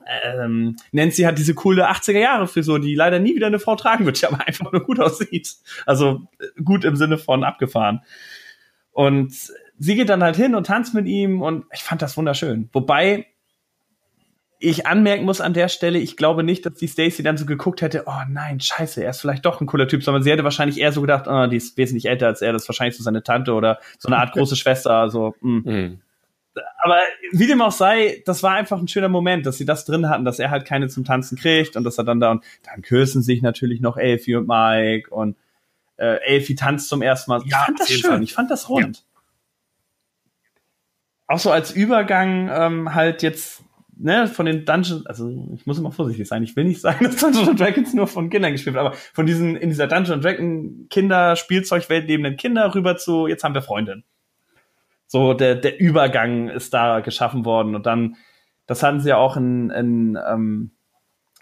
ähm, 0.09 0.75
Nancy 0.91 1.23
hat 1.23 1.37
diese 1.37 1.53
coole 1.53 1.89
80er 1.89 2.19
Jahre 2.19 2.47
Frisur, 2.47 2.79
die 2.79 2.95
leider 2.95 3.19
nie 3.19 3.35
wieder 3.35 3.47
eine 3.47 3.59
Frau 3.59 3.75
tragen 3.75 4.05
wird, 4.05 4.21
die 4.21 4.25
aber 4.25 4.45
einfach 4.45 4.71
nur 4.71 4.83
gut 4.83 4.99
aussieht. 4.99 5.55
Also 5.85 6.27
äh, 6.39 6.61
gut 6.63 6.83
im 6.83 6.95
Sinne 6.95 7.17
von 7.17 7.43
abgefahren. 7.43 8.01
Und 8.91 9.33
sie 9.79 9.95
geht 9.95 10.09
dann 10.09 10.21
halt 10.21 10.35
hin 10.35 10.53
und 10.53 10.67
tanzt 10.67 10.93
mit 10.93 11.07
ihm 11.07 11.41
und 11.41 11.65
ich 11.73 11.81
fand 11.81 12.01
das 12.01 12.17
wunderschön. 12.17 12.69
Wobei 12.73 13.25
ich 14.59 14.85
anmerken 14.85 15.23
muss 15.23 15.39
an 15.39 15.53
der 15.53 15.69
Stelle, 15.69 15.99
ich 15.99 16.17
glaube 16.17 16.43
nicht, 16.43 16.65
dass 16.65 16.73
die 16.73 16.87
Stacy 16.87 17.23
dann 17.23 17.37
so 17.37 17.45
geguckt 17.45 17.81
hätte, 17.81 18.03
oh 18.07 18.21
nein, 18.29 18.59
scheiße, 18.59 19.01
er 19.01 19.11
ist 19.11 19.21
vielleicht 19.21 19.45
doch 19.45 19.61
ein 19.61 19.67
cooler 19.67 19.87
Typ, 19.87 20.03
sondern 20.03 20.21
sie 20.21 20.31
hätte 20.31 20.43
wahrscheinlich 20.43 20.79
eher 20.79 20.91
so 20.91 20.99
gedacht, 20.99 21.27
oh, 21.27 21.47
die 21.47 21.55
ist 21.55 21.77
wesentlich 21.77 22.07
älter 22.07 22.27
als 22.27 22.41
er, 22.41 22.51
das 22.51 22.63
ist 22.63 22.69
wahrscheinlich 22.69 22.97
so 22.97 23.03
seine 23.03 23.23
Tante 23.23 23.53
oder 23.53 23.79
so 23.97 24.09
eine 24.09 24.17
Art 24.17 24.33
große 24.33 24.57
Schwester, 24.57 24.95
also, 24.95 25.33
mh. 25.41 25.71
Mhm. 25.71 26.01
Aber 26.81 26.99
wie 27.31 27.47
dem 27.47 27.61
auch 27.61 27.71
sei, 27.71 28.21
das 28.25 28.43
war 28.43 28.51
einfach 28.51 28.79
ein 28.79 28.87
schöner 28.89 29.07
Moment, 29.07 29.45
dass 29.45 29.57
sie 29.57 29.65
das 29.65 29.85
drin 29.85 30.09
hatten, 30.09 30.25
dass 30.25 30.39
er 30.39 30.49
halt 30.49 30.65
keine 30.65 30.89
zum 30.89 31.05
Tanzen 31.05 31.37
kriegt 31.37 31.77
und 31.77 31.85
dass 31.85 31.97
er 31.97 32.03
dann 32.03 32.19
da 32.19 32.31
und 32.31 32.43
dann 32.63 32.81
küssen 32.81 33.21
sich 33.21 33.41
natürlich 33.41 33.79
noch 33.79 33.95
Elfie 33.95 34.35
und 34.35 34.47
Mike 34.47 35.09
und 35.09 35.37
äh, 35.95 36.17
Elfie 36.25 36.55
tanzt 36.55 36.89
zum 36.89 37.01
ersten 37.01 37.31
Mal. 37.31 37.43
Ich 37.45 37.51
ja, 37.51 37.59
fand 37.59 37.79
das 37.79 37.89
schön, 37.89 38.09
Fall. 38.09 38.23
ich 38.23 38.33
fand 38.33 38.51
das 38.51 38.67
rund. 38.67 38.97
Ja 38.97 39.08
auch 41.29 41.39
so 41.39 41.51
als 41.51 41.71
Übergang 41.71 42.49
ähm, 42.51 42.95
halt 42.95 43.21
jetzt 43.21 43.63
ne, 43.95 44.27
von 44.27 44.47
den 44.47 44.65
Dungeons, 44.65 45.05
also 45.05 45.29
ich 45.53 45.65
muss 45.67 45.77
immer 45.77 45.91
vorsichtig 45.91 46.27
sein, 46.27 46.41
ich 46.41 46.55
will 46.55 46.63
nicht 46.63 46.81
sagen, 46.81 47.05
dass 47.05 47.17
Dungeons 47.17 47.55
Dragons 47.55 47.93
nur 47.93 48.07
von 48.07 48.31
Kindern 48.31 48.51
gespielt 48.51 48.75
wird, 48.75 48.85
aber 48.85 48.95
von 49.13 49.27
diesen 49.27 49.55
in 49.55 49.69
dieser 49.69 49.87
Dungeons 49.87 50.23
Dragon 50.23 50.87
Kinder 50.89 51.35
Spielzeugwelt 51.35 52.07
lebenden 52.07 52.35
Kinder 52.35 52.73
rüber 52.73 52.97
zu 52.97 53.27
jetzt 53.27 53.43
haben 53.43 53.53
wir 53.53 53.61
Freundin. 53.61 54.03
So 55.05 55.35
der 55.35 55.55
der 55.55 55.79
Übergang 55.79 56.49
ist 56.49 56.73
da 56.73 56.99
geschaffen 57.01 57.45
worden 57.45 57.75
und 57.75 57.85
dann 57.85 58.15
das 58.65 58.81
hatten 58.81 58.99
sie 58.99 59.09
ja 59.09 59.17
auch 59.17 59.37
in 59.37 59.69
in 59.69 60.17
ähm, 60.27 60.71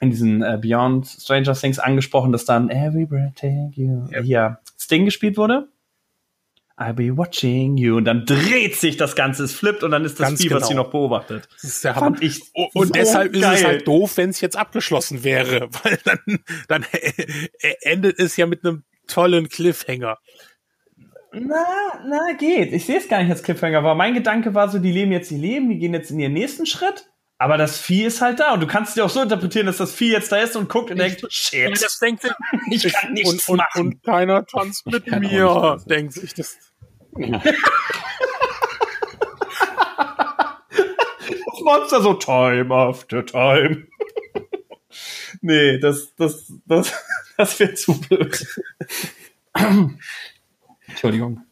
in 0.01 0.09
diesen 0.09 0.43
äh, 0.43 0.59
Beyond 0.61 1.07
Stranger 1.07 1.53
Things 1.53 1.79
angesprochen, 1.79 2.33
dass 2.33 2.43
dann 2.43 2.69
Every 2.69 3.05
Breath 3.05 3.35
Take 3.35 3.71
You 3.71 4.05
yep. 4.11 4.23
hier 4.23 4.59
Sting 4.77 5.05
gespielt 5.05 5.37
wurde. 5.37 5.69
I'll 6.79 6.93
be 6.93 7.17
watching 7.17 7.77
you. 7.77 7.97
Und 7.97 8.05
dann 8.05 8.25
dreht 8.25 8.75
sich 8.75 8.97
das 8.97 9.15
Ganze, 9.15 9.43
es 9.43 9.53
flippt 9.53 9.83
und 9.83 9.91
dann 9.91 10.05
ist 10.05 10.19
das 10.19 10.27
Ganz 10.27 10.41
Vieh, 10.41 10.49
genau. 10.49 10.61
was 10.61 10.67
sie 10.67 10.75
noch 10.75 10.91
beobachtet. 10.91 11.49
Das 11.55 11.63
ist 11.63 11.83
der 11.83 11.95
Fand 11.95 12.21
ich 12.21 12.41
und 12.53 12.71
so 12.73 12.93
deshalb 12.93 13.33
geil. 13.33 13.41
ist 13.41 13.59
es 13.59 13.65
halt 13.65 13.87
doof, 13.87 14.17
wenn 14.17 14.29
es 14.29 14.41
jetzt 14.41 14.55
abgeschlossen 14.55 15.23
wäre, 15.23 15.69
weil 15.83 15.97
dann, 16.03 16.39
dann 16.67 16.85
endet 17.81 18.19
es 18.19 18.37
ja 18.37 18.45
mit 18.45 18.63
einem 18.63 18.83
tollen 19.07 19.49
Cliffhanger. 19.49 20.19
Na, 21.33 21.65
na, 22.07 22.33
geht. 22.37 22.71
Ich 22.73 22.85
sehe 22.85 22.97
es 22.97 23.07
gar 23.07 23.21
nicht 23.21 23.31
als 23.31 23.43
Cliffhanger, 23.43 23.79
aber 23.79 23.95
mein 23.95 24.13
Gedanke 24.13 24.53
war 24.53 24.69
so, 24.69 24.77
die 24.77 24.91
leben 24.91 25.11
jetzt 25.11 25.31
ihr 25.31 25.39
Leben, 25.39 25.69
die 25.69 25.79
gehen 25.79 25.93
jetzt 25.93 26.11
in 26.11 26.19
ihren 26.19 26.33
nächsten 26.33 26.65
Schritt. 26.65 27.09
Aber 27.39 27.57
das 27.57 27.77
Vieh 27.79 28.05
ist 28.05 28.21
halt 28.21 28.39
da 28.39 28.53
und 28.53 28.61
du 28.61 28.67
kannst 28.67 28.97
dir 28.97 29.05
auch 29.05 29.09
so 29.09 29.21
interpretieren, 29.21 29.67
dass 29.67 29.77
das 29.77 29.93
Vieh 29.93 30.11
jetzt 30.11 30.31
da 30.31 30.37
ist 30.37 30.55
und 30.55 30.69
guckt 30.69 30.89
und 30.89 30.97
denkt, 30.97 31.23
shit. 31.29 31.69
Das 31.71 31.99
denkt 31.99 32.23
ich 32.71 32.91
kann 32.91 33.13
nichts 33.13 33.47
und, 33.47 33.57
machen. 33.57 33.81
Und, 33.81 33.93
und 33.95 34.03
keiner 34.03 34.45
tanzt 34.45 34.87
mit 34.87 35.05
mir, 35.07 35.77
denkt 35.87 36.13
sich 36.13 36.33
das. 36.33 36.57
Das 37.17 37.43
Monster 41.63 42.01
so 42.01 42.13
time 42.13 42.73
after 42.73 43.25
time. 43.25 43.87
nee, 45.41 45.79
das, 45.79 46.15
das, 46.15 46.53
das, 46.65 46.93
das 47.37 47.59
wäre 47.59 47.73
zu 47.73 47.99
blöd. 47.99 48.47
Entschuldigung 50.87 51.43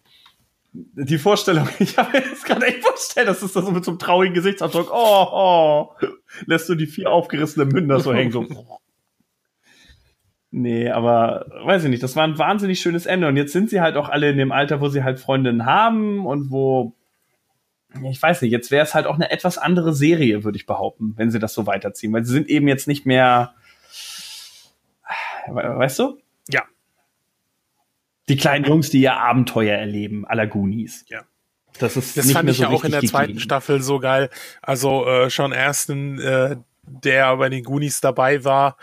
die 0.75 1.17
Vorstellung, 1.17 1.67
ich 1.79 1.97
habe 1.97 2.17
mir 2.17 2.25
jetzt 2.25 2.45
gerade 2.45 2.65
echt 2.65 2.83
vorgestellt, 2.83 3.27
das 3.27 3.43
ist 3.43 3.55
das 3.55 3.65
so 3.65 3.71
mit 3.71 3.85
so 3.85 3.91
einem 3.91 3.99
traurigen 3.99 4.33
Gesichtsausdruck, 4.33 4.89
oh, 4.91 5.27
oh, 5.31 6.07
lässt 6.45 6.69
du 6.69 6.75
die 6.75 6.87
vier 6.87 7.11
aufgerissene 7.11 7.65
Münder 7.65 7.99
so 7.99 8.13
hängen, 8.13 8.31
so. 8.31 8.45
Nee, 10.57 10.89
aber 10.89 11.47
weiß 11.65 11.83
ich 11.83 11.89
nicht, 11.89 12.01
das 12.01 12.15
war 12.15 12.23
ein 12.23 12.37
wahnsinnig 12.37 12.79
schönes 12.79 13.05
Ende. 13.05 13.27
Und 13.27 13.35
jetzt 13.35 13.51
sind 13.51 13.69
sie 13.69 13.81
halt 13.81 13.97
auch 13.97 14.07
alle 14.07 14.29
in 14.29 14.37
dem 14.37 14.53
Alter, 14.53 14.79
wo 14.79 14.87
sie 14.87 15.03
halt 15.03 15.19
Freundinnen 15.19 15.65
haben 15.65 16.25
und 16.25 16.49
wo, 16.49 16.93
ich 18.09 18.21
weiß 18.21 18.41
nicht, 18.41 18.51
jetzt 18.51 18.71
wäre 18.71 18.85
es 18.85 18.95
halt 18.95 19.05
auch 19.05 19.15
eine 19.15 19.31
etwas 19.31 19.57
andere 19.57 19.93
Serie, 19.93 20.45
würde 20.45 20.57
ich 20.57 20.65
behaupten, 20.65 21.13
wenn 21.17 21.29
sie 21.29 21.39
das 21.39 21.53
so 21.53 21.67
weiterziehen. 21.67 22.13
Weil 22.13 22.23
sie 22.23 22.31
sind 22.31 22.47
eben 22.47 22.69
jetzt 22.69 22.87
nicht 22.87 23.05
mehr, 23.05 23.53
weißt 25.47 25.99
du? 25.99 26.19
Ja, 26.47 26.63
die 28.29 28.37
kleinen 28.37 28.63
Jungs, 28.63 28.89
die 28.89 29.01
ihr 29.01 29.17
Abenteuer 29.17 29.77
erleben, 29.77 30.25
aller 30.25 30.47
Goonies. 30.47 31.05
Ja. 31.09 31.23
Das 31.79 31.97
ist 31.97 32.17
das 32.17 32.31
fand 32.31 32.49
ich 32.49 32.57
so 32.57 32.63
ja 32.63 32.69
auch 32.69 32.85
in 32.85 32.91
der 32.91 33.01
zweiten 33.01 33.33
gegeben. 33.33 33.41
Staffel 33.41 33.81
so 33.81 33.99
geil. 33.99 34.29
Also 34.61 35.05
äh, 35.05 35.29
schon 35.29 35.51
ersten, 35.51 36.17
äh, 36.19 36.55
der 36.83 37.35
bei 37.35 37.49
den 37.49 37.65
Goonies 37.65 37.99
dabei 37.99 38.45
war 38.45 38.77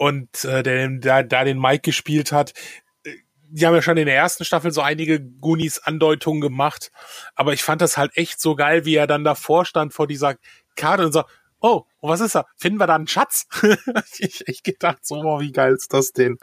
und 0.00 0.46
äh, 0.46 0.62
der 0.62 0.88
da, 0.88 1.22
da 1.22 1.44
den 1.44 1.60
Mike 1.60 1.82
gespielt 1.82 2.32
hat. 2.32 2.54
Die 3.50 3.66
haben 3.66 3.74
ja 3.74 3.82
schon 3.82 3.98
in 3.98 4.06
der 4.06 4.16
ersten 4.16 4.46
Staffel 4.46 4.70
so 4.70 4.80
einige 4.80 5.20
Goonies-Andeutungen 5.20 6.40
gemacht, 6.40 6.90
aber 7.34 7.52
ich 7.52 7.62
fand 7.62 7.82
das 7.82 7.98
halt 7.98 8.16
echt 8.16 8.40
so 8.40 8.56
geil, 8.56 8.86
wie 8.86 8.94
er 8.94 9.06
dann 9.06 9.24
davor 9.24 9.66
stand 9.66 9.92
vor 9.92 10.06
dieser 10.06 10.36
Karte 10.74 11.04
und 11.04 11.12
so, 11.12 11.24
oh, 11.60 11.84
und 12.00 12.10
was 12.10 12.20
ist 12.20 12.34
da? 12.34 12.44
Finden 12.56 12.78
wir 12.80 12.86
da 12.86 12.94
einen 12.94 13.06
Schatz? 13.06 13.46
ich 14.18 14.46
echt 14.48 14.64
gedacht, 14.64 14.98
so, 15.02 15.16
oh, 15.16 15.40
wie 15.40 15.52
geil 15.52 15.74
ist 15.74 15.92
das 15.92 16.12
denn? 16.12 16.38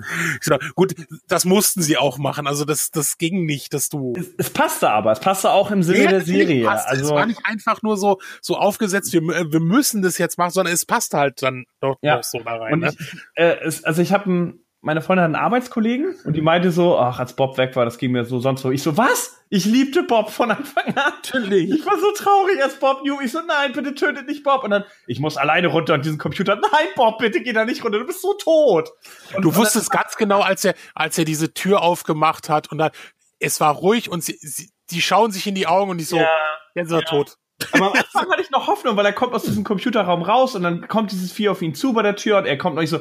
Dachte, 0.46 0.70
gut, 0.76 0.96
das 1.28 1.46
mussten 1.46 1.82
sie 1.82 1.98
auch 1.98 2.18
machen. 2.18 2.48
Also 2.48 2.66
das, 2.66 2.92
das 2.92 3.18
ging 3.18 3.46
nicht, 3.46 3.74
dass 3.74 3.90
du. 3.90 4.14
Es, 4.16 4.34
es 4.38 4.50
passte 4.50 4.90
aber, 4.90 5.12
es 5.12 5.20
passte 5.20 5.52
auch 5.52 5.72
im 5.72 5.84
Sinne 5.84 6.04
ja, 6.04 6.10
der 6.10 6.22
Serie. 6.22 6.70
Also 6.70 7.06
es 7.06 7.12
war 7.12 7.26
nicht 7.26 7.42
einfach 7.46 7.82
nur 7.82 7.98
so, 7.98 8.20
so 8.42 8.56
aufgesetzt, 8.56 9.14
wir, 9.14 9.22
wir 9.22 9.60
müssen 9.60 10.02
das 10.02 10.18
jetzt 10.18 10.38
machen, 10.38 10.52
sondern 10.52 10.74
es 10.74 10.86
passte 10.86 11.18
halt 11.18 11.42
dann 11.42 11.66
doch, 11.80 11.98
ja. 12.02 12.18
doch 12.18 12.24
so 12.24 12.40
da 12.40 12.58
rein. 12.58 12.80
Ne? 12.80 12.94
Ich, 12.98 13.16
äh, 13.36 13.58
es, 13.62 13.84
also 13.84 14.02
ich 14.02 14.14
habe 14.14 14.32
ein 14.32 14.67
meine 14.88 15.02
Freundin 15.02 15.24
hat 15.24 15.26
einen 15.26 15.36
Arbeitskollegen 15.36 16.16
und 16.24 16.34
die 16.34 16.42
meinte 16.42 16.72
so, 16.72 16.98
ach, 16.98 17.20
als 17.20 17.34
Bob 17.34 17.58
weg 17.58 17.76
war, 17.76 17.84
das 17.84 17.98
ging 17.98 18.14
mir 18.14 18.24
so 18.24 18.40
sonst 18.40 18.62
so. 18.62 18.72
Ich 18.72 18.82
so, 18.82 18.96
was? 18.96 19.38
Ich 19.50 19.66
liebte 19.66 20.04
Bob 20.04 20.30
von 20.30 20.50
Anfang 20.50 20.86
an. 20.88 20.94
Natürlich. 20.96 21.72
Ich 21.72 21.86
war 21.86 22.00
so 22.00 22.10
traurig, 22.12 22.64
als 22.64 22.80
Bob 22.80 23.04
new. 23.04 23.20
Ich 23.20 23.34
so, 23.34 23.40
nein, 23.46 23.74
bitte 23.74 23.96
tötet 23.96 24.28
nicht 24.28 24.46
Bob. 24.46 24.64
Und 24.64 24.72
dann, 24.72 24.86
ich 25.06 25.20
muss 25.20 25.36
alleine 25.36 25.68
runter 25.68 25.94
an 25.94 26.04
diesen 26.04 26.18
Computer. 26.18 26.56
Nein, 26.56 26.88
Bob, 26.96 27.18
bitte 27.18 27.42
geh 27.42 27.52
da 27.52 27.66
nicht 27.66 27.84
runter. 27.84 28.00
Du 28.00 28.06
bist 28.06 28.22
so 28.22 28.34
tot. 28.36 28.92
Und 29.36 29.44
du 29.44 29.54
wusstest 29.54 29.92
ganz 29.92 30.16
genau, 30.16 30.40
als 30.40 30.64
er, 30.64 30.74
als 30.96 31.18
er 31.18 31.26
diese 31.26 31.54
Tür 31.54 31.82
aufgemacht 31.82 32.48
hat 32.48 32.72
und 32.72 32.78
dann, 32.78 32.92
es 33.40 33.60
war 33.60 33.74
ruhig 33.74 34.10
und 34.10 34.24
sie, 34.24 34.38
sie 34.40 34.72
die 34.92 35.02
schauen 35.02 35.32
sich 35.32 35.46
in 35.48 35.56
die 35.56 35.68
Augen 35.68 35.92
und 35.92 36.00
ich 36.00 36.08
so, 36.08 36.16
ja, 36.16 36.30
jetzt 36.76 36.88
ist 36.88 36.94
er 36.94 37.00
ja. 37.00 37.06
tot. 37.06 37.36
Aber 37.74 37.88
am 37.88 37.94
Anfang 37.94 38.32
hatte 38.32 38.42
ich 38.42 38.52
noch 38.52 38.68
Hoffnung, 38.68 38.96
weil 38.96 39.06
er 39.06 39.14
kommt 39.14 39.34
aus 39.34 39.44
diesem 39.44 39.66
Computerraum 39.66 40.22
raus 40.22 40.56
und 40.56 40.64
dann 40.64 40.88
kommt 40.88 41.12
dieses 41.12 41.34
Vieh 41.34 41.50
auf 41.50 41.62
ihn 41.62 41.76
zu 41.76 41.94
bei 41.94 42.04
der 42.04 42.16
Tür 42.16 42.38
und 42.38 42.46
er 42.46 42.58
kommt 42.58 42.76
noch 42.76 42.82
nicht 42.82 42.90
so, 42.92 43.00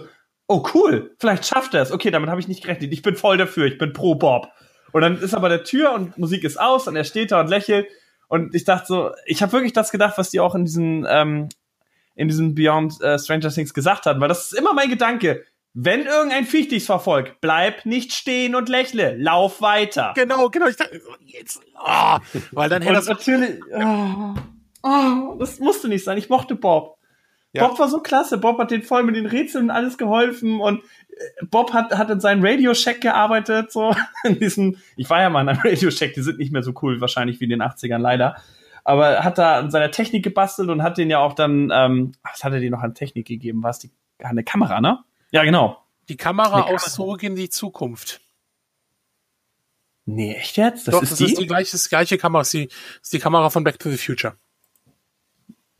oh 0.49 0.65
cool, 0.75 1.15
vielleicht 1.19 1.47
schafft 1.47 1.75
er 1.75 1.83
es. 1.83 1.93
Okay, 1.93 2.11
damit 2.11 2.31
habe 2.31 2.41
ich 2.41 2.49
nicht 2.49 2.63
gerechnet. 2.63 2.93
Ich 2.93 3.03
bin 3.03 3.17
voll 3.17 3.37
dafür, 3.37 3.67
ich 3.67 3.79
bin 3.79 3.93
pro 3.93 4.15
Bob. 4.15 4.49
Und 4.93 5.03
dann 5.03 5.19
ist 5.21 5.35
aber 5.35 5.49
der 5.49 5.65
Tür 5.65 5.93
und 5.93 6.17
Musik 6.19 6.45
ist 6.45 6.59
aus 6.59 6.89
und 6.89 6.97
er 6.97 7.05
steht 7.05 7.33
da 7.33 7.41
und 7.41 7.49
lächelt. 7.49 7.89
Und 8.29 8.55
ich 8.55 8.65
dachte 8.65 8.87
so, 8.87 9.11
ich 9.27 9.43
habe 9.43 9.53
wirklich 9.53 9.73
das 9.73 9.91
gedacht, 9.91 10.19
was 10.19 10.31
die 10.31 10.41
auch 10.41 10.55
in 10.55 10.65
diesen, 10.65 11.07
ähm, 11.09 11.49
in 12.15 12.29
diesem 12.29 12.55
Beyond 12.55 13.01
äh, 13.01 13.19
Stranger 13.19 13.51
Things 13.51 13.75
gesagt 13.75 14.07
hat, 14.07 14.21
weil 14.21 14.29
das 14.29 14.53
ist 14.53 14.59
immer 14.59 14.73
mein 14.73 14.89
Gedanke. 14.89 15.45
Wenn 15.75 16.07
irgendein 16.07 16.47
Viech 16.47 16.69
dich 16.69 16.87
verfolgt, 16.87 17.43
bleib 17.43 17.85
nicht 17.85 18.15
stehen 18.15 18.55
und 18.55 18.71
lächle, 18.71 19.15
lauf 19.17 19.61
weiter. 19.61 20.15
Genau, 20.17 20.49
genau. 20.49 20.69
Ich 20.69 20.77
dachte, 20.77 21.03
jetzt, 21.27 21.61
oh, 21.79 22.17
weil 22.53 22.71
dann 22.71 22.81
hätte 22.81 22.95
das 22.95 23.09
natürlich, 23.09 23.61
oh, 23.75 24.35
oh, 24.83 25.37
das 25.39 25.59
musste 25.59 25.89
nicht 25.89 26.03
sein. 26.03 26.17
Ich 26.17 26.31
mochte 26.31 26.55
Bob. 26.55 26.96
Ja. 27.57 27.67
Bob 27.67 27.79
war 27.79 27.89
so 27.89 28.01
klasse. 28.01 28.39
Bob 28.39 28.59
hat 28.59 28.71
den 28.71 28.83
voll 28.83 29.03
mit 29.03 29.17
den 29.17 29.27
Rätseln 29.27 29.65
und 29.65 29.71
alles 29.71 29.99
geholfen 29.99 30.61
und 30.61 30.83
äh, 31.11 31.47
Bob 31.47 31.73
hat, 31.73 31.97
hat 31.97 32.11
in 32.11 32.21
seinem 32.21 32.45
Radio 32.45 32.75
Shack 32.75 33.01
gearbeitet, 33.01 33.73
so 33.73 33.95
in 34.25 34.39
diesen, 34.39 34.83
ich 34.97 35.09
war 35.11 35.21
ja 35.21 35.31
mal 35.31 35.43
in 35.43 35.49
einem 35.49 35.61
Radio 35.65 35.91
Shack, 35.91 36.15
die 36.15 36.23
sind 36.23 36.39
nicht 36.39 36.53
mehr 36.53 36.63
so 36.63 36.73
cool 36.83 37.01
wahrscheinlich 37.01 37.41
wie 37.41 37.45
in 37.45 37.51
den 37.51 37.63
80ern 37.63 37.99
leider. 37.99 38.37
Aber 38.85 39.25
hat 39.25 39.39
da 39.39 39.59
an 39.59 39.71
seiner 39.71 39.91
Technik 39.91 40.23
gebastelt 40.23 40.69
und 40.69 40.83
hat 40.83 40.97
den 40.97 41.11
ja 41.11 41.19
auch 41.19 41.33
dann, 41.33 41.71
ähm, 41.73 42.13
was 42.23 42.45
hat 42.45 42.53
er 42.53 42.61
dir 42.61 42.71
noch 42.71 42.83
an 42.83 42.95
Technik 42.95 43.27
gegeben? 43.27 43.63
War 43.65 43.71
es 43.71 43.81
die, 43.81 43.91
eine 44.21 44.45
Kamera, 44.45 44.81
ne? 44.81 45.01
Ja, 45.33 45.43
genau. 45.43 45.83
Die 46.09 46.17
Kamera 46.17 46.63
aus 46.63 46.95
Zurück 46.95 47.25
in 47.25 47.35
die 47.35 47.49
Zukunft. 47.49 48.21
Nee, 50.05 50.35
echt 50.35 50.57
jetzt? 50.57 50.87
Das 50.87 50.95
Doch, 50.95 51.03
ist 51.03 51.11
das 51.11 51.19
die? 51.19 51.25
ist 51.25 51.39
die 51.39 51.47
gleiche, 51.49 51.73
das 51.73 51.89
gleiche 51.89 52.17
Kamera. 52.17 52.43
Das 52.43 52.55
ist 52.55 52.61
die, 52.61 52.67
das 52.69 52.77
ist 53.03 53.13
die 53.13 53.19
Kamera 53.19 53.51
von 53.51 53.65
Back 53.65 53.81
to 53.81 53.91
the 53.91 53.97
Future. 53.97 54.37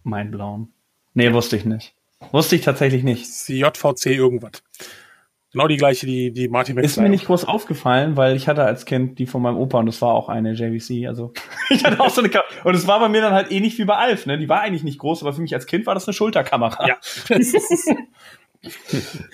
Mein 0.03 0.33
Blauen. 0.33 0.73
Nee, 1.17 1.33
wusste 1.33 1.57
ich 1.57 1.65
nicht. 1.65 1.95
Wusste 2.31 2.57
ich 2.57 2.63
tatsächlich 2.63 3.03
nicht. 3.03 3.27
JVC 3.49 4.07
irgendwas. 4.07 4.63
Genau 5.51 5.67
die 5.67 5.79
gleiche, 5.79 6.05
die, 6.05 6.31
die 6.31 6.49
Martin 6.49 6.75
McFly. 6.75 6.87
Ist 6.87 6.99
mir 6.99 7.09
nicht 7.09 7.25
groß 7.25 7.47
aufgefallen, 7.47 8.19
weil 8.19 8.37
ich 8.37 8.49
hatte 8.49 8.65
als 8.65 8.85
Kind 8.85 9.19
die 9.19 9.25
von 9.25 9.41
meinem 9.41 9.57
Opa 9.57 9.79
und 9.79 9.87
das 9.87 10.03
war 10.03 10.13
auch 10.13 10.29
eine 10.29 10.53
JVC. 10.53 11.09
Also 11.09 11.33
ich 11.71 11.83
hatte 11.87 12.01
auch 12.01 12.11
so 12.11 12.21
eine 12.21 12.29
Kamera. 12.29 12.51
Und 12.65 12.75
es 12.75 12.87
war 12.87 13.01
bei 13.01 13.09
mir 13.09 13.23
dann 13.23 13.33
halt 13.33 13.51
ähnlich 13.51 13.79
wie 13.79 13.87
bei 13.87 13.97
Alf, 13.97 14.27
ne? 14.27 14.37
Die 14.37 14.51
war 14.51 14.61
eigentlich 14.61 14.85
nicht 14.85 14.99
groß, 14.99 15.23
aber 15.23 15.33
für 15.33 15.41
mich 15.41 15.55
als 15.55 15.65
Kind 15.65 15.87
war 15.87 15.95
das 15.95 16.07
eine 16.07 16.13
Schulterkamera. 16.13 16.87
Ja. 16.87 16.99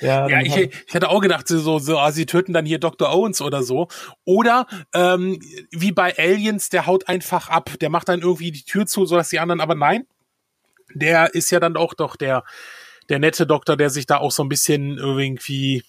ja, 0.01 0.29
ja 0.29 0.41
ich, 0.43 0.57
ich 0.87 0.95
hatte 0.95 1.09
auch 1.09 1.21
gedacht, 1.21 1.49
so, 1.49 1.81
so 1.81 1.99
ah, 1.99 2.13
sie 2.13 2.27
töten 2.27 2.53
dann 2.53 2.65
hier 2.65 2.79
Dr. 2.79 3.13
Owens 3.13 3.43
oder 3.43 3.65
so. 3.65 3.89
Oder 4.25 4.69
ähm, 4.95 5.41
wie 5.73 5.91
bei 5.91 6.17
Aliens, 6.17 6.69
der 6.69 6.87
haut 6.87 7.09
einfach 7.09 7.49
ab. 7.49 7.71
Der 7.81 7.91
macht 7.91 8.09
dann 8.09 8.21
irgendwie 8.21 8.53
die 8.53 8.63
Tür 8.63 8.87
zu, 8.87 9.05
sodass 9.05 9.31
die 9.31 9.41
anderen, 9.41 9.61
aber 9.61 9.75
nein, 9.75 10.07
der 10.95 11.35
ist 11.35 11.51
ja 11.51 11.61
dann 11.61 11.77
auch 11.77 11.95
doch 11.95 12.17
der, 12.17 12.45
der 13.09 13.19
nette 13.19 13.47
Doktor, 13.47 13.77
der 13.77 13.91
sich 13.91 14.07
da 14.07 14.19
auch 14.19 14.33
so 14.33 14.43
ein 14.43 14.49
bisschen 14.49 14.99
irgendwie. 14.99 15.83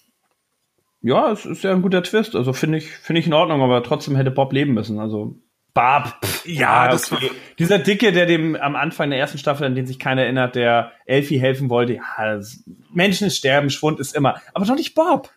Ja, 1.02 1.30
es 1.32 1.44
ist 1.44 1.64
ja 1.64 1.72
ein 1.72 1.82
guter 1.82 2.02
Twist. 2.02 2.34
Also 2.34 2.52
finde 2.52 2.78
ich, 2.78 2.90
finde 2.90 3.20
ich 3.20 3.26
in 3.26 3.34
Ordnung, 3.34 3.62
aber 3.62 3.82
trotzdem 3.82 4.16
hätte 4.16 4.30
Bob 4.30 4.52
leben 4.52 4.74
müssen. 4.74 4.98
Also 4.98 5.36
Barb. 5.74 6.24
Pff, 6.24 6.46
ja, 6.46 6.88
das 6.88 7.12
okay. 7.12 7.30
Dieser 7.58 7.78
Dicke, 7.78 8.12
der 8.12 8.26
dem 8.26 8.56
am 8.56 8.76
Anfang 8.76 9.10
der 9.10 9.18
ersten 9.18 9.38
Staffel, 9.38 9.66
an 9.66 9.74
den 9.74 9.86
sich 9.86 9.98
keiner 9.98 10.22
erinnert, 10.22 10.54
der 10.54 10.92
Elfie 11.04 11.38
helfen 11.38 11.68
wollte. 11.68 11.94
Ja, 11.94 12.40
Menschen 12.92 13.30
sterben, 13.30 13.70
Schwund 13.70 14.00
ist 14.00 14.14
immer. 14.14 14.40
Aber 14.54 14.64
doch 14.64 14.76
nicht 14.76 14.94
Bob. 14.94 15.30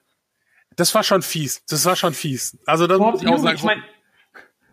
Das 0.75 0.93
war 0.93 1.03
schon 1.03 1.23
fies. 1.23 1.63
Das 1.67 1.85
war 1.85 1.95
schon 1.95 2.13
fies. 2.13 2.57
Also 2.67 2.85
das 2.85 2.99
Bob, 2.99 3.13
muss 3.13 3.23
ich 3.23 3.27
auch 3.27 3.37
sagen. 3.39 3.57
Ich 3.57 3.63
mein, 3.63 3.83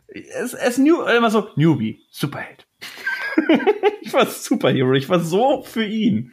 es, 0.08 0.52
es 0.52 0.78
new, 0.78 1.02
immer 1.02 1.30
so 1.30 1.48
Newbie, 1.56 2.02
Superheld. 2.10 2.63
ich 4.00 4.12
war 4.12 4.26
Superhero. 4.26 4.92
Ich 4.94 5.08
war 5.08 5.20
so 5.20 5.62
für 5.62 5.84
ihn. 5.84 6.32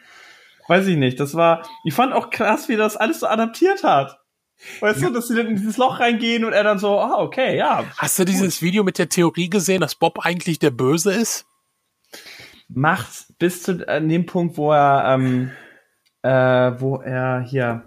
Weiß 0.68 0.88
ich 0.88 0.98
nicht. 0.98 1.20
Das 1.20 1.36
war. 1.36 1.68
Ich 1.84 1.94
fand 1.94 2.14
auch 2.14 2.30
krass, 2.30 2.70
wie 2.70 2.76
das 2.76 2.98
alles 2.98 3.20
so 3.20 3.28
adaptiert 3.28 3.84
hat. 3.84 4.20
Weißt 4.80 5.02
ja. 5.02 5.08
du, 5.08 5.14
dass 5.14 5.28
sie 5.28 5.36
dann 5.36 5.48
in 5.48 5.56
dieses 5.56 5.78
Loch 5.78 6.00
reingehen 6.00 6.46
und 6.46 6.54
er 6.54 6.64
dann 6.64 6.78
so, 6.78 7.00
ah, 7.00 7.20
okay, 7.20 7.58
ja. 7.58 7.84
Hast 7.98 8.20
du 8.20 8.26
dieses 8.26 8.62
Video 8.62 8.84
mit 8.84 9.00
der 9.00 9.10
Theorie 9.10 9.50
gesehen, 9.50 9.82
dass 9.82 9.96
Bob 9.96 10.20
eigentlich 10.24 10.60
der 10.60 10.70
Böse 10.70 11.14
ist? 11.14 11.46
Macht 12.70 13.38
bis 13.40 13.64
zu 13.64 13.86
äh, 13.88 14.06
dem 14.06 14.26
Punkt, 14.26 14.58
wo 14.58 14.72
er, 14.72 15.16
ähm, 15.16 15.52
äh, 16.22 16.30
wo 16.80 16.98
er 16.98 17.42
hier 17.42 17.84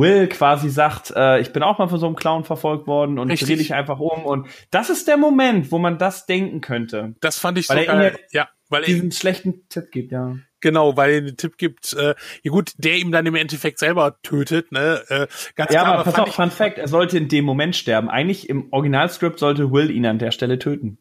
Will 0.00 0.28
quasi 0.28 0.70
sagt, 0.70 1.12
äh, 1.14 1.40
ich 1.40 1.52
bin 1.52 1.62
auch 1.62 1.78
mal 1.78 1.88
von 1.88 2.00
so 2.00 2.06
einem 2.06 2.16
Clown 2.16 2.44
verfolgt 2.44 2.86
worden 2.86 3.18
und 3.18 3.28
drehe 3.28 3.56
dich 3.56 3.74
einfach 3.74 4.00
um. 4.00 4.24
Und 4.24 4.48
das 4.70 4.90
ist 4.90 5.06
der 5.06 5.16
Moment, 5.16 5.70
wo 5.70 5.78
man 5.78 5.98
das 5.98 6.26
denken 6.26 6.60
könnte. 6.60 7.14
Das 7.20 7.38
fand 7.38 7.58
ich 7.58 7.68
weil 7.68 7.84
so 7.84 7.92
geil. 7.92 8.18
Ja, 8.32 8.48
weil 8.70 8.82
diesen 8.84 9.10
er 9.10 9.14
schlechten 9.14 9.68
Tipp 9.68 9.90
gibt, 9.90 10.12
ja. 10.12 10.36
Genau, 10.60 10.96
weil 10.96 11.12
er 11.12 11.20
den 11.22 11.36
Tipp 11.36 11.56
gibt, 11.58 11.92
äh, 11.94 12.14
ja 12.42 12.50
gut, 12.50 12.72
der 12.78 12.96
ihm 12.96 13.12
dann 13.12 13.26
im 13.26 13.34
Endeffekt 13.34 13.78
selber 13.78 14.20
tötet, 14.22 14.72
ne? 14.72 15.02
Äh, 15.08 15.26
ganz 15.54 15.72
ja, 15.72 15.82
klar, 15.82 15.94
aber 15.94 16.04
pass 16.04 16.18
auf, 16.18 16.34
Fun 16.34 16.50
Fact, 16.50 16.78
er 16.78 16.88
sollte 16.88 17.16
in 17.16 17.28
dem 17.28 17.44
Moment 17.44 17.76
sterben. 17.76 18.10
Eigentlich 18.10 18.48
im 18.48 18.72
Originalskript 18.72 19.38
sollte 19.38 19.72
Will 19.72 19.90
ihn 19.90 20.06
an 20.06 20.18
der 20.18 20.30
Stelle 20.32 20.58
töten. 20.58 20.98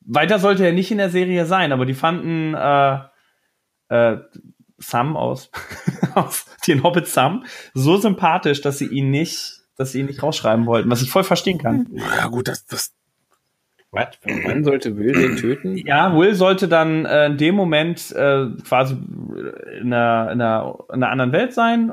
Weiter 0.00 0.38
sollte 0.38 0.66
er 0.66 0.72
nicht 0.72 0.90
in 0.90 0.98
der 0.98 1.10
Serie 1.10 1.46
sein, 1.46 1.72
aber 1.72 1.86
die 1.86 1.94
fanden 1.94 2.54
äh, 2.54 2.98
äh, 3.88 4.18
Sam 4.78 5.16
aus, 5.16 5.50
aus 6.14 6.46
den 6.66 6.82
Hobbit 6.82 7.06
Sam 7.08 7.44
so 7.74 7.96
sympathisch, 7.96 8.60
dass 8.60 8.78
sie 8.78 8.86
ihn 8.86 9.10
nicht, 9.10 9.62
dass 9.76 9.92
sie 9.92 10.00
ihn 10.00 10.06
nicht 10.06 10.22
rausschreiben 10.22 10.66
wollten, 10.66 10.90
was 10.90 11.02
ich 11.02 11.10
voll 11.10 11.24
verstehen 11.24 11.58
kann. 11.58 11.88
Ja 11.92 12.26
gut, 12.28 12.48
das, 12.48 12.66
das 12.66 12.94
was? 13.94 14.08
Wann 14.24 14.64
sollte 14.64 14.96
Will 14.96 15.12
den 15.12 15.36
töten? 15.36 15.76
Ja, 15.76 16.16
Will 16.16 16.34
sollte 16.34 16.66
dann 16.66 17.06
äh, 17.06 17.26
in 17.26 17.36
dem 17.36 17.54
Moment 17.54 18.10
äh, 18.10 18.46
quasi 18.66 18.94
in 18.94 19.92
einer, 19.92 20.32
in, 20.32 20.40
einer, 20.40 20.78
in 20.88 20.94
einer 20.94 21.10
anderen 21.10 21.32
Welt 21.32 21.52
sein 21.54 21.92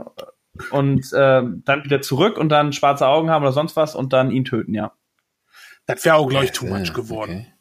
und 0.71 1.13
äh, 1.13 1.43
dann 1.43 1.83
wieder 1.83 2.01
zurück 2.01 2.39
und 2.39 2.49
dann 2.49 2.73
schwarze 2.73 3.07
Augen 3.07 3.29
haben 3.29 3.43
oder 3.43 3.51
sonst 3.51 3.75
was 3.75 3.95
und 3.95 4.13
dann 4.13 4.31
ihn 4.31 4.45
töten, 4.45 4.73
ja. 4.73 4.93
Das 5.85 6.03
wäre 6.03 6.15
auch, 6.15 6.27
glaube 6.27 6.45
ich, 6.45 6.51
too 6.51 6.65
much 6.65 6.93
geworden. 6.93 7.45
Okay. 7.45 7.53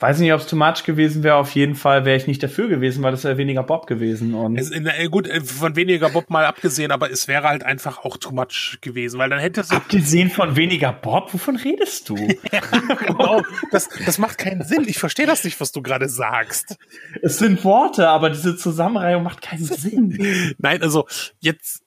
Weiß 0.00 0.18
nicht, 0.18 0.32
ob 0.32 0.40
es 0.40 0.46
too 0.46 0.56
much 0.56 0.84
gewesen 0.84 1.22
wäre. 1.22 1.34
Auf 1.34 1.54
jeden 1.54 1.74
Fall 1.74 2.06
wäre 2.06 2.16
ich 2.16 2.26
nicht 2.26 2.42
dafür 2.42 2.68
gewesen, 2.68 3.02
weil 3.02 3.10
das 3.10 3.24
wäre 3.24 3.36
weniger 3.36 3.62
Bob 3.62 3.86
gewesen. 3.86 4.32
Und 4.32 4.56
es, 4.56 4.70
äh, 4.70 5.08
gut, 5.10 5.28
äh, 5.28 5.42
von 5.42 5.76
weniger 5.76 6.08
Bob 6.08 6.30
mal 6.30 6.46
abgesehen, 6.46 6.90
aber 6.90 7.10
es 7.10 7.28
wäre 7.28 7.46
halt 7.46 7.64
einfach 7.64 8.02
auch 8.02 8.16
too 8.16 8.32
much 8.32 8.78
gewesen, 8.80 9.18
weil 9.18 9.28
dann 9.28 9.40
hätte 9.40 9.60
es. 9.60 9.70
Abgesehen 9.70 10.30
von 10.30 10.56
weniger 10.56 10.90
Bob? 10.90 11.34
Wovon 11.34 11.56
redest 11.56 12.08
du? 12.08 12.16
ja, 12.52 12.60
genau. 12.96 13.42
Das, 13.72 13.90
das 14.06 14.16
macht 14.16 14.38
keinen 14.38 14.64
Sinn. 14.64 14.84
Ich 14.88 14.98
verstehe 14.98 15.26
das 15.26 15.44
nicht, 15.44 15.60
was 15.60 15.70
du 15.70 15.82
gerade 15.82 16.08
sagst. 16.08 16.78
Es 17.20 17.38
sind 17.38 17.62
Worte, 17.62 18.08
aber 18.08 18.30
diese 18.30 18.56
Zusammenreihung 18.56 19.22
macht 19.22 19.42
keinen 19.42 19.64
Sinn. 19.64 20.54
Nein, 20.58 20.82
also 20.82 21.06
jetzt 21.40 21.82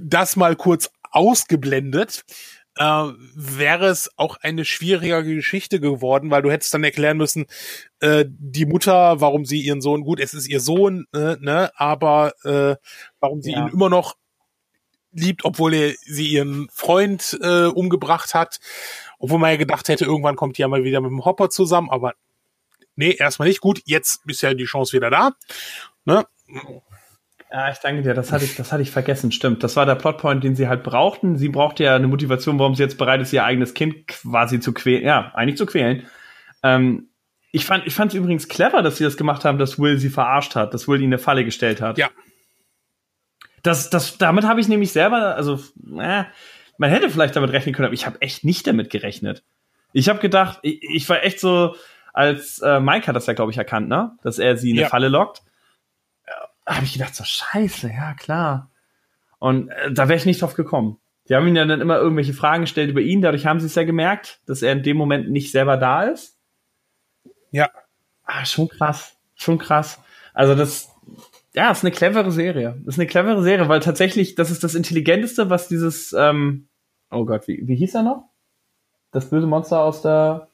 das 0.00 0.36
mal 0.36 0.54
kurz 0.54 0.88
ausgeblendet 1.10 2.24
äh, 2.76 3.08
wäre 3.34 3.86
es 3.86 4.10
auch 4.16 4.36
eine 4.36 4.64
schwierige 4.64 5.22
Geschichte 5.24 5.80
geworden, 5.80 6.30
weil 6.30 6.42
du 6.42 6.50
hättest 6.50 6.74
dann 6.74 6.84
erklären 6.84 7.16
müssen, 7.16 7.46
äh, 8.00 8.24
die 8.28 8.66
Mutter, 8.66 9.20
warum 9.20 9.44
sie 9.44 9.60
ihren 9.60 9.80
Sohn, 9.80 10.02
gut, 10.02 10.20
es 10.20 10.34
ist 10.34 10.48
ihr 10.48 10.60
Sohn, 10.60 11.06
äh, 11.14 11.36
ne, 11.40 11.70
aber 11.76 12.34
äh, 12.44 12.76
warum 13.20 13.42
sie 13.42 13.52
ja. 13.52 13.66
ihn 13.66 13.72
immer 13.72 13.88
noch 13.88 14.16
liebt, 15.12 15.44
obwohl 15.44 15.74
er 15.74 15.94
sie 16.04 16.28
ihren 16.28 16.68
Freund 16.70 17.38
äh, 17.42 17.66
umgebracht 17.66 18.34
hat, 18.34 18.60
obwohl 19.18 19.38
man 19.38 19.50
ja 19.50 19.56
gedacht 19.56 19.88
hätte, 19.88 20.04
irgendwann 20.04 20.36
kommt 20.36 20.58
die 20.58 20.62
ja 20.62 20.68
mal 20.68 20.84
wieder 20.84 21.00
mit 21.00 21.10
dem 21.10 21.24
Hopper 21.24 21.48
zusammen, 21.48 21.90
aber 21.90 22.14
nee, 22.96 23.12
erstmal 23.12 23.48
nicht. 23.48 23.60
Gut, 23.60 23.80
jetzt 23.86 24.20
ist 24.26 24.42
ja 24.42 24.52
die 24.52 24.64
Chance 24.64 24.92
wieder 24.92 25.10
da. 25.10 25.32
Ne? 26.04 26.26
Ja, 27.50 27.70
ich 27.70 27.78
danke 27.78 28.02
dir. 28.02 28.14
Das 28.14 28.32
hatte 28.32 28.44
ich, 28.44 28.56
das 28.56 28.72
hatte 28.72 28.82
ich 28.82 28.90
vergessen. 28.90 29.30
Stimmt. 29.30 29.62
Das 29.62 29.76
war 29.76 29.86
der 29.86 29.94
Plotpoint, 29.94 30.42
den 30.42 30.56
sie 30.56 30.68
halt 30.68 30.82
brauchten. 30.82 31.36
Sie 31.36 31.48
brauchte 31.48 31.84
ja 31.84 31.94
eine 31.94 32.08
Motivation, 32.08 32.58
warum 32.58 32.74
sie 32.74 32.82
jetzt 32.82 32.98
bereit 32.98 33.20
ist, 33.20 33.32
ihr 33.32 33.44
eigenes 33.44 33.74
Kind 33.74 34.08
quasi 34.08 34.58
zu 34.60 34.72
quälen. 34.72 35.04
Ja, 35.04 35.32
eigentlich 35.34 35.56
zu 35.56 35.66
quälen. 35.66 36.06
Ähm, 36.62 37.08
ich 37.52 37.64
fand, 37.64 37.86
ich 37.86 37.94
fand 37.94 38.12
es 38.12 38.18
übrigens 38.18 38.48
clever, 38.48 38.82
dass 38.82 38.98
sie 38.98 39.04
das 39.04 39.16
gemacht 39.16 39.44
haben, 39.44 39.58
dass 39.58 39.78
Will 39.78 39.98
sie 39.98 40.10
verarscht 40.10 40.56
hat, 40.56 40.74
dass 40.74 40.88
Will 40.88 41.00
ihnen 41.00 41.12
eine 41.12 41.18
Falle 41.18 41.44
gestellt 41.44 41.80
hat. 41.80 41.98
Ja. 41.98 42.10
Das, 43.62 43.90
das, 43.90 44.18
damit 44.18 44.44
habe 44.44 44.60
ich 44.60 44.68
nämlich 44.68 44.92
selber, 44.92 45.36
also, 45.36 45.60
äh, 45.98 46.24
man 46.78 46.90
hätte 46.90 47.08
vielleicht 47.08 47.34
damit 47.34 47.52
rechnen 47.52 47.74
können, 47.74 47.86
aber 47.86 47.94
ich 47.94 48.06
habe 48.06 48.20
echt 48.20 48.44
nicht 48.44 48.66
damit 48.66 48.90
gerechnet. 48.90 49.42
Ich 49.92 50.08
habe 50.08 50.18
gedacht, 50.18 50.58
ich, 50.62 50.82
ich, 50.82 51.08
war 51.08 51.24
echt 51.24 51.40
so, 51.40 51.74
als 52.12 52.58
äh, 52.58 52.80
Mike 52.80 53.06
hat 53.06 53.16
das 53.16 53.26
ja, 53.26 53.32
glaube 53.32 53.52
ich, 53.52 53.56
erkannt, 53.56 53.88
ne? 53.88 54.12
Dass 54.22 54.38
er 54.38 54.56
sie 54.56 54.70
in 54.70 54.76
eine 54.76 54.82
ja. 54.82 54.88
Falle 54.88 55.08
lockt 55.08 55.42
habe 56.66 56.84
ich 56.84 56.92
gedacht, 56.92 57.14
so 57.14 57.24
scheiße, 57.24 57.88
ja 57.88 58.14
klar. 58.14 58.70
Und 59.38 59.68
äh, 59.68 59.92
da 59.92 60.08
wäre 60.08 60.16
ich 60.16 60.26
nicht 60.26 60.42
drauf 60.42 60.54
gekommen. 60.54 60.98
Die 61.28 61.34
haben 61.34 61.46
ihn 61.46 61.56
ja 61.56 61.64
dann 61.64 61.80
immer 61.80 61.98
irgendwelche 61.98 62.34
Fragen 62.34 62.62
gestellt 62.62 62.90
über 62.90 63.00
ihn, 63.00 63.20
dadurch 63.20 63.46
haben 63.46 63.60
sie 63.60 63.66
es 63.66 63.74
ja 63.74 63.84
gemerkt, 63.84 64.40
dass 64.46 64.62
er 64.62 64.72
in 64.72 64.82
dem 64.82 64.96
Moment 64.96 65.30
nicht 65.30 65.50
selber 65.50 65.76
da 65.76 66.04
ist. 66.04 66.38
Ja. 67.50 67.70
Ah, 68.24 68.44
schon 68.44 68.68
krass. 68.68 69.16
Schon 69.34 69.58
krass. 69.58 70.00
Also 70.34 70.54
das, 70.54 70.90
ja, 71.54 71.70
ist 71.70 71.84
eine 71.84 71.90
clevere 71.90 72.30
Serie. 72.30 72.76
Das 72.84 72.94
ist 72.94 73.00
eine 73.00 73.08
clevere 73.08 73.42
Serie, 73.42 73.68
weil 73.68 73.80
tatsächlich, 73.80 74.34
das 74.34 74.50
ist 74.50 74.62
das 74.62 74.74
Intelligenteste, 74.74 75.50
was 75.50 75.68
dieses, 75.68 76.12
ähm, 76.12 76.68
oh 77.10 77.24
Gott, 77.24 77.48
wie, 77.48 77.66
wie 77.66 77.76
hieß 77.76 77.94
er 77.94 78.02
noch? 78.02 78.24
Das 79.10 79.30
böse 79.30 79.46
Monster 79.46 79.80
aus 79.80 80.02
der 80.02 80.48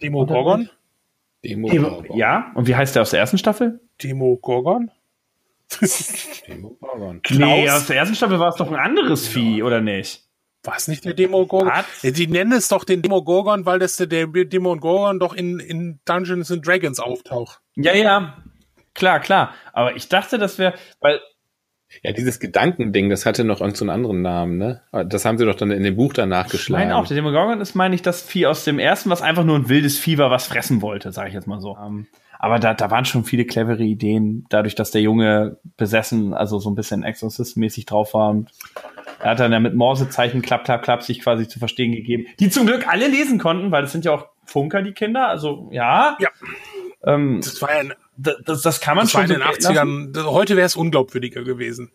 Demo 0.00 0.26
Gorgon? 0.26 0.70
Demo, 1.44 1.68
Demo 1.68 2.04
Ja, 2.14 2.52
und 2.54 2.66
wie 2.66 2.74
heißt 2.74 2.94
der 2.94 3.02
aus 3.02 3.10
der 3.10 3.20
ersten 3.20 3.38
Staffel? 3.38 3.80
Demo 4.02 4.36
Gorgon? 4.36 4.90
Demo 6.46 6.76
Gorgon. 6.80 7.20
Nee, 7.30 7.70
aus 7.70 7.86
der 7.86 7.96
ersten 7.96 8.14
Staffel 8.14 8.38
war 8.38 8.50
es 8.50 8.56
doch 8.56 8.68
ein 8.68 8.76
anderes 8.76 9.26
ja. 9.26 9.32
Vieh, 9.32 9.62
oder 9.62 9.80
nicht? 9.80 10.24
War 10.64 10.76
es 10.76 10.88
nicht 10.88 11.04
der 11.04 11.12
Demogorgon? 11.12 11.68
Was? 11.68 12.14
Die 12.14 12.26
nennen 12.26 12.52
es 12.52 12.68
doch 12.68 12.84
den 12.84 13.02
Demogorgon, 13.02 13.66
weil 13.66 13.78
das 13.78 13.96
der 13.96 14.06
Demogorgon 14.26 15.18
doch 15.18 15.34
in, 15.34 15.58
in 15.60 16.00
Dungeons 16.06 16.50
and 16.50 16.66
Dragons 16.66 17.00
auftaucht. 17.00 17.60
Ja, 17.76 17.94
ja. 17.94 18.38
Klar, 18.94 19.20
klar. 19.20 19.54
Aber 19.72 19.94
ich 19.94 20.08
dachte, 20.08 20.38
das 20.38 20.58
wäre, 20.58 20.74
weil. 21.00 21.20
Ja, 22.02 22.12
dieses 22.12 22.40
Gedankending, 22.40 23.10
das 23.10 23.26
hatte 23.26 23.44
noch 23.44 23.60
irgendeinen 23.60 23.88
so 23.88 23.92
anderen 23.92 24.22
Namen, 24.22 24.56
ne? 24.56 24.82
Das 25.06 25.24
haben 25.24 25.38
sie 25.38 25.44
doch 25.44 25.54
dann 25.54 25.70
in 25.70 25.82
dem 25.82 25.96
Buch 25.96 26.12
danach 26.12 26.48
geschlagen. 26.48 26.82
Ich 26.82 26.88
meine 26.88 26.98
auch, 26.98 27.06
der 27.06 27.16
Demogorgon 27.16 27.60
ist, 27.60 27.74
meine 27.74 27.94
ich, 27.94 28.02
das 28.02 28.22
Vieh 28.22 28.46
aus 28.46 28.64
dem 28.64 28.78
ersten, 28.78 29.10
was 29.10 29.22
einfach 29.22 29.44
nur 29.44 29.56
ein 29.56 29.68
wildes 29.68 29.98
Vieh 29.98 30.18
war, 30.18 30.30
was 30.30 30.46
fressen 30.46 30.82
wollte, 30.82 31.12
sage 31.12 31.28
ich 31.28 31.34
jetzt 31.34 31.46
mal 31.46 31.60
so. 31.60 31.72
Um, 31.72 31.98
ähm, 31.98 32.06
aber 32.44 32.58
da, 32.58 32.74
da 32.74 32.90
waren 32.90 33.06
schon 33.06 33.24
viele 33.24 33.46
clevere 33.46 33.82
Ideen, 33.82 34.44
dadurch, 34.50 34.74
dass 34.74 34.90
der 34.90 35.00
Junge 35.00 35.56
besessen, 35.78 36.34
also 36.34 36.58
so 36.58 36.68
ein 36.68 36.74
bisschen 36.74 37.02
Exorcist-mäßig 37.02 37.86
drauf 37.86 38.12
war 38.12 38.28
und 38.28 38.50
er 39.20 39.30
hat 39.30 39.40
dann 39.40 39.50
ja 39.50 39.60
mit 39.60 39.74
Morsezeichen 39.74 40.42
klapp, 40.42 40.66
klapp, 40.66 40.82
klapp 40.82 41.02
sich 41.02 41.20
quasi 41.20 41.48
zu 41.48 41.58
verstehen 41.58 41.92
gegeben, 41.92 42.26
die 42.40 42.50
zum 42.50 42.66
Glück 42.66 42.86
alle 42.86 43.08
lesen 43.08 43.38
konnten, 43.38 43.70
weil 43.70 43.80
das 43.80 43.92
sind 43.92 44.04
ja 44.04 44.12
auch 44.12 44.26
Funker, 44.44 44.82
die 44.82 44.92
Kinder, 44.92 45.26
also 45.26 45.70
ja. 45.72 46.18
Ja. 46.20 46.28
Ähm, 47.02 47.40
das 47.42 47.62
war 47.62 47.72
ja 47.72 47.80
ein, 47.80 47.94
das, 48.18 48.60
das 48.60 48.82
kann 48.82 48.96
man 48.96 49.06
das 49.06 49.12
schon 49.12 49.26
war 49.26 49.34
in 49.34 49.40
den 49.40 49.42
80ern. 49.42 50.26
Heute 50.26 50.54
wäre 50.54 50.66
es 50.66 50.76
unglaubwürdiger 50.76 51.44
gewesen. 51.44 51.92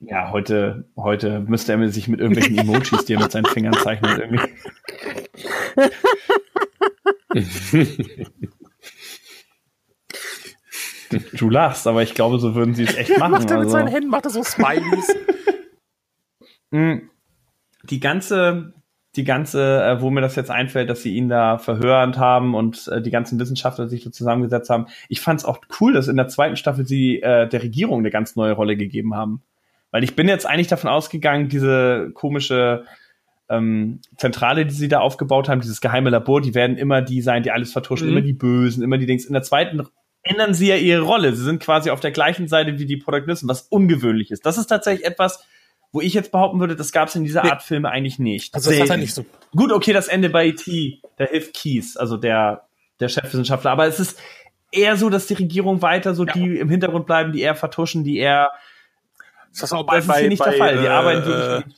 Ja, 0.00 0.32
heute, 0.32 0.88
heute 0.96 1.38
müsste 1.38 1.74
er 1.74 1.88
sich 1.90 2.08
mit 2.08 2.18
irgendwelchen 2.18 2.58
Emojis, 2.58 3.04
die 3.04 3.12
er 3.12 3.20
mit 3.20 3.30
seinen 3.30 3.46
Fingern 3.46 3.74
zeichnet, 3.74 4.18
irgendwie. 4.18 4.40
du 11.10 11.50
lachst, 11.50 11.86
aber 11.86 12.02
ich 12.02 12.14
glaube, 12.14 12.38
so 12.38 12.54
würden 12.54 12.74
sie 12.74 12.84
es 12.84 12.96
echt 12.96 13.18
machen. 13.18 13.32
macht 13.32 13.50
er 13.50 13.58
mit 13.58 13.66
also. 13.66 13.70
seinen 13.70 13.88
Händen, 13.88 14.10
macht 14.10 14.24
er 14.24 14.30
so 14.30 14.42
Smileys. 14.42 15.14
Hm. 16.70 17.10
die 17.84 18.00
ganze, 18.00 18.74
die 19.16 19.24
ganze, 19.24 19.82
äh, 19.82 20.00
wo 20.00 20.10
mir 20.10 20.20
das 20.20 20.36
jetzt 20.36 20.50
einfällt, 20.50 20.88
dass 20.88 21.02
sie 21.02 21.14
ihn 21.14 21.28
da 21.28 21.58
verhörend 21.58 22.18
haben 22.18 22.54
und 22.54 22.88
äh, 22.88 23.02
die 23.02 23.10
ganzen 23.10 23.38
Wissenschaftler 23.40 23.88
sich 23.88 24.04
da 24.04 24.12
zusammengesetzt 24.12 24.70
haben. 24.70 24.86
Ich 25.08 25.20
fand 25.20 25.40
es 25.40 25.46
auch 25.46 25.58
cool, 25.80 25.92
dass 25.92 26.08
in 26.08 26.16
der 26.16 26.28
zweiten 26.28 26.56
Staffel 26.56 26.86
sie 26.86 27.20
äh, 27.20 27.48
der 27.48 27.62
Regierung 27.62 28.00
eine 28.00 28.10
ganz 28.10 28.36
neue 28.36 28.52
Rolle 28.52 28.76
gegeben 28.76 29.14
haben. 29.14 29.42
Weil 29.90 30.04
ich 30.04 30.14
bin 30.14 30.28
jetzt 30.28 30.46
eigentlich 30.46 30.68
davon 30.68 30.90
ausgegangen, 30.90 31.48
diese 31.48 32.10
komische 32.14 32.84
ähm, 33.48 34.00
Zentrale, 34.16 34.64
die 34.64 34.74
sie 34.74 34.86
da 34.86 35.00
aufgebaut 35.00 35.48
haben, 35.48 35.60
dieses 35.60 35.80
geheime 35.80 36.10
Labor, 36.10 36.40
die 36.40 36.54
werden 36.54 36.76
immer 36.76 37.02
die 37.02 37.20
sein, 37.20 37.42
die 37.42 37.50
alles 37.50 37.72
vertuschen, 37.72 38.06
mhm. 38.06 38.12
immer 38.12 38.24
die 38.24 38.32
Bösen, 38.32 38.84
immer 38.84 38.98
die 38.98 39.06
Dings. 39.06 39.24
In 39.24 39.32
der 39.32 39.42
zweiten 39.42 39.82
ändern 40.22 40.54
sie 40.54 40.68
ja 40.68 40.76
ihre 40.76 41.02
Rolle. 41.02 41.34
Sie 41.34 41.44
sind 41.44 41.62
quasi 41.62 41.90
auf 41.90 42.00
der 42.00 42.10
gleichen 42.10 42.48
Seite 42.48 42.78
wie 42.78 42.86
die 42.86 42.96
Protagonisten, 42.96 43.48
was 43.48 43.62
ungewöhnlich 43.62 44.30
ist. 44.30 44.44
Das 44.46 44.58
ist 44.58 44.66
tatsächlich 44.66 45.06
etwas, 45.06 45.44
wo 45.92 46.00
ich 46.00 46.14
jetzt 46.14 46.30
behaupten 46.30 46.60
würde, 46.60 46.76
das 46.76 46.92
gab 46.92 47.08
es 47.08 47.16
in 47.16 47.24
dieser 47.24 47.42
nee. 47.42 47.50
Art 47.50 47.62
Filme 47.62 47.90
eigentlich 47.90 48.18
nicht. 48.18 48.54
Also 48.54 48.70
das 48.70 48.80
hat 48.80 48.90
er 48.90 48.96
nicht 48.96 49.14
so. 49.14 49.24
Gut, 49.56 49.72
okay, 49.72 49.92
das 49.92 50.08
Ende 50.08 50.30
bei 50.30 50.46
E.T., 50.46 51.00
der 51.18 51.26
hilft 51.26 51.54
Keys, 51.54 51.96
also 51.96 52.16
der, 52.16 52.68
der 53.00 53.08
Chefwissenschaftler, 53.08 53.72
aber 53.72 53.86
es 53.86 53.98
ist 53.98 54.18
eher 54.70 54.96
so, 54.96 55.10
dass 55.10 55.26
die 55.26 55.34
Regierung 55.34 55.82
weiter 55.82 56.14
so 56.14 56.24
ja. 56.24 56.32
die 56.32 56.58
im 56.58 56.68
Hintergrund 56.68 57.06
bleiben, 57.06 57.32
die 57.32 57.40
eher 57.40 57.56
vertuschen, 57.56 58.04
die 58.04 58.18
eher 58.18 58.50
das 59.52 59.64
ist 59.64 59.72
auch 59.72 59.84
bei, 59.84 59.96
das 59.96 60.06
ist 60.06 60.16
hier 60.16 60.28
nicht 60.28 60.38
bei, 60.38 60.50
der 60.50 60.58
Fall. 60.58 60.78
Die 60.78 60.84
äh, 60.84 60.88
arbeiten 60.88 61.26
wirklich 61.26 61.76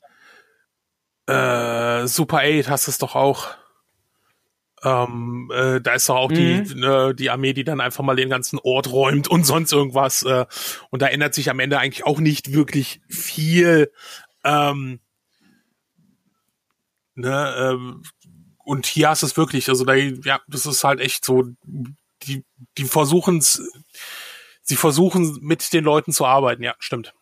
äh, 1.26 2.07
Super 2.07 2.40
8 2.43 2.68
hast 2.68 2.88
es 2.88 2.99
doch 2.99 3.14
auch. 3.14 3.49
Ähm, 4.84 5.50
äh, 5.54 5.80
da 5.80 5.94
ist 5.94 6.08
doch 6.08 6.16
auch 6.16 6.30
mhm. 6.30 6.34
die, 6.34 6.82
äh, 6.82 7.14
die 7.14 7.30
Armee, 7.30 7.52
die 7.52 7.64
dann 7.64 7.80
einfach 7.80 8.02
mal 8.02 8.16
den 8.16 8.30
ganzen 8.30 8.58
Ort 8.58 8.90
räumt 8.90 9.28
und 9.28 9.44
sonst 9.44 9.72
irgendwas. 9.72 10.22
Äh, 10.24 10.46
und 10.90 11.02
da 11.02 11.06
ändert 11.06 11.34
sich 11.34 11.50
am 11.50 11.60
Ende 11.60 11.78
eigentlich 11.78 12.04
auch 12.04 12.18
nicht 12.18 12.52
wirklich 12.52 13.00
viel. 13.08 13.92
Ähm, 14.44 15.00
ne, 17.14 17.54
ähm, 17.58 18.02
und 18.64 18.86
hier 18.86 19.08
hast 19.08 19.22
es 19.22 19.36
wirklich, 19.36 19.68
also 19.68 19.84
da, 19.84 19.94
ja, 19.94 20.40
das 20.48 20.66
ist 20.66 20.84
halt 20.84 21.00
echt 21.00 21.24
so, 21.24 21.44
die, 22.22 22.44
die 22.78 22.84
versuchen 22.84 23.38
es, 23.38 23.62
sie 24.62 24.76
versuchen 24.76 25.38
mit 25.42 25.72
den 25.72 25.84
Leuten 25.84 26.12
zu 26.12 26.26
arbeiten, 26.26 26.62
ja, 26.62 26.74
stimmt. 26.78 27.14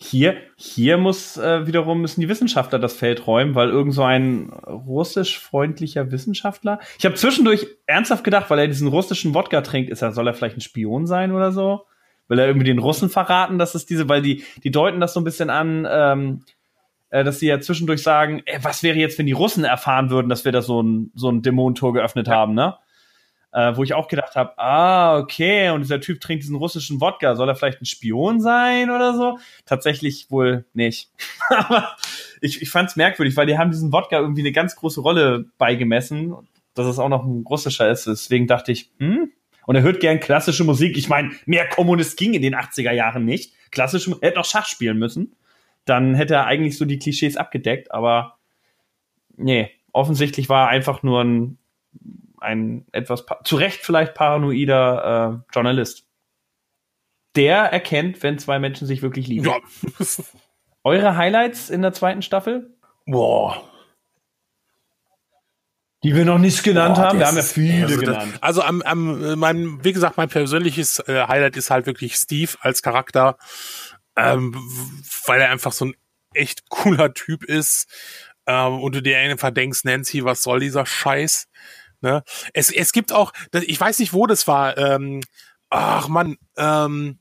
Hier, 0.00 0.36
hier 0.56 0.96
muss 0.96 1.36
äh, 1.38 1.66
wiederum 1.66 2.00
müssen 2.00 2.20
die 2.20 2.28
Wissenschaftler 2.28 2.78
das 2.78 2.94
Feld 2.94 3.26
räumen, 3.26 3.56
weil 3.56 3.68
irgend 3.68 3.92
so 3.92 4.04
ein 4.04 4.50
russisch 4.64 5.40
freundlicher 5.40 6.12
Wissenschaftler. 6.12 6.78
Ich 7.00 7.04
habe 7.04 7.16
zwischendurch 7.16 7.66
ernsthaft 7.86 8.22
gedacht, 8.22 8.48
weil 8.48 8.60
er 8.60 8.68
diesen 8.68 8.86
russischen 8.86 9.34
Wodka 9.34 9.60
trinkt, 9.60 9.90
ist 9.90 10.02
er 10.02 10.12
soll 10.12 10.28
er 10.28 10.34
vielleicht 10.34 10.56
ein 10.56 10.60
Spion 10.60 11.08
sein 11.08 11.32
oder 11.32 11.50
so? 11.50 11.84
Will 12.28 12.38
er 12.38 12.46
irgendwie 12.46 12.66
den 12.66 12.78
Russen 12.78 13.10
verraten, 13.10 13.58
dass 13.58 13.74
es 13.74 13.86
diese, 13.86 14.08
weil 14.08 14.22
die 14.22 14.44
die 14.62 14.70
deuten 14.70 15.00
das 15.00 15.14
so 15.14 15.20
ein 15.20 15.24
bisschen 15.24 15.50
an, 15.50 15.84
ähm, 15.90 16.44
äh, 17.10 17.24
dass 17.24 17.40
sie 17.40 17.48
ja 17.48 17.58
zwischendurch 17.58 18.00
sagen, 18.02 18.42
ey, 18.44 18.62
was 18.62 18.84
wäre 18.84 18.98
jetzt, 18.98 19.18
wenn 19.18 19.26
die 19.26 19.32
Russen 19.32 19.64
erfahren 19.64 20.10
würden, 20.10 20.28
dass 20.28 20.44
wir 20.44 20.52
da 20.52 20.62
so 20.62 20.80
ein 20.80 21.10
so 21.16 21.28
ein 21.28 21.42
Dämonentor 21.42 21.92
geöffnet 21.92 22.28
ja. 22.28 22.34
haben, 22.34 22.54
ne? 22.54 22.76
Äh, 23.52 23.76
wo 23.76 23.82
ich 23.82 23.94
auch 23.94 24.08
gedacht 24.08 24.36
habe, 24.36 24.58
ah, 24.58 25.18
okay, 25.18 25.70
und 25.70 25.80
dieser 25.80 26.00
Typ 26.00 26.20
trinkt 26.20 26.42
diesen 26.44 26.56
russischen 26.56 27.00
Wodka, 27.00 27.34
soll 27.34 27.48
er 27.48 27.56
vielleicht 27.56 27.80
ein 27.80 27.86
Spion 27.86 28.40
sein 28.40 28.90
oder 28.90 29.14
so? 29.14 29.38
Tatsächlich 29.64 30.30
wohl 30.30 30.66
nicht. 30.74 31.10
Aber 31.48 31.96
ich, 32.40 32.60
ich 32.62 32.70
fand 32.70 32.90
es 32.90 32.96
merkwürdig, 32.96 33.36
weil 33.36 33.46
die 33.46 33.58
haben 33.58 33.70
diesen 33.70 33.92
Wodka 33.92 34.18
irgendwie 34.18 34.42
eine 34.42 34.52
ganz 34.52 34.76
große 34.76 35.00
Rolle 35.00 35.46
beigemessen, 35.56 36.34
dass 36.74 36.86
es 36.86 36.98
auch 36.98 37.08
noch 37.08 37.24
ein 37.24 37.44
russischer 37.48 37.90
ist. 37.90 38.06
Deswegen 38.06 38.46
dachte 38.46 38.72
ich, 38.72 38.90
hm, 38.98 39.32
und 39.66 39.76
er 39.76 39.82
hört 39.82 40.00
gern 40.00 40.20
klassische 40.20 40.64
Musik. 40.64 40.96
Ich 40.96 41.10
meine, 41.10 41.30
mehr 41.44 41.68
Kommunist 41.68 42.16
ging 42.16 42.32
in 42.32 42.40
den 42.40 42.54
80er 42.54 42.92
Jahren 42.92 43.26
nicht. 43.26 43.52
Klassische, 43.70 44.16
er 44.20 44.28
hätte 44.28 44.38
noch 44.38 44.46
Schach 44.46 44.64
spielen 44.66 44.98
müssen. 44.98 45.36
Dann 45.84 46.14
hätte 46.14 46.34
er 46.34 46.46
eigentlich 46.46 46.78
so 46.78 46.84
die 46.84 46.98
Klischees 46.98 47.36
abgedeckt, 47.36 47.92
aber 47.92 48.38
nee, 49.36 49.70
offensichtlich 49.92 50.48
war 50.48 50.66
er 50.66 50.68
einfach 50.68 51.02
nur 51.02 51.22
ein 51.22 51.58
ein 52.40 52.86
etwas 52.92 53.24
zu 53.44 53.56
Recht 53.56 53.80
vielleicht 53.80 54.14
paranoider 54.14 55.42
äh, 55.48 55.54
Journalist. 55.54 56.06
Der 57.36 57.58
erkennt, 57.58 58.22
wenn 58.22 58.38
zwei 58.38 58.58
Menschen 58.58 58.86
sich 58.86 59.02
wirklich 59.02 59.26
lieben. 59.28 59.46
Ja. 59.46 59.58
Eure 60.84 61.16
Highlights 61.16 61.70
in 61.70 61.82
der 61.82 61.92
zweiten 61.92 62.22
Staffel? 62.22 62.74
Boah. 63.06 63.62
Die 66.04 66.14
wir 66.14 66.24
noch 66.24 66.38
nicht 66.38 66.62
genannt 66.62 66.96
Boah, 66.96 67.04
haben. 67.04 67.18
Wir 67.18 67.26
haben 67.26 67.36
ja 67.36 67.42
viele 67.42 67.86
also 67.86 67.98
genannt. 67.98 68.32
Das, 68.34 68.42
also 68.42 68.62
am, 68.62 68.82
am 68.82 69.38
mein, 69.38 69.84
wie 69.84 69.92
gesagt, 69.92 70.16
mein 70.16 70.28
persönliches 70.28 71.00
äh, 71.00 71.26
Highlight 71.26 71.56
ist 71.56 71.70
halt 71.70 71.86
wirklich 71.86 72.14
Steve 72.14 72.52
als 72.60 72.82
Charakter, 72.82 73.36
ähm, 74.16 74.54
weil 75.26 75.40
er 75.40 75.50
einfach 75.50 75.72
so 75.72 75.86
ein 75.86 75.94
echt 76.34 76.68
cooler 76.68 77.14
Typ 77.14 77.44
ist. 77.44 77.88
Ähm, 78.46 78.80
und 78.80 78.94
du 78.94 79.02
dir 79.02 79.18
einfach 79.18 79.50
denkst, 79.50 79.84
Nancy, 79.84 80.24
was 80.24 80.42
soll 80.42 80.60
dieser 80.60 80.86
Scheiß? 80.86 81.48
Ne? 82.00 82.22
Es, 82.54 82.70
es 82.70 82.92
gibt 82.92 83.12
auch, 83.12 83.32
ich 83.52 83.80
weiß 83.80 83.98
nicht, 83.98 84.12
wo 84.12 84.26
das 84.26 84.46
war. 84.46 84.76
Ähm, 84.78 85.20
ach 85.70 86.08
man, 86.08 86.36
ähm, 86.56 87.18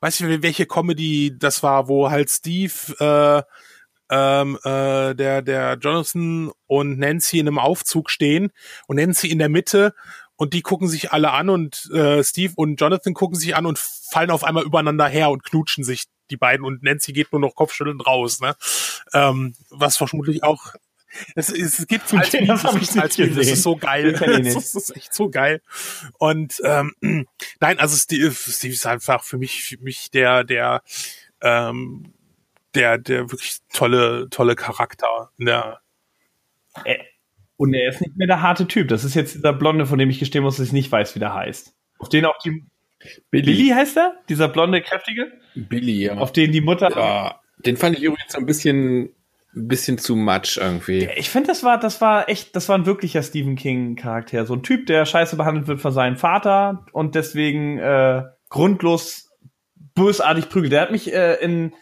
weiß 0.00 0.20
ich 0.20 0.42
welche 0.42 0.66
Comedy 0.66 1.36
das 1.38 1.62
war, 1.62 1.88
wo 1.88 2.10
halt 2.10 2.30
Steve, 2.30 2.72
äh, 2.98 3.42
ähm, 4.10 4.58
äh, 4.64 5.14
der 5.14 5.42
der 5.42 5.78
Jonathan 5.80 6.50
und 6.66 6.98
Nancy 6.98 7.38
in 7.38 7.46
einem 7.46 7.58
Aufzug 7.58 8.10
stehen 8.10 8.50
und 8.88 8.96
Nancy 8.96 9.28
in 9.28 9.38
der 9.38 9.48
Mitte 9.48 9.94
und 10.36 10.52
die 10.52 10.62
gucken 10.62 10.88
sich 10.88 11.12
alle 11.12 11.30
an 11.30 11.48
und 11.48 11.88
äh, 11.92 12.24
Steve 12.24 12.52
und 12.56 12.80
Jonathan 12.80 13.14
gucken 13.14 13.38
sich 13.38 13.54
an 13.54 13.66
und 13.66 13.78
fallen 13.78 14.30
auf 14.30 14.42
einmal 14.42 14.64
übereinander 14.64 15.06
her 15.06 15.30
und 15.30 15.44
knutschen 15.44 15.84
sich 15.84 16.06
die 16.30 16.36
beiden 16.36 16.66
und 16.66 16.82
Nancy 16.82 17.12
geht 17.12 17.32
nur 17.32 17.40
noch 17.40 17.54
kopfschüttelnd 17.54 18.06
raus, 18.06 18.40
ne? 18.40 18.56
Ähm, 19.12 19.54
was 19.70 19.96
vermutlich 19.96 20.42
auch 20.42 20.74
es, 21.34 21.50
es 21.50 21.86
gibt 21.86 22.12
als 22.14 22.34
okay, 22.34 22.46
das, 22.46 22.64
ich 22.64 23.00
als 23.00 23.16
gesehen. 23.16 23.36
das 23.36 23.46
ist 23.48 23.62
so 23.62 23.76
geil. 23.76 24.12
Das 24.44 24.74
ist 24.74 24.96
echt 24.96 25.14
so 25.14 25.28
geil. 25.28 25.60
Und 26.18 26.60
ähm, 26.64 26.94
nein, 27.60 27.78
also 27.78 27.96
Steve, 27.96 28.32
Steve 28.32 28.72
ist 28.72 28.86
einfach 28.86 29.22
für 29.24 29.38
mich, 29.38 29.62
für 29.62 29.78
mich 29.78 30.10
der, 30.10 30.44
der, 30.44 30.82
ähm, 31.42 32.12
der, 32.74 32.98
der 32.98 33.30
wirklich 33.30 33.58
tolle, 33.72 34.28
tolle 34.30 34.54
Charakter. 34.54 35.30
Der, 35.38 35.80
und 37.56 37.74
er 37.74 37.88
ist 37.88 38.00
nicht 38.00 38.16
mehr 38.16 38.26
der 38.26 38.42
harte 38.42 38.66
Typ. 38.66 38.88
Das 38.88 39.04
ist 39.04 39.14
jetzt 39.14 39.34
dieser 39.34 39.52
Blonde, 39.52 39.86
von 39.86 39.98
dem 39.98 40.10
ich 40.10 40.18
gestehen 40.18 40.44
muss, 40.44 40.56
dass 40.56 40.66
ich 40.66 40.72
nicht 40.72 40.90
weiß, 40.90 41.14
wie 41.14 41.20
der 41.20 41.34
heißt. 41.34 41.74
Auf 41.98 42.08
den 42.08 42.24
auch 42.24 42.38
die 42.38 42.64
Billy. 43.30 43.54
Billy 43.54 43.68
heißt 43.68 43.96
er? 43.96 44.14
Dieser 44.28 44.48
blonde, 44.48 44.82
kräftige? 44.82 45.32
Billy, 45.54 46.04
ja. 46.04 46.16
Auf 46.16 46.32
den 46.32 46.52
die 46.52 46.60
Mutter. 46.60 46.90
Ja, 46.90 47.40
den 47.58 47.76
fand 47.76 47.96
ich 47.96 48.02
übrigens 48.02 48.34
ein 48.34 48.46
bisschen 48.46 49.10
ein 49.54 49.68
bisschen 49.68 49.98
zu 49.98 50.14
much 50.14 50.58
irgendwie. 50.60 51.08
Ich 51.16 51.30
finde, 51.30 51.48
das 51.48 51.64
war, 51.64 51.78
das 51.78 52.00
war 52.00 52.28
echt, 52.28 52.54
das 52.54 52.68
war 52.68 52.78
ein 52.78 52.86
wirklicher 52.86 53.22
Stephen 53.22 53.56
King-Charakter. 53.56 54.46
So 54.46 54.54
ein 54.54 54.62
Typ, 54.62 54.86
der 54.86 55.04
scheiße 55.04 55.36
behandelt 55.36 55.66
wird 55.66 55.80
von 55.80 55.92
seinem 55.92 56.16
Vater 56.16 56.86
und 56.92 57.14
deswegen 57.14 57.78
äh, 57.78 58.24
grundlos 58.48 59.30
bösartig 59.94 60.48
prügelt. 60.48 60.72
Der 60.72 60.82
hat 60.82 60.92
mich 60.92 61.12
äh, 61.12 61.34
in, 61.34 61.74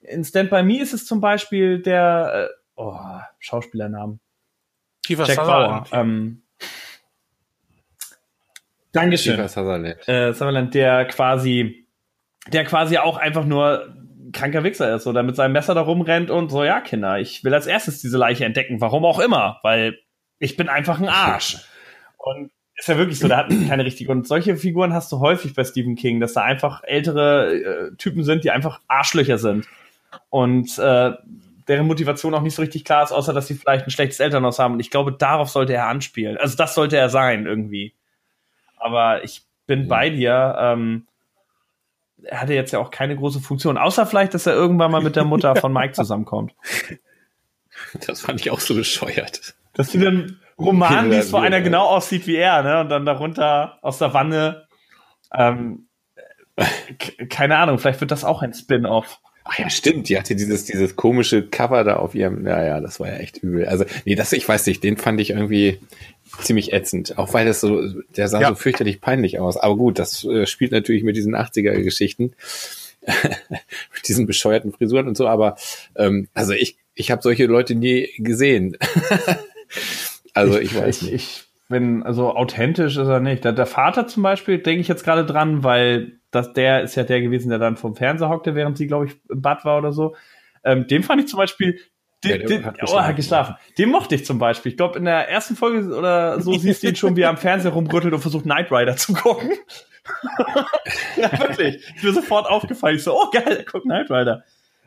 in 0.00 0.24
Stand 0.24 0.50
By 0.50 0.62
Me 0.62 0.80
ist 0.80 0.94
es 0.94 1.06
zum 1.06 1.20
Beispiel 1.20 1.80
der, 1.80 2.50
äh, 2.50 2.54
oh, 2.74 2.98
Schauspielernamen. 3.38 4.20
Kiefer 5.04 5.26
Jack 5.26 5.36
Bauer. 5.36 5.86
Ähm, 5.92 6.42
Dankeschön. 8.90 9.36
Sutherland. 9.48 10.08
Äh, 10.08 10.32
Sutherland, 10.32 10.74
der 10.74 11.04
quasi, 11.06 11.86
der 12.48 12.64
quasi 12.64 12.98
auch 12.98 13.18
einfach 13.18 13.44
nur 13.44 13.94
kranker 14.32 14.64
Wichser 14.64 14.94
ist 14.94 15.06
oder 15.06 15.22
mit 15.22 15.36
seinem 15.36 15.52
Messer 15.52 15.74
da 15.74 15.82
rumrennt 15.82 16.30
und 16.30 16.50
so, 16.50 16.64
ja, 16.64 16.80
Kinder, 16.80 17.18
ich 17.18 17.44
will 17.44 17.54
als 17.54 17.66
erstes 17.66 18.00
diese 18.00 18.18
Leiche 18.18 18.44
entdecken, 18.44 18.80
warum 18.80 19.04
auch 19.04 19.18
immer, 19.18 19.60
weil 19.62 19.98
ich 20.38 20.56
bin 20.56 20.68
einfach 20.68 20.98
ein 21.00 21.08
Arsch. 21.08 21.58
Und 22.18 22.50
ist 22.76 22.88
ja 22.88 22.98
wirklich 22.98 23.18
so, 23.18 23.28
da 23.28 23.38
hat 23.38 23.48
keine 23.68 23.84
richtige. 23.84 24.12
Und 24.12 24.26
solche 24.26 24.56
Figuren 24.56 24.92
hast 24.92 25.10
du 25.10 25.20
häufig 25.20 25.54
bei 25.54 25.64
Stephen 25.64 25.96
King, 25.96 26.20
dass 26.20 26.34
da 26.34 26.42
einfach 26.42 26.82
ältere 26.84 27.54
äh, 27.54 27.96
Typen 27.96 28.22
sind, 28.22 28.44
die 28.44 28.50
einfach 28.50 28.80
Arschlöcher 28.86 29.38
sind. 29.38 29.66
Und 30.28 30.78
äh, 30.78 31.12
deren 31.68 31.86
Motivation 31.86 32.34
auch 32.34 32.42
nicht 32.42 32.54
so 32.54 32.62
richtig 32.62 32.84
klar 32.84 33.02
ist, 33.02 33.12
außer 33.12 33.32
dass 33.32 33.46
sie 33.46 33.54
vielleicht 33.54 33.86
ein 33.86 33.90
schlechtes 33.90 34.20
Elternhaus 34.20 34.58
haben. 34.58 34.74
Und 34.74 34.80
ich 34.80 34.90
glaube, 34.90 35.12
darauf 35.12 35.48
sollte 35.48 35.72
er 35.72 35.88
anspielen. 35.88 36.36
Also 36.36 36.56
das 36.56 36.74
sollte 36.74 36.96
er 36.98 37.08
sein, 37.08 37.46
irgendwie. 37.46 37.94
Aber 38.76 39.24
ich 39.24 39.42
bin 39.66 39.82
ja. 39.82 39.88
bei 39.88 40.10
dir. 40.10 40.56
Ähm, 40.58 41.06
er 42.22 42.40
hatte 42.40 42.54
jetzt 42.54 42.72
ja 42.72 42.78
auch 42.78 42.90
keine 42.90 43.16
große 43.16 43.40
Funktion, 43.40 43.78
außer 43.78 44.06
vielleicht, 44.06 44.34
dass 44.34 44.46
er 44.46 44.54
irgendwann 44.54 44.90
mal 44.90 45.02
mit 45.02 45.16
der 45.16 45.24
Mutter 45.24 45.56
von 45.56 45.72
Mike 45.72 45.92
zusammenkommt. 45.94 46.54
Das 48.06 48.20
fand 48.20 48.40
ich 48.40 48.50
auch 48.50 48.60
so 48.60 48.74
bescheuert. 48.74 49.54
Dass 49.74 49.92
du 49.92 49.98
dann 49.98 50.40
Roman 50.58 51.10
liest, 51.10 51.32
wo 51.32 51.36
einer 51.36 51.60
genau 51.60 51.86
aussieht 51.86 52.26
wie 52.26 52.36
er, 52.36 52.62
ne? 52.62 52.80
Und 52.80 52.88
dann 52.88 53.04
darunter 53.04 53.78
aus 53.82 53.98
der 53.98 54.14
Wanne. 54.14 54.66
Ähm, 55.34 55.88
keine 57.28 57.58
Ahnung, 57.58 57.78
vielleicht 57.78 58.00
wird 58.00 58.10
das 58.10 58.24
auch 58.24 58.40
ein 58.40 58.54
Spin-off. 58.54 59.20
Ach 59.48 59.58
ja, 59.58 59.70
stimmt. 59.70 60.08
Die 60.08 60.18
hatte 60.18 60.34
dieses, 60.34 60.64
dieses 60.64 60.96
komische 60.96 61.46
Cover 61.46 61.84
da 61.84 61.96
auf 61.96 62.14
ihrem, 62.14 62.46
ja, 62.46 62.64
ja, 62.64 62.80
das 62.80 62.98
war 62.98 63.08
ja 63.08 63.18
echt 63.18 63.38
übel. 63.38 63.66
Also, 63.66 63.84
nee, 64.04 64.14
das, 64.14 64.32
ich 64.32 64.48
weiß 64.48 64.66
nicht, 64.66 64.82
den 64.82 64.96
fand 64.96 65.20
ich 65.20 65.30
irgendwie 65.30 65.78
ziemlich 66.40 66.72
ätzend. 66.72 67.16
Auch 67.18 67.32
weil 67.32 67.46
das 67.46 67.60
so, 67.60 67.82
der 68.16 68.28
sah 68.28 68.40
ja. 68.40 68.48
so 68.48 68.54
fürchterlich 68.56 69.00
peinlich 69.00 69.38
aus. 69.38 69.56
Aber 69.56 69.76
gut, 69.76 69.98
das 69.98 70.24
äh, 70.24 70.46
spielt 70.46 70.72
natürlich 70.72 71.04
mit 71.04 71.16
diesen 71.16 71.36
80er-Geschichten. 71.36 72.34
mit 73.94 74.08
diesen 74.08 74.26
bescheuerten 74.26 74.72
Frisuren 74.72 75.06
und 75.06 75.16
so, 75.16 75.28
aber 75.28 75.56
ähm, 75.94 76.26
also 76.34 76.54
ich, 76.54 76.76
ich 76.94 77.12
habe 77.12 77.22
solche 77.22 77.46
Leute 77.46 77.76
nie 77.76 78.10
gesehen. 78.18 78.76
Also 80.36 80.58
ich, 80.58 80.72
ich 80.72 80.76
weiß 80.76 81.02
nicht. 81.02 81.14
Ich 81.14 81.45
bin, 81.68 82.02
also 82.02 82.34
authentisch 82.34 82.96
ist 82.96 83.08
er 83.08 83.20
nicht. 83.20 83.44
Der, 83.44 83.52
der 83.52 83.66
Vater 83.66 84.06
zum 84.06 84.22
Beispiel, 84.22 84.58
denke 84.58 84.80
ich 84.80 84.88
jetzt 84.88 85.04
gerade 85.04 85.24
dran, 85.24 85.64
weil 85.64 86.20
das, 86.30 86.52
der 86.52 86.82
ist 86.82 86.94
ja 86.94 87.02
der 87.04 87.20
gewesen, 87.20 87.48
der 87.50 87.58
dann 87.58 87.76
vom 87.76 87.96
Fernseher 87.96 88.28
hockte, 88.28 88.54
während 88.54 88.76
sie, 88.76 88.86
glaube 88.86 89.06
ich, 89.06 89.12
im 89.28 89.42
Bad 89.42 89.64
war 89.64 89.78
oder 89.78 89.92
so. 89.92 90.14
Ähm, 90.64 90.86
dem 90.86 91.02
fand 91.02 91.22
ich 91.22 91.28
zum 91.28 91.38
Beispiel, 91.38 91.78
den, 92.24 92.40
ja, 92.40 92.46
den, 92.46 92.64
hat 92.64 92.76
oh, 92.86 93.00
hat 93.00 93.16
geschlafen. 93.16 93.56
Den 93.78 93.90
mochte 93.90 94.14
ich 94.14 94.24
zum 94.24 94.38
Beispiel. 94.38 94.72
Ich 94.72 94.76
glaube, 94.76 94.98
in 94.98 95.04
der 95.04 95.28
ersten 95.28 95.54
Folge 95.54 95.96
oder 95.96 96.40
so 96.40 96.52
siehst 96.54 96.82
du 96.82 96.88
ihn 96.88 96.96
schon, 96.96 97.16
wie 97.16 97.22
er 97.22 97.30
am 97.30 97.36
Fernseher 97.36 97.72
rumrüttelt 97.72 98.14
und 98.14 98.20
versucht, 98.20 98.44
Knight 98.44 98.70
Rider 98.72 98.96
zu 98.96 99.12
gucken. 99.12 99.52
ja, 101.16 101.38
wirklich. 101.38 101.84
Ich 101.96 102.02
bin 102.02 102.14
sofort 102.14 102.46
aufgefallen. 102.48 102.96
Ich 102.96 103.02
so, 103.02 103.14
oh 103.14 103.30
geil, 103.30 103.56
er 103.58 103.64
guckt 103.64 103.84
Knight 103.84 104.10
Rider. 104.10 104.44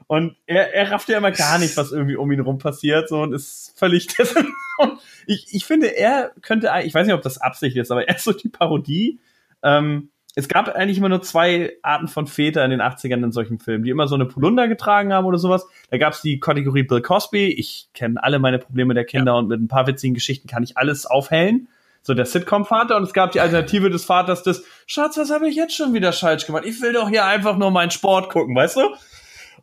Und 0.10 0.36
er, 0.48 0.74
er 0.74 0.92
rafft 0.92 1.08
ja 1.10 1.20
immer 1.20 1.30
gar 1.30 1.60
nicht, 1.60 1.78
was 1.78 1.92
irgendwie 1.92 2.16
um 2.16 2.32
ihn 2.32 2.40
rum 2.40 2.58
passiert, 2.58 3.08
so 3.10 3.22
und 3.22 3.32
ist 3.32 3.74
völlig 3.78 4.08
und 4.80 5.00
ich, 5.28 5.46
ich 5.52 5.66
finde, 5.66 5.96
er 5.96 6.32
könnte, 6.42 6.72
ich 6.84 6.96
weiß 6.96 7.06
nicht, 7.06 7.14
ob 7.14 7.22
das 7.22 7.40
Absicht 7.40 7.78
ist, 7.78 7.92
aber 7.92 8.08
er 8.08 8.16
ist 8.16 8.24
so 8.24 8.34
die 8.34 8.50
Parodie. 8.50 9.20
Ähm, 9.62 10.10
es 10.34 10.48
gab 10.48 10.68
eigentlich 10.68 10.98
immer 10.98 11.10
nur 11.10 11.22
zwei 11.22 11.74
Arten 11.84 12.08
von 12.08 12.26
Väter 12.26 12.66
in 12.66 12.72
den 12.72 12.82
80ern 12.82 13.24
in 13.24 13.32
solchen 13.32 13.60
Filmen, 13.60 13.84
die 13.84 13.92
immer 13.92 14.08
so 14.08 14.16
eine 14.16 14.26
Polunder 14.26 14.68
getragen 14.68 15.14
haben 15.14 15.28
oder 15.28 15.38
sowas. 15.38 15.68
Da 15.92 16.00
gab 16.00 16.14
es 16.14 16.22
die 16.22 16.40
Kategorie 16.40 16.82
Bill 16.82 17.04
Cosby. 17.04 17.46
Ich 17.46 17.90
kenne 17.94 18.24
alle 18.24 18.40
meine 18.40 18.58
Probleme 18.58 18.96
der 18.96 19.06
Kinder 19.06 19.34
ja. 19.34 19.38
und 19.38 19.48
mit 19.48 19.62
ein 19.62 19.68
paar 19.68 19.86
witzigen 19.86 20.16
Geschichten 20.16 20.48
kann 20.48 20.64
ich 20.64 20.76
alles 20.76 21.06
aufhellen. 21.06 21.68
So 22.02 22.16
der 22.16 22.26
Sitcom-Vater 22.26 22.98
und 22.98 23.04
es 23.04 23.14
gab 23.14 23.32
die 23.32 23.42
Alternative 23.42 23.92
des 23.92 24.06
Vaters 24.06 24.42
des 24.42 24.66
Schatz, 24.88 25.18
was 25.18 25.30
habe 25.30 25.48
ich 25.48 25.56
jetzt 25.56 25.76
schon 25.76 25.94
wieder 25.94 26.14
falsch 26.14 26.48
gemacht? 26.48 26.64
Ich 26.66 26.82
will 26.82 26.94
doch 26.94 27.10
hier 27.10 27.26
einfach 27.26 27.58
nur 27.58 27.70
meinen 27.70 27.92
Sport 27.92 28.32
gucken, 28.32 28.56
weißt 28.56 28.78
du? 28.78 28.96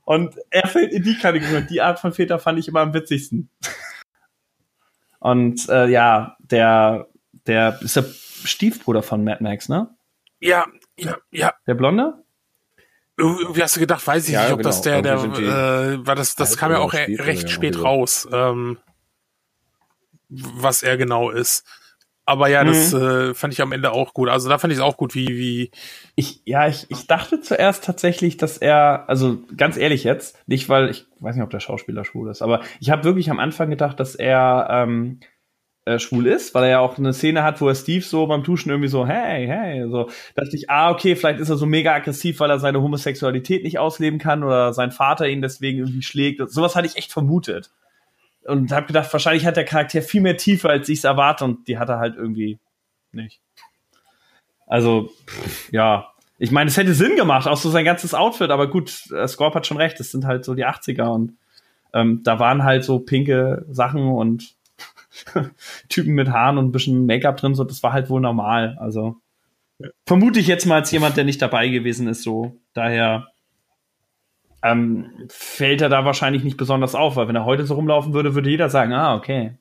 Und 0.06 0.36
er 0.50 0.68
fällt 0.68 0.92
in 0.92 1.02
die 1.02 1.18
Kategorie. 1.18 1.56
Und 1.56 1.68
die 1.68 1.82
Art 1.82 1.98
von 1.98 2.12
Väter 2.12 2.38
fand 2.38 2.60
ich 2.60 2.68
immer 2.68 2.80
am 2.80 2.94
witzigsten. 2.94 3.50
Und 5.18 5.68
äh, 5.68 5.88
ja, 5.88 6.36
der, 6.38 7.08
der 7.46 7.80
ist 7.82 7.96
der 7.96 8.04
Stiefbruder 8.04 9.02
von 9.02 9.24
Mad 9.24 9.42
Max, 9.42 9.68
ne? 9.68 9.90
Ja, 10.38 10.64
ja, 10.96 11.16
ja. 11.32 11.54
Der 11.66 11.74
Blonde? 11.74 12.22
Irgendwie 13.16 13.62
hast 13.62 13.74
du 13.74 13.80
gedacht, 13.80 14.06
weiß 14.06 14.28
ich 14.28 14.34
ja, 14.34 14.42
nicht, 14.42 14.52
ob 14.52 14.58
genau. 14.58 14.68
das 14.68 14.82
der, 14.82 15.02
der, 15.02 15.14
äh, 15.16 16.06
war 16.06 16.14
das, 16.14 16.36
das 16.36 16.56
kam 16.56 16.70
ja 16.70 16.78
auch 16.78 16.92
recht 16.92 17.50
spät 17.50 17.82
raus, 17.82 18.28
ähm, 18.30 18.78
was 20.28 20.84
er 20.84 20.96
genau 20.96 21.30
ist. 21.30 21.66
Aber 22.28 22.48
ja, 22.48 22.64
das 22.64 22.92
mhm. 22.92 23.02
äh, 23.02 23.34
fand 23.34 23.54
ich 23.54 23.62
am 23.62 23.70
Ende 23.70 23.92
auch 23.92 24.12
gut. 24.12 24.28
Also 24.28 24.48
da 24.48 24.58
fand 24.58 24.72
ich 24.72 24.80
es 24.80 24.84
auch 24.84 24.96
gut, 24.96 25.14
wie, 25.14 25.28
wie. 25.28 25.70
Ich, 26.16 26.42
ja, 26.44 26.66
ich, 26.66 26.86
ich 26.88 27.06
dachte 27.06 27.40
zuerst 27.40 27.84
tatsächlich, 27.84 28.36
dass 28.36 28.58
er, 28.58 29.04
also 29.08 29.38
ganz 29.56 29.76
ehrlich 29.76 30.02
jetzt, 30.02 30.36
nicht 30.48 30.68
weil, 30.68 30.90
ich 30.90 31.06
weiß 31.20 31.36
nicht, 31.36 31.44
ob 31.44 31.50
der 31.50 31.60
Schauspieler 31.60 32.04
schwul 32.04 32.28
ist, 32.28 32.42
aber 32.42 32.62
ich 32.80 32.90
habe 32.90 33.04
wirklich 33.04 33.30
am 33.30 33.38
Anfang 33.38 33.70
gedacht, 33.70 34.00
dass 34.00 34.16
er 34.16 34.66
ähm, 34.70 35.20
äh, 35.84 36.00
schwul 36.00 36.26
ist, 36.26 36.52
weil 36.52 36.64
er 36.64 36.70
ja 36.70 36.78
auch 36.80 36.98
eine 36.98 37.12
Szene 37.12 37.44
hat, 37.44 37.60
wo 37.60 37.68
er 37.68 37.76
Steve 37.76 38.04
so 38.04 38.26
beim 38.26 38.42
Tuschen 38.42 38.70
irgendwie 38.70 38.88
so, 38.88 39.06
hey, 39.06 39.46
hey, 39.46 39.88
so, 39.88 40.10
dachte 40.34 40.56
ich, 40.56 40.68
ah, 40.68 40.90
okay, 40.90 41.14
vielleicht 41.14 41.38
ist 41.38 41.48
er 41.48 41.56
so 41.56 41.66
mega 41.66 41.94
aggressiv, 41.94 42.40
weil 42.40 42.50
er 42.50 42.58
seine 42.58 42.82
Homosexualität 42.82 43.62
nicht 43.62 43.78
ausleben 43.78 44.18
kann 44.18 44.42
oder 44.42 44.72
sein 44.72 44.90
Vater 44.90 45.28
ihn 45.28 45.42
deswegen 45.42 45.78
irgendwie 45.78 46.02
schlägt. 46.02 46.50
Sowas 46.50 46.74
hatte 46.74 46.88
ich 46.88 46.96
echt 46.96 47.12
vermutet 47.12 47.70
und 48.46 48.72
habe 48.72 48.86
gedacht, 48.86 49.12
wahrscheinlich 49.12 49.46
hat 49.46 49.56
der 49.56 49.64
Charakter 49.64 50.02
viel 50.02 50.20
mehr 50.20 50.36
Tiefe, 50.36 50.68
als 50.68 50.88
ich 50.88 50.98
es 50.98 51.04
erwarte 51.04 51.44
und 51.44 51.68
die 51.68 51.78
hat 51.78 51.88
er 51.88 51.98
halt 51.98 52.16
irgendwie 52.16 52.58
nicht. 53.12 53.40
Also, 54.66 55.10
pff, 55.26 55.72
ja. 55.72 56.08
Ich 56.38 56.50
meine, 56.50 56.68
es 56.68 56.76
hätte 56.76 56.92
Sinn 56.92 57.16
gemacht, 57.16 57.48
auch 57.48 57.56
so 57.56 57.70
sein 57.70 57.84
ganzes 57.84 58.12
Outfit, 58.12 58.50
aber 58.50 58.68
gut, 58.68 59.10
äh, 59.10 59.26
Scorp 59.26 59.54
hat 59.54 59.66
schon 59.66 59.78
recht, 59.78 59.98
es 60.00 60.10
sind 60.10 60.26
halt 60.26 60.44
so 60.44 60.54
die 60.54 60.66
80er 60.66 61.08
und 61.08 61.32
ähm, 61.94 62.22
da 62.24 62.38
waren 62.38 62.62
halt 62.62 62.84
so 62.84 62.98
pinke 62.98 63.64
Sachen 63.70 64.12
und 64.12 64.54
Typen 65.88 66.14
mit 66.14 66.28
Haaren 66.28 66.58
und 66.58 66.66
ein 66.66 66.72
bisschen 66.72 67.06
Make-up 67.06 67.38
drin, 67.38 67.54
so 67.54 67.64
das 67.64 67.82
war 67.82 67.92
halt 67.92 68.10
wohl 68.10 68.20
normal. 68.20 68.76
Also 68.78 69.16
vermute 70.06 70.40
ich 70.40 70.46
jetzt 70.46 70.66
mal 70.66 70.76
als 70.76 70.90
jemand, 70.90 71.16
der 71.16 71.24
nicht 71.24 71.40
dabei 71.40 71.68
gewesen 71.68 72.06
ist, 72.08 72.22
so. 72.22 72.56
Daher 72.74 73.28
ähm, 74.66 75.26
fällt 75.28 75.80
er 75.80 75.88
da 75.88 76.04
wahrscheinlich 76.04 76.42
nicht 76.42 76.56
besonders 76.56 76.94
auf, 76.94 77.16
weil 77.16 77.28
wenn 77.28 77.36
er 77.36 77.44
heute 77.44 77.64
so 77.64 77.74
rumlaufen 77.74 78.14
würde, 78.14 78.34
würde 78.34 78.50
jeder 78.50 78.68
sagen, 78.68 78.92
ah, 78.92 79.14
okay. 79.14 79.58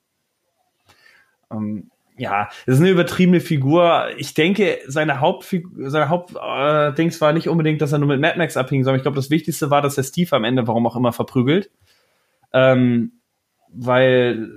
Ähm, 1.51 1.91
ja, 2.17 2.47
das 2.65 2.75
ist 2.75 2.81
eine 2.81 2.91
übertriebene 2.91 3.41
Figur. 3.41 4.07
Ich 4.17 4.33
denke, 4.33 4.79
seine 4.87 5.19
Hauptfigur, 5.19 5.89
seine 5.89 6.09
Hauptdings 6.09 7.17
äh, 7.17 7.21
war 7.21 7.33
nicht 7.33 7.49
unbedingt, 7.49 7.81
dass 7.81 7.91
er 7.91 7.99
nur 7.99 8.07
mit 8.07 8.21
Mad 8.21 8.37
Max 8.37 8.57
abhing, 8.57 8.83
sondern 8.83 8.97
ich 8.97 9.03
glaube, 9.03 9.17
das 9.17 9.29
Wichtigste 9.29 9.69
war, 9.69 9.81
dass 9.81 9.97
er 9.97 10.03
Steve 10.03 10.33
am 10.35 10.43
Ende, 10.43 10.65
warum 10.65 10.87
auch 10.87 10.95
immer, 10.95 11.11
verprügelt. 11.11 11.69
Ähm, 12.53 13.19
weil, 13.69 14.49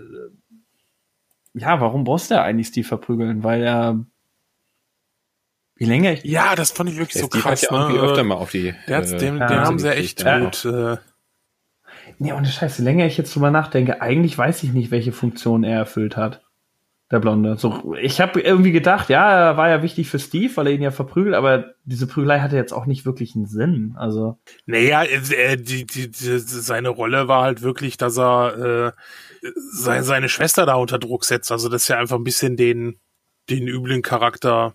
ja, 1.54 1.80
warum 1.80 2.04
brauchst 2.04 2.30
du 2.30 2.40
eigentlich 2.40 2.68
Steve 2.68 2.86
verprügeln? 2.86 3.42
Weil 3.42 3.62
er 3.64 4.04
wie 5.78 5.84
länger 5.84 6.12
ich. 6.12 6.24
Ja, 6.24 6.56
das 6.56 6.72
fand 6.72 6.90
ich 6.90 6.98
wirklich 6.98 7.20
so 7.20 7.28
krass. 7.28 7.62
Ja 7.62 7.68
irgendwie 7.70 8.00
ne? 8.00 8.08
öfter 8.08 8.24
mal 8.24 8.34
auf 8.34 8.50
die. 8.50 8.74
Der 8.88 8.98
äh, 8.98 9.16
den, 9.16 9.38
den 9.38 9.48
haben 9.48 9.78
sie 9.78 9.94
echt 9.94 10.22
ja. 10.22 10.40
gut. 10.40 10.64
Äh, 10.64 10.96
nee, 12.18 12.32
und 12.32 12.46
Scheiße, 12.46 12.82
länger 12.82 13.06
ich 13.06 13.16
jetzt 13.16 13.34
drüber 13.34 13.50
nachdenke, 13.50 14.02
eigentlich 14.02 14.36
weiß 14.36 14.64
ich 14.64 14.72
nicht, 14.72 14.90
welche 14.90 15.12
Funktion 15.12 15.62
er 15.62 15.78
erfüllt 15.78 16.16
hat. 16.16 16.42
Der 17.10 17.20
Blonde. 17.20 17.56
So, 17.56 17.94
ich 17.98 18.20
habe 18.20 18.38
irgendwie 18.38 18.72
gedacht, 18.72 19.08
ja, 19.08 19.30
er 19.30 19.56
war 19.56 19.70
ja 19.70 19.82
wichtig 19.82 20.10
für 20.10 20.18
Steve, 20.18 20.54
weil 20.56 20.66
er 20.66 20.72
ihn 20.74 20.82
ja 20.82 20.90
verprügelt, 20.90 21.34
aber 21.34 21.72
diese 21.84 22.06
Prügelei 22.06 22.40
hatte 22.40 22.56
jetzt 22.56 22.72
auch 22.72 22.84
nicht 22.84 23.06
wirklich 23.06 23.34
einen 23.34 23.46
Sinn. 23.46 23.94
Also. 23.96 24.36
Naja, 24.66 25.04
äh, 25.04 25.56
die, 25.56 25.86
die, 25.86 26.10
die, 26.10 26.38
seine 26.38 26.90
Rolle 26.90 27.26
war 27.26 27.44
halt 27.44 27.62
wirklich, 27.62 27.96
dass 27.96 28.18
er 28.18 28.92
äh, 28.92 29.48
seine, 29.72 30.02
seine 30.02 30.28
Schwester 30.28 30.66
da 30.66 30.74
unter 30.74 30.98
Druck 30.98 31.24
setzt. 31.24 31.50
Also 31.50 31.70
das 31.70 31.82
ist 31.82 31.88
ja 31.88 31.98
einfach 31.98 32.16
ein 32.16 32.24
bisschen 32.24 32.56
den, 32.56 32.98
den 33.48 33.68
üblen 33.68 34.02
Charakter 34.02 34.74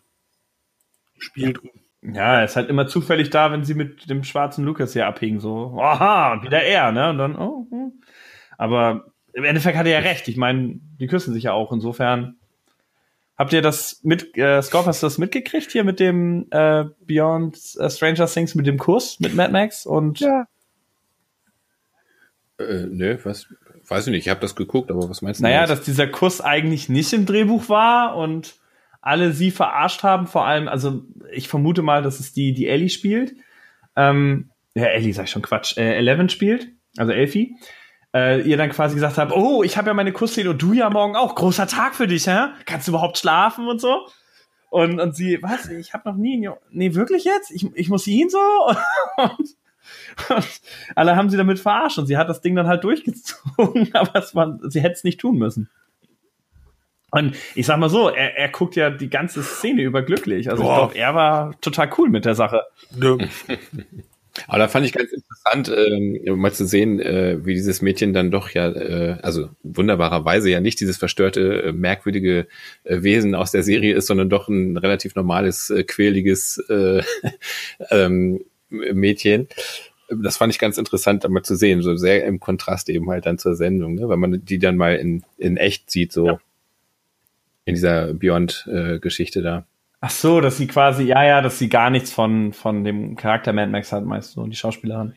spielt. 1.17 1.59
Ja, 2.01 2.39
er 2.39 2.45
ist 2.45 2.55
halt 2.55 2.69
immer 2.69 2.87
zufällig 2.87 3.29
da, 3.29 3.51
wenn 3.51 3.63
sie 3.63 3.75
mit 3.75 4.09
dem 4.09 4.23
schwarzen 4.23 4.65
Lukas 4.65 4.93
hier 4.93 5.07
abhingen, 5.07 5.39
so, 5.39 5.79
aha, 5.79 6.43
wieder 6.43 6.61
er, 6.61 6.91
ne? 6.91 7.09
Und 7.09 7.17
dann, 7.17 7.37
oh, 7.37 7.65
hm. 7.69 7.93
Aber 8.57 9.05
im 9.33 9.43
Endeffekt 9.45 9.77
hat 9.77 9.85
er 9.85 9.93
ja 9.93 9.99
recht. 9.99 10.27
Ich 10.27 10.37
meine, 10.37 10.79
die 10.99 11.07
küssen 11.07 11.33
sich 11.33 11.43
ja 11.43 11.53
auch. 11.53 11.71
Insofern 11.71 12.37
habt 13.37 13.53
ihr 13.53 13.61
das 13.61 14.01
mit, 14.03 14.37
äh, 14.37 14.61
Scorp, 14.61 14.85
hast 14.85 15.01
du 15.01 15.07
das 15.07 15.17
mitgekriegt 15.17 15.71
hier 15.71 15.83
mit 15.83 15.99
dem 15.99 16.47
äh, 16.51 16.85
Beyond 17.01 17.57
äh, 17.79 17.89
Stranger 17.89 18.27
Things, 18.27 18.53
mit 18.55 18.67
dem 18.67 18.77
Kuss 18.77 19.19
mit 19.19 19.33
Mad 19.33 19.51
Max 19.51 19.85
und. 19.85 20.19
Ja. 20.19 20.47
Äh, 22.59 22.85
ne, 22.87 23.19
was? 23.23 23.47
Weiß 23.87 24.07
ich 24.07 24.11
nicht, 24.11 24.25
ich 24.25 24.29
habe 24.29 24.39
das 24.39 24.55
geguckt, 24.55 24.91
aber 24.91 25.09
was 25.09 25.21
meinst 25.21 25.41
du? 25.41 25.43
Naja, 25.43 25.65
dass 25.65 25.81
dieser 25.81 26.07
Kuss 26.07 26.39
eigentlich 26.39 26.87
nicht 26.87 27.11
im 27.11 27.25
Drehbuch 27.25 27.67
war 27.67 28.15
und 28.15 28.55
alle 29.03 29.33
sie 29.33 29.51
verarscht 29.51 30.01
haben, 30.03 30.27
vor 30.27 30.47
allem, 30.47 30.69
also 30.69 31.03
ich 31.31 31.49
vermute 31.49 31.81
mal, 31.81 32.01
dass 32.01 32.21
es 32.21 32.31
die, 32.31 32.53
die 32.53 32.67
Ellie 32.67 32.89
spielt. 32.89 33.35
Ähm, 33.97 34.49
ja, 34.75 34.85
Ellie 34.85 35.13
sag 35.13 35.25
ich 35.25 35.31
schon 35.31 35.41
Quatsch, 35.41 35.77
äh, 35.77 35.97
Eleven 35.97 36.29
spielt, 36.29 36.69
also 36.97 37.11
Elfie. 37.11 37.55
Äh, 38.13 38.41
ihr 38.47 38.55
dann 38.55 38.69
quasi 38.69 38.95
gesagt 38.95 39.17
habt, 39.17 39.33
oh, 39.33 39.61
ich 39.61 39.75
habe 39.75 39.89
ja 39.89 39.93
meine 39.93 40.13
Kussszene 40.13 40.51
und 40.51 40.61
du 40.61 40.71
ja 40.71 40.89
morgen 40.89 41.17
auch. 41.17 41.35
Großer 41.35 41.67
Tag 41.67 41.95
für 41.95 42.07
dich, 42.07 42.27
hä? 42.27 42.47
Kannst 42.65 42.87
du 42.87 42.91
überhaupt 42.91 43.17
schlafen 43.17 43.67
und 43.67 43.81
so? 43.81 44.07
Und, 44.69 45.01
und 45.01 45.15
sie, 45.15 45.39
was, 45.41 45.67
ich 45.67 45.93
habe 45.93 46.09
noch 46.09 46.15
nie, 46.15 46.49
nee, 46.71 46.93
wirklich 46.93 47.25
jetzt? 47.25 47.51
Ich, 47.51 47.67
ich 47.75 47.89
muss 47.89 48.07
ihn 48.07 48.29
so? 48.29 48.39
Und, 49.17 49.55
und 50.29 50.61
alle 50.95 51.17
haben 51.17 51.29
sie 51.29 51.35
damit 51.35 51.59
verarscht 51.59 51.97
und 51.97 52.05
sie 52.05 52.15
hat 52.15 52.29
das 52.29 52.39
Ding 52.39 52.55
dann 52.55 52.67
halt 52.67 52.85
durchgezogen, 52.85 53.89
aber 53.93 54.15
es 54.15 54.33
war, 54.33 54.57
sie 54.63 54.79
hätte 54.79 54.93
es 54.93 55.03
nicht 55.03 55.19
tun 55.19 55.37
müssen. 55.37 55.69
Und 57.13 57.35
ich 57.53 57.67
sag 57.67 57.77
mal 57.77 57.89
so, 57.89 58.09
er, 58.09 58.37
er 58.37 58.49
guckt 58.49 58.75
ja 58.75 58.89
die 58.89 59.09
ganze 59.09 59.43
Szene 59.43 59.83
über 59.83 60.01
glücklich. 60.01 60.49
Also 60.49 60.63
Boah. 60.63 60.71
ich 60.71 60.77
glaube, 60.77 60.97
er 60.97 61.13
war 61.13 61.61
total 61.61 61.89
cool 61.97 62.09
mit 62.09 62.25
der 62.25 62.33
Sache. 62.33 62.63
Ja. 62.99 63.17
Aber 64.47 64.57
da 64.57 64.67
fand 64.67 64.87
ich 64.87 64.93
ganz 64.93 65.11
interessant, 65.11 65.69
äh, 65.69 66.31
mal 66.31 66.51
zu 66.51 66.65
sehen, 66.65 66.99
äh, 66.99 67.45
wie 67.45 67.53
dieses 67.53 67.83
Mädchen 67.83 68.13
dann 68.13 68.31
doch 68.31 68.49
ja, 68.49 68.67
äh, 68.67 69.17
also 69.21 69.49
wunderbarerweise 69.61 70.49
ja 70.49 70.59
nicht 70.59 70.79
dieses 70.79 70.97
verstörte, 70.97 71.65
äh, 71.65 71.71
merkwürdige 71.71 72.47
äh, 72.83 73.03
Wesen 73.03 73.35
aus 73.35 73.51
der 73.51 73.61
Serie 73.61 73.93
ist, 73.93 74.07
sondern 74.07 74.31
doch 74.31 74.47
ein 74.47 74.75
relativ 74.75 75.13
normales, 75.13 75.69
äh, 75.69 75.83
quäliges 75.83 76.57
äh, 76.67 77.03
ähm, 77.91 78.43
Mädchen. 78.69 79.49
Das 80.09 80.37
fand 80.37 80.51
ich 80.51 80.57
ganz 80.57 80.79
interessant, 80.79 81.23
da 81.23 81.29
mal 81.29 81.43
zu 81.43 81.55
sehen, 81.55 81.83
so 81.83 81.95
sehr 81.95 82.25
im 82.25 82.39
Kontrast 82.39 82.89
eben 82.89 83.07
halt 83.11 83.27
dann 83.27 83.37
zur 83.37 83.55
Sendung, 83.55 83.93
ne? 83.93 84.09
weil 84.09 84.17
man 84.17 84.43
die 84.43 84.57
dann 84.57 84.77
mal 84.77 84.95
in, 84.95 85.23
in 85.37 85.57
echt 85.57 85.91
sieht, 85.91 86.11
so. 86.11 86.25
Ja 86.25 86.39
in 87.65 87.75
dieser 87.75 88.13
Beyond-Geschichte 88.13 89.39
äh, 89.39 89.43
da. 89.43 89.65
Ach 90.01 90.09
so, 90.09 90.41
dass 90.41 90.57
sie 90.57 90.67
quasi, 90.67 91.03
ja, 91.03 91.23
ja, 91.23 91.41
dass 91.41 91.59
sie 91.59 91.69
gar 91.69 91.89
nichts 91.89 92.11
von, 92.11 92.51
von 92.51 92.83
dem 92.83 93.15
Charakter 93.15 93.53
Mad 93.53 93.71
Max 93.71 93.91
hat, 93.93 94.03
meinst 94.03 94.35
du, 94.35 94.45
die 94.47 94.55
Schauspielerin? 94.55 95.15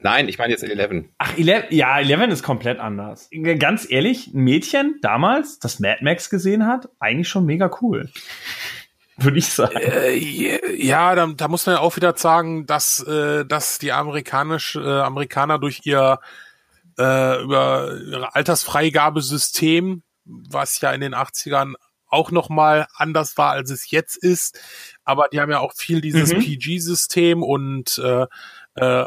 Nein, 0.00 0.28
ich 0.28 0.38
meine 0.38 0.52
jetzt 0.52 0.62
Eleven. 0.62 1.08
Ach, 1.18 1.36
Eleven, 1.36 1.66
ja, 1.70 1.98
Eleven 1.98 2.30
ist 2.30 2.44
komplett 2.44 2.78
anders. 2.78 3.28
Ganz 3.58 3.90
ehrlich, 3.90 4.32
ein 4.32 4.44
Mädchen 4.44 5.00
damals, 5.02 5.58
das 5.58 5.80
Mad 5.80 6.04
Max 6.04 6.30
gesehen 6.30 6.66
hat, 6.66 6.88
eigentlich 7.00 7.28
schon 7.28 7.44
mega 7.46 7.68
cool. 7.82 8.08
Würde 9.16 9.38
ich 9.38 9.48
sagen. 9.48 9.76
Äh, 9.76 10.16
ja, 10.76 11.16
da, 11.16 11.26
da 11.26 11.48
muss 11.48 11.66
man 11.66 11.74
ja 11.74 11.80
auch 11.80 11.96
wieder 11.96 12.16
sagen, 12.16 12.66
dass, 12.66 13.02
äh, 13.02 13.44
dass 13.44 13.80
die 13.80 13.90
amerikanisch, 13.90 14.76
äh, 14.76 15.00
Amerikaner 15.00 15.58
durch 15.58 15.80
ihr 15.82 16.20
äh, 16.98 17.42
über 17.42 17.96
ihre 18.00 18.36
Altersfreigabesystem 18.36 20.02
was 20.28 20.80
ja 20.80 20.92
in 20.92 21.00
den 21.00 21.14
80ern 21.14 21.74
auch 22.10 22.30
noch 22.30 22.48
mal 22.48 22.86
anders 22.94 23.36
war, 23.36 23.52
als 23.52 23.70
es 23.70 23.90
jetzt 23.90 24.16
ist. 24.16 24.60
Aber 25.04 25.28
die 25.32 25.40
haben 25.40 25.50
ja 25.50 25.60
auch 25.60 25.74
viel 25.74 26.00
dieses 26.00 26.32
mhm. 26.32 26.40
PG-System 26.40 27.42
und 27.42 27.98
äh, 27.98 28.26
äh, 28.74 29.04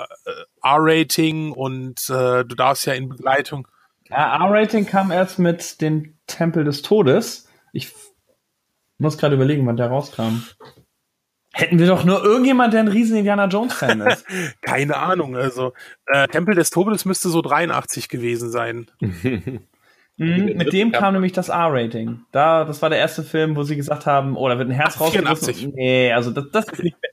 R-Rating 0.64 1.52
und 1.52 2.10
äh, 2.10 2.43
du 2.45 2.56
darfst 2.56 2.85
ja 2.85 2.93
in 2.93 3.10
Begleitung. 3.10 3.68
Ja, 4.10 4.45
R-Rating 4.45 4.85
kam 4.85 5.11
erst 5.11 5.39
mit 5.39 5.81
dem 5.81 6.18
Tempel 6.27 6.64
des 6.64 6.81
Todes. 6.81 7.48
Ich 7.73 7.93
muss 8.98 9.18
gerade 9.18 9.35
überlegen, 9.35 9.65
wann 9.65 9.77
der 9.77 9.88
rauskam. 9.88 10.43
Hätten 11.53 11.80
wir 11.80 11.88
doch 11.88 12.06
nur 12.06 12.23
irgendjemand, 12.23 12.73
der 12.73 12.81
ein 12.81 12.88
riesen 12.88 13.18
Indiana 13.18 13.48
Jones 13.48 13.73
Fan 13.73 13.99
ist. 14.02 14.26
Keine 14.61 14.98
Ahnung, 14.98 15.35
also 15.35 15.73
äh, 16.06 16.27
Tempel 16.27 16.56
des 16.56 16.69
Todes 16.69 17.03
müsste 17.03 17.30
so 17.30 17.41
83 17.41 18.07
gewesen 18.07 18.52
sein. 18.52 18.89
Mhm, 20.22 20.56
mit 20.56 20.72
dem 20.72 20.91
kam 20.91 21.14
nämlich 21.14 21.31
das 21.31 21.49
R-Rating. 21.49 22.22
Da, 22.31 22.64
das 22.64 22.81
war 22.84 22.89
der 22.89 22.99
erste 22.99 23.23
Film, 23.23 23.56
wo 23.56 23.64
sie 23.64 23.76
gesagt 23.76 24.06
haben, 24.06 24.38
oh, 24.38 24.48
da 24.48 24.57
wird 24.60 24.69
ein 24.69 24.73
Herz 24.73 24.99
raus. 24.99 25.11
84. 25.11 25.69
Nee, 25.73 26.11
also 26.11 26.30
das, 26.30 26.45
das 26.52 26.68
ist 26.68 26.84
nicht 26.84 26.98
mehr. 27.02 27.11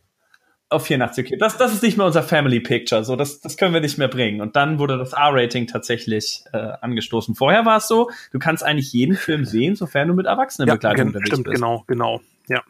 Auf 0.71 0.85
84, 0.85 1.25
okay. 1.25 1.37
Das, 1.39 1.57
das 1.57 1.73
ist 1.73 1.83
nicht 1.83 1.97
mehr 1.97 2.05
unser 2.05 2.23
Family 2.23 2.61
Picture. 2.61 3.03
So, 3.03 3.17
das, 3.17 3.41
das 3.41 3.57
können 3.57 3.73
wir 3.73 3.81
nicht 3.81 3.97
mehr 3.97 4.09
bringen. 4.09 4.43
Und 4.43 4.55
dann 4.55 4.79
wurde 4.79 4.99
das 4.99 5.15
R-Rating 5.15 5.67
tatsächlich 5.67 6.45
äh, 6.53 6.59
angestoßen. 6.59 7.35
Vorher 7.35 7.65
war 7.65 7.79
es 7.79 7.89
so, 7.89 8.11
du 8.33 8.39
kannst 8.39 8.63
eigentlich 8.63 8.93
jeden 8.93 9.17
Film 9.17 9.47
sehen, 9.47 9.77
sofern 9.77 10.09
du 10.09 10.15
mit 10.15 10.27
Erwachsenenbegleitung 10.27 10.99
ja, 10.99 11.07
unterwegs 11.07 11.29
stimmt, 11.29 11.45
bist. 11.45 11.55
Genau, 11.55 11.85
genau. 11.87 12.21
Ja 12.49 12.63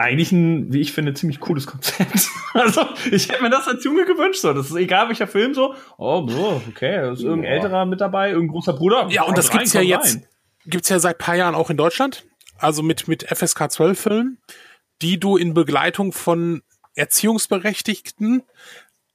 eigentlich 0.00 0.32
ein, 0.32 0.72
wie 0.72 0.80
ich 0.80 0.92
finde, 0.92 1.12
ziemlich 1.12 1.40
cooles 1.40 1.66
Konzept. 1.66 2.28
also, 2.54 2.86
ich 3.10 3.28
hätte 3.28 3.42
mir 3.42 3.50
das 3.50 3.68
als 3.68 3.84
Junge 3.84 4.06
gewünscht. 4.06 4.40
So. 4.40 4.52
Das 4.52 4.70
ist 4.70 4.76
egal, 4.76 5.08
welcher 5.08 5.26
Film 5.26 5.52
so. 5.52 5.74
Oh, 5.98 6.26
okay, 6.68 6.96
da 6.96 7.12
ist 7.12 7.22
irgendein 7.22 7.52
älterer 7.52 7.84
mit 7.84 8.00
dabei, 8.00 8.30
irgendein 8.30 8.52
großer 8.52 8.72
Bruder. 8.72 9.08
Ja, 9.10 9.24
und 9.24 9.36
das 9.36 9.50
gibt's 9.50 9.74
rein, 9.74 9.86
ja 9.86 9.96
jetzt, 9.96 10.16
rein. 10.16 10.26
gibt's 10.64 10.88
ja 10.88 10.98
seit 10.98 11.18
paar 11.18 11.36
Jahren 11.36 11.54
auch 11.54 11.70
in 11.70 11.76
Deutschland. 11.76 12.24
Also 12.56 12.82
mit, 12.82 13.08
mit 13.08 13.24
FSK 13.24 13.70
12 13.70 14.00
Filmen, 14.00 14.38
die 15.02 15.20
du 15.20 15.36
in 15.36 15.54
Begleitung 15.54 16.12
von 16.12 16.62
Erziehungsberechtigten 16.94 18.42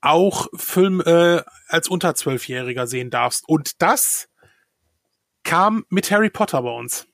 auch 0.01 0.47
Film 0.55 1.01
äh, 1.01 1.41
als 1.67 1.89
unter 1.89 2.13
Zwölfjähriger 2.13 2.85
sehen 2.85 3.09
darfst. 3.09 3.47
Und 3.49 3.81
das 3.81 4.29
kam 5.43 5.85
mit 5.89 6.11
Harry 6.11 6.29
Potter 6.29 6.61
bei 6.61 6.71
uns 6.71 7.07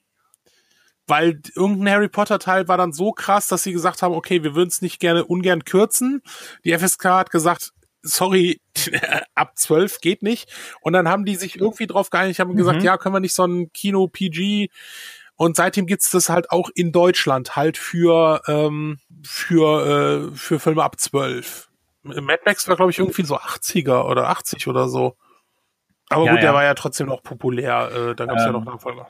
weil 1.11 1.41
irgendein 1.55 1.93
Harry 1.93 2.09
Potter 2.09 2.39
Teil 2.39 2.67
war 2.67 2.77
dann 2.77 2.93
so 2.93 3.11
krass, 3.11 3.47
dass 3.47 3.63
sie 3.63 3.73
gesagt 3.73 4.01
haben, 4.01 4.15
okay, 4.15 4.43
wir 4.43 4.55
würden 4.55 4.69
es 4.69 4.81
nicht 4.81 4.99
gerne 4.99 5.25
ungern 5.25 5.63
kürzen. 5.65 6.23
Die 6.65 6.75
FSK 6.75 7.05
hat 7.05 7.29
gesagt, 7.29 7.73
sorry, 8.01 8.61
ab 9.35 9.51
zwölf 9.57 9.99
geht 9.99 10.23
nicht. 10.23 10.49
Und 10.81 10.93
dann 10.93 11.07
haben 11.07 11.25
die 11.25 11.35
sich 11.35 11.59
irgendwie 11.59 11.85
drauf 11.85 12.09
geeinigt, 12.09 12.39
haben 12.39 12.53
mhm. 12.53 12.57
gesagt, 12.57 12.81
ja, 12.81 12.97
können 12.97 13.13
wir 13.13 13.19
nicht 13.19 13.35
so 13.35 13.45
ein 13.45 13.71
Kino 13.73 14.07
PG 14.07 14.69
und 15.35 15.55
seitdem 15.55 15.87
gibt's 15.87 16.11
das 16.11 16.29
halt 16.29 16.51
auch 16.51 16.69
in 16.75 16.91
Deutschland 16.91 17.55
halt 17.55 17.75
für 17.75 18.41
ähm, 18.47 18.99
für 19.23 20.29
äh, 20.31 20.35
für 20.35 20.59
Filme 20.59 20.83
ab 20.83 20.99
zwölf. 20.99 21.69
Mad 22.03 22.41
Max 22.45 22.67
war 22.67 22.75
glaube 22.75 22.91
ich 22.91 22.99
irgendwie 22.99 23.23
so 23.23 23.37
80er 23.37 24.05
oder 24.05 24.29
80 24.29 24.67
oder 24.67 24.87
so. 24.87 25.17
Aber 26.09 26.25
ja, 26.25 26.31
gut, 26.31 26.41
ja. 26.41 26.45
der 26.45 26.53
war 26.53 26.63
ja 26.63 26.73
trotzdem 26.75 27.07
noch 27.07 27.23
populär. 27.23 27.89
Äh, 27.91 28.15
da 28.15 28.25
gab's 28.25 28.43
ähm, 28.43 28.47
ja 28.47 28.51
noch 28.51 28.65
Nachfolger. 28.65 29.09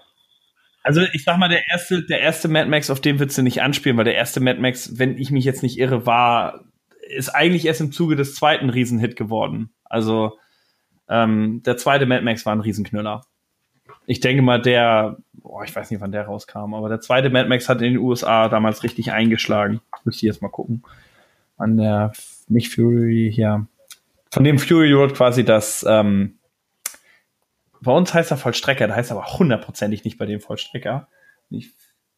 Also 0.83 1.01
ich 1.13 1.23
sag 1.23 1.37
mal, 1.37 1.49
der 1.49 1.67
erste, 1.69 2.03
der 2.03 2.21
erste 2.21 2.47
Mad 2.47 2.69
Max, 2.69 2.89
auf 2.89 3.01
den 3.01 3.19
willst 3.19 3.37
du 3.37 3.43
nicht 3.43 3.61
anspielen, 3.61 3.97
weil 3.97 4.05
der 4.05 4.15
erste 4.15 4.39
Mad 4.39 4.59
Max, 4.59 4.97
wenn 4.97 5.17
ich 5.17 5.31
mich 5.31 5.45
jetzt 5.45 5.63
nicht 5.63 5.77
irre, 5.77 6.05
war, 6.05 6.65
ist 7.07 7.29
eigentlich 7.29 7.65
erst 7.65 7.81
im 7.81 7.91
Zuge 7.91 8.15
des 8.15 8.35
zweiten 8.35 8.69
Riesenhit 8.69 9.15
geworden. 9.15 9.71
Also 9.83 10.37
ähm, 11.07 11.61
der 11.65 11.77
zweite 11.77 12.05
Mad 12.05 12.23
Max 12.23 12.45
war 12.45 12.55
ein 12.55 12.61
Riesenknüller. 12.61 13.21
Ich 14.07 14.19
denke 14.19 14.41
mal, 14.41 14.61
der, 14.61 15.17
boah, 15.33 15.63
ich 15.63 15.75
weiß 15.75 15.91
nicht, 15.91 16.01
wann 16.01 16.11
der 16.11 16.25
rauskam, 16.25 16.73
aber 16.73 16.89
der 16.89 17.01
zweite 17.01 17.29
Mad 17.29 17.47
Max 17.47 17.69
hat 17.69 17.81
in 17.81 17.93
den 17.93 17.97
USA 17.97 18.49
damals 18.49 18.83
richtig 18.83 19.11
eingeschlagen. 19.11 19.81
Müsste 20.03 20.25
ich 20.25 20.31
jetzt 20.31 20.41
mal 20.41 20.49
gucken. 20.49 20.83
An 21.57 21.77
der, 21.77 22.13
nicht 22.47 22.73
Fury, 22.73 23.29
ja. 23.29 23.67
Von 24.31 24.43
dem 24.43 24.57
Fury 24.57 24.93
Road 24.93 25.13
quasi 25.13 25.43
das, 25.43 25.85
ähm, 25.87 26.39
bei 27.81 27.91
uns 27.91 28.13
heißt 28.13 28.31
er 28.31 28.37
Vollstrecker, 28.37 28.87
der 28.87 28.95
heißt 28.95 29.11
aber 29.11 29.25
hundertprozentig 29.25 30.03
nicht 30.03 30.17
bei 30.17 30.25
dem 30.25 30.39
Vollstrecker. 30.39 31.07
Nicht, 31.49 31.73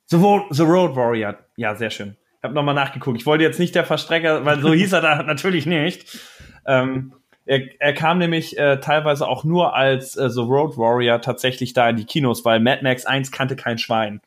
The, 0.08 0.18
Road, 0.18 0.44
The 0.52 0.64
Road 0.64 0.96
Warrior. 0.96 1.38
Ja, 1.56 1.76
sehr 1.76 1.90
schön. 1.90 2.18
Ich 2.38 2.44
habe 2.44 2.54
nochmal 2.54 2.76
nachgeguckt. 2.76 3.20
Ich 3.20 3.26
wollte 3.26 3.44
jetzt 3.44 3.60
nicht 3.60 3.74
der 3.74 3.86
Verstrecker, 3.86 4.46
weil 4.46 4.60
so 4.60 4.74
hieß 4.74 4.94
er 4.94 5.02
da 5.02 5.24
natürlich 5.24 5.66
nicht. 5.66 6.20
Ähm, 6.68 7.14
er, 7.46 7.62
er 7.80 7.94
kam 7.94 8.18
nämlich 8.18 8.58
äh, 8.58 8.80
teilweise 8.80 9.28
auch 9.28 9.44
nur 9.44 9.76
als 9.76 10.16
äh, 10.16 10.30
The 10.30 10.42
Road 10.42 10.78
Warrior 10.78 11.22
tatsächlich 11.22 11.74
da 11.74 11.90
in 11.90 11.96
die 11.96 12.06
Kinos, 12.06 12.44
weil 12.46 12.60
Mad 12.60 12.84
Max 12.84 13.06
1 13.06 13.32
kannte 13.32 13.56
kein 13.56 13.78
Schwein. 13.78 14.22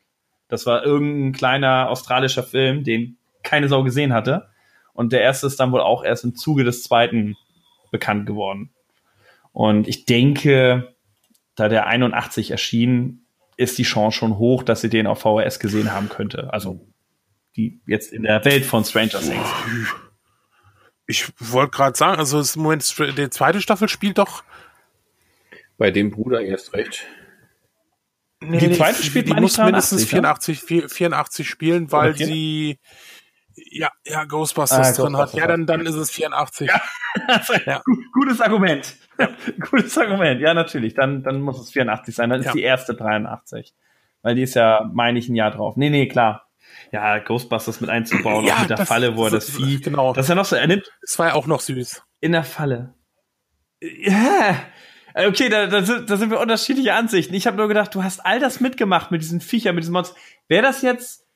Das 0.47 0.65
war 0.65 0.83
irgendein 0.83 1.33
kleiner 1.33 1.89
australischer 1.89 2.43
Film, 2.43 2.83
den 2.83 3.17
keine 3.43 3.67
Sau 3.67 3.83
gesehen 3.83 4.13
hatte. 4.13 4.49
Und 4.93 5.13
der 5.13 5.21
erste 5.21 5.47
ist 5.47 5.59
dann 5.59 5.71
wohl 5.71 5.81
auch 5.81 6.03
erst 6.03 6.23
im 6.23 6.35
Zuge 6.35 6.63
des 6.63 6.83
zweiten 6.83 7.37
bekannt 7.91 8.25
geworden. 8.25 8.71
Und 9.51 9.87
ich 9.87 10.05
denke, 10.05 10.95
da 11.57 11.67
der 11.67 11.87
81 11.87 12.51
erschien, 12.51 13.25
ist 13.57 13.77
die 13.77 13.83
Chance 13.83 14.17
schon 14.17 14.37
hoch, 14.37 14.63
dass 14.63 14.81
sie 14.81 14.89
den 14.89 15.07
auf 15.07 15.19
VHS 15.19 15.59
gesehen 15.59 15.91
haben 15.91 16.07
könnte. 16.07 16.53
Also 16.53 16.87
die 17.57 17.81
jetzt 17.87 18.13
in 18.13 18.23
der 18.23 18.45
Welt 18.45 18.63
von 18.63 18.85
Stranger 18.85 19.19
Things. 19.19 19.49
Ich 21.07 21.27
wollte 21.39 21.71
gerade 21.71 21.97
sagen, 21.97 22.19
also 22.19 22.39
im 22.39 22.61
Moment 22.61 22.95
die 23.17 23.29
zweite 23.31 23.59
Staffel 23.59 23.89
spielt 23.89 24.19
doch 24.19 24.43
bei 25.77 25.89
dem 25.89 26.11
Bruder 26.11 26.41
erst 26.41 26.73
recht. 26.73 27.05
Nee, 28.39 28.59
die 28.59 28.71
zweite 28.73 29.01
spielt 29.01 29.27
die, 29.27 29.33
muss 29.33 29.57
mindestens 29.57 30.05
84, 30.05 30.61
84 30.61 31.49
spielen, 31.49 31.91
weil 31.91 32.15
sie 32.15 32.77
ja, 33.71 33.91
ja, 34.05 34.23
Ghostbusters 34.25 34.99
ah, 34.99 35.03
drin 35.03 35.17
hat. 35.17 35.33
Ja, 35.33 35.47
dann, 35.47 35.65
dann 35.65 35.85
ist 35.85 35.95
es 35.95 36.11
84. 36.11 36.69
Ja. 36.69 36.81
ja. 37.65 37.81
Gutes 38.13 38.39
Argument. 38.39 38.95
Ja. 39.19 39.29
Gutes 39.71 39.97
Argument. 39.97 40.39
Ja, 40.41 40.53
natürlich. 40.53 40.93
Dann, 40.93 41.23
dann 41.23 41.41
muss 41.41 41.59
es 41.59 41.71
84 41.71 42.15
sein. 42.15 42.29
Dann 42.29 42.39
ist 42.39 42.47
ja. 42.47 42.51
die 42.53 42.61
erste 42.61 42.93
83. 42.93 43.73
Weil 44.21 44.35
die 44.35 44.43
ist 44.43 44.55
ja, 44.55 44.89
meine 44.93 45.19
ich, 45.19 45.29
ein 45.29 45.35
Jahr 45.35 45.51
drauf. 45.51 45.75
Nee, 45.75 45.89
nee, 45.89 46.07
klar. 46.07 46.47
Ja, 46.91 47.19
Ghostbusters 47.19 47.81
mit 47.81 47.89
einzubauen, 47.89 48.45
ja, 48.45 48.59
mit 48.59 48.69
der 48.69 48.77
das, 48.77 48.87
Falle, 48.87 49.15
wo 49.15 49.25
er 49.25 49.31
das, 49.31 49.47
das 49.47 49.55
Vieh. 49.55 49.79
Genau. 49.81 50.13
Das 50.13 50.25
ist 50.25 50.29
ja 50.29 50.35
noch 50.35 50.45
so, 50.45 50.55
er 50.55 50.67
nimmt. 50.67 50.89
Das 51.01 51.17
war 51.17 51.27
ja 51.27 51.33
auch 51.33 51.47
noch 51.47 51.61
süß. 51.61 52.03
In 52.19 52.33
der 52.33 52.43
Falle. 52.43 52.93
Ja. 53.81 54.55
Okay, 55.13 55.49
da, 55.49 55.67
da, 55.67 55.81
sind, 55.81 56.09
da 56.09 56.17
sind 56.17 56.29
wir 56.29 56.39
unterschiedliche 56.39 56.93
Ansichten. 56.93 57.33
Ich 57.33 57.47
habe 57.47 57.57
nur 57.57 57.67
gedacht, 57.67 57.93
du 57.95 58.03
hast 58.03 58.25
all 58.25 58.39
das 58.39 58.59
mitgemacht 58.59 59.11
mit 59.11 59.21
diesen 59.21 59.41
Viechern, 59.41 59.75
mit 59.75 59.83
diesen 59.83 59.93
Monstern. 59.93 60.17
Wäre 60.47 60.61
das 60.61 60.81
jetzt 60.81 61.26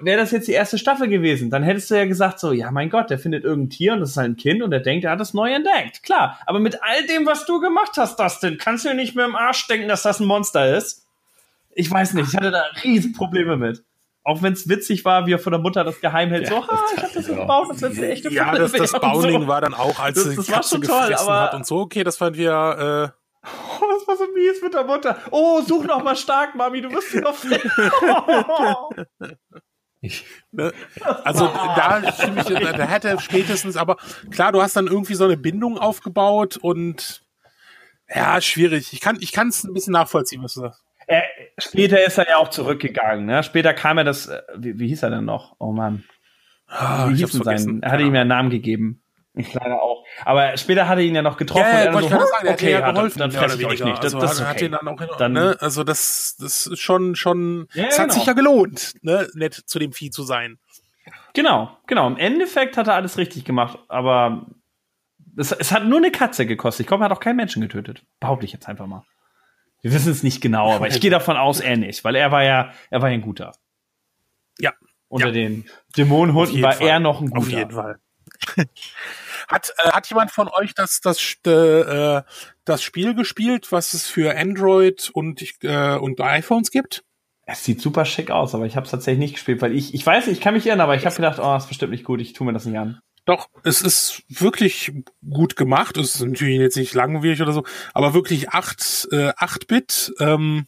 wäre 0.00 0.18
das 0.18 0.30
jetzt 0.30 0.48
die 0.48 0.52
erste 0.52 0.78
Staffel 0.78 1.08
gewesen, 1.08 1.50
dann 1.50 1.62
hättest 1.62 1.90
du 1.90 1.96
ja 1.96 2.04
gesagt 2.06 2.38
so, 2.40 2.52
ja 2.52 2.70
mein 2.70 2.90
Gott, 2.90 3.10
der 3.10 3.18
findet 3.18 3.44
irgendein 3.44 3.70
Tier 3.70 3.92
und 3.94 4.00
das 4.00 4.10
ist 4.10 4.16
halt 4.16 4.30
ein 4.30 4.36
Kind 4.36 4.62
und 4.62 4.70
der 4.70 4.80
denkt, 4.80 5.04
er 5.04 5.12
hat 5.12 5.20
das 5.20 5.34
neu 5.34 5.52
entdeckt. 5.52 6.02
Klar, 6.02 6.38
aber 6.46 6.60
mit 6.60 6.82
all 6.82 7.06
dem, 7.06 7.26
was 7.26 7.46
du 7.46 7.60
gemacht 7.60 7.92
hast, 7.96 8.18
Dustin, 8.18 8.58
kannst 8.58 8.84
du 8.84 8.94
nicht 8.94 9.14
mehr 9.14 9.24
im 9.26 9.36
Arsch 9.36 9.66
denken, 9.66 9.88
dass 9.88 10.02
das 10.02 10.20
ein 10.20 10.26
Monster 10.26 10.76
ist. 10.76 11.06
Ich 11.74 11.90
weiß 11.90 12.14
nicht, 12.14 12.28
ich 12.28 12.36
hatte 12.36 12.50
da 12.50 12.64
riesen 12.82 13.12
Probleme 13.12 13.56
mit. 13.56 13.82
auch 14.24 14.42
wenn 14.42 14.52
es 14.52 14.68
witzig 14.68 15.04
war, 15.04 15.26
wie 15.26 15.32
er 15.32 15.38
von 15.38 15.52
der 15.52 15.60
Mutter 15.60 15.84
das 15.84 16.00
geheim 16.00 16.28
hält, 16.28 16.44
ja, 16.44 16.50
so, 16.50 16.68
ha, 16.68 16.78
ich 16.94 17.02
hab 17.02 17.12
das 17.14 17.24
so 17.26 17.34
gebaut, 17.34 17.68
das 17.70 17.80
wird 17.80 17.96
eine 17.96 18.08
echte 18.08 18.32
Ja, 18.32 18.54
das, 18.54 18.72
das 18.72 18.92
Bounding 18.92 19.42
so. 19.42 19.48
war 19.48 19.60
dann 19.62 19.72
auch, 19.74 19.98
als 19.98 20.22
das, 20.22 20.34
das 20.34 20.46
die 20.46 20.52
Katze 20.52 20.80
gefressen 20.80 21.16
toll, 21.16 21.34
hat 21.34 21.54
und 21.54 21.66
so, 21.66 21.78
okay, 21.78 22.04
das 22.04 22.16
fand 22.18 22.36
wir, 22.36 23.12
äh, 23.12 23.48
Oh, 23.80 23.84
das 23.94 24.06
war 24.06 24.16
so 24.16 24.24
mies 24.34 24.60
mit 24.62 24.74
der 24.74 24.84
Mutter. 24.84 25.16
Oh, 25.30 25.62
such 25.62 25.84
noch 25.84 26.02
mal 26.02 26.16
stark, 26.16 26.54
Mami, 26.56 26.82
du 26.82 26.90
wirst 26.90 27.12
sie 27.12 27.20
noch 27.20 27.34
Ich, 30.00 30.24
ne? 30.52 30.72
Also 31.24 31.46
da, 31.46 32.02
ich, 32.06 32.44
da 32.46 32.86
hätte 32.86 33.18
spätestens, 33.20 33.76
aber 33.76 33.96
klar, 34.30 34.52
du 34.52 34.62
hast 34.62 34.76
dann 34.76 34.86
irgendwie 34.86 35.14
so 35.14 35.24
eine 35.24 35.36
Bindung 35.36 35.76
aufgebaut 35.76 36.56
und 36.56 37.22
ja, 38.08 38.40
schwierig. 38.40 38.92
Ich 38.92 39.00
kann 39.00 39.18
ich 39.20 39.32
kann 39.32 39.48
es 39.48 39.64
ein 39.64 39.74
bisschen 39.74 39.92
nachvollziehen, 39.92 40.42
was 40.42 40.54
du 40.54 40.60
sagst. 40.60 40.84
Er, 41.06 41.24
später 41.58 42.04
ist 42.04 42.18
er 42.18 42.28
ja 42.28 42.36
auch 42.36 42.48
zurückgegangen. 42.48 43.26
Ne? 43.26 43.42
Später 43.42 43.74
kam 43.74 43.98
er 43.98 44.04
das, 44.04 44.26
äh, 44.28 44.42
wie, 44.56 44.78
wie 44.78 44.88
hieß 44.88 45.02
er 45.02 45.10
denn 45.10 45.24
noch? 45.24 45.56
Oh 45.58 45.72
Mann. 45.72 46.04
Ah, 46.66 47.08
wie 47.08 47.16
hieß 47.16 47.32
denn 47.32 47.42
sein? 47.42 47.82
Er 47.82 47.92
hatte 47.92 48.02
ihm 48.02 48.14
ja 48.14 48.20
einen 48.20 48.28
Namen 48.28 48.50
gegeben. 48.50 49.02
Ich 49.38 49.54
leider 49.54 49.80
auch. 49.80 50.04
Aber 50.24 50.56
später 50.56 50.88
hat 50.88 50.98
er 50.98 51.04
ihn 51.04 51.14
ja 51.14 51.22
noch 51.22 51.36
getroffen. 51.36 51.64
Ja, 51.64 51.84
ja, 51.84 51.96
und 51.96 52.02
er 52.02 52.20
so, 52.20 52.26
sagen, 52.26 52.48
okay, 52.48 52.72
ja 52.72 52.90
geholfen, 52.90 53.18
dann, 53.20 53.30
dann 53.30 53.40
fresse 53.40 53.60
ich 53.60 53.66
euch 53.66 53.84
nicht. 53.84 53.98
Das, 54.02 54.14
also 54.14 54.20
das 54.20 54.44
hat, 54.44 54.56
okay. 54.56 54.66
ihn 54.66 54.72
dann 54.72 54.88
auch 54.88 55.16
dann, 55.16 55.32
ne? 55.32 55.56
Also 55.60 55.84
das, 55.84 56.36
das 56.40 56.66
ist 56.66 56.80
schon, 56.80 57.14
schon, 57.14 57.68
ja, 57.72 57.84
es 57.84 57.96
genau. 57.96 58.04
hat 58.04 58.12
sich 58.12 58.26
ja 58.26 58.32
gelohnt, 58.32 58.94
ne, 59.02 59.28
nett 59.34 59.54
zu 59.54 59.78
dem 59.78 59.92
Vieh 59.92 60.10
zu 60.10 60.24
sein. 60.24 60.58
Genau, 61.34 61.70
genau. 61.86 62.08
Im 62.08 62.16
Endeffekt 62.16 62.76
hat 62.76 62.88
er 62.88 62.94
alles 62.94 63.16
richtig 63.16 63.44
gemacht, 63.44 63.78
aber 63.88 64.46
es, 65.36 65.52
es 65.52 65.70
hat 65.70 65.84
nur 65.84 65.98
eine 65.98 66.10
Katze 66.10 66.46
gekostet. 66.46 66.84
Ich 66.84 66.86
glaube, 66.88 67.04
er 67.04 67.10
hat 67.10 67.12
auch 67.16 67.20
keinen 67.20 67.36
Menschen 67.36 67.62
getötet. 67.62 68.02
Behaupte 68.18 68.44
ich 68.44 68.52
jetzt 68.52 68.68
einfach 68.68 68.86
mal. 68.86 69.04
Wir 69.80 69.92
wissen 69.92 70.10
es 70.10 70.24
nicht 70.24 70.40
genau, 70.40 70.72
aber 70.72 70.88
ich 70.88 71.00
gehe 71.00 71.10
davon 71.10 71.36
aus, 71.36 71.60
er 71.60 71.76
nicht, 71.76 72.02
weil 72.02 72.16
er 72.16 72.32
war 72.32 72.42
ja, 72.42 72.72
er 72.90 73.00
war 73.00 73.10
ja 73.10 73.14
ein 73.14 73.20
guter. 73.20 73.52
Ja. 74.58 74.72
Unter 75.06 75.28
ja. 75.28 75.32
den 75.32 75.66
Dämonenhunden 75.96 76.60
war 76.60 76.72
Fall. 76.72 76.88
er 76.88 76.98
noch 76.98 77.20
ein 77.20 77.30
guter. 77.30 77.38
Auf 77.38 77.50
jeden 77.50 77.70
Fall. 77.70 78.00
Hat, 79.46 79.72
äh, 79.78 79.90
hat 79.90 80.08
jemand 80.08 80.30
von 80.30 80.48
euch 80.48 80.74
das, 80.74 81.00
das, 81.00 81.36
äh, 81.46 82.22
das 82.64 82.82
Spiel 82.82 83.14
gespielt, 83.14 83.70
was 83.70 83.94
es 83.94 84.06
für 84.06 84.36
Android 84.36 85.10
und, 85.12 85.42
äh, 85.62 85.96
und 85.96 86.20
iPhones 86.20 86.70
gibt? 86.70 87.04
Es 87.46 87.64
sieht 87.64 87.80
super 87.80 88.04
schick 88.04 88.30
aus, 88.30 88.54
aber 88.54 88.66
ich 88.66 88.76
habe 88.76 88.84
es 88.84 88.90
tatsächlich 88.90 89.20
nicht 89.20 89.34
gespielt, 89.34 89.62
weil 89.62 89.74
ich, 89.74 89.94
ich 89.94 90.04
weiß, 90.04 90.26
ich 90.26 90.40
kann 90.40 90.52
mich 90.52 90.66
irren, 90.66 90.82
aber 90.82 90.96
ich 90.96 91.06
habe 91.06 91.16
gedacht, 91.16 91.38
oh, 91.38 91.54
das 91.54 91.64
ist 91.64 91.68
bestimmt 91.68 91.92
nicht 91.92 92.04
gut, 92.04 92.20
ich 92.20 92.34
tue 92.34 92.46
mir 92.46 92.52
das 92.52 92.66
nicht 92.66 92.78
an. 92.78 93.00
Doch, 93.28 93.48
es 93.62 93.82
ist 93.82 94.22
wirklich 94.28 94.90
gut 95.28 95.54
gemacht. 95.54 95.98
Es 95.98 96.14
ist 96.14 96.22
natürlich 96.22 96.58
jetzt 96.58 96.78
nicht 96.78 96.94
langwierig 96.94 97.42
oder 97.42 97.52
so, 97.52 97.62
aber 97.92 98.14
wirklich 98.14 98.48
8, 98.48 99.08
äh, 99.12 99.30
8-Bit 99.32 100.14
ähm, 100.18 100.66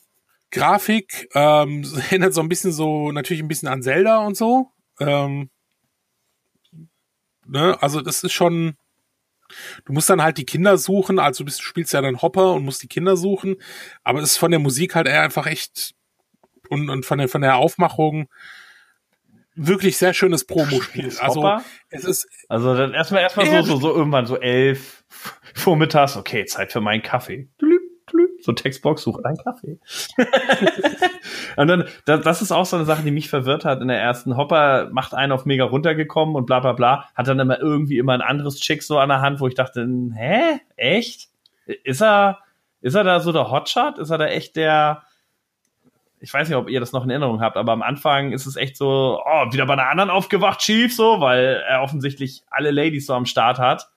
Grafik. 0.50 1.28
Ähm, 1.34 1.84
erinnert 2.10 2.34
so 2.34 2.42
ein 2.42 2.50
bisschen 2.50 2.72
so, 2.72 3.12
natürlich 3.12 3.42
ein 3.42 3.48
bisschen 3.48 3.68
an 3.68 3.82
Zelda 3.82 4.18
und 4.26 4.36
so. 4.36 4.68
Ähm, 4.98 5.48
ne? 7.50 7.80
Also 7.82 8.00
das 8.00 8.22
ist 8.24 8.32
schon. 8.32 8.76
Du 9.84 9.92
musst 9.92 10.08
dann 10.08 10.22
halt 10.22 10.38
die 10.38 10.46
Kinder 10.46 10.78
suchen, 10.78 11.18
also 11.18 11.42
du 11.42 11.50
spielst 11.50 11.92
ja 11.92 12.00
dann 12.00 12.22
Hopper 12.22 12.52
und 12.52 12.64
musst 12.64 12.84
die 12.84 12.88
Kinder 12.88 13.16
suchen, 13.16 13.56
aber 14.04 14.20
es 14.20 14.32
ist 14.32 14.36
von 14.36 14.52
der 14.52 14.60
Musik 14.60 14.94
halt 14.94 15.08
eher 15.08 15.22
einfach 15.22 15.46
echt 15.46 15.94
und, 16.68 16.88
und 16.88 17.04
von 17.04 17.18
der 17.18 17.28
von 17.28 17.40
der 17.40 17.56
Aufmachung 17.56 18.28
wirklich 19.56 19.96
sehr 19.96 20.14
schönes 20.14 20.44
Promospiel. 20.44 21.12
Also 21.18 21.42
Hopper? 21.42 21.64
es 21.88 22.04
ist 22.04 22.28
also 22.48 22.76
dann 22.76 22.94
erstmal 22.94 23.22
erstmal 23.22 23.46
so, 23.46 23.62
so 23.62 23.76
so 23.76 23.94
irgendwann 23.94 24.26
so 24.26 24.38
elf 24.38 25.04
vormittags, 25.54 26.16
okay, 26.16 26.44
Zeit 26.44 26.70
für 26.70 26.80
meinen 26.80 27.02
Kaffee 27.02 27.48
so 28.50 28.52
Textbox, 28.52 29.02
suche 29.02 29.24
einen 29.24 29.36
Kaffee. 29.36 29.78
und 31.56 31.68
dann, 31.68 31.84
das, 32.04 32.42
ist 32.42 32.52
auch 32.52 32.66
so 32.66 32.76
eine 32.76 32.84
Sache, 32.84 33.02
die 33.02 33.10
mich 33.10 33.28
verwirrt 33.28 33.64
hat 33.64 33.80
in 33.80 33.88
der 33.88 34.00
ersten. 34.00 34.36
Hopper 34.36 34.88
macht 34.90 35.14
einen 35.14 35.32
auf 35.32 35.44
mega 35.44 35.64
runtergekommen 35.64 36.34
und 36.34 36.46
bla 36.46 36.60
bla 36.60 36.72
bla, 36.72 37.08
hat 37.14 37.28
dann 37.28 37.38
immer 37.38 37.60
irgendwie 37.60 37.98
immer 37.98 38.14
ein 38.14 38.22
anderes 38.22 38.60
Chick 38.60 38.82
so 38.82 38.98
an 38.98 39.08
der 39.08 39.20
Hand, 39.20 39.40
wo 39.40 39.46
ich 39.46 39.54
dachte, 39.54 39.86
hä? 40.14 40.60
Echt? 40.76 41.28
Ist 41.84 42.02
er, 42.02 42.38
ist 42.80 42.94
er 42.94 43.04
da 43.04 43.20
so 43.20 43.32
der 43.32 43.50
Hotshot? 43.50 43.98
Ist 43.98 44.10
er 44.10 44.18
da 44.18 44.26
echt 44.26 44.56
der, 44.56 45.02
ich 46.20 46.32
weiß 46.32 46.48
nicht, 46.48 46.56
ob 46.56 46.68
ihr 46.68 46.80
das 46.80 46.92
noch 46.92 47.04
in 47.04 47.10
Erinnerung 47.10 47.40
habt, 47.40 47.56
aber 47.56 47.72
am 47.72 47.82
Anfang 47.82 48.32
ist 48.32 48.46
es 48.46 48.56
echt 48.56 48.76
so, 48.76 49.20
oh, 49.24 49.52
wieder 49.52 49.66
bei 49.66 49.74
einer 49.74 49.88
anderen 49.88 50.10
aufgewacht, 50.10 50.60
Chief, 50.60 50.94
so, 50.94 51.20
weil 51.20 51.62
er 51.68 51.82
offensichtlich 51.82 52.42
alle 52.50 52.70
Ladies 52.70 53.06
so 53.06 53.14
am 53.14 53.26
Start 53.26 53.58
hat. 53.58 53.88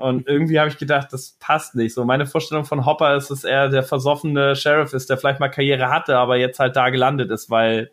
Und 0.00 0.26
irgendwie 0.26 0.58
habe 0.58 0.70
ich 0.70 0.78
gedacht, 0.78 1.12
das 1.12 1.36
passt 1.38 1.74
nicht. 1.74 1.94
So 1.94 2.04
meine 2.04 2.26
Vorstellung 2.26 2.64
von 2.64 2.86
Hopper 2.86 3.16
ist, 3.16 3.30
dass 3.30 3.44
er 3.44 3.68
der 3.68 3.82
versoffene 3.82 4.56
Sheriff 4.56 4.92
ist, 4.92 5.10
der 5.10 5.18
vielleicht 5.18 5.40
mal 5.40 5.48
Karriere 5.48 5.90
hatte, 5.90 6.16
aber 6.16 6.36
jetzt 6.36 6.58
halt 6.58 6.76
da 6.76 6.90
gelandet 6.90 7.30
ist, 7.30 7.50
weil 7.50 7.90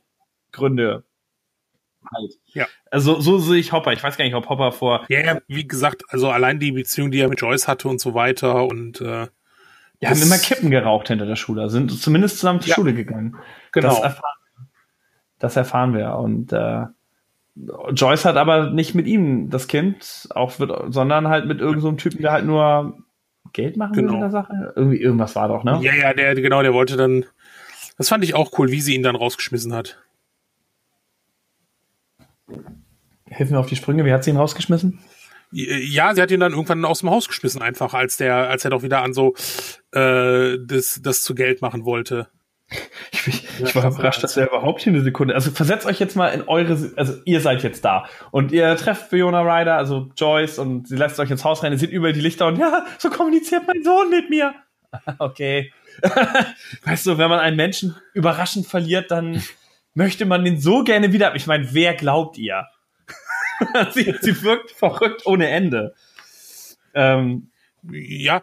Gründe 0.52 1.04
halt. 2.12 2.34
Ja. 2.48 2.66
Also 2.92 3.20
so 3.20 3.38
sehe 3.38 3.60
ich 3.60 3.72
Hopper. 3.72 3.94
Ich 3.94 4.04
weiß 4.04 4.18
gar 4.18 4.26
nicht, 4.26 4.36
ob 4.36 4.48
Hopper 4.50 4.72
vor. 4.72 5.06
Ja, 5.10 5.20
ja, 5.20 5.40
wie 5.48 5.68
gesagt, 5.68 6.04
also 6.10 6.30
allein 6.30 6.60
die 6.60 6.72
Beziehung, 6.72 7.12
die 7.12 7.20
er 7.20 7.30
mit 7.30 7.42
Joyce 7.42 7.68
hatte 7.68 7.88
und 7.88 8.00
so 8.00 8.14
weiter 8.14 8.66
und 8.66 9.02
äh, 9.02 9.28
ja, 10.00 10.10
haben 10.10 10.22
immer 10.22 10.38
Kippen 10.38 10.70
geraucht 10.70 11.08
hinter 11.08 11.26
der 11.26 11.36
Schule, 11.36 11.70
sind 11.70 11.92
zumindest 11.92 12.40
zusammen 12.40 12.62
zur 12.62 12.70
ja. 12.70 12.76
Schule 12.76 12.94
gegangen. 12.94 13.38
Genau. 13.72 13.90
Das 13.90 14.00
erfahren, 14.00 14.70
das 15.40 15.56
erfahren 15.56 15.94
wir. 15.94 16.16
Und 16.16 16.54
äh, 16.54 16.86
Joyce 17.92 18.26
hat 18.26 18.38
aber 18.38 18.70
nicht 18.70 18.94
mit 18.96 19.08
ihm 19.08 19.50
das 19.50 19.68
Kind, 19.68 20.28
auch 20.32 20.60
wird, 20.60 20.94
sondern 20.94 21.28
halt 21.28 21.48
mit 21.48 21.60
irgendeinem 21.60 21.98
so 21.98 22.10
Typen, 22.10 22.22
der 22.22 22.32
halt 22.32 22.46
nur 22.46 22.98
Geld 23.54 23.78
machen 23.78 23.94
genau. 23.94 24.10
will 24.10 24.16
in 24.16 24.22
der 24.22 24.32
Sache. 24.32 24.74
Irgendwie 24.76 24.98
irgendwas 24.98 25.36
war 25.36 25.48
doch, 25.48 25.64
ne? 25.64 25.80
Ja, 25.82 25.94
ja, 25.94 26.14
der 26.14 26.36
genau, 26.36 26.62
der 26.62 26.74
wollte 26.74 26.98
dann. 26.98 27.26
Das 27.98 28.10
fand 28.10 28.24
ich 28.24 28.36
auch 28.36 28.58
cool, 28.60 28.70
wie 28.72 28.82
sie 28.82 28.96
ihn 28.96 29.04
dann 29.04 29.16
rausgeschmissen 29.16 29.74
hat. 29.74 30.00
Hilf 33.26 33.50
mir 33.50 33.60
auf 33.60 33.68
die 33.68 33.76
Sprünge, 33.76 34.06
wie 34.06 34.14
hat 34.14 34.24
sie 34.24 34.30
ihn 34.30 34.38
rausgeschmissen? 34.38 35.00
Ja, 35.52 36.14
sie 36.14 36.22
hat 36.22 36.32
ihn 36.32 36.42
dann 36.42 36.52
irgendwann 36.52 36.84
aus 36.86 37.00
dem 37.00 37.10
Haus 37.10 37.28
geschmissen, 37.28 37.62
einfach, 37.62 37.94
als 37.94 38.18
der, 38.18 38.50
als 38.50 38.66
er 38.66 38.72
doch 38.72 38.84
wieder 38.84 39.02
an 39.02 39.14
so 39.14 39.34
äh, 39.92 40.58
das, 40.60 41.00
das 41.02 41.24
zu 41.24 41.36
Geld 41.36 41.62
machen 41.62 41.86
wollte. 41.86 42.28
Ich, 43.12 43.28
ich, 43.28 43.62
ich 43.62 43.76
war 43.76 43.90
überrascht, 43.90 44.24
dass 44.24 44.38
er 44.38 44.48
überhaupt 44.48 44.82
hier 44.82 44.94
eine 44.94 45.02
Sekunde. 45.02 45.34
Also 45.34 45.52
versetzt 45.52 45.86
euch 45.86 46.00
jetzt 46.00 46.16
mal 46.16 46.28
in 46.28 46.44
eure, 46.44 46.92
also 46.98 47.14
ihr 47.26 47.40
seid 47.40 47.64
jetzt 47.64 47.84
da 47.84 48.06
und 48.32 48.52
ihr 48.52 48.76
trefft 48.76 49.10
Fiona 49.10 49.42
Ryder, 49.42 49.76
also 49.76 50.10
Joyce, 50.16 50.60
und 50.60 50.88
sie 50.88 50.98
lässt 50.98 51.20
euch 51.20 51.32
ins 51.32 51.44
Haus 51.44 51.64
rein, 51.64 51.72
ihr 51.72 51.78
seht 51.78 51.92
überall 51.92 52.14
die 52.14 52.22
Lichter 52.22 52.48
und 52.48 52.58
ja, 52.58 52.86
so 52.98 53.10
kommuniziert 53.10 53.64
mein 53.66 53.84
Sohn 53.84 54.10
mit 54.10 54.30
mir. 54.30 54.54
okay. 55.20 55.74
weißt 56.84 57.06
du, 57.08 57.18
wenn 57.18 57.30
man 57.30 57.40
einen 57.40 57.56
Menschen 57.56 57.96
überraschend 58.14 58.68
verliert, 58.68 59.12
dann 59.12 59.42
möchte 59.94 60.26
man 60.26 60.44
den 60.46 60.60
so 60.60 60.84
gerne 60.84 61.12
wieder. 61.12 61.36
Ich 61.36 61.48
meine, 61.48 61.74
wer 61.74 61.96
glaubt 61.96 62.38
ihr? 62.38 62.68
sie, 63.92 64.14
sie 64.22 64.44
wirkt 64.44 64.72
verrückt 64.72 65.26
ohne 65.26 65.50
Ende. 65.50 65.96
Ähm, 66.94 67.50
ja, 67.92 68.42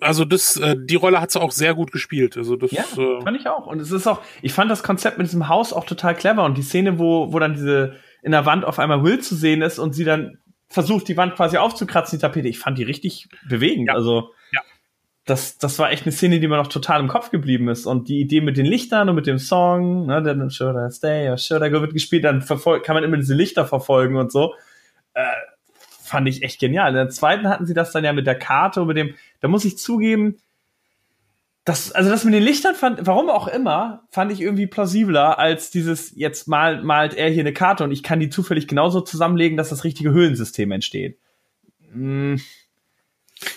also 0.00 0.24
das, 0.24 0.56
äh, 0.56 0.76
die 0.78 0.96
Rolle 0.96 1.20
hat 1.20 1.30
sie 1.30 1.40
auch 1.40 1.52
sehr 1.52 1.74
gut 1.74 1.92
gespielt. 1.92 2.36
Also 2.36 2.56
das 2.56 2.70
ja, 2.70 2.82
äh, 2.82 3.22
fand 3.22 3.36
ich 3.36 3.46
auch. 3.48 3.66
Und 3.66 3.80
es 3.80 3.90
ist 3.90 4.06
auch, 4.06 4.20
ich 4.42 4.52
fand 4.52 4.70
das 4.70 4.82
Konzept 4.82 5.18
mit 5.18 5.26
diesem 5.26 5.48
Haus 5.48 5.72
auch 5.72 5.84
total 5.84 6.14
clever 6.14 6.44
und 6.44 6.56
die 6.58 6.62
Szene, 6.62 6.98
wo, 6.98 7.32
wo 7.32 7.38
dann 7.38 7.54
diese 7.54 7.96
in 8.22 8.32
der 8.32 8.46
Wand 8.46 8.64
auf 8.64 8.78
einmal 8.78 9.02
Will 9.02 9.20
zu 9.20 9.34
sehen 9.34 9.62
ist 9.62 9.78
und 9.78 9.94
sie 9.94 10.04
dann 10.04 10.38
versucht, 10.68 11.08
die 11.08 11.16
Wand 11.16 11.34
quasi 11.34 11.56
aufzukratzen, 11.56 12.18
die 12.18 12.22
Tapete. 12.22 12.48
Ich 12.48 12.58
fand 12.58 12.78
die 12.78 12.84
richtig 12.84 13.28
bewegend. 13.48 13.88
Ja. 13.88 13.94
Also 13.94 14.30
ja. 14.52 14.60
Das, 15.24 15.58
das 15.58 15.78
war 15.78 15.90
echt 15.90 16.04
eine 16.04 16.12
Szene, 16.12 16.40
die 16.40 16.48
mir 16.48 16.56
noch 16.56 16.68
total 16.68 17.00
im 17.00 17.08
Kopf 17.08 17.30
geblieben 17.30 17.68
ist. 17.68 17.86
Und 17.86 18.08
die 18.08 18.20
Idee 18.20 18.40
mit 18.40 18.56
den 18.56 18.66
Lichtern 18.66 19.08
und 19.08 19.14
mit 19.16 19.26
dem 19.26 19.38
Song, 19.38 20.06
ne, 20.06 20.22
dann 20.22 20.50
Should 20.50 20.76
I 20.76 20.92
Stay 20.92 21.28
or 21.28 21.38
Should 21.38 21.62
I 21.62 21.70
Go 21.70 21.80
wird 21.80 21.92
gespielt, 21.92 22.24
dann 22.24 22.44
kann 22.46 22.94
man 22.94 23.04
immer 23.04 23.16
diese 23.16 23.34
Lichter 23.34 23.66
verfolgen 23.66 24.16
und 24.16 24.32
so. 24.32 24.54
Äh, 25.14 25.24
fand 26.10 26.28
ich 26.28 26.42
echt 26.42 26.60
genial. 26.60 26.88
In 26.88 26.96
der 26.96 27.08
zweiten 27.08 27.48
hatten 27.48 27.66
sie 27.66 27.74
das 27.74 27.92
dann 27.92 28.04
ja 28.04 28.12
mit 28.12 28.26
der 28.26 28.34
Karte 28.34 28.82
und 28.82 28.88
mit 28.88 28.96
dem, 28.96 29.14
da 29.40 29.48
muss 29.48 29.64
ich 29.64 29.78
zugeben, 29.78 30.36
das, 31.64 31.92
also 31.92 32.10
das 32.10 32.24
mit 32.24 32.34
den 32.34 32.42
Lichtern 32.42 32.74
fand, 32.74 33.06
warum 33.06 33.30
auch 33.30 33.46
immer, 33.46 34.02
fand 34.10 34.32
ich 34.32 34.40
irgendwie 34.40 34.66
plausibler 34.66 35.38
als 35.38 35.70
dieses, 35.70 36.12
jetzt 36.16 36.48
mal, 36.48 36.82
malt 36.82 37.14
er 37.14 37.30
hier 37.30 37.42
eine 37.42 37.52
Karte 37.52 37.84
und 37.84 37.92
ich 37.92 38.02
kann 38.02 38.18
die 38.18 38.28
zufällig 38.28 38.66
genauso 38.66 39.00
zusammenlegen, 39.00 39.56
dass 39.56 39.68
das 39.68 39.84
richtige 39.84 40.10
Höhlensystem 40.10 40.72
entsteht. 40.72 41.18
Hm. 41.92 42.40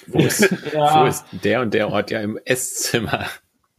Wo, 0.07 0.19
ist, 0.19 0.41
ja. 0.73 1.01
wo 1.01 1.07
ist 1.07 1.25
der 1.31 1.61
und 1.61 1.73
der 1.73 1.89
Ort 1.89 2.11
ja 2.11 2.21
im 2.21 2.39
Esszimmer? 2.45 3.25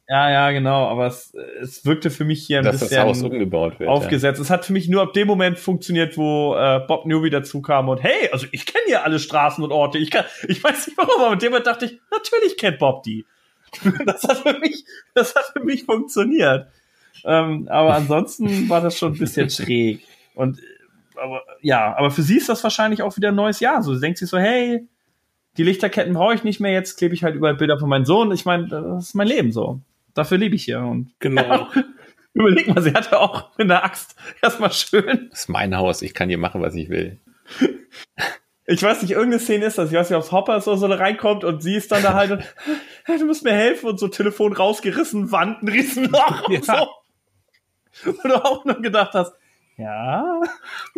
Ja, 0.06 0.30
ja, 0.30 0.50
genau, 0.50 0.86
aber 0.88 1.06
es, 1.06 1.32
es 1.62 1.86
wirkte 1.86 2.10
für 2.10 2.26
mich 2.26 2.44
hier 2.44 2.58
ein 2.58 2.64
Dass 2.64 2.80
bisschen 2.80 2.96
das 2.96 3.06
Haus 3.06 3.22
umgebaut 3.22 3.80
wird, 3.80 3.88
aufgesetzt. 3.88 4.38
Ja. 4.38 4.42
Es 4.42 4.50
hat 4.50 4.66
für 4.66 4.74
mich 4.74 4.88
nur 4.88 5.00
ab 5.00 5.14
dem 5.14 5.26
Moment 5.26 5.58
funktioniert, 5.58 6.18
wo 6.18 6.54
äh, 6.54 6.80
Bob 6.86 7.06
Newby 7.06 7.30
dazu 7.30 7.62
kam 7.62 7.88
und 7.88 8.02
hey, 8.02 8.28
also 8.30 8.46
ich 8.52 8.66
kenne 8.66 8.84
hier 8.86 9.04
alle 9.04 9.18
Straßen 9.18 9.64
und 9.64 9.72
Orte. 9.72 9.96
Ich 9.96 10.10
kann, 10.10 10.26
ich 10.46 10.62
weiß 10.62 10.88
nicht 10.88 10.98
warum, 10.98 11.22
aber 11.22 11.30
mit 11.30 11.42
dem 11.42 11.52
Moment 11.52 11.66
dachte 11.66 11.86
ich, 11.86 11.98
natürlich 12.10 12.58
kennt 12.58 12.78
Bob 12.78 13.02
die. 13.02 13.24
das 14.04 14.24
hat 14.24 14.38
für 14.38 14.58
mich, 14.58 14.84
das 15.14 15.34
hat 15.34 15.44
für 15.54 15.64
mich 15.64 15.84
funktioniert. 15.84 16.68
Ähm, 17.24 17.66
aber 17.70 17.94
ansonsten 17.94 18.68
war 18.68 18.82
das 18.82 18.98
schon 18.98 19.12
ein 19.12 19.18
bisschen 19.18 19.48
schräg. 19.50 20.02
Und 20.34 20.60
aber 21.16 21.42
ja, 21.62 21.96
aber 21.96 22.10
für 22.10 22.22
sie 22.22 22.36
ist 22.36 22.50
das 22.50 22.62
wahrscheinlich 22.62 23.00
auch 23.00 23.16
wieder 23.16 23.28
ein 23.28 23.36
neues 23.36 23.60
Jahr. 23.60 23.82
So, 23.82 23.94
sie 23.94 24.00
denkt 24.00 24.18
sich 24.18 24.28
so, 24.28 24.36
hey, 24.36 24.86
die 25.56 25.62
Lichterketten 25.62 26.12
brauche 26.12 26.34
ich 26.34 26.44
nicht 26.44 26.60
mehr, 26.60 26.72
jetzt 26.72 26.98
klebe 26.98 27.14
ich 27.14 27.24
halt 27.24 27.36
überall 27.36 27.54
Bilder 27.54 27.78
von 27.78 27.88
meinem 27.88 28.04
Sohn. 28.04 28.32
Ich 28.32 28.44
meine, 28.44 28.68
das 28.68 29.08
ist 29.08 29.14
mein 29.14 29.28
Leben 29.28 29.50
so 29.50 29.80
dafür 30.14 30.38
lebe 30.38 30.54
ich 30.54 30.64
hier. 30.64 30.80
Und 30.80 31.14
genau. 31.18 31.68
Überleg 32.32 32.66
mal, 32.68 32.82
sie 32.82 32.92
hatte 32.92 33.20
auch 33.20 33.56
mit 33.58 33.70
der 33.70 33.84
Axt 33.84 34.16
erstmal 34.42 34.72
schön. 34.72 35.28
Das 35.30 35.40
ist 35.40 35.48
mein 35.48 35.76
Haus, 35.76 36.02
ich 36.02 36.14
kann 36.14 36.28
hier 36.28 36.38
machen, 36.38 36.62
was 36.62 36.74
ich 36.74 36.88
will. 36.88 37.20
Ich 38.66 38.82
weiß 38.82 39.02
nicht, 39.02 39.10
irgendeine 39.10 39.40
Szene 39.40 39.66
ist 39.66 39.76
das, 39.76 39.90
ich 39.90 39.94
weiß 39.94 40.08
nicht, 40.08 40.18
ob 40.18 40.32
Hopper 40.32 40.58
so, 40.62 40.74
so 40.74 40.86
reinkommt 40.86 41.44
und 41.44 41.62
sie 41.62 41.74
ist 41.74 41.92
dann 41.92 42.02
da 42.02 42.14
halt 42.14 42.30
und, 42.30 42.54
du 43.06 43.26
musst 43.26 43.44
mir 43.44 43.52
helfen 43.52 43.90
und 43.90 44.00
so 44.00 44.08
Telefon 44.08 44.54
rausgerissen, 44.54 45.30
Wand, 45.30 45.62
ein 45.62 45.68
Riesenloch 45.68 46.48
und 46.48 46.66
ja. 46.66 46.88
so. 48.02 48.08
Und 48.08 48.24
du 48.24 48.42
auch 48.42 48.64
nur 48.64 48.80
gedacht 48.80 49.12
hast, 49.12 49.34
ja. 49.76 50.40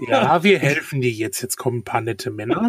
Ja, 0.09 0.43
wir 0.43 0.59
helfen 0.59 1.01
dir 1.01 1.11
jetzt. 1.11 1.41
Jetzt 1.41 1.57
kommen 1.57 1.79
ein 1.79 1.85
paar 1.85 2.03
nette 2.03 2.31
Männer. 2.31 2.69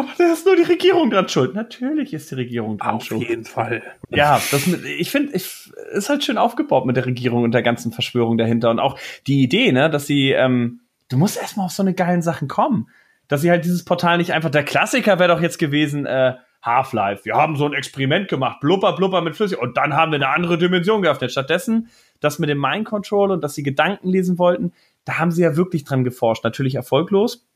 Aber 0.00 0.08
da 0.16 0.32
ist 0.32 0.46
nur 0.46 0.56
die 0.56 0.62
Regierung 0.62 1.10
dran 1.10 1.28
schuld. 1.28 1.54
Natürlich 1.54 2.14
ist 2.14 2.30
die 2.30 2.36
Regierung 2.36 2.78
dran 2.78 2.94
Auf 2.94 3.04
schuld. 3.04 3.22
Auf 3.22 3.28
jeden 3.28 3.44
Fall. 3.44 3.82
Ja, 4.08 4.40
das 4.50 4.66
ich 4.66 5.10
finde, 5.10 5.34
ich, 5.34 5.70
ist 5.92 6.08
halt 6.08 6.24
schön 6.24 6.38
aufgebaut 6.38 6.86
mit 6.86 6.96
der 6.96 7.04
Regierung 7.04 7.42
und 7.42 7.52
der 7.52 7.62
ganzen 7.62 7.92
Verschwörung 7.92 8.38
dahinter. 8.38 8.70
Und 8.70 8.78
auch 8.78 8.98
die 9.26 9.42
Idee, 9.42 9.72
ne, 9.72 9.90
dass 9.90 10.06
sie, 10.06 10.30
ähm, 10.30 10.80
du 11.10 11.18
musst 11.18 11.36
erstmal 11.36 11.66
auf 11.66 11.72
so 11.72 11.82
eine 11.82 11.92
geilen 11.92 12.22
Sachen 12.22 12.48
kommen. 12.48 12.88
Dass 13.28 13.42
sie 13.42 13.50
halt 13.50 13.66
dieses 13.66 13.84
Portal 13.84 14.16
nicht 14.16 14.32
einfach, 14.32 14.50
der 14.50 14.64
Klassiker 14.64 15.18
wäre 15.18 15.34
doch 15.34 15.42
jetzt 15.42 15.58
gewesen, 15.58 16.06
äh, 16.06 16.34
Half-Life. 16.62 17.26
Wir 17.26 17.34
haben 17.34 17.56
so 17.56 17.66
ein 17.66 17.74
Experiment 17.74 18.28
gemacht, 18.28 18.60
blubber, 18.60 18.94
blubber 18.94 19.20
mit 19.20 19.36
Flüssig 19.36 19.58
und 19.58 19.76
dann 19.76 19.94
haben 19.94 20.12
wir 20.12 20.16
eine 20.16 20.28
andere 20.28 20.56
Dimension 20.56 21.02
geöffnet. 21.02 21.30
Stattdessen, 21.30 21.88
das 22.20 22.38
mit 22.38 22.48
dem 22.48 22.58
Mind 22.60 22.86
Control 22.86 23.30
und 23.30 23.44
dass 23.44 23.54
sie 23.54 23.62
Gedanken 23.62 24.08
lesen 24.08 24.38
wollten, 24.38 24.72
da 25.04 25.18
haben 25.18 25.30
sie 25.30 25.42
ja 25.42 25.56
wirklich 25.56 25.84
dran 25.84 26.04
geforscht. 26.04 26.42
Natürlich 26.42 26.74
erfolglos. 26.74 27.46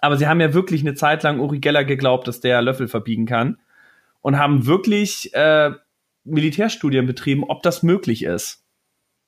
Aber 0.00 0.16
sie 0.16 0.26
haben 0.26 0.40
ja 0.40 0.54
wirklich 0.54 0.80
eine 0.82 0.94
Zeit 0.94 1.22
lang 1.22 1.40
Uri 1.40 1.60
Geller 1.60 1.84
geglaubt, 1.84 2.26
dass 2.26 2.40
der 2.40 2.62
Löffel 2.62 2.88
verbiegen 2.88 3.26
kann. 3.26 3.58
Und 4.20 4.38
haben 4.38 4.66
wirklich 4.66 5.34
äh, 5.34 5.72
Militärstudien 6.24 7.06
betrieben, 7.06 7.44
ob 7.44 7.62
das 7.62 7.82
möglich 7.82 8.24
ist. 8.24 8.64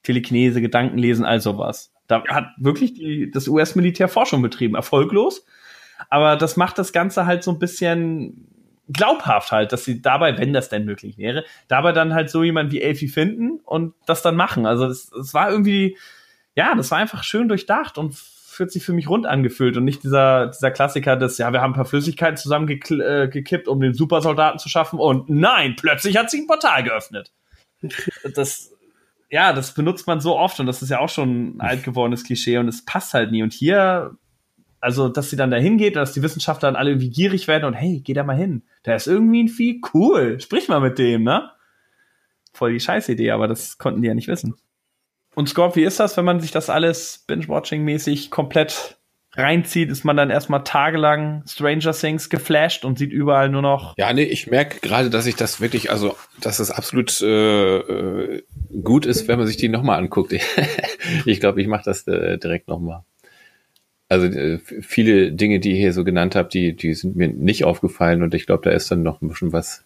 Telekinese, 0.02 0.60
Gedankenlesen, 0.60 1.24
all 1.24 1.40
sowas. 1.40 1.92
Da 2.06 2.24
hat 2.28 2.48
wirklich 2.58 2.94
die, 2.94 3.30
das 3.30 3.48
US-Militär 3.48 4.08
Forschung 4.08 4.42
betrieben. 4.42 4.74
Erfolglos. 4.74 5.44
Aber 6.10 6.36
das 6.36 6.56
macht 6.56 6.78
das 6.78 6.92
Ganze 6.92 7.26
halt 7.26 7.42
so 7.42 7.50
ein 7.50 7.58
bisschen 7.58 8.48
glaubhaft 8.92 9.50
halt, 9.52 9.72
dass 9.72 9.84
sie 9.84 10.02
dabei, 10.02 10.36
wenn 10.38 10.52
das 10.52 10.68
denn 10.68 10.84
möglich 10.84 11.16
wäre, 11.16 11.44
dabei 11.68 11.92
dann 11.92 12.12
halt 12.12 12.30
so 12.30 12.42
jemand 12.42 12.70
wie 12.70 12.82
Elfie 12.82 13.08
finden 13.08 13.60
und 13.64 13.94
das 14.06 14.22
dann 14.22 14.36
machen. 14.36 14.66
Also 14.66 14.86
es, 14.86 15.10
es 15.12 15.32
war 15.32 15.50
irgendwie, 15.50 15.96
ja, 16.54 16.74
das 16.74 16.90
war 16.90 16.98
einfach 16.98 17.24
schön 17.24 17.48
durchdacht 17.48 17.96
und 17.96 18.14
fühlt 18.54 18.72
sich 18.72 18.84
für 18.84 18.92
mich 18.92 19.08
rund 19.08 19.26
angefühlt 19.26 19.76
und 19.76 19.84
nicht 19.84 20.02
dieser, 20.02 20.48
dieser 20.48 20.70
Klassiker 20.70 21.16
des, 21.16 21.38
ja, 21.38 21.52
wir 21.52 21.60
haben 21.60 21.72
ein 21.72 21.76
paar 21.76 21.84
Flüssigkeiten 21.84 22.36
zusammengekippt, 22.36 23.66
äh, 23.66 23.70
um 23.70 23.80
den 23.80 23.94
Supersoldaten 23.94 24.58
zu 24.58 24.68
schaffen 24.68 24.98
und 24.98 25.28
nein, 25.28 25.76
plötzlich 25.76 26.16
hat 26.16 26.30
sich 26.30 26.40
ein 26.40 26.46
Portal 26.46 26.82
geöffnet. 26.82 27.32
Das, 28.34 28.72
ja, 29.30 29.52
das 29.52 29.74
benutzt 29.74 30.06
man 30.06 30.20
so 30.20 30.38
oft 30.38 30.58
und 30.60 30.66
das 30.66 30.80
ist 30.80 30.90
ja 30.90 31.00
auch 31.00 31.08
schon 31.08 31.56
ein 31.56 31.60
alt 31.60 31.82
gewordenes 31.82 32.24
Klischee 32.24 32.58
und 32.58 32.68
es 32.68 32.84
passt 32.84 33.12
halt 33.12 33.30
nie. 33.30 33.42
Und 33.42 33.52
hier 33.52 34.16
also, 34.84 35.08
dass 35.08 35.30
sie 35.30 35.36
dann 35.36 35.50
da 35.50 35.56
hingeht, 35.56 35.96
dass 35.96 36.12
die 36.12 36.20
Wissenschaftler 36.20 36.68
dann 36.68 36.76
alle 36.76 36.90
irgendwie 36.90 37.08
gierig 37.08 37.48
werden 37.48 37.64
und 37.64 37.72
hey, 37.72 38.02
geh 38.04 38.12
da 38.12 38.22
mal 38.22 38.36
hin. 38.36 38.64
Der 38.84 38.96
ist 38.96 39.06
irgendwie 39.06 39.42
ein 39.42 39.48
Vieh, 39.48 39.80
cool. 39.94 40.38
Sprich 40.40 40.68
mal 40.68 40.78
mit 40.78 40.98
dem, 40.98 41.22
ne? 41.22 41.50
Voll 42.52 42.74
die 42.74 42.80
Scheißidee, 42.80 43.30
aber 43.30 43.48
das 43.48 43.78
konnten 43.78 44.02
die 44.02 44.08
ja 44.08 44.14
nicht 44.14 44.28
wissen. 44.28 44.56
Und 45.34 45.48
Scorp, 45.48 45.76
wie 45.76 45.84
ist 45.84 46.00
das, 46.00 46.16
wenn 46.16 46.24
man 46.24 46.40
sich 46.40 46.50
das 46.50 46.70
alles 46.70 47.24
Binge-Watching-mäßig 47.26 48.30
komplett 48.30 48.96
reinzieht, 49.36 49.90
ist 49.90 50.04
man 50.04 50.16
dann 50.16 50.30
erstmal 50.30 50.62
tagelang 50.62 51.42
Stranger 51.46 51.92
Things 51.92 52.30
geflasht 52.30 52.84
und 52.84 52.98
sieht 52.98 53.10
überall 53.10 53.48
nur 53.48 53.62
noch. 53.62 53.96
Ja, 53.98 54.12
nee, 54.12 54.22
ich 54.22 54.46
merke 54.46 54.78
gerade, 54.80 55.10
dass 55.10 55.26
ich 55.26 55.34
das 55.34 55.60
wirklich, 55.60 55.90
also, 55.90 56.16
dass 56.40 56.60
es 56.60 56.70
absolut 56.70 57.20
äh, 57.20 57.78
äh 57.78 58.42
gut 58.82 59.06
ist, 59.06 59.28
wenn 59.28 59.38
man 59.38 59.46
sich 59.46 59.56
die 59.56 59.68
nochmal 59.68 59.98
anguckt. 59.98 60.32
ich 61.24 61.40
glaube, 61.40 61.60
ich 61.60 61.66
mache 61.66 61.84
das 61.84 62.06
äh, 62.06 62.38
direkt 62.38 62.68
nochmal. 62.68 63.04
Also 64.08 64.26
äh, 64.26 64.58
viele 64.58 65.32
Dinge, 65.32 65.60
die 65.60 65.72
ihr 65.72 65.78
hier 65.78 65.92
so 65.92 66.04
genannt 66.04 66.36
habt, 66.36 66.54
die, 66.54 66.76
die 66.76 66.94
sind 66.94 67.16
mir 67.16 67.28
nicht 67.28 67.64
aufgefallen 67.64 68.22
und 68.22 68.34
ich 68.34 68.46
glaube, 68.46 68.62
da 68.64 68.70
ist 68.70 68.90
dann 68.90 69.02
noch 69.02 69.22
ein 69.22 69.28
bisschen 69.28 69.52
was, 69.52 69.84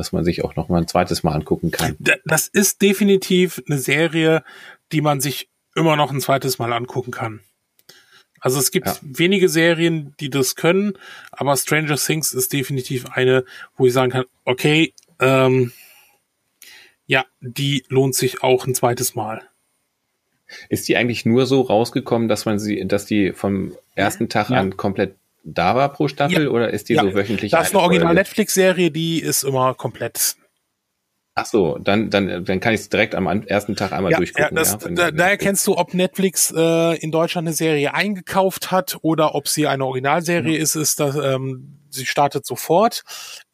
was 0.00 0.12
man 0.12 0.24
sich 0.24 0.42
auch 0.42 0.56
noch 0.56 0.70
mal 0.70 0.78
ein 0.78 0.88
zweites 0.88 1.22
Mal 1.22 1.34
angucken 1.34 1.70
kann. 1.70 1.94
Das 2.24 2.48
ist 2.48 2.80
definitiv 2.80 3.62
eine 3.68 3.78
Serie, 3.78 4.42
die 4.92 5.02
man 5.02 5.20
sich 5.20 5.50
immer 5.76 5.94
noch 5.94 6.10
ein 6.10 6.20
zweites 6.20 6.58
Mal 6.58 6.72
angucken 6.72 7.10
kann. 7.10 7.40
Also 8.40 8.58
es 8.58 8.70
gibt 8.70 8.86
ja. 8.86 8.96
wenige 9.02 9.50
Serien, 9.50 10.14
die 10.18 10.30
das 10.30 10.56
können, 10.56 10.94
aber 11.30 11.54
Stranger 11.58 11.96
Things 11.96 12.32
ist 12.32 12.54
definitiv 12.54 13.10
eine, 13.10 13.44
wo 13.76 13.86
ich 13.86 13.92
sagen 13.92 14.10
kann, 14.10 14.24
okay, 14.46 14.94
ähm, 15.20 15.72
ja, 17.06 17.26
die 17.40 17.84
lohnt 17.88 18.14
sich 18.14 18.42
auch 18.42 18.66
ein 18.66 18.74
zweites 18.74 19.14
Mal. 19.14 19.42
Ist 20.70 20.88
die 20.88 20.96
eigentlich 20.96 21.26
nur 21.26 21.44
so 21.44 21.60
rausgekommen, 21.60 22.28
dass 22.28 22.46
man 22.46 22.58
sie, 22.58 22.86
dass 22.88 23.04
die 23.04 23.32
vom 23.32 23.76
ersten 23.94 24.30
Tag 24.30 24.48
ja. 24.48 24.56
an 24.56 24.78
komplett 24.78 25.16
da 25.42 25.74
war 25.74 25.92
pro 25.92 26.08
Staffel 26.08 26.44
ja. 26.44 26.50
oder 26.50 26.70
ist 26.70 26.88
die 26.88 26.94
ja. 26.94 27.02
so 27.02 27.14
wöchentlich? 27.14 27.52
Das 27.52 27.68
ist 27.68 27.74
eine 27.74 27.82
Original-Netflix-Serie, 27.82 28.90
die 28.90 29.20
ist 29.20 29.42
immer 29.42 29.74
komplett. 29.74 30.36
Ach 31.34 31.46
so, 31.46 31.78
dann, 31.78 32.10
dann, 32.10 32.44
dann 32.44 32.60
kann 32.60 32.74
ich 32.74 32.80
es 32.80 32.88
direkt 32.88 33.14
am 33.14 33.26
ersten 33.26 33.76
Tag 33.76 33.92
einmal 33.92 34.12
ja, 34.12 34.18
durchgucken. 34.18 34.56
Ja, 34.56 34.62
das, 34.62 34.78
da, 34.78 35.10
da 35.10 35.28
erkennst 35.28 35.66
du, 35.66 35.76
ob 35.76 35.94
Netflix 35.94 36.52
äh, 36.54 36.96
in 36.98 37.12
Deutschland 37.12 37.46
eine 37.46 37.54
Serie 37.54 37.94
eingekauft 37.94 38.70
hat 38.70 38.98
oder 39.02 39.34
ob 39.34 39.48
sie 39.48 39.66
eine 39.66 39.84
Originalserie 39.86 40.58
ist, 40.58 40.74
ist 40.74 41.00
das, 41.00 41.16
ähm, 41.16 41.78
sie 41.88 42.04
startet 42.04 42.44
sofort. 42.44 43.04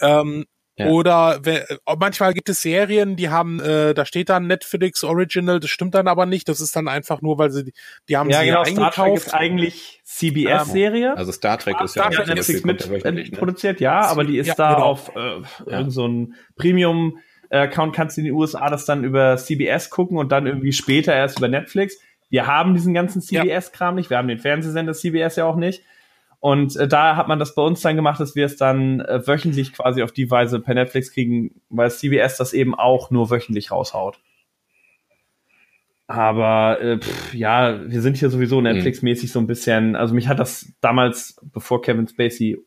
Ähm, 0.00 0.46
ja. 0.78 0.88
Oder 0.88 1.40
äh, 1.46 1.64
manchmal 1.98 2.34
gibt 2.34 2.50
es 2.50 2.60
Serien, 2.60 3.16
die 3.16 3.30
haben, 3.30 3.60
äh, 3.60 3.94
da 3.94 4.04
steht 4.04 4.28
dann 4.28 4.46
Netflix 4.46 5.04
Original, 5.04 5.58
das 5.58 5.70
stimmt 5.70 5.94
dann 5.94 6.06
aber 6.06 6.26
nicht. 6.26 6.48
Das 6.50 6.60
ist 6.60 6.76
dann 6.76 6.86
einfach 6.86 7.22
nur, 7.22 7.38
weil 7.38 7.50
sie, 7.50 7.72
die 8.10 8.16
haben 8.18 8.28
ja, 8.28 8.40
sie 8.40 8.46
genau, 8.46 8.62
eingekauft. 8.62 8.92
Star 8.92 9.04
Trek 9.06 9.16
ist 9.16 9.34
eigentlich 9.34 10.00
CBS-Serie. 10.04 11.16
Also 11.16 11.32
Star 11.32 11.58
Trek 11.58 11.80
ist 11.80 11.92
Star 11.92 12.12
ja 12.12 12.18
Trek 12.18 12.34
Netflix 12.34 12.64
mit 12.64 13.32
produziert, 13.38 13.80
ja, 13.80 14.02
aber 14.02 14.24
die 14.24 14.36
ist 14.36 14.48
ja, 14.48 14.54
da 14.54 14.74
genau. 14.74 14.86
auf 14.86 15.12
äh, 15.16 15.70
ja. 15.70 15.88
so 15.88 16.06
ein 16.06 16.34
Premium. 16.56 17.18
Account 17.48 17.94
kannst 17.94 18.16
du 18.16 18.22
in 18.22 18.24
den 18.24 18.34
USA 18.34 18.68
das 18.70 18.86
dann 18.86 19.04
über 19.04 19.36
CBS 19.36 19.88
gucken 19.88 20.18
und 20.18 20.32
dann 20.32 20.48
irgendwie 20.48 20.72
später 20.72 21.14
erst 21.14 21.38
über 21.38 21.46
Netflix. 21.46 21.96
Wir 22.28 22.48
haben 22.48 22.74
diesen 22.74 22.92
ganzen 22.92 23.22
CBS-Kram 23.22 23.94
nicht, 23.94 24.10
wir 24.10 24.18
haben 24.18 24.26
den 24.26 24.40
Fernsehsender 24.40 24.94
CBS 24.94 25.36
ja 25.36 25.44
auch 25.44 25.54
nicht. 25.54 25.84
Und 26.40 26.76
äh, 26.76 26.86
da 26.86 27.16
hat 27.16 27.28
man 27.28 27.38
das 27.38 27.54
bei 27.54 27.62
uns 27.62 27.80
dann 27.80 27.96
gemacht, 27.96 28.20
dass 28.20 28.34
wir 28.34 28.46
es 28.46 28.56
dann 28.56 29.00
äh, 29.00 29.26
wöchentlich 29.26 29.72
quasi 29.72 30.02
auf 30.02 30.12
die 30.12 30.30
Weise 30.30 30.60
per 30.60 30.74
Netflix 30.74 31.12
kriegen, 31.12 31.60
weil 31.70 31.90
CBS 31.90 32.36
das 32.36 32.52
eben 32.52 32.74
auch 32.74 33.10
nur 33.10 33.30
wöchentlich 33.30 33.70
raushaut. 33.70 34.18
Aber 36.06 36.80
äh, 36.80 36.98
pff, 36.98 37.34
ja, 37.34 37.80
wir 37.90 38.00
sind 38.00 38.16
hier 38.16 38.30
sowieso 38.30 38.58
mhm. 38.58 38.64
Netflix-mäßig 38.64 39.32
so 39.32 39.40
ein 39.40 39.46
bisschen. 39.46 39.96
Also 39.96 40.14
mich 40.14 40.28
hat 40.28 40.38
das 40.38 40.72
damals, 40.80 41.40
bevor 41.42 41.82
Kevin 41.82 42.06
Spacey 42.06 42.58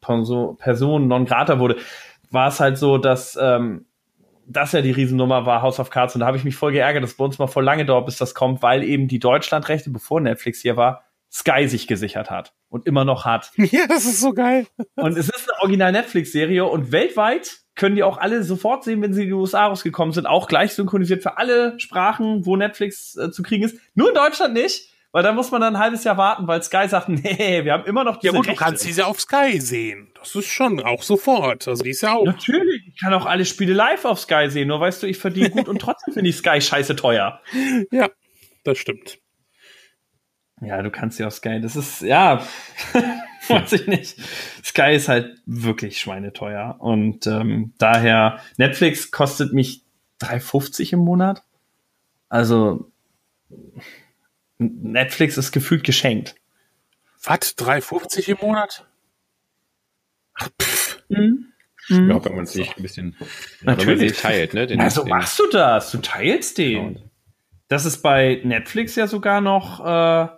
Person, 0.00 0.56
Person 0.58 1.08
non 1.08 1.24
grata 1.24 1.58
wurde, 1.58 1.76
war 2.30 2.48
es 2.48 2.60
halt 2.60 2.78
so, 2.78 2.98
dass 2.98 3.38
ähm, 3.40 3.86
das 4.46 4.72
ja 4.72 4.82
die 4.82 4.90
Riesennummer 4.90 5.46
war, 5.46 5.62
House 5.62 5.80
of 5.80 5.90
Cards. 5.90 6.14
Und 6.14 6.20
da 6.20 6.26
habe 6.26 6.36
ich 6.36 6.44
mich 6.44 6.56
voll 6.56 6.72
geärgert, 6.72 7.02
dass 7.02 7.14
bei 7.14 7.24
uns 7.24 7.38
mal 7.38 7.46
voll 7.46 7.64
lange 7.64 7.84
dauert, 7.84 8.06
bis 8.06 8.16
das 8.16 8.34
kommt, 8.34 8.62
weil 8.62 8.84
eben 8.84 9.08
die 9.08 9.18
Deutschlandrechte, 9.18 9.90
bevor 9.90 10.20
Netflix 10.20 10.60
hier 10.60 10.76
war, 10.76 11.04
Sky 11.30 11.66
sich 11.66 11.86
gesichert 11.86 12.30
hat 12.30 12.52
und 12.72 12.86
immer 12.86 13.04
noch 13.04 13.24
hat. 13.24 13.52
Ja, 13.56 13.86
das 13.86 14.04
ist 14.04 14.20
so 14.20 14.32
geil. 14.32 14.66
Und 14.96 15.16
es 15.16 15.28
ist 15.28 15.48
eine 15.48 15.60
original 15.60 15.92
Netflix-Serie 15.92 16.64
und 16.64 16.90
weltweit 16.90 17.58
können 17.74 17.96
die 17.96 18.02
auch 18.02 18.18
alle 18.18 18.42
sofort 18.42 18.84
sehen, 18.84 19.00
wenn 19.02 19.14
sie 19.14 19.22
in 19.22 19.28
die 19.28 19.32
USA 19.34 19.66
rausgekommen 19.66 20.12
sind, 20.12 20.26
auch 20.26 20.46
gleich 20.48 20.74
synchronisiert 20.74 21.22
für 21.22 21.38
alle 21.38 21.78
Sprachen, 21.78 22.44
wo 22.44 22.56
Netflix 22.56 23.16
äh, 23.16 23.30
zu 23.30 23.42
kriegen 23.42 23.64
ist. 23.64 23.78
Nur 23.94 24.08
in 24.08 24.14
Deutschland 24.14 24.52
nicht, 24.52 24.90
weil 25.10 25.22
da 25.22 25.32
muss 25.32 25.50
man 25.50 25.60
dann 25.60 25.76
ein 25.76 25.82
halbes 25.82 26.04
Jahr 26.04 26.16
warten, 26.16 26.46
weil 26.48 26.62
Sky 26.62 26.88
sagt, 26.88 27.08
nee, 27.10 27.64
wir 27.64 27.72
haben 27.72 27.84
immer 27.84 28.04
noch 28.04 28.16
diese 28.16 28.32
Ja 28.34 28.38
gut, 28.38 28.48
Rechte. 28.48 28.58
du 28.58 28.64
kannst 28.64 28.84
diese 28.84 29.06
auf 29.06 29.20
Sky 29.20 29.60
sehen. 29.60 30.10
Das 30.18 30.34
ist 30.34 30.48
schon 30.48 30.80
auch 30.80 31.02
sofort. 31.02 31.68
Also 31.68 31.84
die 31.84 31.90
ist 31.90 32.02
ja 32.02 32.14
auch. 32.14 32.24
Natürlich, 32.24 32.88
ich 32.88 33.00
kann 33.00 33.14
auch 33.14 33.26
alle 33.26 33.44
Spiele 33.44 33.74
live 33.74 34.04
auf 34.04 34.20
Sky 34.20 34.48
sehen, 34.48 34.68
nur 34.68 34.80
weißt 34.80 35.02
du, 35.02 35.06
ich 35.06 35.18
verdiene 35.18 35.50
gut 35.50 35.68
und 35.68 35.80
trotzdem 35.80 36.14
finde 36.14 36.30
ich 36.30 36.36
Sky 36.36 36.60
scheiße 36.60 36.96
teuer. 36.96 37.40
Ja, 37.90 38.08
das 38.64 38.78
stimmt. 38.78 39.18
Ja, 40.62 40.80
du 40.80 40.90
kannst 40.90 41.18
ja 41.18 41.26
auch 41.26 41.32
Sky, 41.32 41.60
das 41.60 41.74
ist, 41.74 42.02
ja, 42.02 42.46
weiß 43.48 43.72
ich 43.72 43.86
nicht. 43.88 44.16
Sky 44.64 44.94
ist 44.94 45.08
halt 45.08 45.40
wirklich 45.44 45.98
schweineteuer. 46.00 46.76
Und 46.78 47.26
ähm, 47.26 47.74
daher, 47.78 48.38
Netflix 48.58 49.10
kostet 49.10 49.52
mich 49.52 49.82
3,50 50.20 50.92
im 50.92 51.00
Monat. 51.00 51.42
Also 52.28 52.90
Netflix 54.58 55.36
ist 55.36 55.50
gefühlt 55.50 55.82
geschenkt. 55.82 56.36
Was? 57.24 57.56
3,50 57.58 58.28
im 58.28 58.38
Monat? 58.40 58.86
Ach. 60.34 60.48
Mhm. 61.08 61.52
Mhm. 61.88 62.10
Ja, 62.10 62.24
wenn 62.24 62.36
man 62.36 62.46
sich 62.46 62.76
ein 62.76 62.82
bisschen 62.82 63.16
Natürlich. 63.62 64.20
teilt, 64.20 64.54
ne? 64.54 64.66
Den, 64.68 64.78
ja, 64.78 64.90
so 64.90 65.04
machst 65.04 65.38
du 65.40 65.48
das. 65.50 65.90
Du 65.90 65.98
teilst 65.98 66.58
den. 66.58 66.94
Genau. 66.94 67.06
Das 67.68 67.84
ist 67.84 68.02
bei 68.02 68.40
Netflix 68.44 68.94
ja 68.94 69.06
sogar 69.08 69.40
noch 69.40 69.80
äh, 69.80 70.28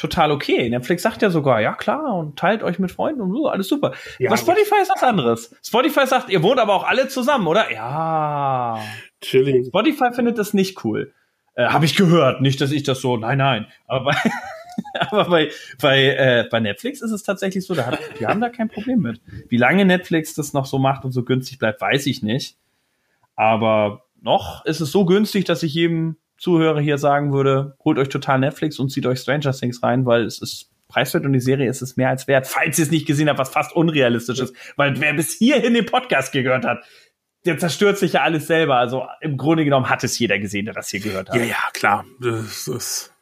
total 0.00 0.32
okay. 0.32 0.68
Netflix 0.70 1.02
sagt 1.02 1.22
ja 1.22 1.30
sogar, 1.30 1.60
ja 1.60 1.74
klar, 1.74 2.16
und 2.16 2.38
teilt 2.38 2.62
euch 2.62 2.78
mit 2.78 2.90
Freunden 2.90 3.20
und 3.20 3.32
so, 3.32 3.48
alles 3.48 3.68
super. 3.68 3.92
Ja, 4.18 4.30
aber 4.30 4.38
Spotify 4.38 4.76
ist 4.82 4.90
was 4.90 5.02
anderes. 5.02 5.54
Spotify 5.62 6.06
sagt, 6.06 6.30
ihr 6.30 6.42
wohnt 6.42 6.58
aber 6.58 6.74
auch 6.74 6.88
alle 6.88 7.08
zusammen, 7.08 7.46
oder? 7.46 7.70
Ja. 7.70 8.80
Chilling. 9.20 9.66
Spotify 9.66 10.12
findet 10.12 10.38
das 10.38 10.54
nicht 10.54 10.84
cool. 10.84 11.12
Äh, 11.54 11.66
Habe 11.66 11.84
ich 11.84 11.96
gehört. 11.96 12.40
Nicht, 12.40 12.60
dass 12.60 12.72
ich 12.72 12.82
das 12.82 13.00
so, 13.00 13.16
nein, 13.16 13.38
nein. 13.38 13.66
Aber 13.86 14.06
bei, 14.06 14.16
aber 15.00 15.24
bei, 15.26 15.50
bei, 15.80 16.04
äh, 16.04 16.48
bei 16.50 16.60
Netflix 16.60 17.02
ist 17.02 17.10
es 17.10 17.22
tatsächlich 17.22 17.66
so, 17.66 17.74
da 17.74 17.86
hat, 17.86 17.98
wir 18.18 18.28
haben 18.28 18.40
da 18.40 18.48
kein 18.48 18.68
Problem 18.68 19.00
mit. 19.00 19.20
Wie 19.48 19.58
lange 19.58 19.84
Netflix 19.84 20.34
das 20.34 20.54
noch 20.54 20.64
so 20.64 20.78
macht 20.78 21.04
und 21.04 21.12
so 21.12 21.24
günstig 21.24 21.58
bleibt, 21.58 21.80
weiß 21.80 22.06
ich 22.06 22.22
nicht. 22.22 22.56
Aber 23.36 24.04
noch 24.22 24.64
ist 24.64 24.80
es 24.80 24.90
so 24.90 25.04
günstig, 25.04 25.44
dass 25.44 25.62
ich 25.62 25.74
jedem 25.74 26.16
Zuhörer 26.40 26.80
hier 26.80 26.96
sagen 26.96 27.34
würde, 27.34 27.76
holt 27.84 27.98
euch 27.98 28.08
total 28.08 28.38
Netflix 28.38 28.78
und 28.78 28.88
zieht 28.88 29.04
euch 29.04 29.20
Stranger 29.20 29.52
Things 29.52 29.82
rein, 29.82 30.06
weil 30.06 30.24
es 30.24 30.40
ist 30.40 30.70
preiswert 30.88 31.26
und 31.26 31.34
die 31.34 31.40
Serie 31.40 31.68
ist 31.68 31.82
es 31.82 31.98
mehr 31.98 32.08
als 32.08 32.26
wert, 32.26 32.46
falls 32.46 32.78
ihr 32.78 32.84
es 32.84 32.90
nicht 32.90 33.06
gesehen 33.06 33.28
habt, 33.28 33.38
was 33.38 33.50
fast 33.50 33.76
unrealistisch 33.76 34.40
ist. 34.40 34.54
Weil 34.76 34.98
wer 35.00 35.12
bis 35.12 35.34
hierhin 35.34 35.74
den 35.74 35.84
Podcast 35.84 36.32
gehört 36.32 36.64
hat, 36.64 36.82
der 37.44 37.58
zerstört 37.58 37.98
sich 37.98 38.14
ja 38.14 38.22
alles 38.22 38.46
selber. 38.46 38.76
Also 38.76 39.06
im 39.20 39.36
Grunde 39.36 39.64
genommen 39.64 39.90
hat 39.90 40.02
es 40.02 40.18
jeder 40.18 40.38
gesehen, 40.38 40.64
der 40.64 40.72
das 40.72 40.88
hier 40.88 41.00
gehört 41.00 41.28
hat. 41.28 41.36
Ja, 41.36 41.44
ja, 41.44 41.70
klar. 41.74 42.06
Das 42.20 42.66
ist 42.66 43.12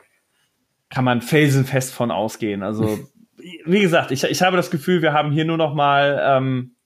Kann 0.89 1.05
man 1.05 1.21
felsenfest 1.21 1.93
von 1.93 2.13
ausgehen. 2.13 2.63
Also, 2.63 3.01
wie 3.37 3.81
gesagt, 3.81 4.13
ich, 4.13 4.23
ich 4.23 4.43
habe 4.43 4.57
das 4.57 4.71
Gefühl, 4.71 5.03
wir 5.03 5.13
haben 5.13 5.33
hier 5.33 5.45
nur 5.45 5.57
noch 5.57 5.75
mal 5.75 6.21
ähm, 6.23 6.77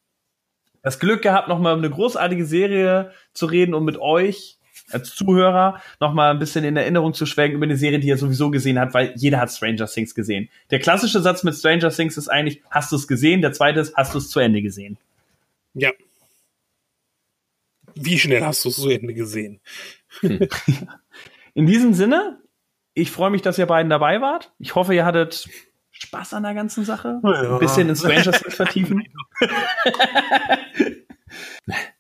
das 0.80 0.98
Glück 0.98 1.20
gehabt, 1.20 1.48
noch 1.48 1.58
mal 1.58 1.76
eine 1.76 1.90
großartige 1.90 2.46
Serie 2.46 3.12
zu 3.34 3.44
reden 3.44 3.74
und 3.74 3.84
mit 3.84 3.98
euch 3.98 4.58
als 4.92 5.14
Zuhörer 5.14 5.80
noch 6.00 6.12
mal 6.14 6.30
ein 6.30 6.38
bisschen 6.38 6.64
in 6.64 6.76
Erinnerung 6.76 7.14
zu 7.14 7.26
schwelgen 7.26 7.56
über 7.56 7.64
eine 7.64 7.76
Serie, 7.76 8.00
die 8.00 8.10
er 8.10 8.18
sowieso 8.18 8.50
gesehen 8.50 8.78
hat, 8.78 8.94
weil 8.94 9.12
jeder 9.16 9.40
hat 9.40 9.50
Stranger 9.50 9.86
Things 9.86 10.14
gesehen. 10.14 10.48
Der 10.70 10.78
klassische 10.78 11.20
Satz 11.20 11.42
mit 11.42 11.54
Stranger 11.54 11.90
Things 11.90 12.16
ist 12.16 12.28
eigentlich, 12.28 12.62
hast 12.70 12.92
du 12.92 12.96
es 12.96 13.08
gesehen? 13.08 13.42
Der 13.42 13.52
zweite 13.52 13.80
ist, 13.80 13.94
hast 13.96 14.14
du 14.14 14.18
es 14.18 14.28
zu 14.28 14.40
Ende 14.40 14.62
gesehen? 14.62 14.98
Ja. 15.74 15.90
Wie 17.94 18.18
schnell 18.18 18.42
hast 18.42 18.64
du 18.64 18.70
es 18.70 18.76
zu 18.76 18.88
Ende 18.88 19.14
gesehen? 19.14 19.60
Hm. 20.20 20.48
In 21.54 21.66
diesem 21.66 21.92
Sinne, 21.94 22.38
ich 22.94 23.10
freue 23.10 23.30
mich, 23.30 23.42
dass 23.42 23.58
ihr 23.58 23.66
beiden 23.66 23.90
dabei 23.90 24.20
wart. 24.20 24.52
Ich 24.58 24.74
hoffe, 24.74 24.94
ihr 24.94 25.04
hattet 25.04 25.48
Spaß 25.90 26.34
an 26.34 26.42
der 26.42 26.54
ganzen 26.54 26.84
Sache. 26.84 27.20
Ja. 27.22 27.52
Ein 27.54 27.58
bisschen 27.58 27.88
in 27.88 27.96
Stranger 27.96 28.32
Things 28.32 28.54
vertiefen. 28.54 29.06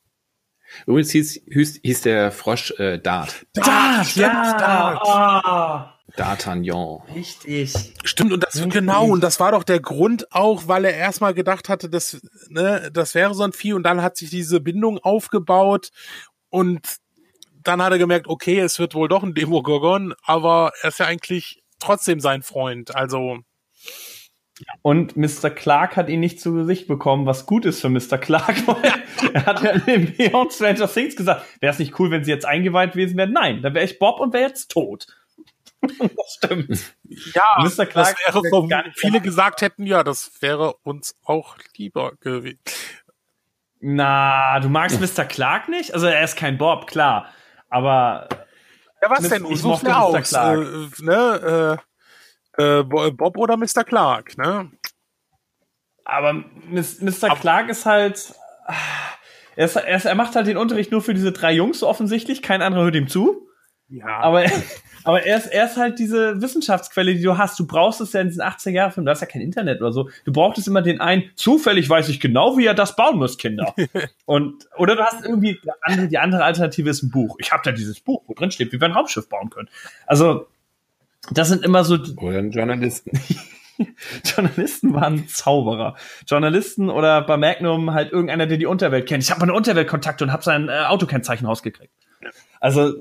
Übrigens 0.86 1.10
hieß, 1.10 1.42
hieß, 1.50 1.80
hieß 1.82 2.00
der 2.02 2.32
Frosch 2.32 2.72
äh, 2.78 2.98
Dart. 2.98 3.46
Dart, 3.54 3.66
Dart 3.66 4.16
ja. 4.16 4.56
Dart. 4.58 5.02
Oh. 5.04 5.92
D'Artagnan. 6.16 7.00
Richtig. 7.14 7.94
Stimmt, 8.04 8.32
und 8.32 8.42
das 8.44 8.56
Richtig. 8.56 8.72
genau, 8.72 9.06
und 9.06 9.22
das 9.22 9.40
war 9.40 9.52
doch 9.52 9.64
der 9.64 9.80
Grund 9.80 10.30
auch, 10.32 10.68
weil 10.68 10.84
er 10.84 10.94
erstmal 10.94 11.32
gedacht 11.32 11.68
hatte, 11.68 11.88
dass, 11.88 12.20
ne, 12.48 12.90
das 12.92 13.14
wäre 13.14 13.34
so 13.34 13.42
ein 13.44 13.52
Vieh 13.52 13.72
und 13.72 13.82
dann 13.82 14.02
hat 14.02 14.16
sich 14.16 14.28
diese 14.28 14.60
Bindung 14.60 14.98
aufgebaut 14.98 15.90
und 16.50 16.96
dann 17.62 17.80
hat 17.82 17.92
er 17.92 17.98
gemerkt, 17.98 18.26
okay, 18.28 18.58
es 18.58 18.78
wird 18.78 18.94
wohl 18.94 19.08
doch 19.08 19.22
ein 19.22 19.34
Demogorgon, 19.34 20.14
aber 20.24 20.72
er 20.82 20.88
ist 20.88 20.98
ja 20.98 21.06
eigentlich 21.06 21.62
trotzdem 21.78 22.20
sein 22.20 22.42
Freund, 22.42 22.94
also. 22.94 23.38
Und 24.82 25.16
Mr. 25.16 25.50
Clark 25.50 25.96
hat 25.96 26.08
ihn 26.08 26.20
nicht 26.20 26.40
zu 26.40 26.54
Gesicht 26.54 26.88
bekommen, 26.88 27.26
was 27.26 27.46
gut 27.46 27.64
ist 27.64 27.80
für 27.80 27.88
Mr. 27.88 28.18
Clark. 28.18 28.56
er 29.32 29.46
hat 29.46 29.62
ja 29.62 29.70
in 29.70 30.14
Beyond 30.16 30.52
Stranger 30.52 30.88
Things 30.88 31.16
gesagt, 31.16 31.44
wäre 31.60 31.72
es 31.72 31.78
nicht 31.78 31.98
cool, 31.98 32.10
wenn 32.10 32.24
sie 32.24 32.30
jetzt 32.30 32.46
eingeweiht 32.46 32.92
gewesen 32.92 33.16
wären? 33.16 33.32
Nein, 33.32 33.62
dann 33.62 33.74
wäre 33.74 33.84
ich 33.84 33.98
Bob 33.98 34.20
und 34.20 34.32
wäre 34.32 34.48
jetzt 34.48 34.70
tot. 34.70 35.06
das 35.82 36.34
stimmt. 36.36 36.94
Ja, 37.34 37.42
Mr. 37.58 37.86
Clark 37.86 38.16
das 38.24 38.34
wäre 38.34 38.42
vom, 38.50 38.70
viele 38.94 39.20
gesagt 39.20 39.62
hätten, 39.62 39.86
ja, 39.86 40.04
das 40.04 40.32
wäre 40.40 40.74
uns 40.82 41.16
auch 41.24 41.56
lieber 41.76 42.12
gewesen. 42.20 42.60
Na, 43.80 44.60
du 44.60 44.68
magst 44.68 45.00
Mr. 45.00 45.24
Clark 45.24 45.68
nicht? 45.68 45.92
Also 45.92 46.06
er 46.06 46.22
ist 46.22 46.36
kein 46.36 46.56
Bob, 46.56 46.86
klar. 46.86 47.26
Aber. 47.68 48.28
Ja, 49.02 49.10
was 49.10 49.28
denn? 49.28 49.44
Ich 49.46 49.62
mochte 49.64 49.86
Mr. 49.86 50.22
Clark. 50.22 50.60
Äh, 50.60 51.02
ne, 51.02 51.78
äh, 51.78 51.91
äh, 52.58 52.82
Bob 52.82 53.36
oder 53.36 53.56
Mr. 53.56 53.84
Clark, 53.84 54.36
ne? 54.38 54.70
Aber 56.04 56.32
Mr. 56.32 57.30
Aber 57.30 57.36
Clark 57.36 57.68
ist 57.68 57.86
halt. 57.86 58.34
Er, 59.54 59.66
ist, 59.66 59.76
er, 59.76 59.96
ist, 59.96 60.04
er 60.06 60.14
macht 60.14 60.34
halt 60.34 60.46
den 60.46 60.56
Unterricht 60.56 60.90
nur 60.90 61.02
für 61.02 61.14
diese 61.14 61.32
drei 61.32 61.52
Jungs 61.52 61.82
offensichtlich. 61.82 62.42
Kein 62.42 62.62
anderer 62.62 62.84
hört 62.84 62.94
ihm 62.94 63.08
zu. 63.08 63.48
Ja. 63.88 64.20
Aber, 64.20 64.44
aber 65.04 65.22
er, 65.22 65.36
ist, 65.36 65.46
er 65.46 65.66
ist 65.66 65.76
halt 65.76 65.98
diese 65.98 66.40
Wissenschaftsquelle, 66.40 67.14
die 67.14 67.22
du 67.22 67.36
hast. 67.36 67.58
Du 67.58 67.66
brauchst 67.66 68.00
es 68.00 68.14
ja 68.14 68.22
in 68.22 68.28
diesen 68.28 68.42
18-Jahre-Filmen, 68.42 69.04
du 69.04 69.10
hast 69.10 69.20
ja 69.20 69.26
kein 69.26 69.42
Internet 69.42 69.80
oder 69.82 69.92
so. 69.92 70.08
Du 70.24 70.32
brauchst 70.32 70.66
immer 70.66 70.80
den 70.80 71.00
einen, 71.00 71.30
zufällig 71.34 71.90
weiß 71.90 72.08
ich 72.08 72.18
genau, 72.18 72.56
wie 72.56 72.64
er 72.64 72.74
das 72.74 72.96
bauen 72.96 73.18
muss, 73.18 73.36
Kinder. 73.36 73.74
Und, 74.24 74.66
oder 74.78 74.96
du 74.96 75.02
hast 75.02 75.24
irgendwie, 75.24 75.60
andere, 75.82 76.08
die 76.08 76.18
andere 76.18 76.44
Alternative 76.44 76.88
ist 76.88 77.02
ein 77.02 77.10
Buch. 77.10 77.36
Ich 77.38 77.52
habe 77.52 77.62
da 77.64 77.72
dieses 77.72 78.00
Buch, 78.00 78.22
wo 78.26 78.32
drin 78.32 78.50
steht, 78.50 78.72
wie 78.72 78.80
wir 78.80 78.88
ein 78.88 78.92
Raumschiff 78.92 79.28
bauen 79.28 79.50
können. 79.50 79.68
Also, 80.06 80.46
das 81.30 81.48
sind 81.48 81.64
immer 81.64 81.84
so. 81.84 81.98
Oder 82.16 82.40
Journalisten. 82.40 83.12
Journalisten 84.24 84.94
waren 84.94 85.28
Zauberer. 85.28 85.96
Journalisten 86.26 86.90
oder 86.90 87.22
bei 87.22 87.36
Magnum 87.36 87.92
halt 87.92 88.12
irgendeiner, 88.12 88.46
der 88.46 88.58
die 88.58 88.66
Unterwelt 88.66 89.06
kennt. 89.08 89.24
Ich 89.24 89.30
habe 89.30 89.40
meine 89.40 89.54
Unterweltkontakte 89.54 90.24
und 90.24 90.32
habe 90.32 90.42
sein 90.42 90.68
äh, 90.68 90.84
Autokennzeichen 90.86 91.46
rausgekriegt. 91.46 91.92
Also 92.60 92.94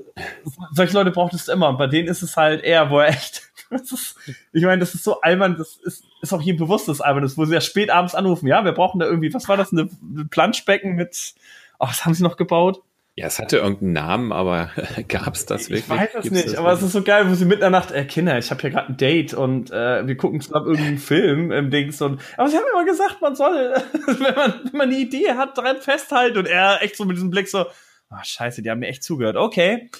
solche 0.72 0.94
Leute 0.94 1.12
braucht 1.12 1.34
es 1.34 1.48
immer. 1.48 1.68
Und 1.68 1.78
bei 1.78 1.86
denen 1.86 2.08
ist 2.08 2.22
es 2.22 2.36
halt 2.36 2.62
eher, 2.62 2.90
wo 2.90 2.98
er 2.98 3.08
echt. 3.08 3.42
Ist, 3.70 4.16
ich 4.52 4.64
meine, 4.64 4.80
das 4.80 4.92
ist 4.92 5.02
so 5.02 5.22
albern, 5.22 5.56
das 5.56 5.76
ist, 5.76 6.04
ist 6.20 6.34
auch 6.34 6.42
jedem 6.42 6.58
bewusst, 6.58 6.88
das 6.88 7.00
albern 7.00 7.24
ist, 7.24 7.38
wo 7.38 7.46
sie 7.46 7.54
ja 7.54 7.62
spät 7.62 7.88
abends 7.88 8.14
anrufen. 8.14 8.46
Ja, 8.46 8.66
wir 8.66 8.72
brauchen 8.72 8.98
da 9.00 9.06
irgendwie, 9.06 9.32
was 9.32 9.48
war 9.48 9.56
das, 9.56 9.72
eine, 9.72 9.88
ein 10.02 10.28
Planschbecken 10.28 10.94
mit, 10.94 11.32
oh, 11.78 11.86
was 11.86 12.04
haben 12.04 12.12
sie 12.12 12.22
noch 12.22 12.36
gebaut? 12.36 12.82
Ja, 13.14 13.26
es 13.26 13.38
hatte 13.38 13.58
irgendeinen 13.58 13.92
Namen, 13.92 14.32
aber 14.32 14.70
gab 15.08 15.34
es 15.34 15.44
das 15.44 15.68
wirklich? 15.68 15.84
Ich 15.84 15.90
weiß 15.90 16.14
es 16.14 16.30
nicht, 16.30 16.56
aber 16.56 16.72
es 16.72 16.80
ist 16.80 16.92
so 16.92 17.02
geil, 17.02 17.28
wo 17.28 17.34
sie 17.34 17.44
mitten 17.44 17.62
in 17.62 17.70
der 17.72 17.80
Nacht, 17.80 17.90
äh, 17.90 18.06
Kinder, 18.06 18.38
ich 18.38 18.50
habe 18.50 18.62
hier 18.62 18.70
gerade 18.70 18.88
ein 18.88 18.96
Date 18.96 19.34
und 19.34 19.70
äh, 19.70 20.06
wir 20.06 20.16
gucken 20.16 20.40
zusammen 20.40 20.68
irgendeinen 20.68 20.98
Film 20.98 21.52
im 21.52 21.70
Dings 21.70 22.00
und 22.00 22.22
aber 22.38 22.48
sie 22.48 22.56
haben 22.56 22.64
immer 22.72 22.86
gesagt, 22.86 23.20
man 23.20 23.36
soll, 23.36 23.74
wenn 24.06 24.34
man, 24.34 24.60
wenn 24.64 24.78
man 24.78 24.88
eine 24.88 24.96
Idee 24.96 25.34
hat, 25.34 25.58
dran 25.58 25.82
festhalten 25.82 26.38
und 26.38 26.46
er 26.46 26.82
echt 26.82 26.96
so 26.96 27.04
mit 27.04 27.16
diesem 27.16 27.28
Blick 27.28 27.48
so, 27.48 27.66
oh, 27.66 28.16
scheiße, 28.22 28.62
die 28.62 28.70
haben 28.70 28.80
mir 28.80 28.88
echt 28.88 29.04
zugehört. 29.04 29.36
Okay. 29.36 29.90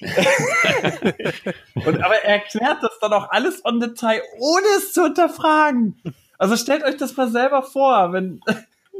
und, 1.74 2.02
aber 2.02 2.16
er 2.24 2.36
erklärt 2.36 2.78
das 2.82 2.98
dann 3.00 3.12
auch 3.12 3.30
alles 3.30 3.62
on 3.66 3.80
Detail, 3.80 4.22
ohne 4.38 4.66
es 4.78 4.94
zu 4.94 5.04
hinterfragen. 5.04 6.00
Also 6.38 6.56
stellt 6.56 6.84
euch 6.84 6.96
das 6.96 7.16
mal 7.18 7.28
selber 7.30 7.62
vor, 7.62 8.14
wenn 8.14 8.40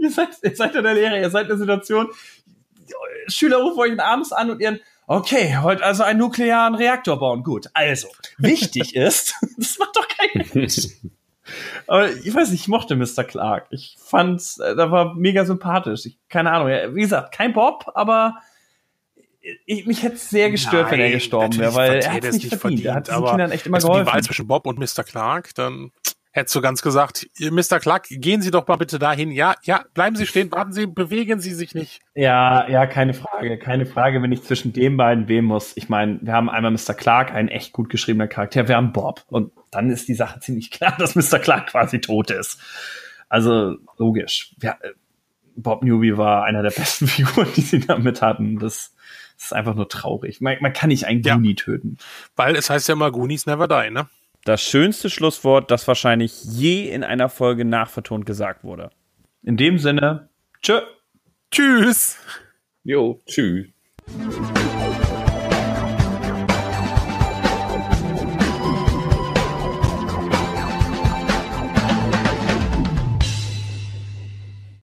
ihr 0.03 0.11
seid, 0.11 0.29
ihr 0.43 0.55
seid 0.55 0.75
in 0.75 0.85
der 0.85 0.95
Lehre, 0.95 1.19
ihr 1.19 1.31
seid 1.31 1.45
in 1.45 1.49
der 1.49 1.59
Situation, 1.59 2.09
Schüler 3.29 3.59
rufen 3.59 3.79
euch 3.81 4.01
abends 4.01 4.33
an 4.33 4.51
und 4.51 4.61
ihren, 4.61 4.81
okay, 5.07 5.59
heute 5.59 5.85
also 5.85 6.03
einen 6.03 6.19
nuklearen 6.19 6.75
Reaktor 6.75 7.19
bauen. 7.19 7.43
Gut, 7.43 7.69
also, 7.75 8.09
wichtig 8.39 8.95
ist, 8.97 9.35
das 9.57 9.79
macht 9.79 9.97
doch 9.97 10.09
kein 10.09 10.49
Mensch. 10.55 10.89
Aber 11.87 12.11
ich 12.11 12.35
weiß 12.35 12.51
nicht, 12.51 12.63
ich 12.63 12.69
mochte 12.69 12.97
Mr. 12.97 13.25
Clark. 13.25 13.67
Ich 13.71 13.97
fand's, 14.03 14.59
äh, 14.59 14.77
da 14.77 14.91
war 14.91 15.15
mega 15.15 15.45
sympathisch. 15.45 16.07
Ich, 16.07 16.19
keine 16.29 16.53
Ahnung, 16.53 16.95
wie 16.95 17.01
gesagt, 17.01 17.35
kein 17.35 17.53
Bob, 17.53 17.91
aber 17.95 18.37
ich, 19.67 19.87
mich 19.87 20.03
hätte 20.03 20.15
es 20.15 20.31
sehr 20.31 20.51
gestört, 20.51 20.85
Nein, 20.85 20.93
wenn 20.93 21.01
er 21.01 21.11
gestorben 21.11 21.59
wäre, 21.59 21.75
weil 21.75 21.95
er 21.99 22.13
hat 22.13 22.25
es 22.25 22.35
nicht 22.35 22.49
verdient. 22.49 22.61
verdient. 22.61 22.87
Er 22.87 22.95
hat 22.95 23.09
diesen 23.09 23.27
Kindern 23.27 23.51
echt 23.51 23.67
immer 23.67 23.79
geholfen. 23.79 24.07
Die 24.07 24.13
Wahl 24.13 24.23
zwischen 24.23 24.47
Bob 24.47 24.67
und 24.67 24.79
Mr. 24.79 25.03
Clark, 25.03 25.55
dann 25.57 25.91
hättest 26.33 26.55
du 26.55 26.61
ganz 26.61 26.83
gesagt, 26.83 27.29
Mr. 27.39 27.79
Clark, 27.79 28.07
gehen 28.09 28.43
Sie 28.43 28.51
doch 28.51 28.67
mal 28.67 28.77
bitte 28.77 28.99
dahin. 28.99 29.31
Ja, 29.31 29.55
ja, 29.63 29.85
bleiben 29.95 30.17
Sie 30.17 30.27
stehen, 30.27 30.51
warten 30.51 30.73
Sie, 30.73 30.87
bewegen 30.87 31.41
Sie 31.41 31.53
sich 31.53 31.75
nicht. 31.75 32.01
Ja, 32.15 32.69
ja, 32.69 32.87
keine 32.87 33.15
Frage, 33.15 33.59
keine 33.59 33.87
Frage, 33.87 34.23
wenn 34.23 34.33
ich 34.33 34.43
zwischen 34.43 34.73
den 34.73 34.97
beiden 34.97 35.29
wählen 35.29 35.45
muss. 35.45 35.77
Ich 35.77 35.89
meine, 35.89 36.19
wir 36.23 36.33
haben 36.33 36.51
einmal 36.51 36.73
Mr. 36.73 36.95
Clark, 36.95 37.33
ein 37.33 37.49
echt 37.49 37.73
gut 37.73 37.91
geschriebener 37.91 38.29
Charakter, 38.29 38.67
wir 38.67 38.77
haben 38.77 38.93
Bob 38.93 39.25
und 39.29 39.53
dann 39.71 39.91
ist 39.91 40.09
die 40.09 40.15
Sache 40.15 40.41
ziemlich 40.41 40.71
klar, 40.71 40.97
dass 40.99 41.15
Mr. 41.15 41.39
Clark 41.39 41.69
quasi 41.69 42.01
tot 42.01 42.31
ist. 42.31 42.59
Also 43.29 43.77
logisch. 43.99 44.55
Ja, 44.63 44.77
Bob 45.55 45.83
Newby 45.85 46.17
war 46.17 46.45
einer 46.45 46.63
der 46.63 46.71
besten 46.71 47.07
Figuren, 47.09 47.49
die 47.57 47.61
sie 47.61 47.81
damit 47.81 48.23
hatten. 48.23 48.59
Das 48.59 48.95
ist 49.39 49.53
einfach 49.53 49.75
nur 49.75 49.89
traurig. 49.89 50.41
Man, 50.41 50.57
man 50.61 50.73
kann 50.73 50.89
nicht 50.89 51.07
einen 51.07 51.23
Goonie 51.23 51.55
töten. 51.55 51.99
Weil 52.37 52.57
es 52.57 52.71
heißt 52.71 52.89
ja 52.89 52.95
immer 52.95 53.11
Goonies 53.11 53.47
never 53.47 53.69
die, 53.69 53.91
ne? 53.91 54.09
Das 54.45 54.61
schönste 54.61 55.09
Schlusswort, 55.09 55.71
das 55.71 55.87
wahrscheinlich 55.87 56.45
je 56.45 56.91
in 56.91 57.05
einer 57.05 57.29
Folge 57.29 57.65
nachvertont 57.65 58.27
gesagt 58.27 58.65
wurde. 58.65 58.91
In 59.43 59.57
dem 59.57 59.79
Sinne, 59.79 60.31
tschö. 60.63 60.81
Tschüss. 61.51 62.19
Jo, 62.83 63.21
tschüss. 63.27 63.69